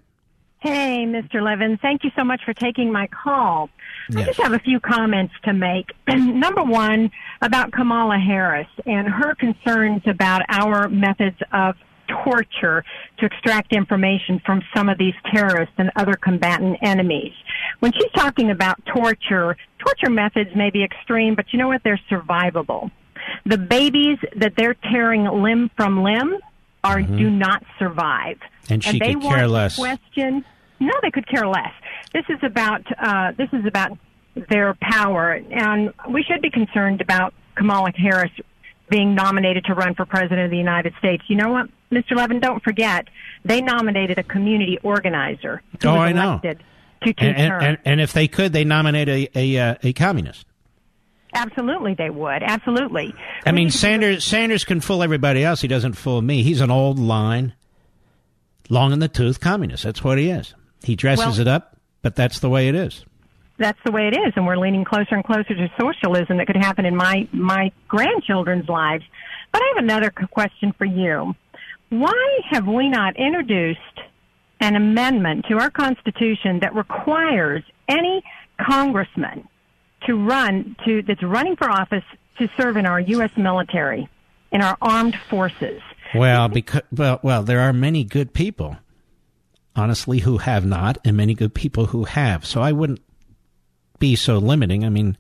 Hey, 0.58 1.04
Mr. 1.06 1.40
Levin. 1.40 1.78
Thank 1.80 2.02
you 2.02 2.10
so 2.16 2.24
much 2.24 2.40
for 2.44 2.52
taking 2.52 2.90
my 2.90 3.06
call. 3.06 3.70
I 4.14 4.18
Yes. 4.18 4.26
just 4.28 4.40
have 4.40 4.52
a 4.52 4.58
few 4.60 4.78
comments 4.78 5.34
to 5.44 5.52
make. 5.52 5.90
Number 6.08 6.62
one, 6.62 7.10
about 7.42 7.72
Kamala 7.72 8.18
Harris 8.18 8.68
and 8.86 9.08
her 9.08 9.34
concerns 9.34 10.02
about 10.06 10.42
our 10.48 10.88
methods 10.88 11.38
of 11.52 11.76
torture 12.24 12.84
to 13.18 13.26
extract 13.26 13.72
information 13.72 14.40
from 14.44 14.62
some 14.74 14.88
of 14.88 14.98
these 14.98 15.14
terrorists 15.32 15.74
and 15.78 15.90
other 15.96 16.14
combatant 16.14 16.78
enemies. 16.82 17.32
When 17.80 17.92
she's 17.92 18.10
talking 18.14 18.50
about 18.50 18.84
torture, 18.86 19.56
torture 19.78 20.10
methods 20.10 20.50
may 20.54 20.70
be 20.70 20.84
extreme, 20.84 21.34
but 21.34 21.46
you 21.52 21.58
know 21.58 21.68
what? 21.68 21.82
They're 21.82 22.00
survivable. 22.10 22.90
The 23.44 23.58
babies 23.58 24.18
that 24.36 24.54
they're 24.56 24.74
tearing 24.74 25.24
limb 25.24 25.70
from 25.76 26.02
limb 26.02 26.36
are 26.84 26.98
mm-hmm. 26.98 27.16
do 27.16 27.30
not 27.30 27.64
survive. 27.78 28.38
And 28.70 28.82
she 28.82 28.98
they 28.98 29.14
could 29.14 29.22
care 29.22 29.48
less. 29.48 29.76
Question? 29.76 30.44
No, 30.80 30.92
they 31.02 31.10
could 31.10 31.26
care 31.28 31.46
less. 31.46 31.72
This 32.12 32.24
is 32.28 32.38
about 32.42 32.82
uh, 32.98 33.32
this 33.36 33.48
is 33.52 33.64
about 33.66 33.96
their 34.50 34.74
power, 34.80 35.32
and 35.50 35.92
we 36.10 36.22
should 36.22 36.42
be 36.42 36.50
concerned 36.50 37.00
about 37.00 37.32
Kamala 37.54 37.92
Harris 37.96 38.30
being 38.90 39.14
nominated 39.14 39.64
to 39.64 39.74
run 39.74 39.94
for 39.94 40.04
president 40.04 40.42
of 40.42 40.50
the 40.50 40.58
United 40.58 40.92
States. 40.98 41.24
You 41.28 41.36
know 41.36 41.50
what, 41.50 41.68
Mr. 41.90 42.14
Levin? 42.16 42.40
Don't 42.40 42.62
forget 42.62 43.08
they 43.44 43.60
nominated 43.62 44.18
a 44.18 44.22
community 44.22 44.78
organizer 44.82 45.62
who 45.82 45.88
Oh, 45.88 45.92
was 45.94 46.00
I 46.00 46.12
know. 46.12 46.28
elected 46.42 46.62
to 47.02 47.12
two 47.14 47.26
And, 47.26 47.36
and, 47.36 47.62
and, 47.64 47.78
and 47.84 48.00
if 48.00 48.12
they 48.12 48.28
could, 48.28 48.52
they 48.52 48.64
nominate 48.64 49.08
a, 49.08 49.28
a, 49.34 49.58
uh, 49.58 49.74
a 49.82 49.92
communist. 49.94 50.46
Absolutely, 51.34 51.94
they 51.94 52.10
would. 52.10 52.42
Absolutely. 52.42 53.14
I 53.44 53.52
mean, 53.52 53.70
Sanders 53.70 54.24
Sanders 54.24 54.64
can 54.64 54.80
fool 54.80 55.02
everybody 55.02 55.42
else. 55.44 55.60
He 55.62 55.68
doesn't 55.68 55.94
fool 55.94 56.22
me. 56.22 56.42
He's 56.42 56.60
an 56.60 56.70
old 56.70 56.98
line, 56.98 57.54
long 58.70 58.92
in 58.92 59.00
the 59.00 59.08
tooth 59.08 59.40
communist. 59.40 59.82
That's 59.82 60.02
what 60.04 60.18
he 60.18 60.30
is. 60.30 60.54
He 60.82 60.96
dresses 60.96 61.38
Well- 61.38 61.40
it 61.40 61.48
up, 61.48 61.76
but 62.02 62.14
that's 62.16 62.38
the 62.40 62.48
way 62.48 62.68
it 62.68 62.74
is. 62.74 63.04
that's 63.58 63.78
the 63.84 63.90
way 63.92 64.06
it 64.08 64.14
is, 64.16 64.34
and 64.36 64.46
we're 64.46 64.56
leaning 64.58 64.84
closer 64.84 65.14
and 65.14 65.24
closer 65.24 65.54
to 65.54 65.70
socialism 65.80 66.36
that 66.36 66.46
could 66.46 66.56
happen 66.56 66.84
in 66.84 66.94
my 66.94 67.26
my 67.32 67.72
grandchildren's 67.88 68.68
lives. 68.68 69.04
But 69.52 69.62
I 69.62 69.72
have 69.74 69.82
another 69.84 70.10
question 70.10 70.72
for 70.76 70.84
you. 70.84 71.34
Why 71.88 72.38
have 72.50 72.66
we 72.66 72.88
not 72.88 73.16
introduced 73.16 73.80
an 74.60 74.74
amendment 74.76 75.46
to 75.48 75.58
our 75.58 75.70
Constitution 75.70 76.60
that 76.60 76.74
requires 76.74 77.62
any 77.88 78.22
congressman 78.60 79.46
to 80.06 80.16
run 80.16 80.76
to 80.84 81.02
that's 81.02 81.22
running 81.22 81.56
for 81.56 81.70
office 81.70 82.04
to 82.38 82.48
serve 82.56 82.76
in 82.76 82.84
our 82.86 83.00
U.S. 83.00 83.30
military, 83.36 84.08
in 84.52 84.60
our 84.62 84.76
armed 84.82 85.16
forces? 85.30 85.80
Well, 86.14 86.48
because 86.48 86.82
well, 86.92 87.20
well, 87.22 87.42
there 87.42 87.60
are 87.60 87.72
many 87.72 88.04
good 88.04 88.32
people, 88.34 88.76
honestly, 89.76 90.18
who 90.20 90.38
have 90.38 90.64
not, 90.64 90.98
and 91.04 91.16
many 91.16 91.34
good 91.34 91.54
people 91.54 91.86
who 91.86 92.04
have. 92.04 92.44
So 92.44 92.60
I 92.62 92.72
wouldn't 92.72 93.00
be 93.98 94.16
so 94.16 94.38
limiting. 94.38 94.84
I 94.84 94.88
mean, 94.88 95.16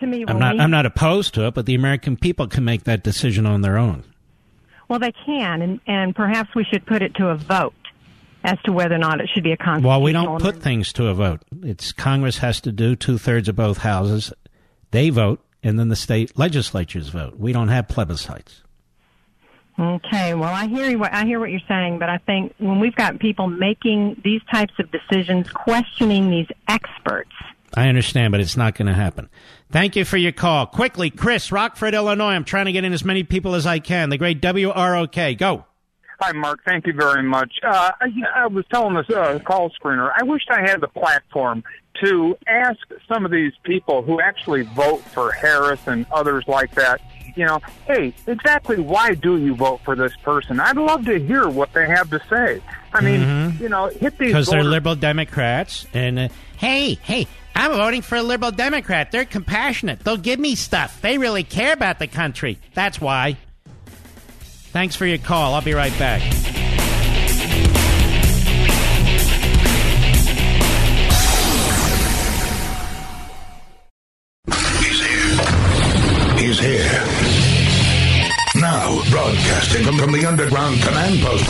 To 0.00 0.06
me, 0.06 0.24
I'm 0.28 0.38
not 0.38 0.54
we- 0.54 0.60
I'm 0.60 0.70
not 0.70 0.86
opposed 0.86 1.34
to 1.34 1.46
it, 1.46 1.54
but 1.54 1.66
the 1.66 1.74
American 1.74 2.16
people 2.16 2.46
can 2.46 2.64
make 2.64 2.84
that 2.84 3.02
decision 3.02 3.46
on 3.46 3.62
their 3.62 3.76
own. 3.76 4.04
Well, 4.88 4.98
they 4.98 5.12
can, 5.26 5.60
and, 5.60 5.80
and 5.86 6.14
perhaps 6.14 6.54
we 6.54 6.64
should 6.64 6.86
put 6.86 7.02
it 7.02 7.14
to 7.16 7.28
a 7.28 7.36
vote 7.36 7.74
as 8.44 8.56
to 8.64 8.72
whether 8.72 8.94
or 8.94 8.98
not 8.98 9.20
it 9.20 9.28
should 9.34 9.42
be 9.44 9.52
a 9.52 9.56
constitutional. 9.56 9.90
Well, 9.90 10.02
we 10.02 10.12
don't 10.12 10.40
put 10.40 10.62
things 10.62 10.92
to 10.94 11.08
a 11.08 11.14
vote. 11.14 11.42
It's 11.62 11.92
Congress 11.92 12.38
has 12.38 12.60
to 12.62 12.72
do 12.72 12.96
two 12.96 13.18
thirds 13.18 13.48
of 13.48 13.56
both 13.56 13.78
houses. 13.78 14.32
They 14.92 15.10
vote, 15.10 15.44
and 15.62 15.78
then 15.78 15.88
the 15.88 15.96
state 15.96 16.38
legislatures 16.38 17.08
vote. 17.08 17.36
We 17.38 17.52
don't 17.52 17.68
have 17.68 17.88
plebiscites. 17.88 18.62
Okay, 19.78 20.34
well, 20.34 20.52
I 20.52 20.66
hear 20.66 20.90
you, 20.90 20.98
what 20.98 21.12
I 21.12 21.24
hear 21.24 21.38
what 21.38 21.50
you're 21.50 21.60
saying, 21.68 22.00
but 22.00 22.08
I 22.08 22.18
think 22.18 22.52
when 22.58 22.80
we've 22.80 22.96
got 22.96 23.20
people 23.20 23.46
making 23.46 24.20
these 24.24 24.40
types 24.50 24.74
of 24.80 24.90
decisions, 24.90 25.48
questioning 25.50 26.30
these 26.30 26.48
experts, 26.66 27.30
I 27.74 27.88
understand, 27.88 28.32
but 28.32 28.40
it's 28.40 28.56
not 28.56 28.74
going 28.74 28.86
to 28.86 28.94
happen. 28.94 29.28
Thank 29.70 29.94
you 29.94 30.04
for 30.04 30.16
your 30.16 30.32
call. 30.32 30.66
Quickly, 30.66 31.10
Chris, 31.10 31.52
Rockford, 31.52 31.94
Illinois. 31.94 32.32
I'm 32.32 32.44
trying 32.44 32.66
to 32.66 32.72
get 32.72 32.84
in 32.84 32.92
as 32.92 33.04
many 33.04 33.24
people 33.24 33.54
as 33.54 33.66
I 33.66 33.78
can. 33.78 34.08
The 34.08 34.18
great 34.18 34.40
WROK. 34.40 35.38
Go. 35.38 35.66
Hi, 36.20 36.32
Mark. 36.32 36.60
Thank 36.66 36.86
you 36.86 36.94
very 36.94 37.22
much. 37.22 37.52
Uh, 37.62 37.92
I, 38.00 38.08
I 38.34 38.46
was 38.48 38.64
telling 38.72 38.94
this 38.94 39.08
uh, 39.14 39.38
call 39.44 39.70
screener, 39.70 40.10
I 40.16 40.24
wished 40.24 40.50
I 40.50 40.62
had 40.62 40.80
the 40.80 40.88
platform 40.88 41.62
to 42.02 42.36
ask 42.48 42.78
some 43.06 43.24
of 43.24 43.30
these 43.30 43.52
people 43.62 44.02
who 44.02 44.20
actually 44.20 44.62
vote 44.62 45.02
for 45.02 45.30
Harris 45.30 45.80
and 45.86 46.06
others 46.10 46.44
like 46.48 46.74
that, 46.74 47.00
you 47.38 47.46
know, 47.46 47.60
hey, 47.86 48.12
exactly 48.26 48.78
why 48.80 49.14
do 49.14 49.38
you 49.38 49.54
vote 49.54 49.80
for 49.84 49.94
this 49.94 50.12
person? 50.24 50.58
I'd 50.58 50.76
love 50.76 51.04
to 51.06 51.18
hear 51.20 51.48
what 51.48 51.72
they 51.72 51.86
have 51.86 52.10
to 52.10 52.20
say. 52.28 52.60
I 52.92 53.00
mean, 53.00 53.20
Mhm. 53.20 53.60
you 53.60 53.68
know, 53.68 53.86
hit 53.88 54.18
these 54.18 54.28
Because 54.28 54.48
they're 54.48 54.64
liberal 54.64 54.96
Democrats. 54.96 55.86
And, 55.94 56.18
uh, 56.18 56.28
hey, 56.56 56.94
hey, 56.94 57.28
I'm 57.54 57.70
voting 57.72 58.02
for 58.02 58.16
a 58.16 58.22
liberal 58.22 58.50
Democrat. 58.50 59.12
They're 59.12 59.24
compassionate. 59.24 60.00
They'll 60.00 60.16
give 60.16 60.40
me 60.40 60.56
stuff. 60.56 61.00
They 61.00 61.16
really 61.18 61.44
care 61.44 61.72
about 61.72 61.98
the 62.00 62.08
country. 62.08 62.58
That's 62.74 63.00
why. 63.00 63.36
Thanks 64.72 64.96
for 64.96 65.06
your 65.06 65.18
call. 65.18 65.54
I'll 65.54 65.62
be 65.62 65.74
right 65.74 65.96
back. 65.98 66.22
He's 74.80 75.00
here. 75.00 76.38
He's 76.38 76.58
here. 76.60 77.17
Now, 78.88 79.10
broadcasting 79.10 79.84
from, 79.84 80.12
the 80.12 80.24
underground 80.24 80.80
command 80.80 81.20
post, 81.20 81.44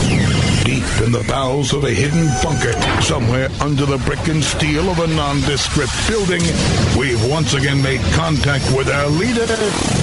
deep 0.65 0.83
in 1.05 1.13
the 1.13 1.23
bowels 1.25 1.71
of 1.71 1.85
a 1.85 1.89
hidden 1.89 2.27
bunker, 2.43 2.73
somewhere 3.01 3.47
under 3.61 3.85
the 3.85 3.97
brick 3.99 4.27
and 4.27 4.43
steel 4.43 4.89
of 4.89 4.99
a 4.99 5.07
nondescript 5.07 5.93
building, 6.09 6.41
we've 6.99 7.31
once 7.31 7.53
again 7.53 7.81
made 7.81 8.01
contact 8.11 8.65
with 8.75 8.89
our 8.89 9.07
leader, 9.07 9.47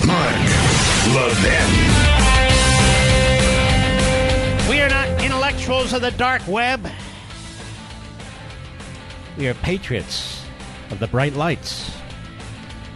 Mark 0.07 0.35
Levin. 1.13 1.71
We 4.71 4.81
are 4.81 4.89
not 4.89 5.23
intellectuals 5.23 5.93
of 5.93 6.01
the 6.01 6.13
dark 6.13 6.41
web. 6.49 6.89
We 9.37 9.47
are 9.49 9.55
patriots 9.55 10.43
of 10.91 11.01
the 11.01 11.07
bright 11.07 11.35
lights. 11.35 11.96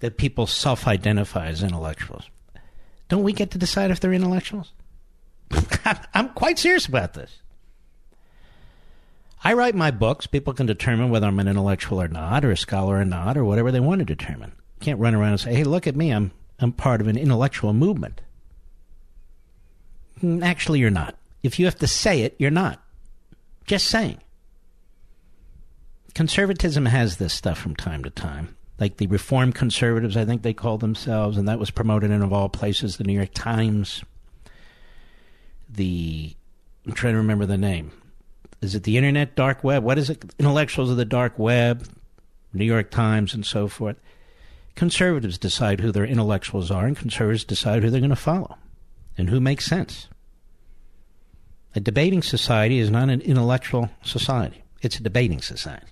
that 0.00 0.18
people 0.18 0.46
self-identify 0.46 1.46
as 1.46 1.62
intellectuals. 1.62 2.24
Don't 3.08 3.22
we 3.22 3.32
get 3.32 3.52
to 3.52 3.58
decide 3.58 3.90
if 3.90 4.00
they're 4.00 4.12
intellectuals? 4.12 4.72
I'm 6.12 6.28
quite 6.30 6.58
serious 6.58 6.86
about 6.86 7.14
this. 7.14 7.38
I 9.42 9.54
write 9.54 9.74
my 9.74 9.90
books. 9.90 10.26
People 10.26 10.52
can 10.52 10.66
determine 10.66 11.08
whether 11.08 11.26
I'm 11.26 11.38
an 11.38 11.48
intellectual 11.48 12.02
or 12.02 12.08
not, 12.08 12.44
or 12.44 12.50
a 12.50 12.56
scholar 12.56 12.98
or 12.98 13.06
not, 13.06 13.38
or 13.38 13.44
whatever 13.44 13.72
they 13.72 13.80
want 13.80 14.00
to 14.00 14.04
determine. 14.04 14.52
Can't 14.80 15.00
run 15.00 15.14
around 15.14 15.32
and 15.32 15.40
say, 15.40 15.54
"Hey, 15.54 15.64
look 15.64 15.86
at 15.86 15.96
me. 15.96 16.10
I'm 16.10 16.32
I'm 16.58 16.72
part 16.72 17.00
of 17.00 17.06
an 17.08 17.16
intellectual 17.16 17.72
movement." 17.72 18.20
Mm, 20.22 20.42
Actually, 20.42 20.80
you're 20.80 20.90
not. 20.90 21.16
If 21.42 21.58
you 21.58 21.66
have 21.66 21.78
to 21.78 21.86
say 21.86 22.22
it, 22.22 22.34
you're 22.38 22.50
not. 22.50 22.82
Just 23.66 23.86
saying. 23.88 24.18
conservatism 26.14 26.86
has 26.86 27.18
this 27.18 27.34
stuff 27.34 27.58
from 27.58 27.76
time 27.76 28.02
to 28.02 28.10
time. 28.10 28.56
Like 28.78 28.96
the 28.96 29.06
Reform 29.06 29.52
Conservatives, 29.52 30.16
I 30.16 30.24
think 30.24 30.42
they 30.42 30.54
call 30.54 30.78
themselves, 30.78 31.36
and 31.36 31.46
that 31.48 31.58
was 31.58 31.70
promoted 31.70 32.10
in, 32.10 32.22
of 32.22 32.32
all 32.32 32.48
places, 32.48 32.96
the 32.96 33.04
New 33.04 33.12
York 33.12 33.34
Times. 33.34 34.02
The, 35.68 36.34
I'm 36.86 36.92
trying 36.92 37.14
to 37.14 37.18
remember 37.18 37.46
the 37.46 37.58
name. 37.58 37.90
Is 38.62 38.74
it 38.74 38.84
the 38.84 38.96
Internet 38.96 39.34
Dark 39.34 39.62
Web? 39.64 39.82
What 39.84 39.98
is 39.98 40.08
it? 40.10 40.24
Intellectuals 40.38 40.90
of 40.90 40.96
the 40.96 41.04
Dark 41.04 41.38
Web, 41.38 41.86
New 42.52 42.64
York 42.64 42.90
Times, 42.90 43.34
and 43.34 43.44
so 43.44 43.68
forth. 43.68 43.96
Conservatives 44.76 45.38
decide 45.38 45.80
who 45.80 45.90
their 45.90 46.04
intellectuals 46.04 46.70
are, 46.70 46.86
and 46.86 46.96
conservatives 46.96 47.44
decide 47.44 47.82
who 47.82 47.90
they're 47.90 47.98
going 47.98 48.10
to 48.10 48.16
follow 48.16 48.56
and 49.18 49.30
who 49.30 49.40
makes 49.40 49.64
sense. 49.64 50.08
A 51.74 51.80
debating 51.80 52.22
society 52.22 52.78
is 52.78 52.90
not 52.90 53.08
an 53.08 53.22
intellectual 53.22 53.90
society, 54.02 54.62
it's 54.82 54.98
a 54.98 55.02
debating 55.02 55.40
society. 55.40 55.86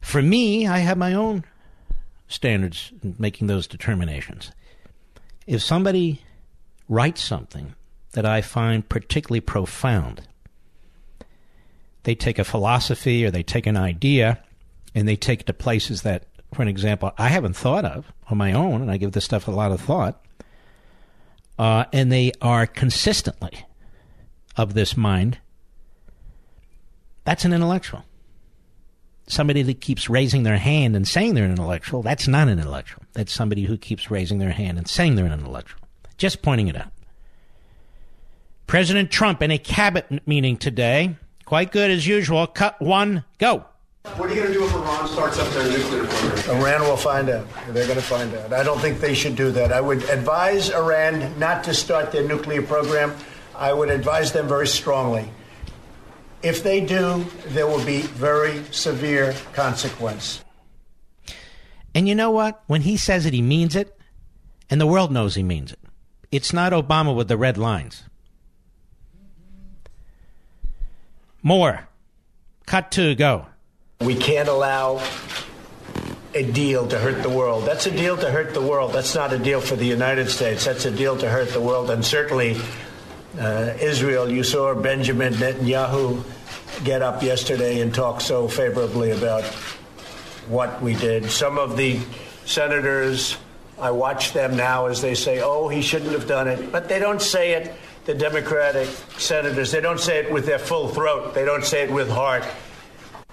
For 0.00 0.20
me, 0.20 0.66
I 0.66 0.78
have 0.78 0.98
my 0.98 1.14
own 1.14 1.44
standards 2.26 2.92
in 3.02 3.14
making 3.18 3.46
those 3.46 3.68
determinations. 3.68 4.50
If 5.46 5.62
somebody 5.62 6.22
writes 6.88 7.22
something 7.22 7.74
that 8.12 8.26
I 8.26 8.40
find 8.40 8.88
particularly 8.88 9.40
profound, 9.40 10.22
they 12.02 12.16
take 12.16 12.40
a 12.40 12.44
philosophy 12.44 13.24
or 13.24 13.30
they 13.30 13.44
take 13.44 13.66
an 13.66 13.76
idea 13.76 14.42
and 14.94 15.08
they 15.08 15.16
take 15.16 15.40
it 15.40 15.46
to 15.46 15.52
places 15.52 16.02
that, 16.02 16.26
for 16.54 16.62
an 16.62 16.68
example, 16.68 17.12
I 17.18 17.28
haven't 17.28 17.56
thought 17.56 17.84
of 17.84 18.12
on 18.28 18.38
my 18.38 18.52
own, 18.52 18.82
and 18.82 18.90
I 18.90 18.96
give 18.96 19.12
this 19.12 19.24
stuff 19.24 19.48
a 19.48 19.52
lot 19.52 19.72
of 19.72 19.80
thought, 19.80 20.24
uh, 21.58 21.84
and 21.92 22.10
they 22.10 22.32
are 22.40 22.66
consistently 22.66 23.64
of 24.56 24.74
this 24.74 24.96
mind, 24.96 25.38
that's 27.24 27.44
an 27.44 27.52
intellectual. 27.52 28.04
Somebody 29.28 29.62
that 29.62 29.80
keeps 29.80 30.10
raising 30.10 30.42
their 30.42 30.58
hand 30.58 30.96
and 30.96 31.06
saying 31.06 31.34
they're 31.34 31.44
an 31.44 31.52
intellectual, 31.52 32.02
that's 32.02 32.26
not 32.28 32.48
an 32.48 32.58
intellectual. 32.58 33.02
That's 33.12 33.32
somebody 33.32 33.64
who 33.64 33.78
keeps 33.78 34.10
raising 34.10 34.38
their 34.38 34.50
hand 34.50 34.78
and 34.78 34.88
saying 34.88 35.14
they're 35.14 35.26
an 35.26 35.32
intellectual. 35.32 35.80
Just 36.18 36.42
pointing 36.42 36.68
it 36.68 36.76
out. 36.76 36.90
President 38.66 39.10
Trump 39.10 39.42
in 39.42 39.50
a 39.50 39.58
cabinet 39.58 40.26
meeting 40.26 40.56
today, 40.56 41.16
quite 41.44 41.72
good 41.72 41.90
as 41.90 42.06
usual. 42.06 42.46
Cut 42.46 42.80
one, 42.80 43.24
go. 43.38 43.64
What 44.16 44.30
are 44.30 44.34
you 44.34 44.42
going 44.42 44.52
to 44.52 44.58
do 44.58 44.64
if 44.64 44.74
Iran 44.74 45.08
starts 45.08 45.38
up 45.38 45.48
their 45.52 45.70
nuclear 45.70 46.04
program? 46.04 46.56
Iran 46.60 46.82
will 46.82 46.96
find 46.96 47.30
out. 47.30 47.46
They're 47.68 47.86
going 47.86 47.98
to 47.98 48.04
find 48.04 48.34
out. 48.34 48.52
I 48.52 48.64
don't 48.64 48.80
think 48.80 49.00
they 49.00 49.14
should 49.14 49.36
do 49.36 49.52
that. 49.52 49.72
I 49.72 49.80
would 49.80 50.02
advise 50.10 50.70
Iran 50.70 51.38
not 51.38 51.64
to 51.64 51.74
start 51.74 52.10
their 52.10 52.26
nuclear 52.26 52.62
program. 52.62 53.14
I 53.54 53.72
would 53.72 53.90
advise 53.90 54.32
them 54.32 54.48
very 54.48 54.66
strongly. 54.66 55.30
If 56.42 56.64
they 56.64 56.80
do, 56.80 57.24
there 57.46 57.68
will 57.68 57.84
be 57.84 58.02
very 58.02 58.64
severe 58.72 59.34
consequence. 59.52 60.44
And 61.94 62.08
you 62.08 62.16
know 62.16 62.32
what? 62.32 62.62
When 62.66 62.82
he 62.82 62.96
says 62.96 63.24
it, 63.24 63.32
he 63.32 63.42
means 63.42 63.76
it, 63.76 63.96
and 64.68 64.80
the 64.80 64.86
world 64.86 65.12
knows 65.12 65.36
he 65.36 65.44
means 65.44 65.72
it. 65.72 65.78
It's 66.32 66.52
not 66.52 66.72
Obama 66.72 67.14
with 67.14 67.28
the 67.28 67.36
red 67.36 67.56
lines. 67.56 68.02
More. 71.42 71.88
Cut 72.66 72.90
two, 72.90 73.14
go. 73.14 73.46
We 74.04 74.16
can't 74.16 74.48
allow 74.48 75.02
a 76.34 76.50
deal 76.50 76.86
to 76.88 76.98
hurt 76.98 77.22
the 77.22 77.30
world. 77.30 77.64
That's 77.64 77.86
a 77.86 77.90
deal 77.90 78.16
to 78.16 78.30
hurt 78.30 78.54
the 78.54 78.62
world. 78.62 78.92
That's 78.92 79.14
not 79.14 79.32
a 79.32 79.38
deal 79.38 79.60
for 79.60 79.76
the 79.76 79.84
United 79.84 80.30
States. 80.30 80.64
That's 80.64 80.84
a 80.86 80.90
deal 80.90 81.16
to 81.18 81.28
hurt 81.28 81.50
the 81.50 81.60
world. 81.60 81.90
And 81.90 82.04
certainly, 82.04 82.56
uh, 83.38 83.74
Israel, 83.80 84.30
you 84.30 84.42
saw 84.42 84.74
Benjamin 84.74 85.34
Netanyahu 85.34 86.24
get 86.84 87.02
up 87.02 87.22
yesterday 87.22 87.80
and 87.80 87.94
talk 87.94 88.20
so 88.20 88.48
favorably 88.48 89.10
about 89.10 89.44
what 90.48 90.82
we 90.82 90.94
did. 90.94 91.30
Some 91.30 91.58
of 91.58 91.76
the 91.76 92.00
senators, 92.46 93.36
I 93.78 93.90
watch 93.90 94.32
them 94.32 94.56
now 94.56 94.86
as 94.86 95.00
they 95.00 95.14
say, 95.14 95.40
oh, 95.42 95.68
he 95.68 95.82
shouldn't 95.82 96.12
have 96.12 96.26
done 96.26 96.48
it. 96.48 96.72
But 96.72 96.88
they 96.88 96.98
don't 96.98 97.22
say 97.22 97.52
it, 97.52 97.74
the 98.04 98.14
Democratic 98.14 98.88
senators, 99.18 99.70
they 99.70 99.80
don't 99.80 100.00
say 100.00 100.18
it 100.18 100.32
with 100.32 100.46
their 100.46 100.58
full 100.58 100.88
throat, 100.88 101.34
they 101.34 101.44
don't 101.44 101.64
say 101.64 101.82
it 101.82 101.92
with 101.92 102.10
heart. 102.10 102.44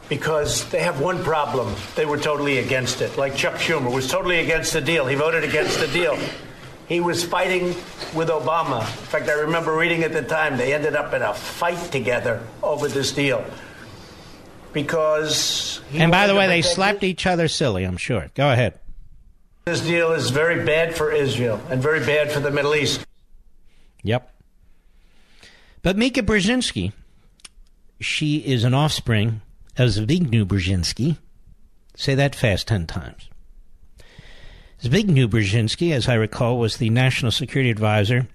Because 0.10 0.68
they 0.70 0.82
have 0.82 1.00
one 1.00 1.24
problem. 1.24 1.74
They 1.96 2.06
were 2.06 2.18
totally 2.18 2.58
against 2.58 3.02
it. 3.02 3.18
Like 3.18 3.36
Chuck 3.36 3.56
Schumer 3.56 3.94
was 3.94 4.10
totally 4.10 4.40
against 4.40 4.74
the 4.74 4.82
deal. 4.82 5.06
He 5.06 5.16
voted 5.16 5.44
against 5.44 5.80
the 5.80 5.88
deal. 5.88 6.18
He 6.88 7.00
was 7.00 7.24
fighting 7.24 7.68
with 8.16 8.30
Obama. 8.30 8.80
In 8.80 9.06
fact, 9.06 9.30
I 9.30 9.34
remember 9.34 9.78
reading 9.78 10.02
at 10.02 10.12
the 10.12 10.24
time 10.24 10.58
they 10.58 10.74
ended 10.74 10.96
up 10.96 11.14
in 11.14 11.22
a 11.22 11.36
fight 11.36 11.92
together 11.92 12.42
over 12.64 12.88
this 12.88 13.12
deal. 13.12 13.46
Because. 14.74 15.82
And 15.94 16.12
by 16.12 16.26
the 16.26 16.36
way, 16.36 16.48
they 16.48 16.64
slapped 16.64 17.04
each 17.04 17.28
other 17.28 17.48
silly, 17.48 17.84
I'm 17.84 17.98
sure. 17.98 18.32
Go 18.34 18.52
ahead. 18.52 18.80
This 19.66 19.82
deal 19.82 20.14
is 20.14 20.32
very 20.32 20.66
bad 20.66 20.96
for 20.96 21.12
Israel 21.12 21.62
and 21.70 21.80
very 21.80 22.00
bad 22.00 22.32
for 22.32 22.40
the 22.40 22.50
Middle 22.50 22.74
East. 22.74 23.06
Yep. 24.02 24.28
But 25.84 25.96
Mika 25.96 26.24
Brzezinski, 26.24 26.92
she 28.00 28.38
is 28.38 28.64
an 28.64 28.74
offspring 28.74 29.42
of 29.80 29.90
Zbigniew 29.90 30.46
Brzezinski. 30.46 31.18
Say 31.96 32.14
that 32.16 32.36
fast 32.36 32.68
ten 32.68 32.86
times. 32.86 33.30
Zbigniew 34.82 35.28
Brzezinski, 35.28 35.92
as 35.92 36.08
I 36.08 36.14
recall, 36.14 36.60
was 36.60 36.78
the 36.78 36.90
national 36.90 37.32
security 37.32 37.70
advisor 37.70 38.28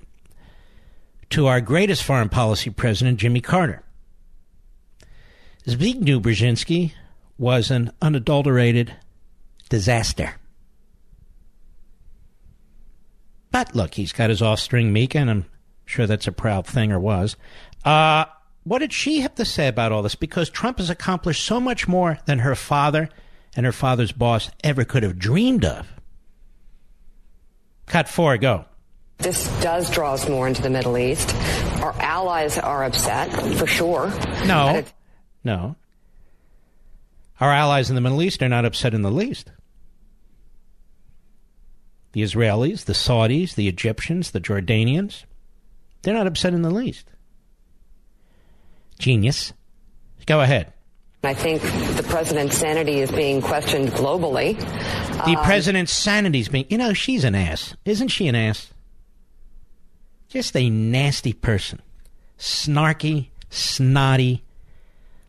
to 1.30 1.46
our 1.46 1.60
greatest 1.60 2.02
foreign 2.02 2.28
policy 2.28 2.70
president, 2.70 3.20
Jimmy 3.20 3.40
Carter. 3.40 3.82
Zbigniew 5.66 6.20
Brzezinski 6.20 6.92
was 7.38 7.70
an 7.70 7.92
unadulterated 8.02 8.94
disaster. 9.68 10.34
But 13.50 13.74
look, 13.74 13.94
he's 13.94 14.12
got 14.12 14.30
his 14.30 14.42
offspring 14.42 14.92
Mika, 14.92 15.18
and 15.18 15.30
I'm 15.30 15.46
sure 15.86 16.06
that's 16.06 16.26
a 16.26 16.32
proud 16.32 16.66
thing 16.66 16.92
or 16.92 17.00
was. 17.00 17.36
Uh, 17.84 18.24
what 18.64 18.78
did 18.78 18.92
she 18.92 19.20
have 19.20 19.34
to 19.36 19.44
say 19.44 19.68
about 19.68 19.92
all 19.92 20.02
this? 20.02 20.14
Because 20.14 20.50
Trump 20.50 20.78
has 20.78 20.90
accomplished 20.90 21.44
so 21.44 21.60
much 21.60 21.86
more 21.86 22.18
than 22.26 22.40
her 22.40 22.54
father 22.54 23.08
and 23.54 23.64
her 23.64 23.72
father's 23.72 24.12
boss 24.12 24.50
ever 24.62 24.84
could 24.84 25.02
have 25.02 25.18
dreamed 25.18 25.64
of. 25.64 25.86
Cut 27.86 28.08
four, 28.08 28.36
go. 28.38 28.64
This 29.18 29.46
does 29.60 29.90
draw 29.90 30.14
us 30.14 30.28
more 30.28 30.48
into 30.48 30.62
the 30.62 30.70
Middle 30.70 30.98
East. 30.98 31.34
Our 31.82 31.94
allies 32.00 32.58
are 32.58 32.84
upset, 32.84 33.30
for 33.58 33.66
sure. 33.66 34.08
No, 34.46 34.82
no. 35.44 35.76
Our 37.40 37.52
allies 37.52 37.90
in 37.90 37.94
the 37.94 38.00
Middle 38.00 38.22
East 38.22 38.42
are 38.42 38.48
not 38.48 38.64
upset 38.64 38.94
in 38.94 39.02
the 39.02 39.10
least. 39.10 39.52
The 42.12 42.22
Israelis, 42.22 42.84
the 42.84 42.92
Saudis, 42.92 43.54
the 43.54 43.68
Egyptians, 43.68 44.30
the 44.30 44.40
Jordanians, 44.40 45.24
they're 46.02 46.14
not 46.14 46.26
upset 46.26 46.54
in 46.54 46.62
the 46.62 46.70
least. 46.70 47.10
Genius. 48.98 49.52
Go 50.26 50.40
ahead. 50.40 50.72
I 51.22 51.32
think 51.34 51.62
the 51.96 52.04
president's 52.08 52.56
sanity 52.58 53.00
is 53.00 53.10
being 53.10 53.40
questioned 53.40 53.88
globally. 53.90 54.58
The 55.24 55.38
Um, 55.38 55.44
president's 55.44 55.92
is 55.94 56.48
being. 56.48 56.66
You 56.68 56.76
know, 56.78 56.92
she's 56.92 57.24
an 57.24 57.34
ass. 57.34 57.74
Isn't 57.84 58.08
she 58.08 58.28
an 58.28 58.34
ass? 58.34 58.68
Just 60.28 60.54
a 60.56 60.68
nasty 60.68 61.32
person. 61.32 61.80
Snarky, 62.38 63.28
snotty, 63.48 64.42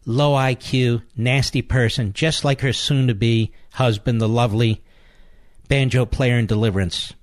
low 0.05 0.33
IQ, 0.33 1.01
nasty 1.15 1.61
person, 1.61 2.11
just 2.13 2.43
like 2.43 2.61
her 2.61 2.73
soon 2.73 3.07
to 3.07 3.15
be 3.15 3.51
husband, 3.73 4.19
the 4.19 4.27
lovely 4.27 4.83
banjo 5.69 6.05
player 6.05 6.37
in 6.37 6.45
Deliverance, 6.45 7.13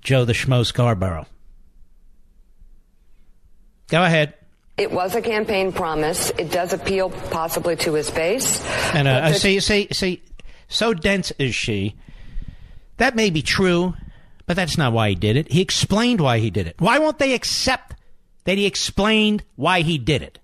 Joe 0.00 0.24
the 0.24 0.32
Schmo 0.32 0.64
Scarborough. 0.64 1.26
Go 3.88 4.02
ahead. 4.02 4.34
It 4.76 4.90
was 4.90 5.14
a 5.14 5.22
campaign 5.22 5.72
promise. 5.72 6.30
It 6.30 6.50
does 6.50 6.72
appeal 6.72 7.10
possibly 7.30 7.76
to 7.76 7.94
his 7.94 8.10
base. 8.10 8.64
And 8.92 9.06
uh, 9.06 9.20
But 9.20 9.28
the- 9.34 9.38
see, 9.38 9.60
see, 9.60 9.88
see, 9.92 10.22
so 10.68 10.94
dense 10.94 11.32
is 11.38 11.54
she. 11.54 11.94
That 12.96 13.14
may 13.14 13.30
be 13.30 13.42
true, 13.42 13.94
but 14.46 14.56
that's 14.56 14.76
not 14.76 14.92
why 14.92 15.10
he 15.10 15.14
did 15.14 15.36
it. 15.36 15.50
He 15.52 15.60
explained 15.60 16.20
why 16.20 16.38
he 16.38 16.50
did 16.50 16.66
it. 16.66 16.76
Why 16.80 16.98
won't 16.98 17.18
they 17.18 17.34
accept 17.34 17.94
that 18.44 18.58
he 18.58 18.66
explained 18.66 19.44
why 19.56 19.82
he 19.82 19.96
did 19.98 20.22
it? 20.22 20.38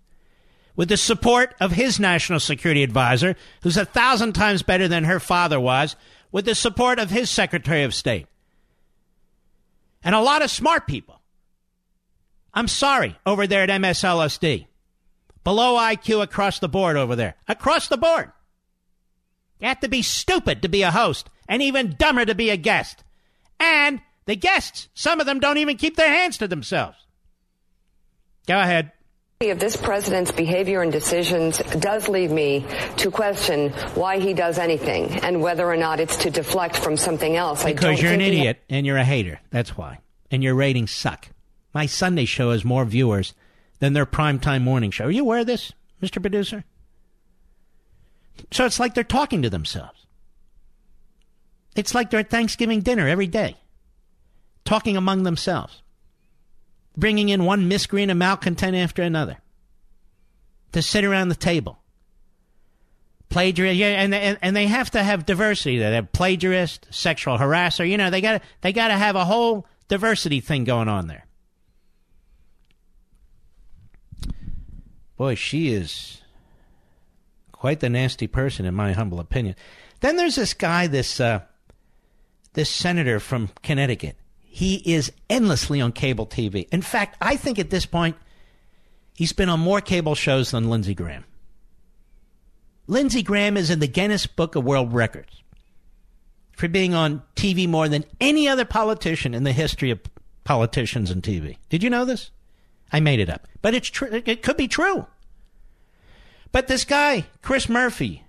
With 0.77 0.89
the 0.89 0.97
support 0.97 1.55
of 1.61 1.73
his 1.73 2.01
national 2.01 2.41
security 2.41 2.83
advisor, 2.83 3.37
who's 3.63 3.77
a 3.77 3.85
thousand 3.85 4.33
times 4.35 4.63
better 4.63 4.89
than 4.89 5.05
her 5.05 5.21
father 5.21 5.61
was, 5.61 5.97
with 6.33 6.45
the 6.45 6.55
support 6.55 6.99
of 6.99 7.11
his 7.11 7.29
secretary 7.29 7.83
of 7.83 7.95
state. 7.95 8.27
And 10.03 10.15
a 10.15 10.21
lot 10.21 10.43
of 10.43 10.51
smart 10.51 10.87
people. 10.87 11.20
I'm 12.53 12.69
sorry, 12.69 13.17
over 13.25 13.47
there 13.47 13.63
at 13.63 13.69
MSLSD. 13.69 14.67
Below 15.45 15.77
IQ 15.79 16.23
across 16.23 16.59
the 16.59 16.69
board 16.69 16.97
over 16.97 17.17
there. 17.17 17.37
Across 17.49 17.89
the 17.89 17.97
board. 17.97 18.31
You 19.61 19.69
have 19.69 19.81
to 19.81 19.89
be 19.89 20.03
stupid 20.03 20.63
to 20.63 20.69
be 20.69 20.83
a 20.83 20.91
host, 20.91 21.29
and 21.49 21.63
even 21.63 21.97
dumber 21.99 22.25
to 22.25 22.35
be 22.35 22.51
a 22.51 22.57
guest. 22.57 23.05
And 23.59 24.01
the 24.27 24.37
guests, 24.37 24.89
some 24.95 25.21
of 25.21 25.27
them 25.27 25.41
don't 25.41 25.59
even 25.59 25.77
keep 25.77 25.97
their 25.97 26.11
hands 26.11 26.39
to 26.39 26.49
themselves. 26.49 26.97
Go 28.47 28.59
ahead. 28.59 28.93
of 29.43 29.61
this 29.61 29.77
president's 29.77 30.33
behavior 30.33 30.83
and 30.83 30.91
decisions 30.91 31.59
does 31.79 32.09
lead 32.09 32.31
me 32.31 32.67
to 32.97 33.11
question 33.11 33.71
why 33.95 34.19
he 34.19 34.35
does 34.35 34.59
anything 34.59 35.21
and 35.21 35.41
whether 35.41 35.67
or 35.71 35.77
not 35.77 36.01
it's 36.01 36.17
to 36.17 36.31
deflect 36.31 36.77
from 36.77 36.97
something 36.97 37.37
else. 37.37 37.65
Because 37.65 38.01
you're 38.01 38.13
an 38.13 38.21
idiot 38.21 38.63
and 38.69 38.87
you're 38.87 38.97
a 38.97 39.05
hater. 39.05 39.41
That's 39.51 39.77
why. 39.77 40.01
And 40.31 40.43
your 40.43 40.55
ratings 40.55 40.91
suck. 40.91 41.29
My 41.73 41.87
Sunday 41.87 42.25
show 42.25 42.51
has 42.51 42.65
more 42.65 42.85
viewers 42.85 43.35
than 43.79 43.93
their 43.93 44.07
primetime 44.07 44.63
morning 44.63 44.91
show. 44.91 45.07
Are 45.07 45.11
you 45.11 45.23
aware 45.23 45.41
of 45.41 45.47
this, 45.47 45.73
Mr. 46.03 46.21
Producer? 46.21 46.65
So 48.51 48.65
it's 48.65 48.81
like 48.81 48.95
they're 48.95 49.05
talking 49.05 49.43
to 49.43 49.51
themselves. 49.51 50.07
It's 51.77 51.95
like 51.95 52.11
they're 52.11 52.21
at 52.21 52.31
Thanksgiving 52.31 52.81
dinner 52.81 53.07
every 53.07 53.27
day, 53.27 53.57
talking 54.65 54.97
among 54.97 55.23
themselves, 55.23 55.83
bringing 56.97 57.29
in 57.29 57.45
one 57.45 57.69
miscreant 57.69 58.11
and 58.11 58.19
malcontent 58.19 58.77
after 58.77 59.03
another 59.03 59.39
to 60.73 60.83
sit 60.83 61.05
around 61.05 61.29
the 61.29 61.35
table. 61.37 61.79
Plagiarist, 63.29 63.77
yeah, 63.77 64.03
and, 64.03 64.13
and 64.13 64.39
and 64.43 64.57
they 64.57 64.67
have 64.67 64.91
to 64.91 65.03
have 65.05 65.25
diversity. 65.25 65.79
They 65.79 65.95
have 65.95 66.11
plagiarist, 66.11 66.93
sexual 66.93 67.39
harasser. 67.39 67.89
You 67.89 67.97
know, 67.97 68.11
they 68.11 68.21
got 68.21 68.43
they 68.61 68.73
got 68.73 68.89
to 68.89 68.95
have 68.95 69.15
a 69.15 69.25
whole 69.25 69.67
diversity 69.87 70.41
thing 70.41 70.65
going 70.65 70.89
on 70.89 71.07
there. 71.07 71.27
Boy, 75.21 75.35
she 75.35 75.69
is 75.69 76.23
quite 77.53 77.81
the 77.81 77.91
nasty 77.91 78.27
person, 78.27 78.65
in 78.65 78.73
my 78.73 78.93
humble 78.93 79.21
opinion. 79.21 79.55
Then 80.01 80.17
there's 80.17 80.37
this 80.37 80.55
guy, 80.55 80.87
this 80.87 81.21
uh, 81.21 81.41
this 82.55 82.71
senator 82.71 83.21
from 83.21 83.51
Connecticut. 83.63 84.17
He 84.39 84.77
is 84.77 85.13
endlessly 85.29 85.79
on 85.79 85.93
cable 85.93 86.27
TV. 86.27 86.67
In 86.73 86.81
fact, 86.81 87.19
I 87.21 87.37
think 87.37 87.59
at 87.59 87.69
this 87.69 87.85
point, 87.85 88.17
he's 89.13 89.35
been 89.35 89.51
on 89.51 89.61
more 89.61 89.83
cable 89.83 90.15
shows 90.15 90.53
than 90.53 90.71
Lindsey 90.71 90.95
Graham. 90.95 91.27
Lindsey 92.87 93.23
Graham 93.23 93.59
is 93.59 93.69
in 93.69 93.81
the 93.81 93.87
Guinness 93.87 94.27
Book 94.27 94.55
of 94.55 94.65
World 94.65 94.95
Records 94.95 95.43
for 96.57 96.67
being 96.67 96.95
on 96.95 97.23
TV 97.37 97.69
more 97.69 97.91
than 97.91 98.07
any 98.23 98.49
other 98.49 98.65
politician 98.65 99.35
in 99.35 99.45
the 99.45 99.53
history 99.53 99.91
of 99.91 100.01
politicians 100.45 101.11
and 101.11 101.23
TV. 101.23 101.59
Did 101.69 101.83
you 101.83 101.91
know 101.91 102.07
this? 102.07 102.31
I 102.93 103.01
made 103.01 103.21
it 103.21 103.31
up, 103.31 103.47
but 103.63 103.75
it's 103.75 103.89
true. 103.89 104.09
It 104.11 104.43
could 104.43 104.57
be 104.57 104.69
true. 104.69 105.07
But 106.53 106.67
this 106.67 106.85
guy, 106.85 107.27
Chris 107.43 107.69
Murphy, 107.69 108.25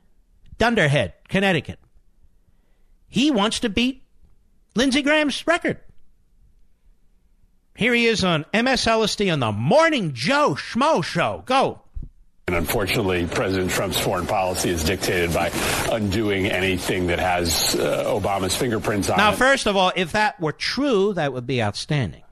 Dunderhead, 0.57 1.13
Connecticut, 1.27 1.79
he 3.07 3.31
wants 3.31 3.59
to 3.61 3.69
beat 3.69 4.03
Lindsey 4.75 5.01
Graham's 5.01 5.45
record. 5.47 5.79
Here 7.75 7.93
he 7.93 8.05
is 8.05 8.23
on 8.23 8.45
MSLSD 8.53 9.31
on 9.33 9.39
the 9.39 9.51
Morning 9.51 10.13
Joe 10.13 10.55
Schmo 10.55 11.03
Show. 11.03 11.43
Go. 11.45 11.81
And 12.47 12.55
unfortunately, 12.55 13.27
President 13.27 13.71
Trump's 13.71 13.99
foreign 13.99 14.27
policy 14.27 14.69
is 14.69 14.83
dictated 14.83 15.33
by 15.33 15.51
undoing 15.91 16.47
anything 16.47 17.07
that 17.07 17.19
has 17.19 17.75
uh, 17.75 18.03
Obama's 18.05 18.55
fingerprints 18.55 19.09
on 19.09 19.15
it. 19.15 19.17
Now, 19.17 19.31
first 19.31 19.67
of 19.67 19.77
all, 19.77 19.91
if 19.95 20.11
that 20.11 20.39
were 20.39 20.51
true, 20.51 21.13
that 21.13 21.33
would 21.33 21.47
be 21.47 21.63
outstanding. 21.63 22.23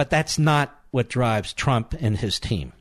But 0.00 0.08
that's 0.08 0.38
not 0.38 0.74
what 0.92 1.10
drives 1.10 1.52
Trump 1.52 1.94
and 2.00 2.16
his 2.16 2.40
team. 2.40 2.72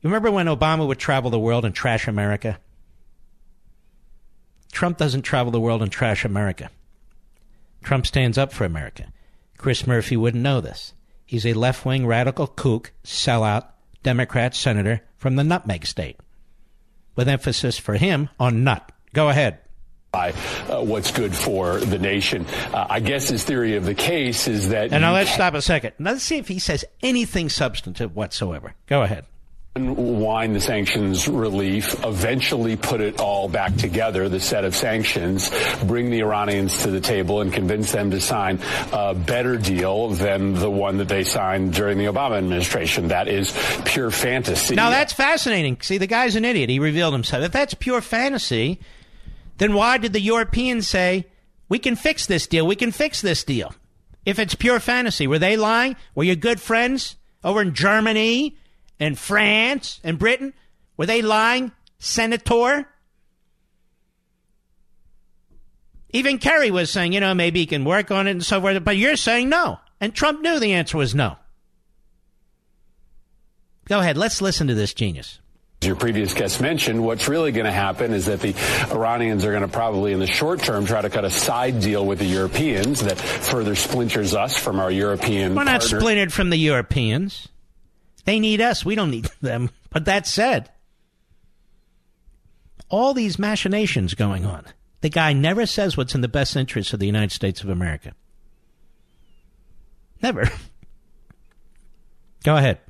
You 0.00 0.08
remember 0.08 0.30
when 0.30 0.46
Obama 0.46 0.86
would 0.86 0.98
travel 0.98 1.30
the 1.30 1.38
world 1.38 1.66
and 1.66 1.74
trash 1.74 2.08
America? 2.08 2.58
Trump 4.72 4.96
doesn't 4.96 5.26
travel 5.28 5.52
the 5.52 5.60
world 5.60 5.82
and 5.82 5.92
trash 5.92 6.24
America. 6.24 6.70
Trump 7.84 8.06
stands 8.06 8.38
up 8.38 8.50
for 8.50 8.64
America. 8.64 9.12
Chris 9.58 9.86
Murphy 9.86 10.16
wouldn't 10.16 10.42
know 10.42 10.62
this. 10.62 10.94
He's 11.26 11.44
a 11.44 11.52
left 11.52 11.84
wing 11.84 12.06
radical 12.06 12.46
kook, 12.46 12.92
sellout, 13.04 13.66
Democrat 14.02 14.54
senator 14.54 15.02
from 15.18 15.36
the 15.36 15.44
Nutmeg 15.44 15.84
State, 15.84 16.16
with 17.14 17.28
emphasis 17.28 17.76
for 17.76 17.96
him 17.96 18.30
on 18.40 18.64
nut. 18.64 18.90
Go 19.12 19.28
ahead. 19.28 19.58
By 20.18 20.32
uh, 20.68 20.82
what's 20.82 21.12
good 21.12 21.34
for 21.34 21.78
the 21.78 21.98
nation. 21.98 22.44
Uh, 22.74 22.86
I 22.90 23.00
guess 23.00 23.28
his 23.28 23.44
theory 23.44 23.76
of 23.76 23.84
the 23.84 23.94
case 23.94 24.48
is 24.48 24.70
that 24.70 24.92
And 24.92 25.02
now 25.02 25.12
let's 25.12 25.30
stop 25.30 25.54
a 25.54 25.62
second. 25.62 25.92
Let's 26.00 26.24
see 26.24 26.38
if 26.38 26.48
he 26.48 26.58
says 26.58 26.84
anything 27.02 27.48
substantive 27.48 28.16
whatsoever. 28.16 28.74
Go 28.86 29.02
ahead. 29.02 29.24
unwind 29.76 30.56
the 30.56 30.60
sanctions 30.60 31.28
relief, 31.28 32.04
eventually 32.04 32.74
put 32.74 33.00
it 33.00 33.20
all 33.20 33.48
back 33.48 33.76
together, 33.76 34.28
the 34.28 34.40
set 34.40 34.64
of 34.64 34.74
sanctions, 34.74 35.50
bring 35.84 36.10
the 36.10 36.18
Iranians 36.18 36.82
to 36.82 36.90
the 36.90 37.00
table 37.00 37.40
and 37.40 37.52
convince 37.52 37.92
them 37.92 38.10
to 38.10 38.20
sign 38.20 38.58
a 38.92 39.14
better 39.14 39.56
deal 39.56 40.08
than 40.08 40.54
the 40.54 40.70
one 40.70 40.98
that 40.98 41.08
they 41.08 41.22
signed 41.22 41.74
during 41.74 41.96
the 41.96 42.06
Obama 42.06 42.38
administration. 42.38 43.08
That 43.08 43.28
is 43.28 43.52
pure 43.84 44.10
fantasy. 44.10 44.74
Now 44.74 44.90
that's 44.90 45.12
fascinating. 45.12 45.78
See, 45.80 45.98
the 45.98 46.08
guy's 46.08 46.34
an 46.34 46.44
idiot. 46.44 46.70
He 46.70 46.80
revealed 46.80 47.12
himself. 47.12 47.44
If 47.44 47.52
that's 47.52 47.74
pure 47.74 48.00
fantasy, 48.00 48.80
then 49.58 49.74
why 49.74 49.98
did 49.98 50.12
the 50.12 50.20
Europeans 50.20 50.88
say, 50.88 51.26
we 51.68 51.78
can 51.78 51.96
fix 51.96 52.26
this 52.26 52.46
deal? 52.46 52.66
We 52.66 52.76
can 52.76 52.92
fix 52.92 53.20
this 53.20 53.44
deal. 53.44 53.74
If 54.24 54.38
it's 54.38 54.54
pure 54.54 54.80
fantasy, 54.80 55.26
were 55.26 55.38
they 55.38 55.56
lying? 55.56 55.96
Were 56.14 56.24
your 56.24 56.36
good 56.36 56.60
friends 56.60 57.16
over 57.44 57.60
in 57.60 57.74
Germany 57.74 58.56
and 58.98 59.18
France 59.18 60.00
and 60.02 60.18
Britain? 60.18 60.54
Were 60.96 61.06
they 61.06 61.22
lying, 61.22 61.72
Senator? 61.98 62.88
Even 66.10 66.38
Kerry 66.38 66.70
was 66.70 66.90
saying, 66.90 67.12
you 67.12 67.20
know, 67.20 67.34
maybe 67.34 67.60
he 67.60 67.66
can 67.66 67.84
work 67.84 68.10
on 68.10 68.26
it 68.26 68.32
and 68.32 68.44
so 68.44 68.60
forth, 68.60 68.82
but 68.84 68.96
you're 68.96 69.16
saying 69.16 69.48
no. 69.48 69.78
And 70.00 70.14
Trump 70.14 70.40
knew 70.40 70.58
the 70.58 70.72
answer 70.72 70.96
was 70.96 71.14
no. 71.14 71.36
Go 73.86 74.00
ahead, 74.00 74.16
let's 74.16 74.40
listen 74.40 74.66
to 74.68 74.74
this 74.74 74.94
genius. 74.94 75.40
As 75.80 75.86
your 75.86 75.96
previous 75.96 76.34
guest 76.34 76.60
mentioned, 76.60 77.04
what's 77.04 77.28
really 77.28 77.52
going 77.52 77.66
to 77.66 77.72
happen 77.72 78.12
is 78.12 78.26
that 78.26 78.40
the 78.40 78.54
Iranians 78.90 79.44
are 79.44 79.50
going 79.50 79.62
to 79.62 79.68
probably, 79.68 80.12
in 80.12 80.18
the 80.18 80.26
short 80.26 80.60
term, 80.60 80.86
try 80.86 81.00
to 81.02 81.08
cut 81.10 81.24
a 81.24 81.30
side 81.30 81.80
deal 81.80 82.04
with 82.04 82.18
the 82.18 82.24
Europeans 82.24 83.00
that 83.02 83.16
further 83.16 83.76
splinters 83.76 84.34
us 84.34 84.56
from 84.58 84.80
our 84.80 84.90
European 84.90 85.54
We're 85.54 85.62
not 85.64 85.80
partner. 85.82 86.00
splintered 86.00 86.32
from 86.32 86.50
the 86.50 86.56
Europeans. 86.56 87.48
They 88.24 88.40
need 88.40 88.60
us. 88.60 88.84
We 88.84 88.96
don't 88.96 89.10
need 89.12 89.30
them. 89.40 89.70
But 89.90 90.06
that 90.06 90.26
said, 90.26 90.68
all 92.88 93.14
these 93.14 93.38
machinations 93.38 94.14
going 94.14 94.44
on. 94.44 94.64
The 95.00 95.10
guy 95.10 95.32
never 95.32 95.64
says 95.64 95.96
what's 95.96 96.14
in 96.16 96.22
the 96.22 96.28
best 96.28 96.56
interest 96.56 96.92
of 96.92 96.98
the 96.98 97.06
United 97.06 97.30
States 97.30 97.62
of 97.62 97.68
America. 97.68 98.14
Never. 100.20 100.50
Go 102.42 102.56
ahead. 102.56 102.80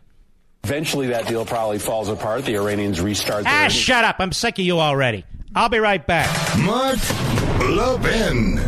Eventually, 0.64 1.08
that 1.08 1.26
deal 1.26 1.44
probably 1.46 1.78
falls 1.78 2.08
apart. 2.08 2.44
The 2.44 2.56
Iranians 2.56 3.00
restart 3.00 3.44
their. 3.44 3.52
Ah, 3.52 3.68
shut 3.68 4.04
up. 4.04 4.16
I'm 4.18 4.32
sick 4.32 4.58
of 4.58 4.64
you 4.64 4.80
already. 4.80 5.24
I'll 5.54 5.68
be 5.68 5.78
right 5.78 6.04
back. 6.06 6.28
Mark 6.58 6.98
Levin. 7.60 8.58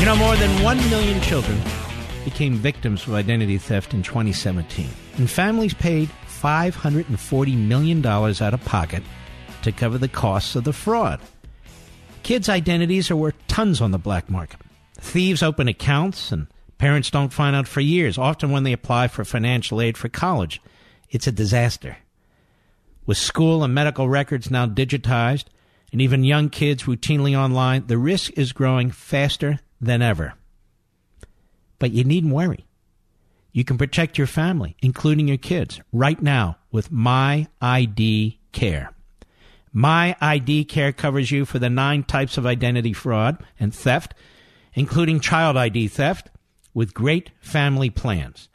You 0.00 0.06
know, 0.06 0.16
more 0.16 0.36
than 0.36 0.62
1 0.62 0.90
million 0.90 1.20
children 1.20 1.60
became 2.24 2.54
victims 2.54 3.06
of 3.06 3.14
identity 3.14 3.58
theft 3.58 3.92
in 3.92 4.02
2017. 4.02 4.88
And 5.18 5.28
families 5.28 5.74
paid 5.74 6.08
$540 6.42 7.56
million 7.66 8.06
out 8.06 8.54
of 8.54 8.64
pocket 8.64 9.02
to 9.66 9.72
cover 9.72 9.98
the 9.98 10.08
costs 10.08 10.54
of 10.54 10.62
the 10.62 10.72
fraud. 10.72 11.20
Kids' 12.22 12.48
identities 12.48 13.10
are 13.10 13.16
worth 13.16 13.34
tons 13.48 13.80
on 13.80 13.90
the 13.90 13.98
black 13.98 14.30
market. 14.30 14.60
Thieves 14.94 15.42
open 15.42 15.66
accounts, 15.66 16.30
and 16.30 16.46
parents 16.78 17.10
don't 17.10 17.32
find 17.32 17.56
out 17.56 17.66
for 17.66 17.80
years, 17.80 18.16
often 18.16 18.52
when 18.52 18.62
they 18.62 18.72
apply 18.72 19.08
for 19.08 19.24
financial 19.24 19.80
aid 19.80 19.96
for 19.96 20.08
college. 20.08 20.62
It's 21.10 21.26
a 21.26 21.32
disaster. 21.32 21.96
With 23.06 23.18
school 23.18 23.64
and 23.64 23.74
medical 23.74 24.08
records 24.08 24.52
now 24.52 24.66
digitized, 24.66 25.46
and 25.90 26.00
even 26.00 26.22
young 26.22 26.48
kids 26.48 26.84
routinely 26.84 27.36
online, 27.36 27.88
the 27.88 27.98
risk 27.98 28.38
is 28.38 28.52
growing 28.52 28.92
faster 28.92 29.58
than 29.80 30.00
ever. 30.00 30.34
But 31.80 31.90
you 31.90 32.04
needn't 32.04 32.32
worry. 32.32 32.66
You 33.52 33.64
can 33.64 33.78
protect 33.78 34.16
your 34.16 34.28
family, 34.28 34.76
including 34.80 35.26
your 35.26 35.38
kids, 35.38 35.80
right 35.92 36.22
now 36.22 36.56
with 36.70 36.92
My 36.92 37.48
ID 37.60 38.38
Care. 38.52 38.92
My 39.78 40.16
ID 40.22 40.64
Care 40.64 40.90
covers 40.90 41.30
you 41.30 41.44
for 41.44 41.58
the 41.58 41.68
nine 41.68 42.02
types 42.02 42.38
of 42.38 42.46
identity 42.46 42.94
fraud 42.94 43.44
and 43.60 43.74
theft, 43.74 44.14
including 44.72 45.20
child 45.20 45.58
ID 45.58 45.88
theft, 45.88 46.30
with 46.72 46.94
great 46.94 47.30
family 47.42 47.90
plans. 47.90 48.48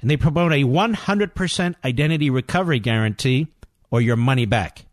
And 0.00 0.10
they 0.10 0.16
promote 0.16 0.52
a 0.52 0.64
100% 0.64 1.74
identity 1.84 2.30
recovery 2.30 2.78
guarantee 2.78 3.48
or 3.90 4.00
your 4.00 4.16
money 4.16 4.46
back. 4.46 4.86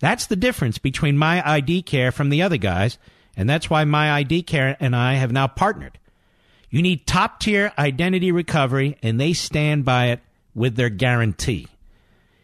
That's 0.00 0.26
the 0.26 0.36
difference 0.36 0.76
between 0.76 1.16
My 1.16 1.42
ID 1.50 1.80
Care 1.80 2.12
from 2.12 2.28
the 2.28 2.42
other 2.42 2.58
guys, 2.58 2.98
and 3.34 3.48
that's 3.48 3.70
why 3.70 3.84
My 3.84 4.12
ID 4.12 4.42
Care 4.42 4.76
and 4.80 4.94
I 4.94 5.14
have 5.14 5.32
now 5.32 5.46
partnered. 5.46 5.98
You 6.68 6.82
need 6.82 7.06
top 7.06 7.40
tier 7.40 7.72
identity 7.78 8.32
recovery, 8.32 8.98
and 9.02 9.18
they 9.18 9.32
stand 9.32 9.86
by 9.86 10.08
it 10.08 10.20
with 10.54 10.76
their 10.76 10.90
guarantee. 10.90 11.68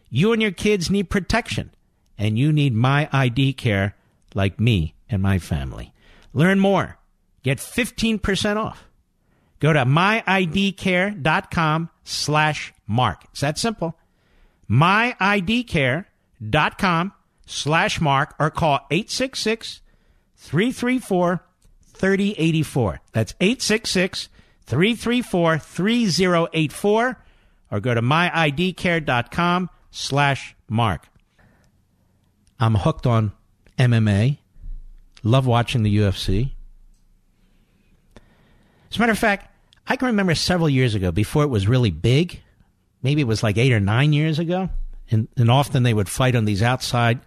You 0.09 0.33
and 0.33 0.41
your 0.41 0.49
kids 0.49 0.89
need 0.89 1.11
protection, 1.11 1.69
and 2.17 2.37
you 2.37 2.51
need 2.51 2.73
my 2.73 3.07
ID 3.11 3.53
care 3.53 3.95
like 4.33 4.59
me 4.59 4.95
and 5.09 5.21
my 5.21 5.39
family. 5.39 5.93
Learn 6.33 6.59
more. 6.59 6.97
Get 7.43 7.59
15% 7.59 8.57
off. 8.57 8.83
Go 9.59 9.71
to 9.73 9.85
myidcare.com 9.85 11.89
slash 12.03 12.73
mark. 12.85 13.23
It's 13.31 13.41
that 13.41 13.57
simple. 13.57 13.97
myidcare.com 14.69 17.13
slash 17.45 18.01
mark 18.01 18.35
or 18.39 18.51
call 18.51 18.79
866 18.91 19.81
334 20.35 21.43
3084. 21.93 23.01
That's 23.11 23.33
866 23.39 24.29
334 24.65 25.57
3084 25.57 27.23
or 27.71 27.79
go 27.79 27.93
to 27.93 28.01
myidcare.com 28.01 29.69
slash 29.91 30.55
mark. 30.69 31.07
I'm 32.59 32.75
hooked 32.75 33.05
on 33.05 33.31
MMA. 33.77 34.37
Love 35.23 35.45
watching 35.45 35.83
the 35.83 35.97
UFC. 35.97 36.51
As 38.89 38.97
a 38.97 38.99
matter 38.99 39.11
of 39.11 39.19
fact, 39.19 39.51
I 39.87 39.95
can 39.95 40.07
remember 40.07 40.35
several 40.35 40.69
years 40.69 40.95
ago, 40.95 41.11
before 41.11 41.43
it 41.43 41.47
was 41.47 41.67
really 41.67 41.91
big, 41.91 42.41
maybe 43.01 43.21
it 43.21 43.27
was 43.27 43.43
like 43.43 43.57
eight 43.57 43.73
or 43.73 43.79
nine 43.79 44.13
years 44.13 44.39
ago, 44.39 44.69
and, 45.09 45.27
and 45.37 45.49
often 45.49 45.83
they 45.83 45.93
would 45.93 46.09
fight 46.09 46.35
on 46.35 46.45
these 46.45 46.61
outside 46.61 47.19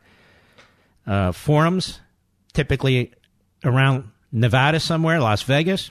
uh, 1.06 1.32
forums, 1.32 2.00
typically 2.52 3.12
around 3.64 4.10
Nevada 4.32 4.80
somewhere, 4.80 5.20
Las 5.20 5.42
Vegas, 5.42 5.90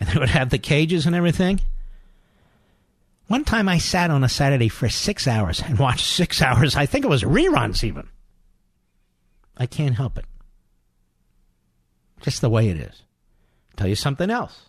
and 0.00 0.08
they 0.10 0.18
would 0.18 0.30
have 0.30 0.50
the 0.50 0.58
cages 0.58 1.06
and 1.06 1.14
everything. 1.14 1.60
One 3.26 3.44
time 3.44 3.68
I 3.68 3.78
sat 3.78 4.10
on 4.10 4.22
a 4.22 4.28
Saturday 4.28 4.68
for 4.68 4.88
six 4.88 5.26
hours 5.26 5.62
and 5.62 5.78
watched 5.78 6.06
six 6.06 6.42
hours. 6.42 6.76
I 6.76 6.86
think 6.86 7.04
it 7.04 7.08
was 7.08 7.22
reruns 7.22 7.84
even. 7.84 8.08
I 9.56 9.66
can't 9.66 9.94
help 9.94 10.18
it. 10.18 10.24
Just 12.20 12.40
the 12.40 12.50
way 12.50 12.68
it 12.68 12.76
is. 12.76 13.02
Tell 13.76 13.88
you 13.88 13.94
something 13.94 14.30
else. 14.30 14.68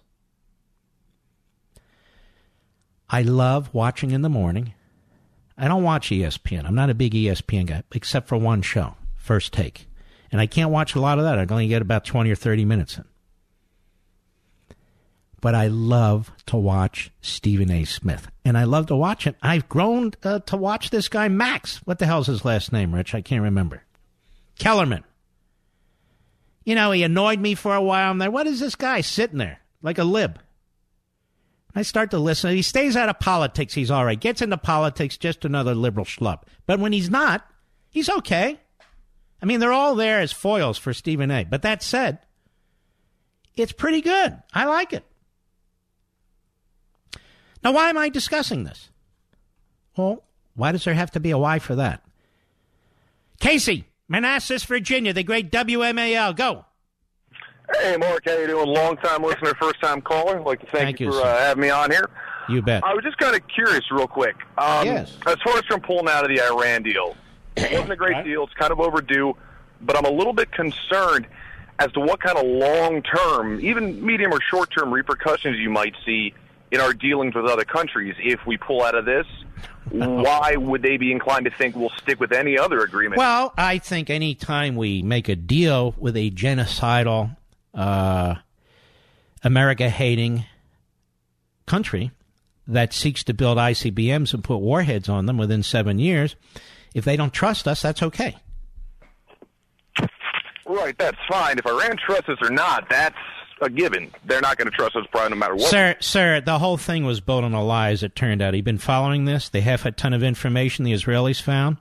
I 3.09 3.21
love 3.21 3.73
watching 3.73 4.11
in 4.11 4.21
the 4.21 4.29
morning. 4.29 4.73
I 5.57 5.67
don't 5.67 5.83
watch 5.83 6.09
ESPN. 6.09 6.65
I'm 6.65 6.75
not 6.75 6.89
a 6.89 6.95
big 6.95 7.13
ESPN 7.13 7.67
guy, 7.67 7.83
except 7.93 8.27
for 8.27 8.37
one 8.37 8.61
show, 8.61 8.95
First 9.15 9.53
Take. 9.53 9.87
And 10.31 10.41
I 10.41 10.47
can't 10.47 10.71
watch 10.71 10.95
a 10.95 10.99
lot 10.99 11.17
of 11.17 11.23
that. 11.23 11.39
I 11.39 11.45
only 11.49 11.67
get 11.67 11.81
about 11.81 12.03
20 12.03 12.29
or 12.29 12.35
30 12.35 12.65
minutes 12.65 12.97
in. 12.97 13.05
But 15.39 15.55
I 15.55 15.67
love 15.67 16.31
to 16.47 16.57
watch 16.57 17.11
Stephen 17.21 17.69
A. 17.71 17.85
Smith. 17.85 18.27
And 18.43 18.57
I 18.57 18.63
love 18.63 18.87
to 18.87 18.95
watch 18.95 19.27
it. 19.27 19.35
I've 19.41 19.69
grown 19.69 20.11
uh, 20.23 20.39
to 20.39 20.57
watch 20.57 20.89
this 20.89 21.07
guy, 21.07 21.27
Max. 21.27 21.77
What 21.85 21.99
the 21.99 22.07
hell's 22.07 22.27
his 22.27 22.43
last 22.43 22.73
name, 22.73 22.93
Rich? 22.93 23.13
I 23.13 23.21
can't 23.21 23.43
remember. 23.43 23.83
Kellerman. 24.59 25.03
You 26.63 26.75
know, 26.75 26.91
he 26.91 27.03
annoyed 27.03 27.39
me 27.39 27.55
for 27.55 27.75
a 27.75 27.81
while. 27.81 28.09
I'm 28.09 28.17
there. 28.17 28.31
What 28.31 28.47
is 28.47 28.59
this 28.59 28.75
guy 28.75 29.01
sitting 29.01 29.37
there 29.37 29.59
like 29.81 29.97
a 29.97 30.03
lib? 30.03 30.39
I 31.75 31.81
start 31.81 32.11
to 32.11 32.19
listen. 32.19 32.55
He 32.55 32.61
stays 32.61 32.95
out 32.95 33.09
of 33.09 33.19
politics. 33.19 33.73
He's 33.73 33.91
all 33.91 34.05
right. 34.05 34.19
Gets 34.19 34.41
into 34.41 34.57
politics, 34.57 35.17
just 35.17 35.45
another 35.45 35.75
liberal 35.75 36.05
schlub. 36.05 36.41
But 36.65 36.79
when 36.79 36.93
he's 36.93 37.09
not, 37.09 37.45
he's 37.89 38.09
okay. 38.09 38.59
I 39.41 39.45
mean, 39.45 39.59
they're 39.59 39.73
all 39.73 39.95
there 39.95 40.21
as 40.21 40.31
foils 40.31 40.77
for 40.77 40.93
Stephen 40.93 41.29
A. 41.29 41.43
But 41.43 41.63
that 41.63 41.83
said, 41.83 42.19
it's 43.55 43.73
pretty 43.73 44.01
good. 44.01 44.41
I 44.53 44.65
like 44.65 44.93
it. 44.93 45.03
Now, 47.63 47.73
why 47.73 47.89
am 47.89 47.97
I 47.97 48.09
discussing 48.09 48.63
this? 48.63 48.89
Well, 49.97 50.23
why 50.55 50.71
does 50.71 50.83
there 50.85 50.93
have 50.93 51.11
to 51.11 51.19
be 51.19 51.31
a 51.31 51.37
why 51.37 51.59
for 51.59 51.75
that? 51.75 52.03
Casey, 53.39 53.85
Manassas, 54.07 54.63
Virginia, 54.63 55.13
the 55.13 55.23
great 55.23 55.51
WMAL. 55.51 56.35
Go. 56.35 56.65
Hey, 57.81 57.97
Mark, 57.97 58.23
how 58.25 58.37
you 58.37 58.47
doing? 58.47 58.67
Long 58.67 58.95
time 58.97 59.23
listener, 59.23 59.53
first 59.59 59.81
time 59.81 60.01
caller. 60.01 60.37
I'd 60.39 60.45
like 60.45 60.59
to 60.59 60.65
thank, 60.67 60.85
Thank 60.85 60.99
you 60.99 61.07
you, 61.07 61.13
for 61.13 61.21
uh, 61.21 61.39
having 61.39 61.61
me 61.61 61.69
on 61.71 61.89
here. 61.89 62.09
You 62.47 62.61
bet. 62.61 62.83
I 62.83 62.93
was 62.93 63.03
just 63.03 63.17
kind 63.17 63.35
of 63.35 63.41
curious, 63.47 63.89
real 63.91 64.07
quick. 64.07 64.35
Um, 64.57 64.85
Yes. 64.85 65.17
As 65.25 65.37
far 65.43 65.57
as 65.57 65.65
from 65.65 65.81
pulling 65.81 66.07
out 66.07 66.29
of 66.29 66.35
the 66.35 66.43
Iran 66.43 66.83
deal, 66.83 67.15
it 67.57 67.71
wasn't 67.71 67.93
a 67.93 67.95
great 67.95 68.23
deal. 68.23 68.43
It's 68.43 68.53
kind 68.53 68.71
of 68.71 68.79
overdue, 68.79 69.35
but 69.81 69.97
I'm 69.97 70.05
a 70.05 70.11
little 70.15 70.33
bit 70.33 70.51
concerned 70.51 71.25
as 71.79 71.91
to 71.93 71.99
what 71.99 72.21
kind 72.21 72.37
of 72.37 72.45
long 72.45 73.01
term, 73.01 73.59
even 73.61 74.05
medium 74.05 74.31
or 74.31 74.39
short 74.41 74.69
term 74.71 74.93
repercussions 74.93 75.57
you 75.57 75.71
might 75.71 75.95
see 76.05 76.33
in 76.71 76.79
our 76.79 76.93
dealings 76.93 77.33
with 77.33 77.45
other 77.45 77.65
countries 77.65 78.15
if 78.19 78.45
we 78.45 78.57
pull 78.57 78.83
out 78.83 78.93
of 78.93 79.05
this. 79.05 79.25
Why 79.91 80.55
would 80.55 80.81
they 80.81 80.97
be 80.97 81.11
inclined 81.11 81.45
to 81.45 81.51
think 81.51 81.75
we'll 81.75 81.91
stick 82.01 82.19
with 82.19 82.31
any 82.31 82.57
other 82.57 82.79
agreement? 82.79 83.17
Well, 83.17 83.53
I 83.57 83.77
think 83.77 84.09
any 84.09 84.33
time 84.35 84.75
we 84.75 85.01
make 85.01 85.29
a 85.29 85.35
deal 85.35 85.93
with 85.97 86.17
a 86.17 86.31
genocidal, 86.31 87.37
uh, 87.73 88.35
America 89.43 89.89
hating 89.89 90.45
country 91.65 92.11
that 92.67 92.93
seeks 92.93 93.23
to 93.25 93.33
build 93.33 93.57
ICBMs 93.57 94.33
and 94.33 94.43
put 94.43 94.57
warheads 94.57 95.07
on 95.07 95.27
them 95.27 95.37
within 95.37 95.61
seven 95.61 95.99
years, 95.99 96.35
if 96.95 97.05
they 97.05 97.15
don't 97.15 97.33
trust 97.33 97.67
us, 97.67 97.81
that's 97.81 98.01
okay. 98.01 98.35
Right, 100.65 100.97
that's 100.97 101.17
fine. 101.29 101.59
If 101.59 101.65
Iran 101.67 101.95
trusts 101.97 102.27
us 102.27 102.39
or 102.41 102.49
not, 102.49 102.89
that's 102.89 103.15
a 103.61 103.69
given. 103.69 104.11
They're 104.25 104.41
not 104.41 104.57
going 104.57 104.69
to 104.69 104.75
trust 104.75 104.95
us 104.95 105.05
probably 105.11 105.31
no 105.31 105.35
matter 105.35 105.55
what. 105.55 105.69
Sir, 105.69 105.95
sir, 105.99 106.41
the 106.41 106.59
whole 106.59 106.77
thing 106.77 107.05
was 107.05 107.21
built 107.21 107.43
on 107.43 107.53
a 107.53 107.63
lie, 107.63 107.91
as 107.91 108.03
it 108.03 108.15
turned 108.15 108.41
out. 108.41 108.53
You've 108.53 108.65
been 108.65 108.77
following 108.77 109.25
this? 109.25 109.49
They 109.49 109.61
have 109.61 109.85
a 109.85 109.91
ton 109.91 110.13
of 110.13 110.23
information 110.23 110.85
the 110.85 110.93
Israelis 110.93 111.41
found. 111.41 111.77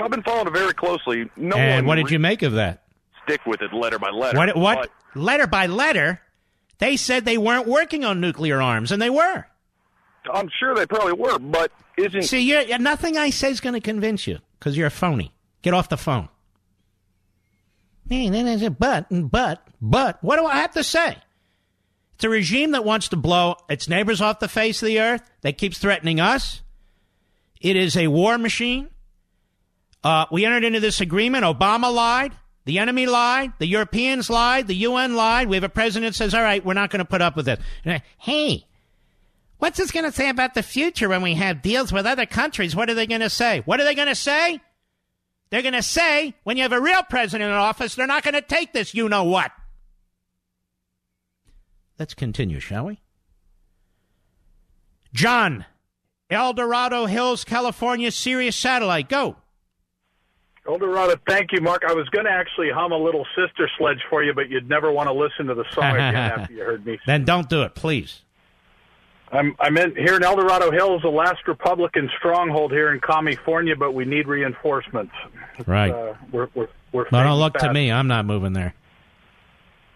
I've 0.00 0.10
been 0.10 0.22
following 0.22 0.48
it 0.48 0.52
very 0.52 0.74
closely. 0.74 1.30
No 1.36 1.56
and 1.56 1.86
what 1.86 1.96
did 1.96 2.10
you 2.10 2.18
make 2.18 2.42
of 2.42 2.52
that? 2.54 2.82
stick 3.26 3.44
with 3.46 3.60
it 3.60 3.72
letter 3.72 3.98
by 3.98 4.10
letter. 4.10 4.38
What? 4.38 4.56
What? 4.56 4.78
But 5.14 5.20
Letter 5.20 5.46
by 5.46 5.66
letter, 5.66 6.20
they 6.78 6.96
said 6.96 7.24
they 7.24 7.38
weren't 7.38 7.66
working 7.66 8.04
on 8.04 8.20
nuclear 8.20 8.60
arms, 8.60 8.92
and 8.92 9.00
they 9.00 9.10
were. 9.10 9.46
I'm 10.32 10.50
sure 10.58 10.74
they 10.74 10.86
probably 10.86 11.14
were, 11.14 11.38
but 11.38 11.72
isn't 11.96 12.22
See, 12.22 12.40
you're, 12.40 12.78
nothing 12.78 13.16
I 13.16 13.30
say 13.30 13.50
is 13.50 13.60
going 13.60 13.74
to 13.74 13.80
convince 13.80 14.26
you 14.26 14.40
because 14.58 14.76
you're 14.76 14.88
a 14.88 14.90
phony. 14.90 15.32
Get 15.62 15.72
off 15.72 15.88
the 15.88 15.96
phone. 15.96 16.28
Hey, 16.28 16.34
then 16.34 17.64
there's 17.64 17.88
a 17.88 17.94
but, 18.08 19.06
but, 19.10 19.68
but. 19.80 20.18
What 20.22 20.36
do 20.36 20.46
I 20.46 20.56
have 20.56 20.72
to 20.72 20.84
say? 20.84 21.16
It's 22.14 22.24
a 22.24 22.28
regime 22.28 22.70
that 22.70 22.84
wants 22.84 23.08
to 23.08 23.16
blow 23.16 23.56
its 23.68 23.88
neighbors 23.88 24.20
off 24.22 24.40
the 24.40 24.48
face 24.48 24.82
of 24.82 24.86
the 24.86 25.00
earth, 25.00 25.30
that 25.42 25.58
keeps 25.58 25.78
threatening 25.78 26.18
us. 26.18 26.62
It 27.60 27.76
is 27.76 27.96
a 27.96 28.06
war 28.08 28.38
machine. 28.38 28.88
Uh, 30.02 30.24
we 30.30 30.44
entered 30.44 30.64
into 30.64 30.80
this 30.80 31.00
agreement. 31.00 31.44
Obama 31.44 31.92
lied. 31.92 32.32
The 32.64 32.78
enemy 32.78 33.06
lied. 33.06 33.52
The 33.58 33.66
Europeans 33.66 34.30
lied. 34.30 34.66
The 34.66 34.74
UN 34.74 35.14
lied. 35.14 35.48
We 35.48 35.56
have 35.56 35.64
a 35.64 35.68
president 35.68 36.12
that 36.12 36.16
says, 36.16 36.34
all 36.34 36.42
right, 36.42 36.64
we're 36.64 36.74
not 36.74 36.90
going 36.90 37.00
to 37.00 37.04
put 37.04 37.22
up 37.22 37.36
with 37.36 37.46
this. 37.46 37.60
Hey, 38.18 38.66
what's 39.58 39.78
this 39.78 39.90
going 39.90 40.04
to 40.04 40.12
say 40.12 40.28
about 40.28 40.54
the 40.54 40.62
future 40.62 41.08
when 41.08 41.22
we 41.22 41.34
have 41.34 41.60
deals 41.60 41.92
with 41.92 42.06
other 42.06 42.26
countries? 42.26 42.74
What 42.74 42.88
are 42.88 42.94
they 42.94 43.06
going 43.06 43.20
to 43.20 43.30
say? 43.30 43.62
What 43.66 43.78
are 43.78 43.84
they 43.84 43.94
going 43.94 44.08
to 44.08 44.14
say? 44.14 44.60
They're 45.50 45.62
going 45.62 45.74
to 45.74 45.82
say, 45.82 46.34
when 46.42 46.56
you 46.56 46.64
have 46.64 46.72
a 46.72 46.80
real 46.80 47.02
president 47.02 47.50
in 47.50 47.56
office, 47.56 47.94
they're 47.94 48.06
not 48.06 48.22
going 48.22 48.34
to 48.34 48.42
take 48.42 48.72
this 48.72 48.94
you 48.94 49.08
know 49.08 49.24
what. 49.24 49.52
Let's 51.98 52.14
continue, 52.14 52.60
shall 52.60 52.86
we? 52.86 53.00
John, 55.14 55.64
El 56.30 56.52
Dorado 56.52 57.06
Hills, 57.06 57.44
California, 57.44 58.10
Sirius 58.10 58.56
Satellite. 58.56 59.08
Go. 59.08 59.36
Eldorado, 60.68 61.14
thank 61.28 61.52
you, 61.52 61.60
Mark. 61.60 61.82
I 61.86 61.94
was 61.94 62.08
going 62.08 62.24
to 62.24 62.30
actually 62.30 62.70
hum 62.74 62.90
a 62.92 62.98
little 62.98 63.24
Sister 63.36 63.70
Sledge 63.78 64.00
for 64.10 64.22
you, 64.24 64.34
but 64.34 64.50
you'd 64.50 64.68
never 64.68 64.90
want 64.90 65.08
to 65.08 65.12
listen 65.12 65.46
to 65.46 65.54
the 65.54 65.64
song 65.72 65.94
again 65.94 66.14
after 66.16 66.52
you 66.52 66.64
heard 66.64 66.84
me. 66.84 66.98
Then 67.06 67.24
don't 67.24 67.48
do 67.48 67.62
it, 67.62 67.74
please. 67.74 68.22
I'm 69.32 69.56
I'm 69.58 69.76
in, 69.76 69.94
here 69.96 70.16
in 70.16 70.22
El 70.22 70.36
Dorado 70.36 70.70
Hills, 70.70 71.02
the 71.02 71.08
last 71.08 71.46
Republican 71.48 72.08
stronghold 72.18 72.72
here 72.72 72.92
in 72.92 73.00
California, 73.00 73.74
but 73.74 73.92
we 73.92 74.04
need 74.04 74.28
reinforcements. 74.28 75.12
Right. 75.66 75.92
Uh, 75.92 76.14
we're 76.30 76.48
we're, 76.54 76.68
we're 76.92 77.06
No, 77.10 77.24
don't 77.24 77.38
look 77.38 77.54
to 77.54 77.72
me. 77.72 77.90
I'm 77.90 78.06
not 78.06 78.24
moving 78.24 78.52
there. 78.52 78.74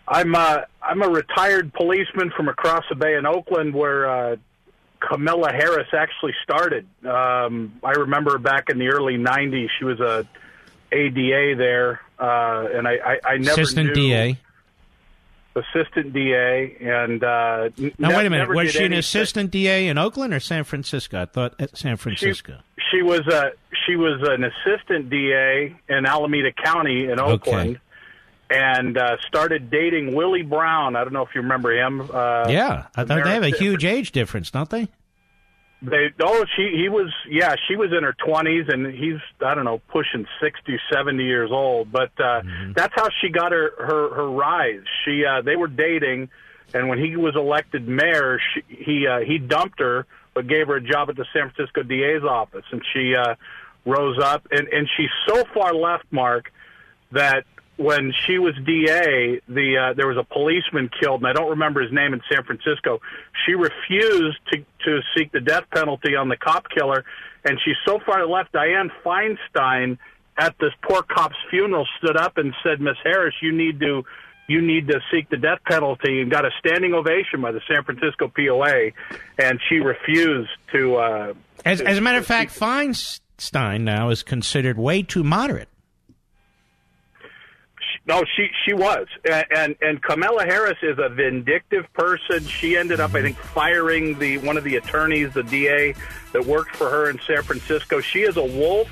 I'm 0.09 0.35
uh, 0.35 0.63
I'm 0.83 1.03
a 1.03 1.09
retired 1.09 1.73
policeman 1.73 2.33
from 2.37 2.49
across 2.49 2.85
the 2.89 2.97
bay 2.97 3.15
in 3.15 3.25
Oakland, 3.25 3.73
where 3.75 4.11
uh, 4.11 4.37
Camilla 4.99 5.53
Harris 5.53 5.89
actually 5.93 6.35
started. 6.43 6.87
Um, 7.05 7.75
I 7.85 7.93
remember 7.93 8.37
back 8.39 8.65
in 8.69 8.79
the 8.79 8.89
early 8.89 9.17
'90s, 9.17 9.69
she 9.79 9.85
was 9.85 10.01
a 10.01 10.27
ADA 10.93 11.55
there, 11.57 12.01
uh, 12.19 12.67
and 12.75 12.89
I, 12.89 12.95
I, 12.95 13.19
I 13.25 13.37
never 13.37 13.61
Assistant 13.61 13.89
knew 13.89 13.95
DA. 13.95 14.39
Assistant 15.55 16.13
DA, 16.13 16.77
and 16.81 17.23
uh, 17.25 17.71
Now, 17.99 18.09
ne- 18.09 18.17
wait 18.17 18.27
a 18.27 18.31
minute. 18.31 18.49
Was 18.51 18.73
she 18.73 18.85
an 18.85 18.93
assistant 18.93 19.51
DA 19.51 19.89
in 19.89 19.99
Oakland 19.99 20.33
or 20.35 20.41
San 20.41 20.65
Francisco? 20.65 21.23
I 21.23 21.27
thought 21.27 21.55
at 21.59 21.77
San 21.77 21.97
Francisco. 21.97 22.59
She 22.91 23.03
was 23.03 23.21
a 23.27 23.53
she 23.87 23.97
was 23.97 24.21
an 24.29 24.45
assistant 24.45 25.11
DA 25.11 25.75
in 25.89 26.07
Alameda 26.07 26.53
County 26.53 27.09
in 27.09 27.21
Oakland, 27.21 27.81
and 28.49 28.97
uh, 28.99 29.17
started 29.27 29.71
dating 29.71 30.15
Willie 30.15 30.43
Brown. 30.43 30.97
I 30.97 31.05
don't 31.05 31.13
know 31.13 31.23
if 31.23 31.35
you 31.35 31.43
remember 31.43 31.73
him. 31.73 32.01
Uh, 32.01 32.47
yeah. 32.49 32.87
I 32.97 33.05
thought 33.05 33.25
they 33.25 33.35
have 33.35 33.43
a 33.43 33.51
huge 33.51 33.85
age 33.85 34.13
difference, 34.13 34.51
don't 34.51 34.71
they? 34.71 34.89
They 35.83 36.11
oh 36.21 36.45
she 36.57 36.73
he 36.77 36.89
was 36.91 37.11
yeah 37.29 37.55
she 37.67 37.77
was 37.77 37.91
in 37.97 38.03
her 38.03 38.15
twenties 38.25 38.67
and 38.69 38.87
he's 38.87 39.21
I 39.45 39.55
don't 39.55 39.65
know 39.65 39.81
pushing 39.89 40.27
sixty 40.41 40.79
seventy 40.93 41.25
years 41.25 41.51
old. 41.51 41.91
But 41.91 42.13
uh, 42.21 42.43
that's 42.75 42.93
how 42.95 43.09
she 43.21 43.31
got 43.31 43.53
her 43.53 43.73
her 43.79 44.15
her 44.15 44.31
rise. 44.31 44.83
She 45.05 45.25
uh, 45.25 45.41
they 45.41 45.57
were 45.57 45.69
dating 45.69 46.29
and 46.75 46.89
when 46.89 46.99
he 46.99 47.17
was 47.17 47.35
elected 47.35 47.89
mayor 47.89 48.41
she, 48.53 48.63
he 48.69 49.07
uh, 49.07 49.21
he 49.21 49.39
dumped 49.39 49.81
her 49.81 50.07
but 50.35 50.47
gave 50.47 50.67
her 50.69 50.77
a 50.77 50.83
job 50.83 51.09
at 51.09 51.17
the 51.17 51.27
San 51.33 51.51
Francisco 51.51 51.83
DA's 51.83 52.25
office. 52.25 52.65
And 52.71 52.83
she 52.93 53.15
uh, 53.15 53.35
rose 53.87 54.19
up 54.23 54.47
and 54.51 54.69
and 54.69 54.87
she's 54.97 55.11
so 55.29 55.45
far 55.55 55.73
left 55.75 56.05
Mark 56.11 56.53
that 57.13 57.45
when 57.81 58.13
she 58.27 58.39
was 58.39 58.55
DA, 58.67 59.41
the 59.49 59.79
uh, 59.79 59.95
there 59.95 60.07
was 60.07 60.19
a 60.19 60.23
policeman 60.25 60.91
killed, 61.01 61.21
and 61.23 61.27
I 61.29 61.33
don't 61.33 61.51
remember 61.51 61.81
his 61.81 61.91
name 61.91 62.13
in 62.13 62.21
San 62.31 62.45
Francisco. 62.45 63.01
She 63.47 63.55
refused 63.55 64.39
to 64.53 64.59
to 64.85 65.01
seek 65.17 65.33
the 65.33 65.41
death 65.41 65.65
penalty 65.75 66.15
on 66.15 66.29
the 66.29 66.37
cop 66.37 66.67
killer, 66.69 67.05
and 67.45 67.59
she's 67.65 67.77
so 67.87 67.99
far 68.05 68.27
left. 68.27 68.53
Dianne 68.53 68.91
Feinstein 69.05 69.97
at 70.37 70.55
this 70.61 70.73
poor 70.83 71.03
cop's 71.03 71.37
funeral 71.49 71.87
stood 71.99 72.17
up 72.19 72.37
and 72.37 72.55
said, 72.63 72.81
"Miss 72.81 72.97
Harris, 73.03 73.35
you 73.41 73.53
need 73.53 73.81
to." 73.81 74.05
You 74.49 74.61
need 74.61 74.89
to 74.89 75.01
seek 75.13 75.29
the 75.29 75.37
death 75.37 75.61
penalty, 75.65 76.21
and 76.21 76.29
got 76.29 76.45
a 76.45 76.51
standing 76.59 76.93
ovation 76.93 77.41
by 77.41 77.53
the 77.53 77.61
San 77.73 77.85
Francisco 77.85 78.27
POA, 78.27 78.91
and 79.39 79.61
she 79.69 79.77
refused 79.77 80.51
to. 80.73 80.97
Uh, 80.97 81.35
As, 81.65 81.79
to- 81.79 81.87
as 81.87 81.99
a 81.99 82.01
matter 82.01 82.19
of 82.19 82.27
fact, 82.27 82.51
Feinstein 82.59 83.83
now 83.83 84.09
is 84.11 84.25
considered 84.25 84.77
way 84.77 85.03
too 85.05 85.23
moderate. 85.23 85.69
No, 88.11 88.25
she 88.25 88.49
she 88.65 88.75
was, 88.75 89.07
and, 89.25 89.47
and 89.55 89.77
and 89.81 90.03
Kamala 90.03 90.45
Harris 90.45 90.79
is 90.83 90.99
a 90.99 91.09
vindictive 91.09 91.87
person. 91.93 92.45
She 92.45 92.77
ended 92.77 92.99
up, 92.99 93.15
I 93.15 93.23
think, 93.23 93.37
firing 93.37 94.19
the 94.19 94.39
one 94.39 94.57
of 94.57 94.65
the 94.65 94.75
attorneys, 94.75 95.33
the 95.33 95.45
DA 95.45 95.95
that 96.33 96.45
worked 96.45 96.75
for 96.75 96.91
her 96.91 97.09
in 97.09 97.21
San 97.25 97.45
Francisco. 97.45 98.01
She 98.01 98.23
is 98.23 98.37
a 98.37 98.45
wolf 98.45 98.89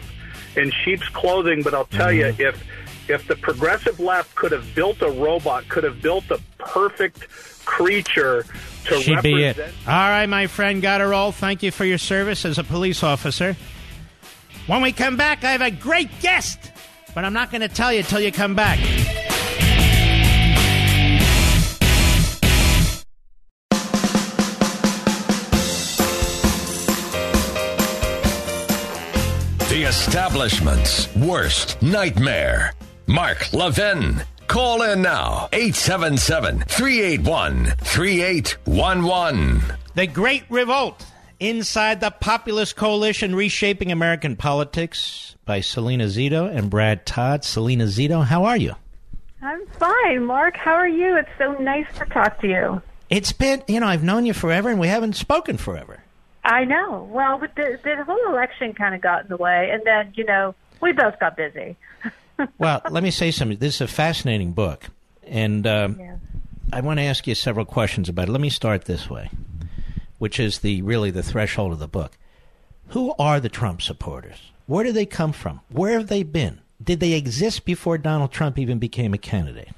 in 0.57 0.71
sheep's 0.71 1.09
clothing. 1.09 1.65
But 1.65 1.75
I'll 1.75 1.87
tell 1.87 2.13
mm-hmm. 2.13 2.41
you, 2.41 2.49
if 2.49 2.65
if 3.11 3.27
the 3.27 3.35
progressive 3.35 3.99
left 3.99 4.37
could 4.37 4.53
have 4.53 4.73
built 4.77 5.03
a 5.03 5.11
robot, 5.11 5.69
could 5.69 5.83
have 5.83 6.01
built 6.01 6.31
a 6.31 6.39
perfect 6.59 7.29
creature 7.65 8.45
to 8.85 9.01
She'd 9.01 9.21
be 9.21 9.43
it. 9.43 9.57
represent. 9.57 9.75
All 9.89 9.95
right, 9.95 10.27
my 10.27 10.47
friend, 10.47 10.81
got 10.81 10.99
to 10.99 11.09
roll. 11.09 11.33
Thank 11.33 11.65
you 11.65 11.73
for 11.73 11.85
your 11.85 11.99
service 11.99 12.45
as 12.45 12.57
a 12.59 12.63
police 12.63 13.03
officer. 13.03 13.57
When 14.69 14.81
we 14.81 14.93
come 14.93 15.17
back, 15.17 15.43
I 15.43 15.51
have 15.51 15.63
a 15.63 15.73
great 15.73 16.21
guest, 16.21 16.71
but 17.19 17.25
I'm 17.25 17.33
not 17.33 17.51
going 17.51 17.63
to 17.63 17.69
tell 17.69 17.93
you 17.93 18.05
till 18.05 18.21
you 18.21 18.31
come 18.31 18.55
back. 18.55 18.79
The 29.69 29.83
establishment's 29.89 31.13
worst 31.17 31.83
nightmare. 31.83 32.73
Mark 33.09 33.53
Levin. 33.53 34.23
Call 34.47 34.83
in 34.83 35.03
now. 35.03 35.49
877 35.53 36.61
381 36.69 37.65
3811. 37.83 39.61
The 39.97 40.07
Great 40.07 40.45
Revolt 40.49 41.05
Inside 41.41 42.01
the 42.01 42.11
Populist 42.11 42.75
Coalition 42.75 43.35
Reshaping 43.35 43.93
American 43.93 44.35
Politics 44.35 45.37
by 45.45 45.61
Selena 45.61 46.05
Zito 46.07 46.53
and 46.53 46.69
Brad 46.69 47.07
Todd. 47.07 47.45
Selena 47.45 47.85
Zito, 47.85 48.25
how 48.25 48.45
are 48.45 48.57
you? 48.57 48.75
I'm 49.41 49.65
fine, 49.69 50.25
Mark. 50.25 50.57
How 50.57 50.75
are 50.75 50.89
you? 50.89 51.17
It's 51.17 51.29
so 51.39 51.53
nice 51.55 51.87
to 51.99 52.05
talk 52.07 52.41
to 52.41 52.49
you. 52.49 52.83
It's 53.09 53.31
been, 53.31 53.63
you 53.69 53.79
know, 53.79 53.87
I've 53.87 54.03
known 54.03 54.27
you 54.27 54.33
forever 54.33 54.69
and 54.69 54.81
we 54.81 54.89
haven't 54.89 55.15
spoken 55.15 55.59
forever. 55.59 56.03
I 56.43 56.65
know. 56.65 57.09
Well, 57.13 57.39
but 57.39 57.55
the 57.55 57.79
the 57.85 58.05
whole 58.05 58.27
election 58.29 58.73
kind 58.73 58.95
of 58.95 59.01
got 59.01 59.23
in 59.23 59.29
the 59.29 59.37
way, 59.37 59.71
and 59.71 59.83
then 59.85 60.13
you 60.17 60.25
know 60.25 60.55
we 60.81 60.93
both 60.93 61.19
got 61.21 61.37
busy. 61.37 61.77
Well, 62.57 62.81
let 62.89 63.03
me 63.03 63.11
say 63.11 63.33
something. 63.33 63.59
This 63.59 63.77
is 63.77 63.81
a 63.81 63.89
fascinating 63.89 64.53
book, 64.53 64.85
and 65.25 65.67
um, 65.67 66.01
I 66.73 66.81
want 66.83 67.01
to 67.01 67.03
ask 67.03 67.27
you 67.27 67.35
several 67.35 67.65
questions 67.65 68.09
about 68.09 68.29
it. 68.29 68.31
Let 68.31 68.41
me 68.41 68.49
start 68.49 68.85
this 68.85 69.11
way, 69.11 69.29
which 70.19 70.39
is 70.39 70.59
the 70.59 70.83
really 70.83 71.11
the 71.11 71.23
threshold 71.23 71.73
of 71.73 71.79
the 71.79 71.89
book. 71.89 72.19
Who 72.89 73.15
are 73.19 73.41
the 73.41 73.49
Trump 73.49 73.83
supporters? 73.83 74.53
Where 74.67 74.85
do 74.85 74.93
they 74.93 75.07
come 75.07 75.33
from? 75.33 75.61
Where 75.71 75.99
have 75.99 76.09
they 76.09 76.23
been? 76.23 76.61
Did 76.83 77.01
they 77.01 77.15
exist 77.15 77.65
before 77.65 77.99
Donald 77.99 78.33
Trump 78.33 78.59
even 78.59 78.79
became 78.79 79.15
a 79.15 79.19
candidate? 79.19 79.69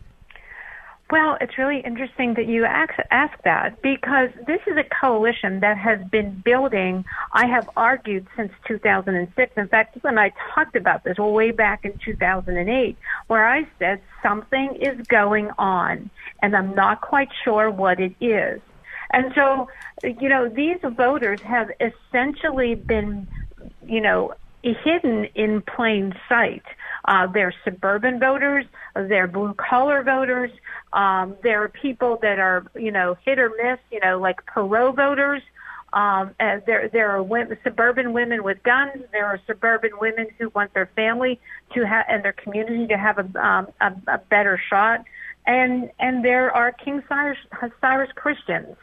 Well, 1.10 1.36
it's 1.40 1.58
really 1.58 1.80
interesting 1.80 2.34
that 2.34 2.46
you 2.46 2.64
ask, 2.64 2.94
ask 3.10 3.36
that 3.42 3.82
because 3.82 4.30
this 4.46 4.60
is 4.68 4.76
a 4.76 4.84
coalition 4.84 5.58
that 5.58 5.76
has 5.76 5.98
been 6.08 6.40
building. 6.44 7.04
I 7.32 7.46
have 7.46 7.68
argued 7.76 8.28
since 8.36 8.52
2006. 8.68 9.52
In 9.56 9.68
fact, 9.68 9.96
you 9.96 10.02
and 10.04 10.20
I 10.20 10.32
talked 10.54 10.76
about 10.76 11.02
this 11.02 11.18
way 11.18 11.50
back 11.50 11.84
in 11.84 11.98
2008, 12.04 12.96
where 13.26 13.44
I 13.44 13.66
said 13.80 14.00
something 14.22 14.76
is 14.76 15.04
going 15.08 15.50
on, 15.58 16.10
and 16.42 16.56
I'm 16.56 16.76
not 16.76 17.00
quite 17.00 17.30
sure 17.42 17.70
what 17.70 17.98
it 17.98 18.14
is. 18.20 18.60
And 19.12 19.32
so, 19.34 19.68
you 20.02 20.28
know, 20.28 20.48
these 20.48 20.78
voters 20.82 21.40
have 21.42 21.70
essentially 21.80 22.74
been, 22.74 23.26
you 23.86 24.00
know, 24.00 24.34
hidden 24.62 25.26
in 25.34 25.62
plain 25.62 26.14
sight. 26.28 26.62
Uh, 27.06 27.26
they're 27.26 27.54
suburban 27.64 28.20
voters, 28.20 28.66
they're 28.94 29.26
blue 29.26 29.54
collar 29.54 30.02
voters, 30.02 30.50
um, 30.92 31.36
there 31.42 31.62
are 31.62 31.68
people 31.68 32.18
that 32.22 32.38
are, 32.38 32.66
you 32.74 32.90
know, 32.90 33.16
hit 33.24 33.38
or 33.38 33.50
miss, 33.62 33.78
you 33.90 34.00
know, 34.00 34.18
like 34.18 34.44
Perot 34.46 34.96
voters. 34.96 35.42
Um, 35.92 36.34
and 36.38 36.62
there, 36.66 36.88
there 36.88 37.10
are 37.10 37.22
women, 37.22 37.58
suburban 37.64 38.12
women 38.12 38.44
with 38.44 38.62
guns. 38.62 39.02
There 39.12 39.26
are 39.26 39.40
suburban 39.46 39.90
women 40.00 40.28
who 40.38 40.48
want 40.50 40.72
their 40.72 40.88
family 40.94 41.40
to 41.74 41.84
have 41.84 42.06
and 42.08 42.24
their 42.24 42.32
community 42.32 42.86
to 42.88 42.96
have 42.96 43.18
a, 43.18 43.44
um, 43.44 43.68
a, 43.80 43.92
a 44.06 44.18
better 44.18 44.60
shot. 44.68 45.04
And 45.46 45.90
and 45.98 46.24
there 46.24 46.52
are 46.52 46.70
King 46.70 47.02
Cyrus, 47.08 47.38
Cyrus 47.80 48.10
Christians, 48.14 48.76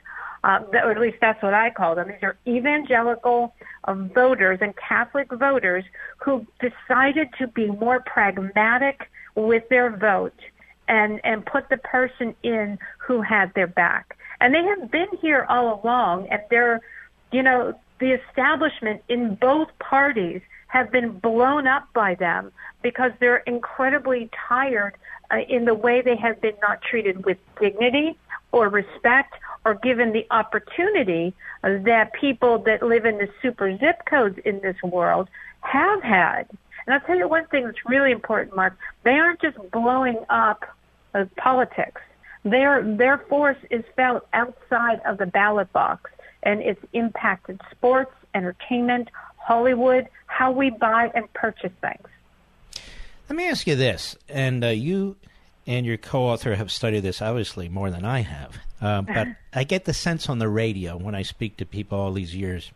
uh, 0.48 0.60
that, 0.72 0.86
or 0.86 0.92
at 0.92 1.00
least 1.00 1.18
that's 1.20 1.44
what 1.44 1.54
I 1.54 1.70
call 1.70 1.96
them. 1.96 2.08
These 2.08 2.24
are 2.24 2.38
evangelical 2.48 3.54
uh, 3.84 3.94
voters 3.94 4.60
and 4.62 4.74
Catholic 4.78 5.30
voters 5.30 5.84
who 6.20 6.48
decided 6.62 7.28
to 7.38 7.48
be 7.48 7.68
more 7.68 8.00
pragmatic 8.00 9.10
with 9.36 9.68
their 9.70 9.96
vote 9.96 10.40
and 10.88 11.20
and 11.26 11.46
put 11.46 11.68
the 11.68 11.76
person 11.78 12.34
in 12.44 12.80
who 12.98 13.22
had 13.22 13.54
their 13.56 13.68
back. 13.68 14.18
And 14.40 14.54
they 14.54 14.64
have 14.64 14.90
been 14.90 15.10
here 15.22 15.46
all 15.50 15.82
along, 15.84 16.28
and 16.30 16.42
they're, 16.50 16.80
you 17.34 17.44
know, 17.44 17.78
the 18.00 18.12
establishment 18.12 19.02
in 19.10 19.36
both 19.36 19.68
parties 19.80 20.42
have 20.68 20.92
been 20.92 21.20
blown 21.20 21.68
up 21.68 21.92
by 21.94 22.16
them 22.16 22.54
because 22.82 23.12
they're 23.20 23.44
incredibly 23.48 24.30
tired 24.48 24.94
uh, 25.30 25.40
in 25.50 25.66
the 25.66 25.74
way 25.74 26.02
they 26.02 26.16
have 26.16 26.40
been 26.40 26.56
not 26.62 26.82
treated 26.82 27.26
with 27.26 27.38
dignity 27.60 28.18
or 28.54 28.70
respect 28.70 29.34
or 29.68 29.76
given 29.76 30.14
the 30.14 30.26
opportunity 30.32 31.34
that 31.62 32.14
people 32.14 32.58
that 32.60 32.82
live 32.82 33.06
in 33.06 33.18
the 33.18 33.28
super 33.42 33.78
zip 33.78 34.06
codes 34.06 34.40
in 34.46 34.62
this 34.62 34.82
world 34.82 35.28
have 35.60 36.02
had. 36.02 36.44
And 36.86 36.94
I'll 36.94 37.02
tell 37.02 37.18
you 37.18 37.28
one 37.28 37.46
thing 37.48 37.66
that's 37.66 37.86
really 37.86 38.12
important, 38.14 38.56
Mark. 38.56 38.78
They 39.04 39.12
aren't 39.12 39.42
just 39.42 39.58
blowing 39.72 40.20
up 40.30 40.64
uh, 41.14 41.26
politics. 41.36 42.02
Their 42.44 42.82
their 42.82 43.18
force 43.18 43.58
is 43.70 43.84
felt 43.98 44.26
outside 44.32 45.02
of 45.06 45.18
the 45.18 45.26
ballot 45.26 45.74
box, 45.74 46.12
and 46.44 46.62
it's 46.62 46.80
impacted 46.94 47.60
sports, 47.70 48.14
entertainment, 48.34 49.10
Hollywood, 49.36 50.08
how 50.28 50.54
we 50.54 50.70
buy 50.70 51.12
and 51.14 51.32
purchase 51.34 51.74
things. 51.82 52.08
Let 53.28 53.36
me 53.36 53.50
ask 53.50 53.68
you 53.68 53.76
this, 53.76 54.16
and 54.30 54.64
uh, 54.64 54.68
you 54.68 55.18
and 55.68 55.86
your 55.86 55.98
co-author 55.98 56.56
have 56.56 56.72
studied 56.72 57.02
this 57.02 57.22
obviously 57.22 57.68
more 57.70 57.92
than 57.92 58.06
I 58.06 58.22
have, 58.22 58.58
uh, 58.82 59.02
but 59.02 59.28
I 59.54 59.64
get 59.66 59.86
the 59.86 59.94
sense 59.94 60.30
on 60.30 60.40
the 60.40 60.48
radio 60.50 60.98
when 60.98 61.14
I 61.14 61.22
speak 61.22 61.58
to 61.58 61.66
people 61.66 62.00
all 62.00 62.14
these 62.14 62.34
years. 62.36 62.72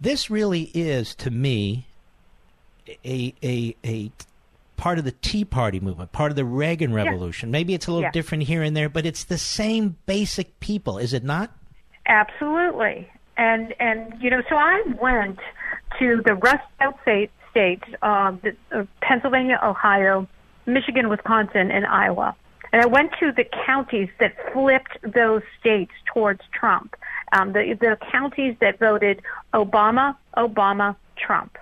This 0.00 0.28
really 0.28 0.70
is, 0.74 1.14
to 1.16 1.30
me, 1.30 1.86
a 3.04 3.32
a 3.42 3.74
a 3.84 4.10
part 4.76 4.98
of 4.98 5.04
the 5.04 5.12
Tea 5.12 5.44
Party 5.44 5.80
movement, 5.80 6.12
part 6.12 6.30
of 6.30 6.36
the 6.36 6.44
Reagan 6.44 6.92
Revolution. 6.92 7.50
Maybe 7.50 7.72
it's 7.72 7.86
a 7.86 7.90
little 7.92 8.02
Yeah. 8.02 8.10
different 8.10 8.42
here 8.44 8.62
and 8.62 8.76
there, 8.76 8.90
but 8.90 9.06
it's 9.06 9.24
the 9.24 9.38
same 9.38 9.96
basic 10.04 10.60
people, 10.60 10.98
is 10.98 11.14
it 11.14 11.24
not? 11.24 11.50
Absolutely. 12.06 13.08
And 13.38 13.74
and 13.80 14.14
you 14.20 14.28
know, 14.30 14.42
so 14.48 14.56
I 14.56 14.82
went 15.00 15.38
to 15.98 16.20
the 16.24 16.34
Rust 16.34 16.64
Belt 16.78 16.96
state, 17.02 17.30
states, 17.50 17.84
um, 18.02 18.40
the, 18.42 18.54
uh, 18.78 18.84
Pennsylvania, 19.00 19.58
Ohio, 19.62 20.28
Michigan, 20.66 21.08
Wisconsin, 21.08 21.70
and 21.70 21.86
Iowa. 21.86 22.34
And 22.72 22.82
I 22.82 22.86
went 22.86 23.12
to 23.20 23.32
the 23.32 23.44
counties 23.44 24.08
that 24.18 24.34
flipped 24.52 24.98
those 25.02 25.42
states 25.60 25.92
towards 26.12 26.42
Trump. 26.52 26.96
Um, 27.32 27.52
the 27.52 27.74
the 27.80 27.96
counties 28.10 28.56
that 28.60 28.78
voted 28.78 29.22
Obama, 29.54 30.16
Obama, 30.36 30.96
Trump. 31.16 31.58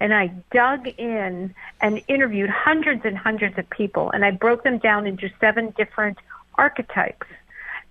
And 0.00 0.14
I 0.14 0.28
dug 0.52 0.86
in 0.98 1.54
and 1.80 2.02
interviewed 2.08 2.50
hundreds 2.50 3.04
and 3.04 3.16
hundreds 3.18 3.58
of 3.58 3.68
people, 3.70 4.10
and 4.10 4.24
I 4.24 4.30
broke 4.30 4.62
them 4.62 4.78
down 4.78 5.06
into 5.06 5.28
seven 5.40 5.70
different 5.76 6.18
archetypes. 6.54 7.26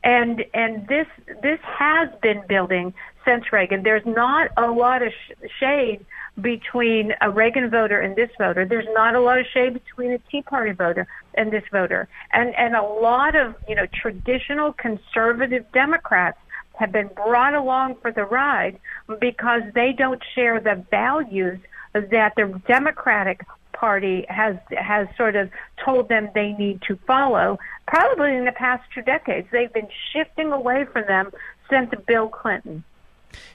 and 0.04 0.46
and 0.54 0.88
this 0.88 1.08
this 1.42 1.60
has 1.64 2.10
been 2.22 2.42
building 2.48 2.94
since 3.26 3.52
Reagan. 3.52 3.84
There's 3.84 4.06
not 4.06 4.50
a 4.58 4.72
lot 4.72 5.02
of 5.02 5.12
sh- 5.12 5.50
shade 5.60 6.06
between 6.39 7.14
a 7.22 7.30
Reagan 7.30 7.69
voter 7.69 7.99
and 7.99 8.15
this 8.15 8.30
voter. 8.38 8.65
There's 8.65 8.88
not 8.93 9.15
a 9.15 9.22
lot 9.22 9.39
of 9.39 9.45
shade 9.53 9.73
between 9.73 10.11
a 10.11 10.19
Tea 10.19 10.41
Party 10.41 10.72
voter 10.72 11.07
and 11.34 11.51
this 11.51 11.64
voter. 11.72 12.07
And 12.31 12.53
and 12.55 12.76
a 12.76 12.84
lot 12.84 13.35
of, 13.35 13.55
you 13.68 13.76
know, 13.76 13.88
traditional 13.88 14.73
conservative 14.73 15.65
Democrats 15.72 16.38
have 16.76 16.91
been 16.91 17.07
brought 17.07 17.55
along 17.55 17.95
for 18.01 18.11
the 18.11 18.23
ride 18.23 18.80
because 19.19 19.64
they 19.73 19.93
don't 19.93 20.22
share 20.35 20.59
the 20.59 20.84
values 20.91 21.59
that 21.93 22.34
the 22.35 22.61
Democratic 22.68 23.43
Party 23.73 24.26
has 24.30 24.57
has 24.72 25.07
sort 25.18 25.35
of 25.35 25.49
told 25.84 26.09
them 26.09 26.30
they 26.34 26.53
need 26.53 26.81
to 26.84 26.95
follow. 27.07 27.57
Probably 27.88 28.35
in 28.35 28.45
the 28.45 28.51
past 28.51 28.84
two 28.93 29.01
decades, 29.01 29.47
they've 29.51 29.73
been 29.73 29.89
shifting 30.14 30.51
away 30.51 30.85
from 30.85 31.05
them 31.07 31.31
since 31.69 31.91
Bill 32.05 32.27
Clinton. 32.27 32.84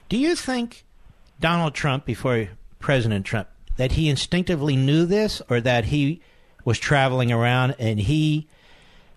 Do 0.09 0.17
you 0.17 0.35
think 0.35 0.83
Donald 1.39 1.73
Trump, 1.73 2.05
before 2.05 2.49
President 2.83 3.25
Trump, 3.25 3.47
that 3.77 3.93
he 3.93 4.09
instinctively 4.09 4.75
knew 4.75 5.05
this, 5.05 5.41
or 5.49 5.59
that 5.61 5.85
he 5.85 6.21
was 6.65 6.77
traveling 6.77 7.31
around 7.31 7.75
and 7.79 7.99
he 7.99 8.47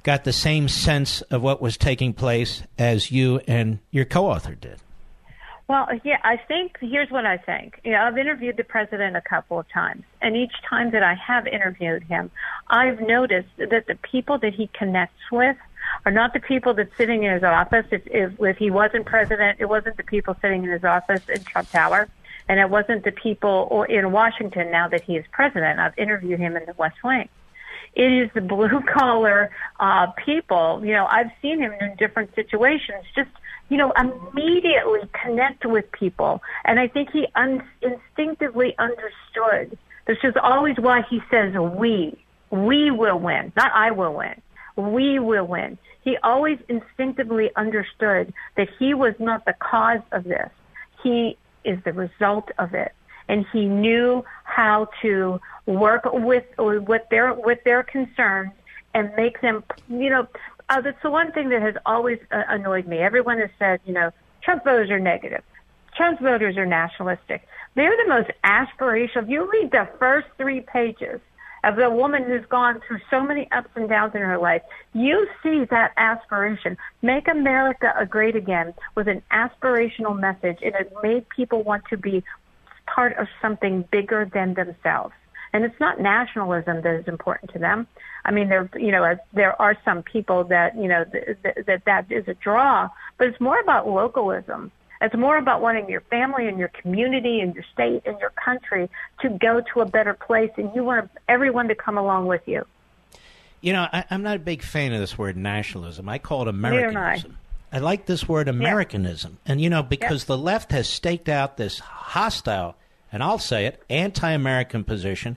got 0.02 0.22
the 0.22 0.32
same 0.32 0.68
sense 0.68 1.20
of 1.22 1.42
what 1.42 1.60
was 1.60 1.76
taking 1.76 2.12
place 2.12 2.62
as 2.78 3.10
you 3.10 3.40
and 3.48 3.80
your 3.90 4.04
co-author 4.04 4.54
did? 4.54 4.78
Well, 5.68 5.88
yeah, 6.04 6.20
I 6.22 6.36
think 6.36 6.78
here's 6.80 7.10
what 7.10 7.26
I 7.26 7.38
think. 7.38 7.80
You 7.84 7.90
know, 7.90 8.02
I've 8.02 8.16
interviewed 8.16 8.56
the 8.56 8.62
president 8.62 9.16
a 9.16 9.20
couple 9.20 9.58
of 9.58 9.68
times, 9.68 10.04
and 10.22 10.36
each 10.36 10.52
time 10.70 10.92
that 10.92 11.02
I 11.02 11.14
have 11.14 11.48
interviewed 11.48 12.04
him, 12.04 12.30
I've 12.68 13.00
noticed 13.00 13.48
that 13.58 13.88
the 13.88 13.96
people 13.96 14.38
that 14.38 14.54
he 14.54 14.68
connects 14.68 15.30
with 15.32 15.56
are 16.04 16.12
not 16.12 16.34
the 16.34 16.40
people 16.40 16.72
that's 16.72 16.96
sitting 16.96 17.24
in 17.24 17.32
his 17.32 17.42
office. 17.42 17.86
If, 17.90 18.06
if, 18.06 18.40
if 18.40 18.56
he 18.58 18.70
wasn't 18.70 19.06
president, 19.06 19.58
it 19.58 19.68
wasn't 19.68 19.96
the 19.96 20.04
people 20.04 20.36
sitting 20.40 20.62
in 20.62 20.70
his 20.70 20.84
office 20.84 21.28
in 21.28 21.42
Trump 21.42 21.68
Tower, 21.70 22.08
and 22.48 22.60
it 22.60 22.70
wasn't 22.70 23.04
the 23.04 23.12
people 23.12 23.84
in 23.88 24.12
Washington 24.12 24.70
now 24.70 24.88
that 24.88 25.02
he 25.02 25.16
is 25.16 25.24
president. 25.32 25.78
I've 25.80 25.98
interviewed 25.98 26.38
him 26.38 26.56
in 26.56 26.64
the 26.66 26.74
West 26.78 26.96
Wing. 27.02 27.28
It 27.94 28.12
is 28.12 28.30
the 28.34 28.40
blue 28.54 28.80
collar 28.82 29.50
uh, 29.80 30.08
people. 30.24 30.84
You 30.84 30.92
know, 30.92 31.06
I've 31.06 31.30
seen 31.42 31.60
him 31.60 31.72
in 31.80 31.96
different 31.96 32.34
situations. 32.34 33.04
Just 33.14 33.30
you 33.68 33.76
know, 33.76 33.92
immediately 33.92 35.00
connect 35.12 35.66
with 35.66 35.90
people. 35.92 36.42
And 36.64 36.78
I 36.78 36.88
think 36.88 37.10
he 37.10 37.26
un- 37.34 37.66
instinctively 37.82 38.74
understood. 38.78 39.76
This 40.06 40.18
is 40.22 40.34
always 40.40 40.76
why 40.78 41.02
he 41.08 41.20
says 41.30 41.52
we. 41.54 42.16
We 42.50 42.90
will 42.92 43.18
win. 43.18 43.52
Not 43.56 43.72
I 43.74 43.90
will 43.90 44.14
win. 44.14 44.40
We 44.76 45.18
will 45.18 45.46
win. 45.46 45.78
He 46.02 46.16
always 46.22 46.58
instinctively 46.68 47.50
understood 47.56 48.32
that 48.56 48.68
he 48.78 48.94
was 48.94 49.14
not 49.18 49.44
the 49.44 49.54
cause 49.54 50.02
of 50.12 50.22
this. 50.24 50.50
He 51.02 51.36
is 51.66 51.82
the 51.84 51.92
result 51.92 52.50
of 52.58 52.74
it. 52.74 52.92
And 53.28 53.44
he 53.52 53.66
knew 53.66 54.24
how 54.44 54.88
to 55.02 55.40
work 55.66 56.02
with, 56.12 56.44
with 56.58 57.02
their, 57.10 57.34
with 57.34 57.58
their 57.64 57.82
concerns 57.82 58.52
and 58.94 59.12
make 59.16 59.40
them, 59.40 59.64
you 59.88 60.10
know, 60.10 60.28
uh, 60.68 60.80
that's 60.80 61.02
the 61.02 61.10
one 61.10 61.32
thing 61.32 61.48
that 61.50 61.62
has 61.62 61.74
always 61.84 62.18
uh, 62.30 62.42
annoyed 62.48 62.86
me. 62.86 62.98
Everyone 62.98 63.38
has 63.38 63.50
said, 63.58 63.80
you 63.84 63.92
know, 63.92 64.10
Trump 64.42 64.64
voters 64.64 64.90
are 64.90 65.00
negative. 65.00 65.42
Trump 65.96 66.20
voters 66.20 66.56
are 66.56 66.66
nationalistic. 66.66 67.46
They're 67.74 67.96
the 67.96 68.08
most 68.08 68.30
aspirational. 68.44 69.24
If 69.24 69.28
you 69.28 69.50
read 69.50 69.70
the 69.70 69.88
first 69.98 70.28
three 70.38 70.60
pages 70.60 71.20
of 71.64 71.78
a 71.78 71.90
woman 71.90 72.24
who's 72.24 72.44
gone 72.46 72.80
through 72.86 73.00
so 73.10 73.20
many 73.20 73.50
ups 73.52 73.70
and 73.74 73.88
downs 73.88 74.14
in 74.14 74.20
her 74.22 74.38
life, 74.38 74.62
you 74.92 75.26
see 75.42 75.64
that 75.70 75.92
aspiration. 75.96 76.76
Make 77.02 77.28
America 77.28 77.92
a 77.98 78.06
great 78.06 78.36
again 78.36 78.74
with 78.94 79.08
an 79.08 79.22
aspirational 79.32 80.18
message. 80.18 80.58
and 80.62 80.74
It 80.74 80.92
made 81.02 81.28
people 81.28 81.62
want 81.62 81.84
to 81.90 81.96
be 81.96 82.22
part 82.86 83.16
of 83.16 83.26
something 83.42 83.84
bigger 83.90 84.30
than 84.32 84.54
themselves. 84.54 85.14
And 85.52 85.64
it's 85.64 85.80
not 85.80 86.00
nationalism 86.00 86.82
that 86.82 86.94
is 87.00 87.08
important 87.08 87.52
to 87.52 87.58
them. 87.58 87.86
I 88.24 88.30
mean, 88.30 88.48
there, 88.48 88.68
you 88.76 88.92
know, 88.92 89.16
there 89.32 89.60
are 89.60 89.76
some 89.84 90.02
people 90.02 90.44
that, 90.44 90.76
you 90.76 90.88
know, 90.88 91.04
th- 91.04 91.38
th- 91.42 91.66
that 91.66 91.84
that 91.86 92.10
is 92.10 92.28
a 92.28 92.34
draw, 92.34 92.90
but 93.18 93.28
it's 93.28 93.40
more 93.40 93.58
about 93.60 93.88
localism. 93.88 94.70
It's 95.00 95.14
more 95.14 95.36
about 95.36 95.60
wanting 95.60 95.88
your 95.88 96.00
family 96.02 96.48
and 96.48 96.58
your 96.58 96.68
community 96.68 97.40
and 97.40 97.54
your 97.54 97.64
state 97.72 98.02
and 98.06 98.18
your 98.20 98.30
country 98.30 98.88
to 99.20 99.28
go 99.28 99.62
to 99.72 99.80
a 99.80 99.86
better 99.86 100.14
place, 100.14 100.50
and 100.56 100.70
you 100.74 100.84
want 100.84 101.10
everyone 101.28 101.68
to 101.68 101.74
come 101.74 101.98
along 101.98 102.26
with 102.26 102.42
you. 102.46 102.64
You 103.60 103.72
know, 103.72 103.86
I, 103.92 104.04
I'm 104.10 104.22
not 104.22 104.36
a 104.36 104.40
big 104.40 104.62
fan 104.62 104.92
of 104.92 105.00
this 105.00 105.18
word 105.18 105.36
nationalism. 105.36 106.08
I 106.08 106.18
call 106.18 106.42
it 106.42 106.48
Americanism. 106.48 107.38
I. 107.72 107.76
I 107.76 107.78
like 107.80 108.06
this 108.06 108.28
word 108.28 108.48
Americanism. 108.48 109.38
Yeah. 109.44 109.52
And, 109.52 109.60
you 109.60 109.68
know, 109.68 109.82
because 109.82 110.24
the 110.24 110.38
left 110.38 110.72
has 110.72 110.88
staked 110.88 111.28
out 111.28 111.56
this 111.56 111.80
hostile, 111.80 112.76
and 113.12 113.22
I'll 113.22 113.38
say 113.38 113.66
it, 113.66 113.82
anti 113.90 114.30
American 114.30 114.84
position 114.84 115.36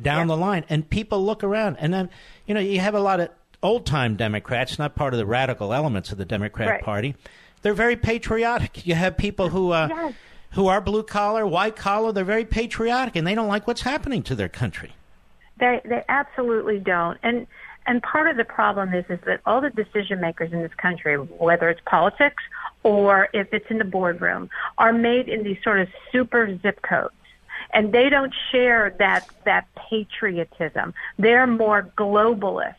down 0.00 0.26
the 0.26 0.36
line. 0.36 0.64
And 0.68 0.88
people 0.88 1.24
look 1.24 1.44
around. 1.44 1.76
And 1.78 1.94
then, 1.94 2.10
you 2.46 2.54
know, 2.54 2.60
you 2.60 2.80
have 2.80 2.94
a 2.94 3.00
lot 3.00 3.20
of 3.20 3.30
old 3.62 3.86
time 3.86 4.16
Democrats, 4.16 4.78
not 4.78 4.96
part 4.96 5.14
of 5.14 5.18
the 5.18 5.26
radical 5.26 5.72
elements 5.72 6.12
of 6.12 6.18
the 6.18 6.24
Democrat 6.24 6.68
right. 6.68 6.82
Party. 6.82 7.16
They're 7.62 7.74
very 7.74 7.96
patriotic. 7.96 8.86
You 8.86 8.94
have 8.94 9.16
people 9.16 9.48
who. 9.48 9.72
Uh, 9.72 9.88
yes. 9.90 10.14
Who 10.52 10.66
are 10.68 10.80
blue 10.80 11.02
collar, 11.02 11.46
white 11.46 11.76
collar? 11.76 12.10
They're 12.10 12.24
very 12.24 12.46
patriotic, 12.46 13.16
and 13.16 13.26
they 13.26 13.34
don't 13.34 13.48
like 13.48 13.66
what's 13.66 13.82
happening 13.82 14.22
to 14.22 14.34
their 14.34 14.48
country. 14.48 14.94
They 15.58 15.82
they 15.84 16.02
absolutely 16.08 16.78
don't. 16.78 17.18
And 17.22 17.46
and 17.86 18.02
part 18.02 18.28
of 18.28 18.36
the 18.36 18.44
problem 18.44 18.94
is 18.94 19.04
is 19.08 19.18
that 19.26 19.40
all 19.44 19.60
the 19.60 19.70
decision 19.70 20.20
makers 20.20 20.52
in 20.52 20.62
this 20.62 20.74
country, 20.74 21.16
whether 21.16 21.68
it's 21.68 21.80
politics 21.84 22.42
or 22.82 23.28
if 23.32 23.52
it's 23.52 23.66
in 23.70 23.78
the 23.78 23.84
boardroom, 23.84 24.50
are 24.78 24.92
made 24.92 25.28
in 25.28 25.42
these 25.42 25.58
sort 25.62 25.80
of 25.80 25.88
super 26.12 26.58
zip 26.62 26.80
codes. 26.82 27.14
And 27.72 27.92
they 27.92 28.08
don't 28.08 28.34
share 28.50 28.94
that 28.98 29.28
that 29.44 29.66
patriotism. 29.74 30.94
They're 31.18 31.46
more 31.46 31.90
globalist. 31.96 32.76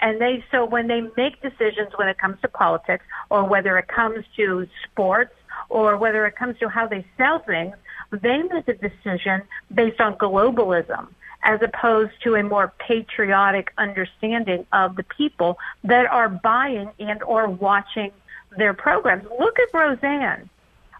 And 0.00 0.20
they 0.20 0.44
so 0.50 0.64
when 0.64 0.86
they 0.86 1.02
make 1.16 1.40
decisions 1.42 1.90
when 1.96 2.08
it 2.08 2.18
comes 2.18 2.40
to 2.42 2.48
politics 2.48 3.04
or 3.28 3.44
whether 3.44 3.76
it 3.78 3.88
comes 3.88 4.24
to 4.36 4.66
sports 4.84 5.34
or 5.68 5.96
whether 5.96 6.26
it 6.26 6.36
comes 6.36 6.58
to 6.58 6.68
how 6.68 6.86
they 6.86 7.04
sell 7.16 7.40
things, 7.40 7.74
they 8.10 8.42
make 8.42 8.66
a 8.68 8.74
decision 8.74 9.42
based 9.72 10.00
on 10.00 10.14
globalism 10.16 11.08
as 11.42 11.60
opposed 11.62 12.12
to 12.22 12.34
a 12.34 12.42
more 12.42 12.72
patriotic 12.78 13.72
understanding 13.78 14.66
of 14.72 14.96
the 14.96 15.02
people 15.02 15.58
that 15.84 16.06
are 16.06 16.28
buying 16.28 16.90
and 16.98 17.22
or 17.22 17.48
watching 17.48 18.10
their 18.56 18.74
programs. 18.74 19.24
Look 19.38 19.58
at 19.58 19.72
Roseanne. 19.72 20.50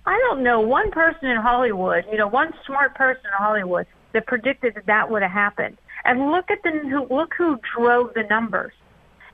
I 0.06 0.18
don't 0.18 0.42
know 0.42 0.60
one 0.60 0.90
person 0.90 1.28
in 1.28 1.36
Hollywood, 1.36 2.04
you 2.10 2.16
know, 2.16 2.28
one 2.28 2.52
smart 2.66 2.94
person 2.94 3.22
in 3.26 3.32
Hollywood 3.32 3.86
that 4.12 4.26
predicted 4.26 4.74
that 4.74 4.86
that 4.86 5.10
would 5.10 5.22
have 5.22 5.30
happened. 5.30 5.76
And 6.04 6.30
look 6.30 6.50
at 6.50 6.62
the 6.62 7.06
look 7.10 7.34
who 7.36 7.60
drove 7.76 8.14
the 8.14 8.22
numbers. 8.22 8.72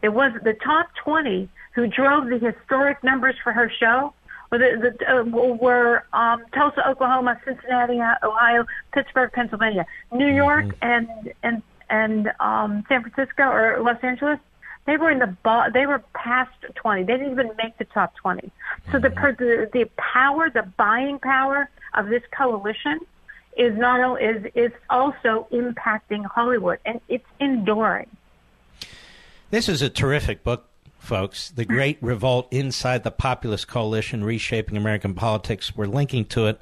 It 0.03 0.11
was 0.11 0.33
the 0.43 0.55
top 0.55 0.89
20 1.03 1.49
who 1.75 1.87
drove 1.87 2.29
the 2.29 2.39
historic 2.39 3.03
numbers 3.03 3.35
for 3.43 3.53
her 3.53 3.71
show 3.71 4.13
the, 4.51 4.95
the, 4.99 5.13
uh, 5.13 5.23
were 5.25 6.05
um, 6.13 6.45
Tulsa, 6.55 6.89
Oklahoma, 6.89 7.41
Cincinnati, 7.45 8.01
Ohio, 8.23 8.65
Pittsburgh, 8.93 9.33
Pennsylvania, 9.33 9.87
New 10.13 10.33
York, 10.33 10.67
mm-hmm. 10.67 10.85
and 10.85 11.33
and 11.43 11.63
and 11.89 12.33
um, 12.41 12.85
San 12.89 13.03
Francisco 13.03 13.45
or 13.45 13.81
Los 13.83 14.03
Angeles. 14.03 14.39
They 14.87 14.97
were 14.97 15.11
in 15.11 15.19
the 15.19 15.37
bo- 15.43 15.67
they 15.73 15.87
were 15.87 16.03
past 16.15 16.55
twenty. 16.75 17.03
They 17.03 17.15
didn't 17.15 17.33
even 17.33 17.51
make 17.57 17.77
the 17.79 17.85
top 17.87 18.15
twenty. 18.17 18.51
So 18.93 18.99
the 18.99 19.11
per- 19.11 19.35
the, 19.35 19.69
the 19.73 19.91
power, 19.97 20.49
the 20.49 20.63
buying 20.63 21.19
power 21.19 21.69
of 21.95 22.09
this 22.09 22.23
coalition 22.37 23.01
is 23.57 23.77
not 23.77 24.01
only 24.01 24.23
is 24.23 24.47
is 24.55 24.73
also 24.91 25.49
impacting 25.51 26.25
Hollywood, 26.25 26.79
and 26.85 27.01
it's 27.09 27.27
enduring. 27.41 28.09
This 29.49 29.69
is 29.69 29.81
a 29.81 29.89
terrific 29.89 30.43
book, 30.43 30.69
folks. 30.99 31.51
The 31.51 31.65
Great 31.65 31.99
Revolt 32.01 32.49
Inside 32.51 33.05
the 33.05 33.13
Populist 33.13 33.69
Coalition 33.69 34.25
Reshaping 34.25 34.77
American 34.77 35.15
Politics. 35.15 35.77
We're 35.77 35.87
linking 35.87 36.25
to 36.27 36.49
it 36.49 36.61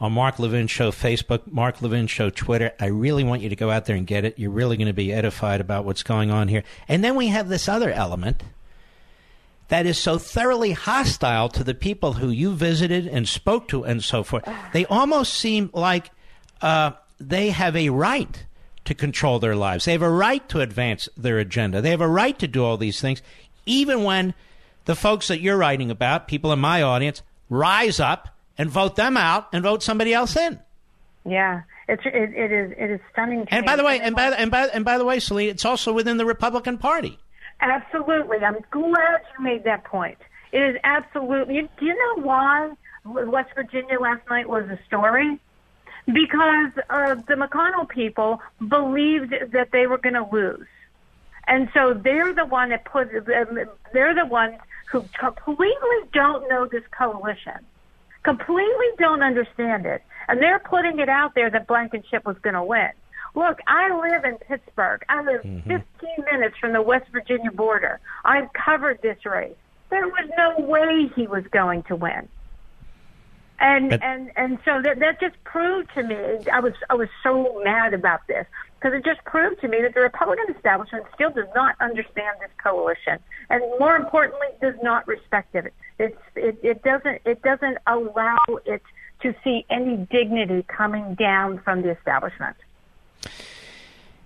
on 0.00 0.10
Mark 0.12 0.40
Levin 0.40 0.66
Show 0.66 0.90
Facebook, 0.90 1.46
Mark 1.52 1.80
Levin 1.80 2.08
Show 2.08 2.28
Twitter. 2.28 2.72
I 2.80 2.86
really 2.86 3.22
want 3.22 3.42
you 3.42 3.48
to 3.48 3.54
go 3.54 3.70
out 3.70 3.84
there 3.84 3.94
and 3.94 4.08
get 4.08 4.24
it. 4.24 4.40
You're 4.40 4.50
really 4.50 4.76
going 4.76 4.88
to 4.88 4.92
be 4.92 5.12
edified 5.12 5.60
about 5.60 5.84
what's 5.84 6.02
going 6.02 6.32
on 6.32 6.48
here. 6.48 6.64
And 6.88 7.04
then 7.04 7.14
we 7.14 7.28
have 7.28 7.48
this 7.48 7.68
other 7.68 7.92
element 7.92 8.42
that 9.68 9.86
is 9.86 9.96
so 9.96 10.18
thoroughly 10.18 10.72
hostile 10.72 11.48
to 11.50 11.62
the 11.62 11.74
people 11.74 12.14
who 12.14 12.30
you 12.30 12.54
visited 12.54 13.06
and 13.06 13.28
spoke 13.28 13.68
to 13.68 13.84
and 13.84 14.02
so 14.02 14.24
forth. 14.24 14.48
They 14.72 14.84
almost 14.86 15.34
seem 15.34 15.70
like 15.72 16.10
uh, 16.60 16.90
they 17.20 17.50
have 17.50 17.76
a 17.76 17.90
right 17.90 18.46
to 18.90 18.94
control 18.94 19.38
their 19.38 19.54
lives. 19.54 19.84
They 19.84 19.92
have 19.92 20.02
a 20.02 20.10
right 20.10 20.46
to 20.48 20.60
advance 20.60 21.08
their 21.16 21.38
agenda. 21.38 21.80
They 21.80 21.90
have 21.90 22.00
a 22.00 22.08
right 22.08 22.36
to 22.40 22.48
do 22.48 22.64
all 22.64 22.76
these 22.76 23.00
things 23.00 23.22
even 23.70 24.02
when 24.02 24.34
the 24.84 24.96
folks 24.96 25.28
that 25.28 25.40
you're 25.40 25.56
writing 25.56 25.92
about, 25.92 26.26
people 26.26 26.52
in 26.52 26.58
my 26.58 26.82
audience, 26.82 27.22
rise 27.48 28.00
up 28.00 28.28
and 28.58 28.68
vote 28.68 28.96
them 28.96 29.16
out 29.16 29.48
and 29.52 29.62
vote 29.62 29.82
somebody 29.82 30.12
else 30.12 30.36
in. 30.36 30.58
Yeah, 31.24 31.62
it's 31.86 32.02
it, 32.04 32.34
it 32.34 32.50
is 32.50 32.72
it 32.76 32.90
is 32.90 33.00
stunning. 33.12 33.46
And 33.50 33.64
by 33.64 33.76
the 33.76 33.84
way, 33.84 34.00
and 34.00 34.16
by 34.16 34.30
and 34.30 34.50
by 34.50 34.66
and 34.66 34.84
by 34.84 34.98
the 34.98 35.04
way, 35.04 35.20
Celine, 35.20 35.50
it's 35.50 35.64
also 35.64 35.92
within 35.92 36.16
the 36.16 36.26
Republican 36.26 36.78
Party. 36.78 37.18
Absolutely. 37.60 38.38
I'm 38.38 38.56
glad 38.70 39.20
you 39.38 39.44
made 39.44 39.64
that 39.64 39.84
point. 39.84 40.18
It 40.50 40.58
is 40.58 40.76
absolutely. 40.82 41.68
Do 41.78 41.86
you 41.86 41.94
know 41.94 42.22
why 42.24 42.72
West 43.04 43.50
Virginia 43.54 44.00
last 44.00 44.22
night 44.28 44.48
was 44.48 44.64
a 44.64 44.78
story? 44.86 45.38
Because 46.12 46.72
uh, 46.88 47.14
the 47.14 47.34
McConnell 47.34 47.88
people 47.88 48.40
believed 48.66 49.34
that 49.52 49.70
they 49.72 49.86
were 49.86 49.98
going 49.98 50.14
to 50.14 50.26
lose. 50.30 50.66
And 51.46 51.68
so 51.74 51.94
they're 51.94 52.32
the 52.32 52.46
one 52.46 52.70
that 52.70 52.84
put, 52.84 53.10
they're 53.92 54.14
the 54.14 54.26
ones 54.26 54.56
who 54.90 55.04
completely 55.18 55.98
don't 56.12 56.48
know 56.48 56.66
this 56.66 56.84
coalition, 56.96 57.58
completely 58.22 58.86
don't 58.98 59.22
understand 59.22 59.86
it. 59.86 60.02
And 60.28 60.40
they're 60.40 60.58
putting 60.60 60.98
it 61.00 61.08
out 61.08 61.34
there 61.34 61.50
that 61.50 61.66
Blankenship 61.66 62.24
was 62.24 62.36
going 62.38 62.54
to 62.54 62.62
win. 62.62 62.90
Look, 63.34 63.60
I 63.66 63.96
live 63.96 64.24
in 64.24 64.38
Pittsburgh. 64.38 65.04
I 65.08 65.22
live 65.22 65.42
Mm-hmm. 65.42 65.70
15 65.70 65.84
minutes 66.32 66.56
from 66.58 66.72
the 66.72 66.82
West 66.82 67.08
Virginia 67.12 67.50
border. 67.50 68.00
I've 68.24 68.52
covered 68.52 69.00
this 69.02 69.24
race. 69.24 69.54
There 69.88 70.06
was 70.06 70.28
no 70.36 70.64
way 70.66 71.10
he 71.16 71.26
was 71.26 71.44
going 71.50 71.82
to 71.84 71.96
win. 71.96 72.28
And 73.60 73.90
But- 73.90 74.02
and 74.02 74.32
and 74.36 74.58
so 74.64 74.80
that 74.82 74.98
that 75.00 75.20
just 75.20 75.42
proved 75.44 75.92
to 75.94 76.02
me 76.02 76.16
I 76.50 76.60
was 76.60 76.72
I 76.88 76.94
was 76.94 77.08
so 77.22 77.60
mad 77.62 77.92
about 77.94 78.26
this 78.26 78.46
because 78.78 78.96
it 78.96 79.04
just 79.04 79.22
proved 79.24 79.60
to 79.60 79.68
me 79.68 79.82
that 79.82 79.92
the 79.92 80.00
Republican 80.00 80.54
establishment 80.54 81.04
still 81.14 81.30
does 81.30 81.48
not 81.54 81.76
understand 81.80 82.38
this 82.40 82.50
coalition 82.62 83.18
and 83.50 83.62
more 83.78 83.96
importantly 83.96 84.48
does 84.62 84.76
not 84.82 85.06
respect 85.06 85.54
it. 85.54 85.72
It's 85.98 86.16
it, 86.34 86.58
it 86.62 86.82
doesn't 86.82 87.20
it 87.26 87.42
doesn't 87.42 87.78
allow 87.86 88.38
it 88.64 88.82
to 89.20 89.34
see 89.44 89.66
any 89.68 89.96
dignity 90.10 90.64
coming 90.66 91.14
down 91.14 91.58
from 91.58 91.82
the 91.82 91.90
establishment. 91.90 92.56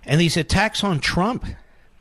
And 0.05 0.21
these 0.21 0.37
attacks 0.37 0.85
on 0.85 1.01
Trump, 1.01 1.45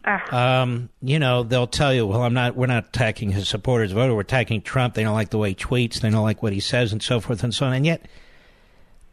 um, 0.06 0.90
you 1.02 1.20
know, 1.20 1.44
they'll 1.44 1.68
tell 1.68 1.94
you, 1.94 2.06
well, 2.06 2.24
I'm 2.24 2.34
not, 2.34 2.56
we're 2.56 2.68
not 2.68 2.88
attacking 2.88 3.32
his 3.32 3.48
supporters, 3.48 3.92
voter, 3.92 4.14
we're 4.14 4.22
attacking 4.22 4.62
Trump. 4.62 4.94
They 4.94 5.04
don't 5.04 5.14
like 5.14 5.30
the 5.30 5.38
way 5.38 5.50
he 5.50 5.56
tweets, 5.56 6.02
they 6.02 6.10
don't 6.10 6.24
like 6.24 6.44
what 6.44 6.54
he 6.54 6.60
says, 6.60 6.92
and 6.92 7.02
so 7.02 7.20
forth 7.20 7.44
and 7.44 7.54
so 7.54 7.66
on. 7.66 7.74
And 7.74 7.86
yet, 7.86 8.06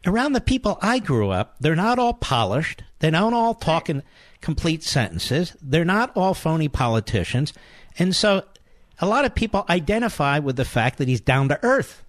around 0.05 0.33
the 0.33 0.41
people 0.41 0.77
I 0.81 0.99
grew 0.99 1.29
up, 1.29 1.55
they're 1.59 1.75
not 1.75 1.99
all 1.99 2.13
polished. 2.13 2.83
They 2.99 3.09
don't 3.09 3.33
all 3.33 3.53
talk 3.53 3.89
in 3.89 4.03
complete 4.41 4.83
sentences. 4.83 5.55
They're 5.61 5.85
not 5.85 6.11
all 6.15 6.33
phony 6.33 6.67
politicians. 6.67 7.53
And 7.97 8.15
so, 8.15 8.43
a 8.99 9.07
lot 9.07 9.25
of 9.25 9.33
people 9.33 9.65
identify 9.69 10.39
with 10.39 10.55
the 10.55 10.65
fact 10.65 10.99
that 10.99 11.07
he's 11.07 11.21
down 11.21 11.49
to 11.49 11.59
earth. 11.63 12.03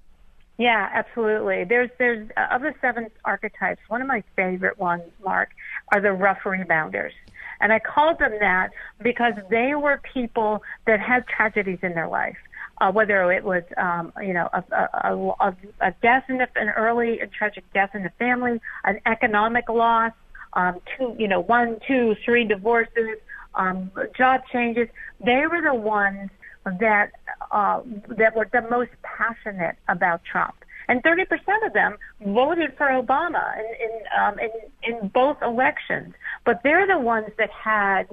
Yeah, 0.58 0.88
absolutely. 0.92 1.64
There's 1.64 1.90
there's 1.98 2.28
uh, 2.36 2.54
of 2.54 2.62
the 2.62 2.74
seven 2.80 3.08
archetypes. 3.24 3.80
One 3.88 4.02
of 4.02 4.08
my 4.08 4.22
favorite 4.36 4.78
ones, 4.78 5.02
Mark, 5.24 5.50
are 5.90 6.00
the 6.00 6.12
rough 6.12 6.40
rebounders, 6.44 7.12
and 7.62 7.72
I 7.72 7.78
called 7.78 8.18
them 8.18 8.32
that 8.40 8.70
because 9.02 9.34
they 9.48 9.74
were 9.74 10.00
people 10.12 10.62
that 10.86 11.00
had 11.00 11.26
tragedies 11.26 11.78
in 11.82 11.94
their 11.94 12.08
life. 12.08 12.36
Uh, 12.80 12.90
whether 12.90 13.30
it 13.30 13.44
was, 13.44 13.62
um, 13.76 14.12
you 14.20 14.32
know, 14.32 14.48
a, 14.52 14.64
a, 14.72 15.16
a, 15.40 15.56
a 15.80 15.94
death 16.02 16.24
in 16.28 16.38
the, 16.38 16.48
an 16.56 16.70
early 16.70 17.20
and 17.20 17.30
tragic 17.30 17.62
death 17.72 17.90
in 17.94 18.02
the 18.02 18.10
family, 18.18 18.60
an 18.82 18.98
economic 19.06 19.68
loss, 19.68 20.12
um, 20.54 20.80
two, 20.96 21.14
you 21.16 21.28
know, 21.28 21.38
one, 21.38 21.78
two, 21.86 22.16
three 22.24 22.44
divorces, 22.44 23.18
um, 23.54 23.92
job 24.16 24.40
changes. 24.52 24.88
They 25.24 25.46
were 25.46 25.62
the 25.62 25.74
ones 25.74 26.30
that 26.64 27.12
uh, 27.50 27.82
that 28.08 28.34
were 28.34 28.48
the 28.52 28.62
most 28.62 28.90
passionate 29.02 29.76
about 29.88 30.22
Trump, 30.24 30.54
and 30.88 31.02
30% 31.02 31.26
of 31.66 31.72
them 31.72 31.96
voted 32.20 32.72
for 32.76 32.86
Obama 32.88 33.58
in 33.58 33.66
in, 33.86 34.00
um, 34.20 34.38
in 34.38 34.50
in 34.82 35.08
both 35.08 35.36
elections. 35.42 36.14
But 36.44 36.60
they're 36.62 36.86
the 36.86 36.98
ones 36.98 37.28
that 37.38 37.50
had 37.50 38.04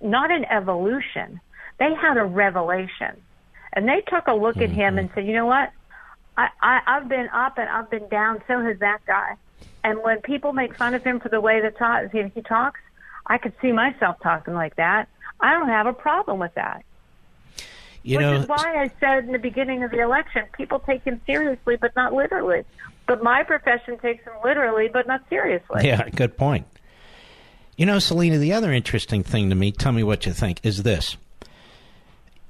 not 0.00 0.30
an 0.30 0.44
evolution; 0.46 1.40
they 1.78 1.94
had 1.94 2.16
a 2.16 2.24
revelation, 2.24 3.22
and 3.74 3.88
they 3.88 4.02
took 4.08 4.26
a 4.26 4.34
look 4.34 4.60
at 4.60 4.70
him 4.70 4.98
and 4.98 5.10
said, 5.14 5.26
"You 5.26 5.34
know 5.34 5.46
what? 5.46 5.70
I, 6.36 6.48
I 6.62 6.80
I've 6.86 7.08
been 7.08 7.28
up 7.34 7.58
and 7.58 7.68
I've 7.68 7.90
been 7.90 8.08
down. 8.08 8.42
So 8.46 8.62
has 8.62 8.78
that 8.80 9.00
guy." 9.06 9.36
And 9.82 10.00
when 10.02 10.20
people 10.22 10.52
make 10.52 10.76
fun 10.76 10.94
of 10.94 11.02
him 11.02 11.20
for 11.20 11.30
the 11.30 11.40
way 11.40 11.60
that 11.62 11.78
ta- 11.78 12.02
he, 12.12 12.22
he 12.34 12.42
talks, 12.42 12.80
I 13.26 13.38
could 13.38 13.54
see 13.62 13.72
myself 13.72 14.16
talking 14.22 14.54
like 14.54 14.76
that. 14.76 15.08
I 15.40 15.52
don't 15.52 15.68
have 15.68 15.86
a 15.86 15.94
problem 15.94 16.38
with 16.38 16.54
that. 16.56 16.84
You 18.02 18.16
Which 18.16 18.22
know, 18.22 18.34
is 18.34 18.48
why 18.48 18.56
I 18.76 18.90
said 18.98 19.24
in 19.24 19.32
the 19.32 19.38
beginning 19.38 19.82
of 19.82 19.90
the 19.90 20.00
election, 20.00 20.44
people 20.56 20.78
take 20.80 21.02
him 21.04 21.20
seriously, 21.26 21.76
but 21.76 21.94
not 21.94 22.14
literally. 22.14 22.64
But 23.06 23.22
my 23.22 23.42
profession 23.42 23.98
takes 23.98 24.24
him 24.24 24.32
literally, 24.42 24.88
but 24.88 25.06
not 25.06 25.22
seriously. 25.28 25.86
Yeah, 25.86 26.08
good 26.08 26.36
point. 26.36 26.66
You 27.76 27.86
know, 27.86 27.98
Selena, 27.98 28.38
the 28.38 28.52
other 28.54 28.72
interesting 28.72 29.22
thing 29.22 29.50
to 29.50 29.54
me, 29.54 29.72
tell 29.72 29.92
me 29.92 30.02
what 30.02 30.24
you 30.24 30.32
think, 30.32 30.60
is 30.62 30.82
this. 30.82 31.16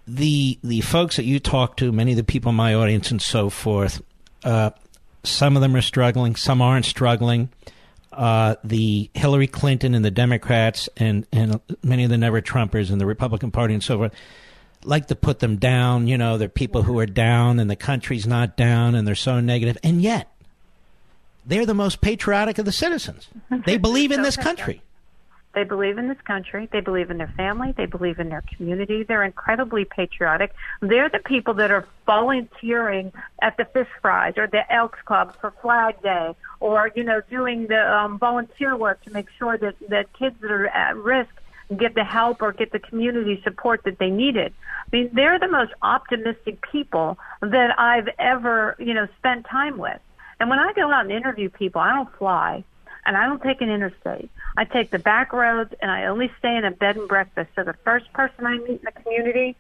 The 0.06 0.58
the 0.62 0.80
folks 0.82 1.16
that 1.16 1.24
you 1.24 1.40
talk 1.40 1.76
to, 1.78 1.92
many 1.92 2.12
of 2.12 2.16
the 2.16 2.24
people 2.24 2.50
in 2.50 2.56
my 2.56 2.74
audience 2.74 3.10
and 3.10 3.22
so 3.22 3.48
forth, 3.50 4.02
uh, 4.44 4.70
some 5.24 5.56
of 5.56 5.62
them 5.62 5.74
are 5.74 5.82
struggling, 5.82 6.36
some 6.36 6.62
aren't 6.62 6.84
struggling. 6.84 7.48
Uh, 8.12 8.56
the 8.64 9.08
Hillary 9.14 9.46
Clinton 9.46 9.94
and 9.94 10.04
the 10.04 10.10
Democrats 10.10 10.88
and, 10.96 11.26
and 11.32 11.60
many 11.84 12.02
of 12.02 12.10
the 12.10 12.18
never 12.18 12.42
Trumpers 12.42 12.90
and 12.90 13.00
the 13.00 13.06
Republican 13.06 13.52
Party 13.52 13.72
and 13.72 13.84
so 13.84 13.98
forth 13.98 14.12
like 14.84 15.06
to 15.06 15.16
put 15.16 15.40
them 15.40 15.56
down. 15.56 16.06
You 16.06 16.18
know, 16.18 16.38
they're 16.38 16.48
people 16.48 16.82
who 16.82 16.98
are 16.98 17.06
down 17.06 17.58
and 17.58 17.70
the 17.70 17.76
country's 17.76 18.26
not 18.26 18.56
down 18.56 18.94
and 18.94 19.06
they're 19.06 19.14
so 19.14 19.40
negative. 19.40 19.78
And 19.82 20.02
yet, 20.02 20.28
they're 21.46 21.66
the 21.66 21.74
most 21.74 22.00
patriotic 22.00 22.58
of 22.58 22.64
the 22.64 22.72
citizens. 22.72 23.28
They 23.66 23.78
believe 23.78 24.12
in 24.12 24.22
this 24.22 24.36
country. 24.36 24.82
They 25.52 25.64
believe 25.64 25.98
in 25.98 26.06
this 26.06 26.20
country. 26.20 26.68
They 26.70 26.80
believe 26.80 27.10
in 27.10 27.18
their 27.18 27.32
family. 27.36 27.72
They 27.76 27.86
believe 27.86 28.20
in 28.20 28.28
their 28.28 28.44
community. 28.56 29.02
They're 29.02 29.24
incredibly 29.24 29.84
patriotic. 29.84 30.54
They're 30.80 31.08
the 31.08 31.18
people 31.18 31.54
that 31.54 31.72
are 31.72 31.88
volunteering 32.06 33.12
at 33.42 33.56
the 33.56 33.64
Fish 33.64 33.88
Fries 34.00 34.34
or 34.36 34.46
the 34.46 34.70
Elks 34.72 35.00
Club 35.04 35.36
for 35.40 35.50
Flag 35.60 36.00
Day, 36.02 36.36
or 36.60 36.92
you 36.94 37.02
know, 37.02 37.20
doing 37.28 37.66
the 37.66 37.92
um, 37.92 38.18
volunteer 38.18 38.76
work 38.76 39.02
to 39.02 39.10
make 39.10 39.26
sure 39.38 39.58
that 39.58 39.74
that 39.88 40.12
kids 40.12 40.36
that 40.40 40.52
are 40.52 40.68
at 40.68 40.96
risk 40.96 41.30
get 41.76 41.94
the 41.94 42.04
help 42.04 42.42
or 42.42 42.52
get 42.52 42.72
the 42.72 42.78
community 42.78 43.40
support 43.44 43.82
that 43.84 43.98
they 43.98 44.10
needed. 44.10 44.52
I 44.92 44.96
mean, 44.96 45.10
they're 45.12 45.38
the 45.38 45.48
most 45.48 45.72
optimistic 45.82 46.60
people 46.70 47.18
that 47.40 47.78
I've 47.78 48.08
ever 48.18 48.76
you 48.78 48.94
know 48.94 49.06
spent 49.18 49.46
time 49.46 49.78
with. 49.78 50.00
And 50.38 50.48
when 50.48 50.58
I 50.58 50.72
go 50.72 50.90
out 50.90 51.02
and 51.02 51.12
interview 51.12 51.50
people, 51.50 51.80
I 51.80 51.94
don't 51.94 52.12
fly 52.16 52.64
and 53.04 53.16
I 53.16 53.26
don't 53.26 53.42
take 53.42 53.60
an 53.60 53.70
interstate. 53.70 54.30
I 54.56 54.64
take 54.64 54.90
the 54.90 54.98
back 54.98 55.32
roads 55.32 55.72
and 55.80 55.90
I 55.90 56.04
only 56.06 56.30
stay 56.38 56.56
in 56.56 56.64
a 56.64 56.70
bed 56.70 56.96
and 56.96 57.08
breakfast. 57.08 57.50
So 57.56 57.64
the 57.64 57.74
first 57.84 58.12
person 58.12 58.46
I 58.46 58.58
meet 58.58 58.80
in 58.80 58.84
the 58.84 58.92
community 59.02 59.56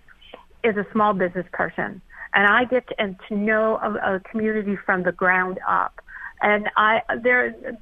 is 0.64 0.76
a 0.76 0.86
small 0.92 1.12
business 1.14 1.46
person. 1.52 2.00
And 2.32 2.46
I 2.46 2.64
get 2.64 2.86
to, 2.88 3.00
and 3.00 3.16
to 3.28 3.36
know 3.36 3.76
a, 3.76 4.16
a 4.16 4.20
community 4.20 4.76
from 4.76 5.02
the 5.02 5.12
ground 5.12 5.58
up. 5.66 6.00
And 6.42 6.68
I, 6.76 7.02
there, 7.22 7.76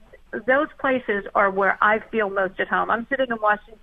those 0.47 0.69
places 0.79 1.25
are 1.35 1.51
where 1.51 1.79
I 1.81 2.01
feel 2.11 2.29
most 2.31 2.61
at 2.61 2.69
home. 2.69 2.91
I'm 2.91 3.07
sitting 3.09 3.27
in 3.31 3.39
Washington 3.41 3.79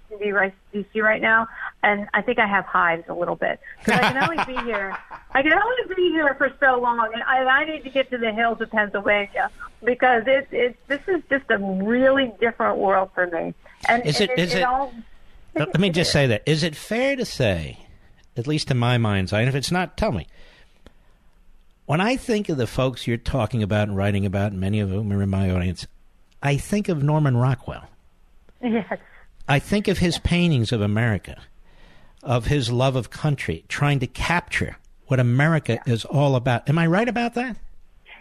D.C. 0.71 1.01
right 1.01 1.21
now, 1.21 1.47
and 1.83 2.07
I 2.13 2.21
think 2.21 2.39
I 2.39 2.45
have 2.47 2.65
hives 2.65 3.03
a 3.09 3.13
little 3.13 3.35
bit 3.35 3.59
because 3.79 3.99
I 3.99 4.11
can 4.13 4.29
only 4.29 4.43
be 4.45 4.61
here. 4.65 4.95
I 5.31 5.41
can 5.41 5.53
only 5.53 5.95
be 5.95 6.11
here 6.11 6.33
for 6.35 6.51
so 6.59 6.79
long, 6.79 7.09
and 7.13 7.23
I, 7.23 7.43
I 7.43 7.65
need 7.65 7.83
to 7.83 7.89
get 7.89 8.09
to 8.11 8.17
the 8.17 8.31
hills 8.31 8.61
of 8.61 8.69
Pennsylvania 8.71 9.49
because 9.83 10.23
it's 10.27 10.47
it's 10.51 10.77
this 10.87 11.01
is 11.07 11.21
just 11.29 11.45
a 11.49 11.57
really 11.57 12.31
different 12.39 12.77
world 12.77 13.09
for 13.15 13.27
me. 13.27 13.53
And 13.89 14.05
Is 14.05 14.21
and 14.21 14.29
it- 14.31 14.39
is 14.39 14.53
it- 14.55 14.63
all, 14.63 14.93
Let 15.55 15.79
me 15.79 15.89
just 15.89 16.11
say 16.11 16.27
that. 16.27 16.43
Is 16.45 16.63
it 16.63 16.75
fair 16.75 17.15
to 17.15 17.25
say, 17.25 17.87
at 18.37 18.45
least 18.45 18.69
in 18.69 18.77
my 18.77 18.97
mind's 18.97 19.33
eye, 19.33 19.39
and 19.41 19.49
if 19.49 19.55
it's 19.55 19.71
not, 19.71 19.97
tell 19.97 20.11
me. 20.11 20.27
When 21.85 22.01
I 22.01 22.15
think 22.17 22.49
of 22.49 22.57
the 22.57 22.65
folks 22.67 23.05
you're 23.07 23.17
talking 23.17 23.61
about 23.61 23.87
and 23.87 23.95
writing 23.95 24.25
about, 24.25 24.51
and 24.51 24.59
many 24.59 24.79
of 24.79 24.89
whom 24.89 25.13
are 25.13 25.21
in 25.21 25.29
my 25.29 25.51
audience, 25.51 25.85
I 26.45 26.57
think 26.57 26.89
of 26.89 27.01
Norman 27.01 27.35
Rockwell. 27.35 27.85
yes. 28.61 28.99
I 29.47 29.59
think 29.59 29.87
of 29.87 29.97
his 29.97 30.19
paintings 30.19 30.71
of 30.71 30.79
America, 30.79 31.41
of 32.21 32.45
his 32.45 32.71
love 32.71 32.95
of 32.95 33.09
country, 33.09 33.65
trying 33.67 33.99
to 33.99 34.07
capture 34.07 34.77
what 35.07 35.19
America 35.19 35.79
is 35.87 36.05
all 36.05 36.35
about. 36.35 36.69
Am 36.69 36.77
I 36.77 36.85
right 36.85 37.09
about 37.09 37.33
that? 37.33 37.57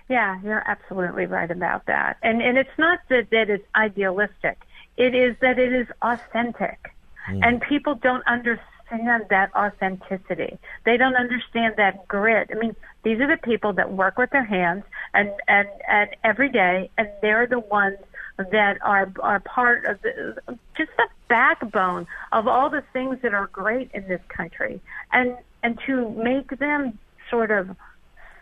Yeah, 0.09 0.39
you're 0.43 0.63
absolutely 0.67 1.27
right 1.27 1.51
about 1.51 1.87
that. 1.87 2.17
And 2.23 2.43
and 2.43 2.59
it's 2.59 2.79
not 2.79 3.01
that 3.09 3.31
that 3.31 3.49
it's 3.49 3.65
idealistic. 3.75 4.63
It 4.97 5.15
is 5.15 5.37
that 5.41 5.59
it 5.59 5.73
is 5.73 5.87
authentic. 6.03 6.95
Hmm. 7.27 7.43
And 7.43 7.61
people 7.63 7.95
don't 7.95 8.27
understand 8.27 9.25
that 9.31 9.51
authenticity. 9.55 10.59
They 10.85 10.99
don't 10.99 11.17
understand 11.17 11.75
that 11.77 12.07
grit. 12.07 12.51
I 12.53 12.59
mean, 12.59 12.77
these 13.03 13.19
are 13.21 13.27
the 13.27 13.41
people 13.43 13.73
that 13.75 13.93
work 13.93 14.19
with 14.19 14.31
their 14.31 14.45
hands 14.45 14.85
and 15.15 15.31
and 15.49 15.69
and 15.89 16.11
every 16.23 16.51
day 16.51 16.91
and 16.99 17.09
they're 17.23 17.47
the 17.47 17.61
ones 17.61 17.99
that 18.37 18.79
are 18.83 19.13
are 19.21 19.41
part 19.41 19.85
of 19.85 20.03
the 20.03 20.37
just 20.77 20.91
the 20.97 21.07
backbone 21.29 22.07
of 22.33 22.49
all 22.49 22.69
the 22.71 22.83
things 22.93 23.19
that 23.23 23.35
are 23.35 23.47
great 23.49 23.91
in 23.95 24.07
this 24.09 24.21
country. 24.29 24.81
And 25.13 25.37
and 25.63 25.79
to 25.87 26.11
make 26.11 26.59
them 26.59 26.99
sort 27.31 27.51
of 27.51 27.77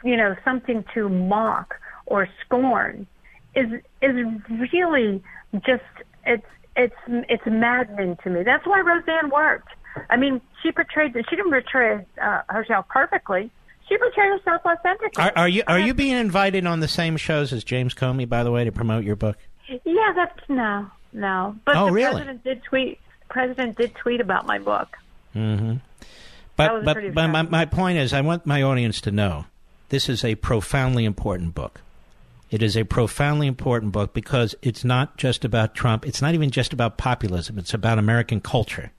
you 0.05 0.17
know 0.17 0.35
something 0.45 0.85
to 0.95 1.09
mock 1.09 1.79
or 2.07 2.29
scorn 2.45 3.07
is 3.55 3.67
is 4.01 4.27
really 4.51 5.23
just 5.67 5.83
it's 6.27 6.47
it's 6.77 6.95
it's 7.07 7.47
maddening 7.47 8.17
to 8.25 8.31
me. 8.31 8.43
That's 8.43 8.67
why 8.67 8.81
Roseanne 8.81 9.31
worked. 9.31 9.69
I 10.09 10.17
mean, 10.17 10.41
she 10.63 10.73
portrayed. 10.73 11.13
She 11.29 11.37
didn't 11.37 11.51
portray 11.51 12.05
uh, 12.21 12.43
herself 12.49 12.89
perfectly. 12.89 13.51
She 13.89 13.99
portrayed 13.99 14.31
herself 14.31 14.63
authentically. 14.65 15.23
Are, 15.23 15.33
are 15.37 15.49
you 15.49 15.63
are 15.67 15.79
you 15.79 15.93
being 15.93 16.17
invited 16.17 16.67
on 16.67 16.81
the 16.81 16.89
same 16.89 17.17
shows 17.17 17.53
as 17.53 17.63
James 17.63 17.95
Comey, 17.95 18.29
by 18.29 18.43
the 18.43 18.51
way, 18.51 18.65
to 18.65 18.73
promote 18.73 19.05
your 19.05 19.17
book? 19.17 19.37
Yeah, 19.85 20.13
that's 20.15 20.49
no, 20.49 20.91
no. 21.13 21.57
But 21.65 21.77
Oh, 21.77 21.87
the 21.87 21.93
really? 21.93 22.13
president 22.13 22.45
did 22.45 22.63
tweet. 22.65 22.99
President 23.29 23.77
did 23.77 23.95
tweet 23.95 24.21
about 24.21 24.47
my 24.47 24.59
book. 24.59 24.97
Mm-hmm. 25.35 25.77
But 26.57 26.85
but, 26.85 27.15
but 27.15 27.29
my, 27.29 27.43
my 27.43 27.65
point 27.65 27.99
is, 27.99 28.13
I 28.13 28.21
want 28.21 28.45
my 28.47 28.63
audience 28.63 29.01
to 29.03 29.11
know 29.11 29.47
this 29.89 30.09
is 30.09 30.25
a 30.25 30.35
profoundly 30.37 31.05
important 31.05 31.55
book. 31.55 31.81
It 32.51 32.63
is 32.63 32.77
a 32.77 32.85
profoundly 32.85 33.47
important 33.47 33.93
book 33.93 34.13
because 34.13 34.55
it's 34.61 34.85
not 34.85 35.17
just 35.17 35.45
about 35.45 35.75
Trump. 35.75 36.07
It's 36.07 36.21
not 36.21 36.35
even 36.35 36.51
just 36.51 36.75
about 36.75 36.99
populism. 36.99 37.59
It's 37.59 37.73
about 37.73 37.99
American 37.99 38.43
culture. 38.43 38.93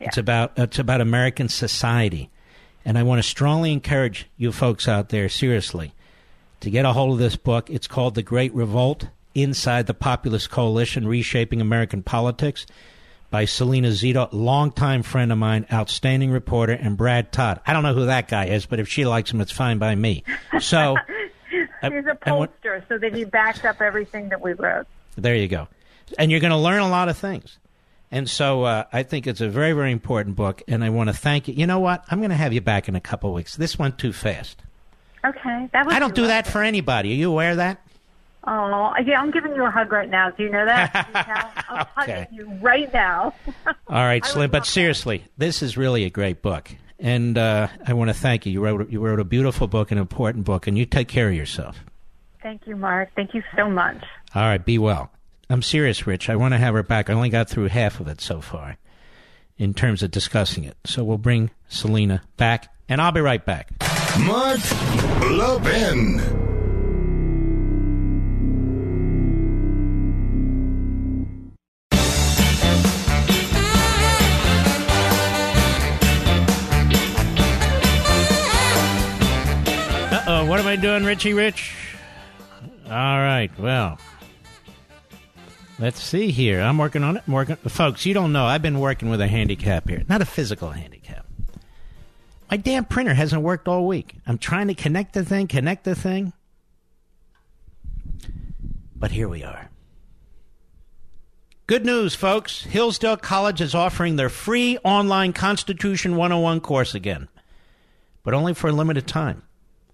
It's 0.00 0.16
about 0.16 0.52
it's 0.56 0.78
about 0.78 1.00
American 1.02 1.48
society. 1.48 2.30
And 2.84 2.96
I 2.96 3.02
want 3.02 3.18
to 3.18 3.28
strongly 3.28 3.72
encourage 3.72 4.26
you 4.38 4.52
folks 4.52 4.88
out 4.88 5.10
there, 5.10 5.28
seriously, 5.28 5.92
to 6.60 6.70
get 6.70 6.86
a 6.86 6.94
hold 6.94 7.12
of 7.12 7.18
this 7.18 7.36
book. 7.36 7.68
It's 7.68 7.86
called 7.86 8.14
The 8.14 8.22
Great 8.22 8.54
Revolt 8.54 9.08
Inside 9.34 9.86
the 9.86 9.94
Populist 9.94 10.50
Coalition 10.50 11.06
Reshaping 11.06 11.60
American 11.60 12.02
Politics 12.02 12.66
by 13.30 13.44
Selena 13.44 13.88
Zito, 13.88 14.28
longtime 14.32 15.02
friend 15.02 15.30
of 15.30 15.38
mine, 15.38 15.66
outstanding 15.72 16.30
reporter, 16.30 16.72
and 16.72 16.96
Brad 16.96 17.30
Todd. 17.30 17.60
I 17.66 17.72
don't 17.72 17.82
know 17.82 17.94
who 17.94 18.06
that 18.06 18.28
guy 18.28 18.46
is, 18.46 18.64
but 18.66 18.80
if 18.80 18.88
she 18.88 19.04
likes 19.04 19.30
him, 19.30 19.40
it's 19.40 19.52
fine 19.52 19.78
by 19.78 19.94
me. 19.94 20.24
So 20.60 20.96
He's 21.82 22.06
a 22.06 22.16
pollster, 22.16 22.82
so 22.88 22.98
that 22.98 23.14
he 23.14 23.24
backed 23.24 23.64
up 23.64 23.80
everything 23.80 24.28
that 24.30 24.40
we 24.40 24.52
wrote. 24.52 24.86
there 25.16 25.36
you 25.36 25.48
go. 25.48 25.68
And 26.18 26.30
you're 26.30 26.40
going 26.40 26.52
to 26.52 26.56
learn 26.56 26.80
a 26.80 26.88
lot 26.88 27.08
of 27.08 27.16
things. 27.16 27.58
And 28.10 28.28
so 28.28 28.64
uh, 28.64 28.84
I 28.92 29.02
think 29.02 29.26
it's 29.26 29.40
a 29.40 29.48
very, 29.48 29.72
very 29.72 29.92
important 29.92 30.34
book, 30.34 30.62
and 30.66 30.82
I 30.82 30.90
want 30.90 31.08
to 31.10 31.12
thank 31.14 31.46
you. 31.46 31.54
You 31.54 31.66
know 31.66 31.78
what? 31.78 32.04
I'm 32.10 32.20
going 32.20 32.30
to 32.30 32.36
have 32.36 32.52
you 32.52 32.62
back 32.62 32.88
in 32.88 32.96
a 32.96 33.00
couple 33.00 33.30
of 33.30 33.36
weeks. 33.36 33.56
This 33.56 33.78
went 33.78 33.98
too 33.98 34.12
fast. 34.12 34.62
Okay, 35.24 35.68
that 35.72 35.84
was. 35.84 35.94
I 35.94 35.98
don't 35.98 36.14
do 36.14 36.26
that 36.28 36.46
for 36.46 36.62
anybody. 36.62 37.12
Are 37.12 37.16
you 37.16 37.30
aware 37.30 37.50
of 37.50 37.58
that? 37.58 37.86
Oh, 38.50 38.94
yeah, 39.04 39.20
I'm 39.20 39.30
giving 39.30 39.54
you 39.54 39.64
a 39.64 39.70
hug 39.70 39.92
right 39.92 40.08
now. 40.08 40.30
Do 40.30 40.42
you 40.42 40.48
know 40.48 40.64
that? 40.64 40.92
Do 40.92 40.98
you 41.18 41.34
know? 41.34 41.50
I'm 41.68 41.86
Okay. 42.02 42.20
hugging 42.30 42.38
you 42.38 42.50
right 42.62 42.90
now. 42.94 43.34
All 43.66 43.74
right, 44.04 44.24
Slim. 44.24 44.50
But 44.50 44.64
seriously, 44.64 45.24
this 45.36 45.62
is 45.62 45.76
really 45.76 46.04
a 46.04 46.10
great 46.10 46.40
book, 46.40 46.70
and 46.98 47.36
uh, 47.36 47.68
I 47.86 47.92
want 47.92 48.08
to 48.08 48.14
thank 48.14 48.46
you. 48.46 48.52
You 48.52 48.64
wrote 48.64 48.90
you 48.90 49.00
wrote 49.00 49.20
a 49.20 49.24
beautiful 49.24 49.66
book, 49.66 49.90
an 49.90 49.98
important 49.98 50.44
book, 50.46 50.66
and 50.66 50.78
you 50.78 50.86
take 50.86 51.08
care 51.08 51.28
of 51.28 51.34
yourself. 51.34 51.78
Thank 52.42 52.66
you, 52.66 52.74
Mark. 52.76 53.10
Thank 53.14 53.34
you 53.34 53.42
so 53.56 53.68
much. 53.68 54.02
All 54.34 54.42
right, 54.42 54.64
be 54.64 54.78
well. 54.78 55.10
I'm 55.50 55.60
serious, 55.62 56.06
Rich. 56.06 56.30
I 56.30 56.36
want 56.36 56.54
to 56.54 56.58
have 56.58 56.74
her 56.74 56.82
back. 56.82 57.10
I 57.10 57.12
only 57.14 57.28
got 57.30 57.48
through 57.50 57.68
half 57.68 58.00
of 58.00 58.08
it 58.08 58.20
so 58.20 58.40
far 58.40 58.76
in 59.58 59.74
terms 59.74 60.02
of 60.02 60.10
discussing 60.10 60.64
it. 60.64 60.76
So 60.84 61.02
we'll 61.04 61.18
bring 61.18 61.50
Selena 61.68 62.22
back, 62.36 62.72
and 62.88 63.00
I'll 63.02 63.12
be 63.12 63.20
right 63.20 63.44
back. 63.44 63.70
Mark 64.20 64.60
Levin. 65.22 66.57
What 80.48 80.60
am 80.60 80.66
I 80.66 80.76
doing, 80.76 81.04
Richie 81.04 81.34
Rich? 81.34 81.74
All 82.86 82.90
right, 82.90 83.50
well. 83.58 83.98
Let's 85.78 86.02
see 86.02 86.30
here. 86.30 86.62
I'm 86.62 86.78
working 86.78 87.04
on 87.04 87.18
it. 87.18 87.28
Working. 87.28 87.56
Folks, 87.56 88.06
you 88.06 88.14
don't 88.14 88.32
know. 88.32 88.46
I've 88.46 88.62
been 88.62 88.80
working 88.80 89.10
with 89.10 89.20
a 89.20 89.28
handicap 89.28 89.88
here. 89.88 90.02
Not 90.08 90.22
a 90.22 90.24
physical 90.24 90.70
handicap. 90.70 91.26
My 92.50 92.56
damn 92.56 92.86
printer 92.86 93.12
hasn't 93.12 93.42
worked 93.42 93.68
all 93.68 93.86
week. 93.86 94.14
I'm 94.26 94.38
trying 94.38 94.68
to 94.68 94.74
connect 94.74 95.12
the 95.12 95.22
thing, 95.22 95.48
connect 95.48 95.84
the 95.84 95.94
thing. 95.94 96.32
But 98.96 99.10
here 99.10 99.28
we 99.28 99.44
are. 99.44 99.70
Good 101.66 101.84
news, 101.84 102.14
folks. 102.14 102.62
Hillsdale 102.62 103.18
College 103.18 103.60
is 103.60 103.74
offering 103.74 104.16
their 104.16 104.30
free 104.30 104.78
online 104.78 105.34
Constitution 105.34 106.16
101 106.16 106.60
course 106.60 106.94
again, 106.94 107.28
but 108.24 108.32
only 108.32 108.54
for 108.54 108.68
a 108.68 108.72
limited 108.72 109.06
time. 109.06 109.42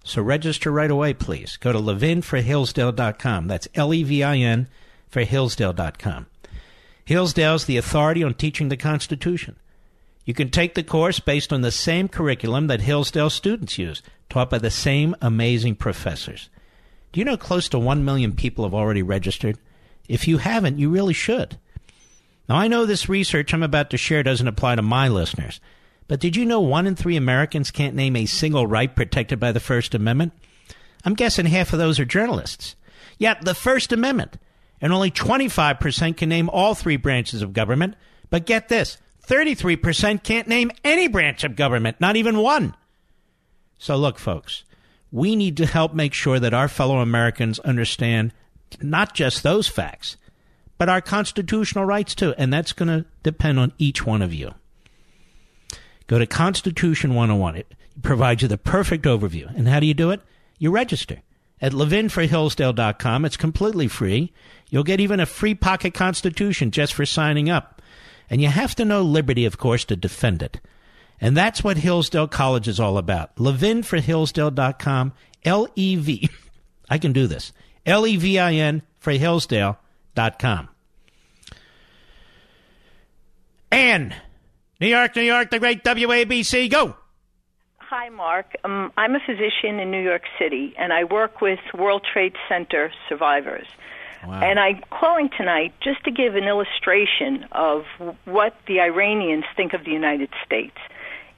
So 0.05 0.21
register 0.21 0.71
right 0.71 0.91
away, 0.91 1.13
please. 1.13 1.57
Go 1.57 1.73
to 1.73 1.79
levinforhillsdale.com. 1.79 3.47
That's 3.47 3.67
L 3.73 3.93
E 3.93 4.03
V 4.03 4.23
I 4.23 4.37
N 4.37 4.67
for 5.09 5.25
Hillsdale.com. 5.25 6.27
Hillsdale's 7.03 7.65
the 7.65 7.77
authority 7.77 8.23
on 8.23 8.35
teaching 8.35 8.69
the 8.69 8.77
Constitution. 8.77 9.57
You 10.23 10.35
can 10.35 10.49
take 10.49 10.75
the 10.75 10.83
course 10.83 11.19
based 11.19 11.51
on 11.51 11.61
the 11.61 11.71
same 11.71 12.07
curriculum 12.07 12.67
that 12.67 12.81
Hillsdale 12.81 13.31
students 13.31 13.77
use, 13.79 14.03
taught 14.29 14.51
by 14.51 14.59
the 14.59 14.71
same 14.71 15.15
amazing 15.21 15.75
professors. 15.75 16.49
Do 17.11 17.19
you 17.19 17.25
know 17.25 17.37
close 17.37 17.67
to 17.69 17.79
1 17.79 18.05
million 18.05 18.33
people 18.33 18.63
have 18.63 18.73
already 18.73 19.01
registered? 19.01 19.57
If 20.07 20.27
you 20.27 20.37
haven't, 20.37 20.77
you 20.77 20.89
really 20.89 21.13
should. 21.13 21.57
Now, 22.47 22.57
I 22.57 22.67
know 22.67 22.85
this 22.85 23.09
research 23.09 23.53
I'm 23.53 23.63
about 23.63 23.89
to 23.89 23.97
share 23.97 24.21
doesn't 24.21 24.47
apply 24.47 24.75
to 24.75 24.81
my 24.83 25.07
listeners, 25.07 25.59
but 26.07 26.19
did 26.19 26.35
you 26.35 26.45
know 26.45 26.59
one 26.61 26.87
in 26.87 26.95
three 26.95 27.15
Americans 27.15 27.71
can't 27.71 27.95
name 27.95 28.15
a 28.15 28.25
single 28.25 28.67
right 28.67 28.95
protected 28.95 29.39
by 29.39 29.51
the 29.51 29.59
First 29.59 29.95
Amendment? 29.95 30.33
I'm 31.03 31.13
guessing 31.13 31.45
half 31.45 31.73
of 31.73 31.79
those 31.79 31.99
are 31.99 32.05
journalists. 32.05 32.75
Yet, 33.17 33.43
the 33.43 33.55
First 33.55 33.91
Amendment, 33.91 34.37
and 34.81 34.91
only 34.91 35.11
25% 35.11 36.17
can 36.17 36.29
name 36.29 36.49
all 36.49 36.75
three 36.75 36.97
branches 36.97 37.41
of 37.41 37.53
government, 37.53 37.95
but 38.29 38.45
get 38.45 38.69
this 38.69 38.97
33% 39.27 40.23
can't 40.23 40.47
name 40.47 40.71
any 40.83 41.07
branch 41.07 41.43
of 41.43 41.55
government, 41.55 41.99
not 41.99 42.15
even 42.15 42.37
one. 42.37 42.75
So, 43.77 43.95
look, 43.95 44.19
folks, 44.19 44.63
we 45.11 45.35
need 45.35 45.57
to 45.57 45.65
help 45.65 45.93
make 45.93 46.13
sure 46.13 46.39
that 46.39 46.53
our 46.53 46.67
fellow 46.67 46.99
Americans 46.99 47.59
understand 47.59 48.33
not 48.81 49.13
just 49.13 49.43
those 49.43 49.67
facts, 49.67 50.17
but 50.77 50.89
our 50.89 51.01
constitutional 51.01 51.85
rights 51.85 52.15
too. 52.15 52.33
And 52.37 52.51
that's 52.51 52.73
going 52.73 52.89
to 52.89 53.05
depend 53.23 53.59
on 53.59 53.73
each 53.77 54.05
one 54.05 54.21
of 54.21 54.33
you. 54.33 54.53
Go 56.07 56.19
to 56.19 56.25
Constitution 56.25 57.15
101. 57.15 57.55
It 57.55 57.73
provides 58.01 58.41
you 58.41 58.47
the 58.47 58.57
perfect 58.57 59.05
overview. 59.05 59.53
And 59.55 59.67
how 59.67 59.79
do 59.79 59.85
you 59.85 59.93
do 59.93 60.11
it? 60.11 60.21
You 60.59 60.71
register 60.71 61.21
at 61.61 61.71
levinforhillsdale.com. 61.71 63.25
It's 63.25 63.37
completely 63.37 63.87
free. 63.87 64.31
You'll 64.69 64.83
get 64.83 64.99
even 64.99 65.19
a 65.19 65.25
free 65.25 65.55
pocket 65.55 65.93
constitution 65.93 66.71
just 66.71 66.93
for 66.93 67.05
signing 67.05 67.49
up. 67.49 67.81
And 68.29 68.41
you 68.41 68.49
have 68.49 68.75
to 68.75 68.85
know 68.85 69.01
liberty, 69.01 69.45
of 69.45 69.57
course, 69.57 69.85
to 69.85 69.95
defend 69.95 70.41
it. 70.41 70.59
And 71.21 71.35
that's 71.35 71.63
what 71.63 71.77
Hillsdale 71.77 72.27
College 72.27 72.67
is 72.67 72.79
all 72.79 72.97
about. 72.97 73.35
levinforhillsdale.com. 73.37 75.13
L 75.43 75.67
E 75.75 75.95
V. 75.95 76.29
I 76.89 76.97
can 76.97 77.13
do 77.13 77.27
this. 77.27 77.51
L 77.85 78.05
E 78.05 78.17
V 78.17 78.39
I 78.39 78.53
N 78.53 78.81
for 78.99 79.13
Hillsdale.com. 79.13 80.69
And 83.71 84.15
New 84.79 84.87
York, 84.87 85.15
New 85.15 85.21
York, 85.21 85.51
the 85.51 85.59
great 85.59 85.83
WABC. 85.83 86.69
Go. 86.69 86.95
Hi, 87.77 88.09
Mark. 88.09 88.55
Um, 88.63 88.91
I'm 88.97 89.15
a 89.15 89.19
physician 89.25 89.79
in 89.79 89.89
New 89.89 90.01
York 90.01 90.23
City, 90.37 90.73
and 90.77 90.91
I 90.91 91.05
work 91.05 91.39
with 91.39 91.59
World 91.73 92.05
Trade 92.11 92.33
Center 92.49 92.91
survivors. 93.07 93.67
Wow. 94.25 94.41
And 94.41 94.59
I'm 94.59 94.81
calling 94.89 95.29
tonight 95.37 95.73
just 95.81 96.03
to 96.05 96.11
give 96.11 96.35
an 96.35 96.45
illustration 96.45 97.45
of 97.51 97.85
what 98.25 98.55
the 98.67 98.81
Iranians 98.81 99.45
think 99.55 99.73
of 99.73 99.85
the 99.85 99.91
United 99.91 100.29
States. 100.45 100.75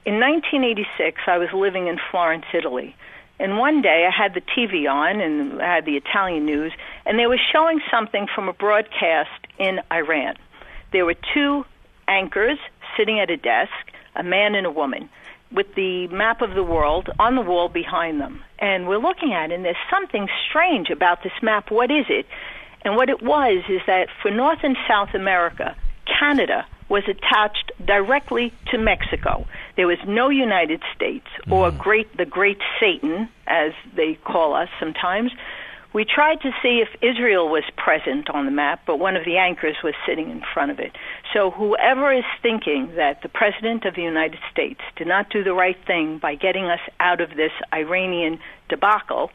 In 0.04 0.18
1986, 0.20 1.20
I 1.26 1.38
was 1.38 1.48
living 1.52 1.86
in 1.86 1.98
Florence, 2.10 2.46
Italy. 2.52 2.96
And 3.38 3.58
one 3.58 3.82
day 3.82 4.08
I 4.08 4.10
had 4.10 4.34
the 4.34 4.40
TV 4.40 4.90
on 4.90 5.20
and 5.20 5.62
I 5.62 5.76
had 5.76 5.84
the 5.84 5.96
Italian 5.96 6.44
news, 6.44 6.72
and 7.06 7.18
they 7.18 7.26
were 7.26 7.38
showing 7.52 7.80
something 7.90 8.26
from 8.34 8.48
a 8.48 8.52
broadcast 8.52 9.46
in 9.58 9.80
Iran. 9.92 10.34
There 10.92 11.04
were 11.04 11.14
two 11.34 11.64
anchors 12.08 12.58
sitting 12.98 13.20
at 13.20 13.30
a 13.30 13.38
desk, 13.38 13.72
a 14.14 14.22
man 14.22 14.54
and 14.54 14.66
a 14.66 14.70
woman, 14.70 15.08
with 15.50 15.74
the 15.76 16.08
map 16.08 16.42
of 16.42 16.54
the 16.54 16.62
world 16.62 17.08
on 17.18 17.34
the 17.36 17.40
wall 17.40 17.70
behind 17.70 18.20
them. 18.20 18.42
And 18.58 18.86
we're 18.86 18.98
looking 18.98 19.32
at 19.32 19.50
it, 19.50 19.54
and 19.54 19.64
there's 19.64 19.76
something 19.90 20.28
strange 20.48 20.90
about 20.90 21.22
this 21.22 21.32
map. 21.40 21.70
What 21.70 21.90
is 21.90 22.06
it? 22.10 22.26
And 22.82 22.96
what 22.96 23.08
it 23.08 23.22
was 23.22 23.64
is 23.68 23.80
that 23.86 24.08
for 24.20 24.30
North 24.30 24.60
and 24.62 24.76
South 24.86 25.14
America, 25.14 25.74
Canada 26.18 26.66
was 26.88 27.02
attached 27.06 27.70
directly 27.84 28.52
to 28.70 28.78
Mexico. 28.78 29.46
There 29.76 29.86
was 29.86 29.98
no 30.06 30.30
United 30.30 30.82
States 30.94 31.26
or 31.50 31.70
mm. 31.70 31.78
great 31.78 32.16
the 32.16 32.24
Great 32.24 32.58
Satan, 32.80 33.28
as 33.46 33.72
they 33.94 34.14
call 34.24 34.54
us 34.54 34.68
sometimes. 34.80 35.32
We 35.94 36.04
tried 36.04 36.40
to 36.42 36.50
see 36.62 36.82
if 36.82 36.88
Israel 37.02 37.48
was 37.48 37.64
present 37.76 38.28
on 38.30 38.44
the 38.44 38.50
map, 38.50 38.82
but 38.86 38.98
one 38.98 39.16
of 39.16 39.24
the 39.24 39.38
anchors 39.38 39.76
was 39.82 39.94
sitting 40.06 40.30
in 40.30 40.42
front 40.52 40.70
of 40.70 40.78
it. 40.78 40.92
So 41.32 41.50
whoever 41.50 42.12
is 42.12 42.24
thinking 42.42 42.94
that 42.96 43.22
the 43.22 43.28
President 43.28 43.84
of 43.86 43.94
the 43.94 44.02
United 44.02 44.38
States 44.52 44.80
did 44.96 45.06
not 45.06 45.30
do 45.30 45.42
the 45.42 45.54
right 45.54 45.78
thing 45.86 46.18
by 46.18 46.34
getting 46.34 46.66
us 46.66 46.80
out 47.00 47.20
of 47.20 47.30
this 47.30 47.52
Iranian 47.72 48.38
debacle 48.68 49.30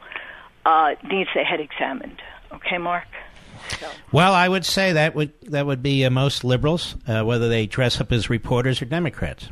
uh, 0.64 0.94
needs 1.02 1.28
their 1.34 1.44
head 1.44 1.60
examined. 1.60 2.22
Okay, 2.52 2.78
Mark? 2.78 3.04
Well, 4.12 4.32
I 4.32 4.48
would 4.48 4.64
say 4.64 4.92
that 4.92 5.14
would 5.14 5.32
that 5.42 5.66
would 5.66 5.82
be 5.82 6.04
uh, 6.04 6.10
most 6.10 6.44
liberals, 6.44 6.94
uh, 7.06 7.22
whether 7.22 7.48
they 7.48 7.66
dress 7.66 8.00
up 8.00 8.12
as 8.12 8.30
reporters 8.30 8.80
or 8.80 8.84
Democrats. 8.84 9.48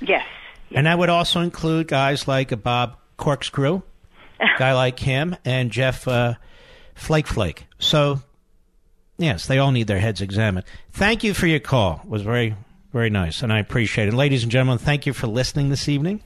Yes. 0.00 0.26
And 0.72 0.86
that 0.86 0.98
would 0.98 1.08
also 1.08 1.40
include 1.40 1.88
guys 1.88 2.26
like 2.26 2.62
Bob 2.62 2.96
Corkscrew, 3.16 3.82
guy 4.58 4.72
like 4.72 4.98
him, 4.98 5.36
and 5.44 5.70
Jeff 5.70 6.08
uh, 6.08 6.34
Flake 6.96 7.28
Flake. 7.28 7.66
So, 7.78 8.20
yes, 9.18 9.46
they 9.46 9.58
all 9.58 9.70
need 9.70 9.86
their 9.86 10.00
heads 10.00 10.20
examined. 10.20 10.66
Thank 10.90 11.22
you 11.22 11.34
for 11.34 11.46
your 11.46 11.60
call. 11.60 12.00
It 12.02 12.10
was 12.10 12.22
very, 12.22 12.56
very 12.92 13.10
nice, 13.10 13.42
and 13.42 13.52
I 13.52 13.60
appreciate 13.60 14.08
it. 14.08 14.14
Ladies 14.14 14.42
and 14.42 14.50
gentlemen, 14.50 14.78
thank 14.78 15.06
you 15.06 15.12
for 15.12 15.28
listening 15.28 15.68
this 15.68 15.88
evening. 15.88 16.20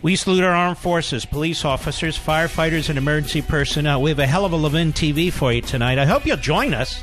We 0.00 0.16
salute 0.16 0.44
our 0.44 0.54
armed 0.54 0.78
forces, 0.78 1.24
police 1.26 1.64
officers, 1.64 2.18
firefighters, 2.18 2.88
and 2.88 2.98
emergency 2.98 3.42
personnel. 3.42 4.00
We 4.00 4.10
have 4.10 4.18
a 4.18 4.26
hell 4.26 4.44
of 4.44 4.52
a 4.52 4.56
Levin 4.56 4.92
TV 4.92 5.32
for 5.32 5.52
you 5.52 5.60
tonight. 5.60 5.98
I 5.98 6.06
hope 6.06 6.24
you'll 6.24 6.36
join 6.36 6.72
us. 6.72 7.02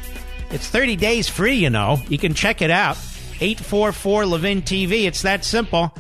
It's 0.50 0.68
30 0.68 0.96
days 0.96 1.30
free, 1.30 1.56
you 1.56 1.70
know. 1.70 2.02
You 2.08 2.18
can 2.18 2.34
check 2.34 2.62
it 2.62 2.72
out. 2.72 2.98
844 3.42 4.26
Levin 4.26 4.62
TV. 4.62 5.06
It's 5.06 5.24
that 5.24 5.44
simple. 5.44 5.94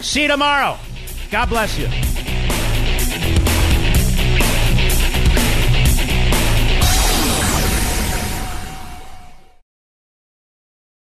See 0.00 0.22
you 0.22 0.28
tomorrow. 0.28 0.78
God 1.30 1.48
bless 1.48 1.78
you. 1.78 1.88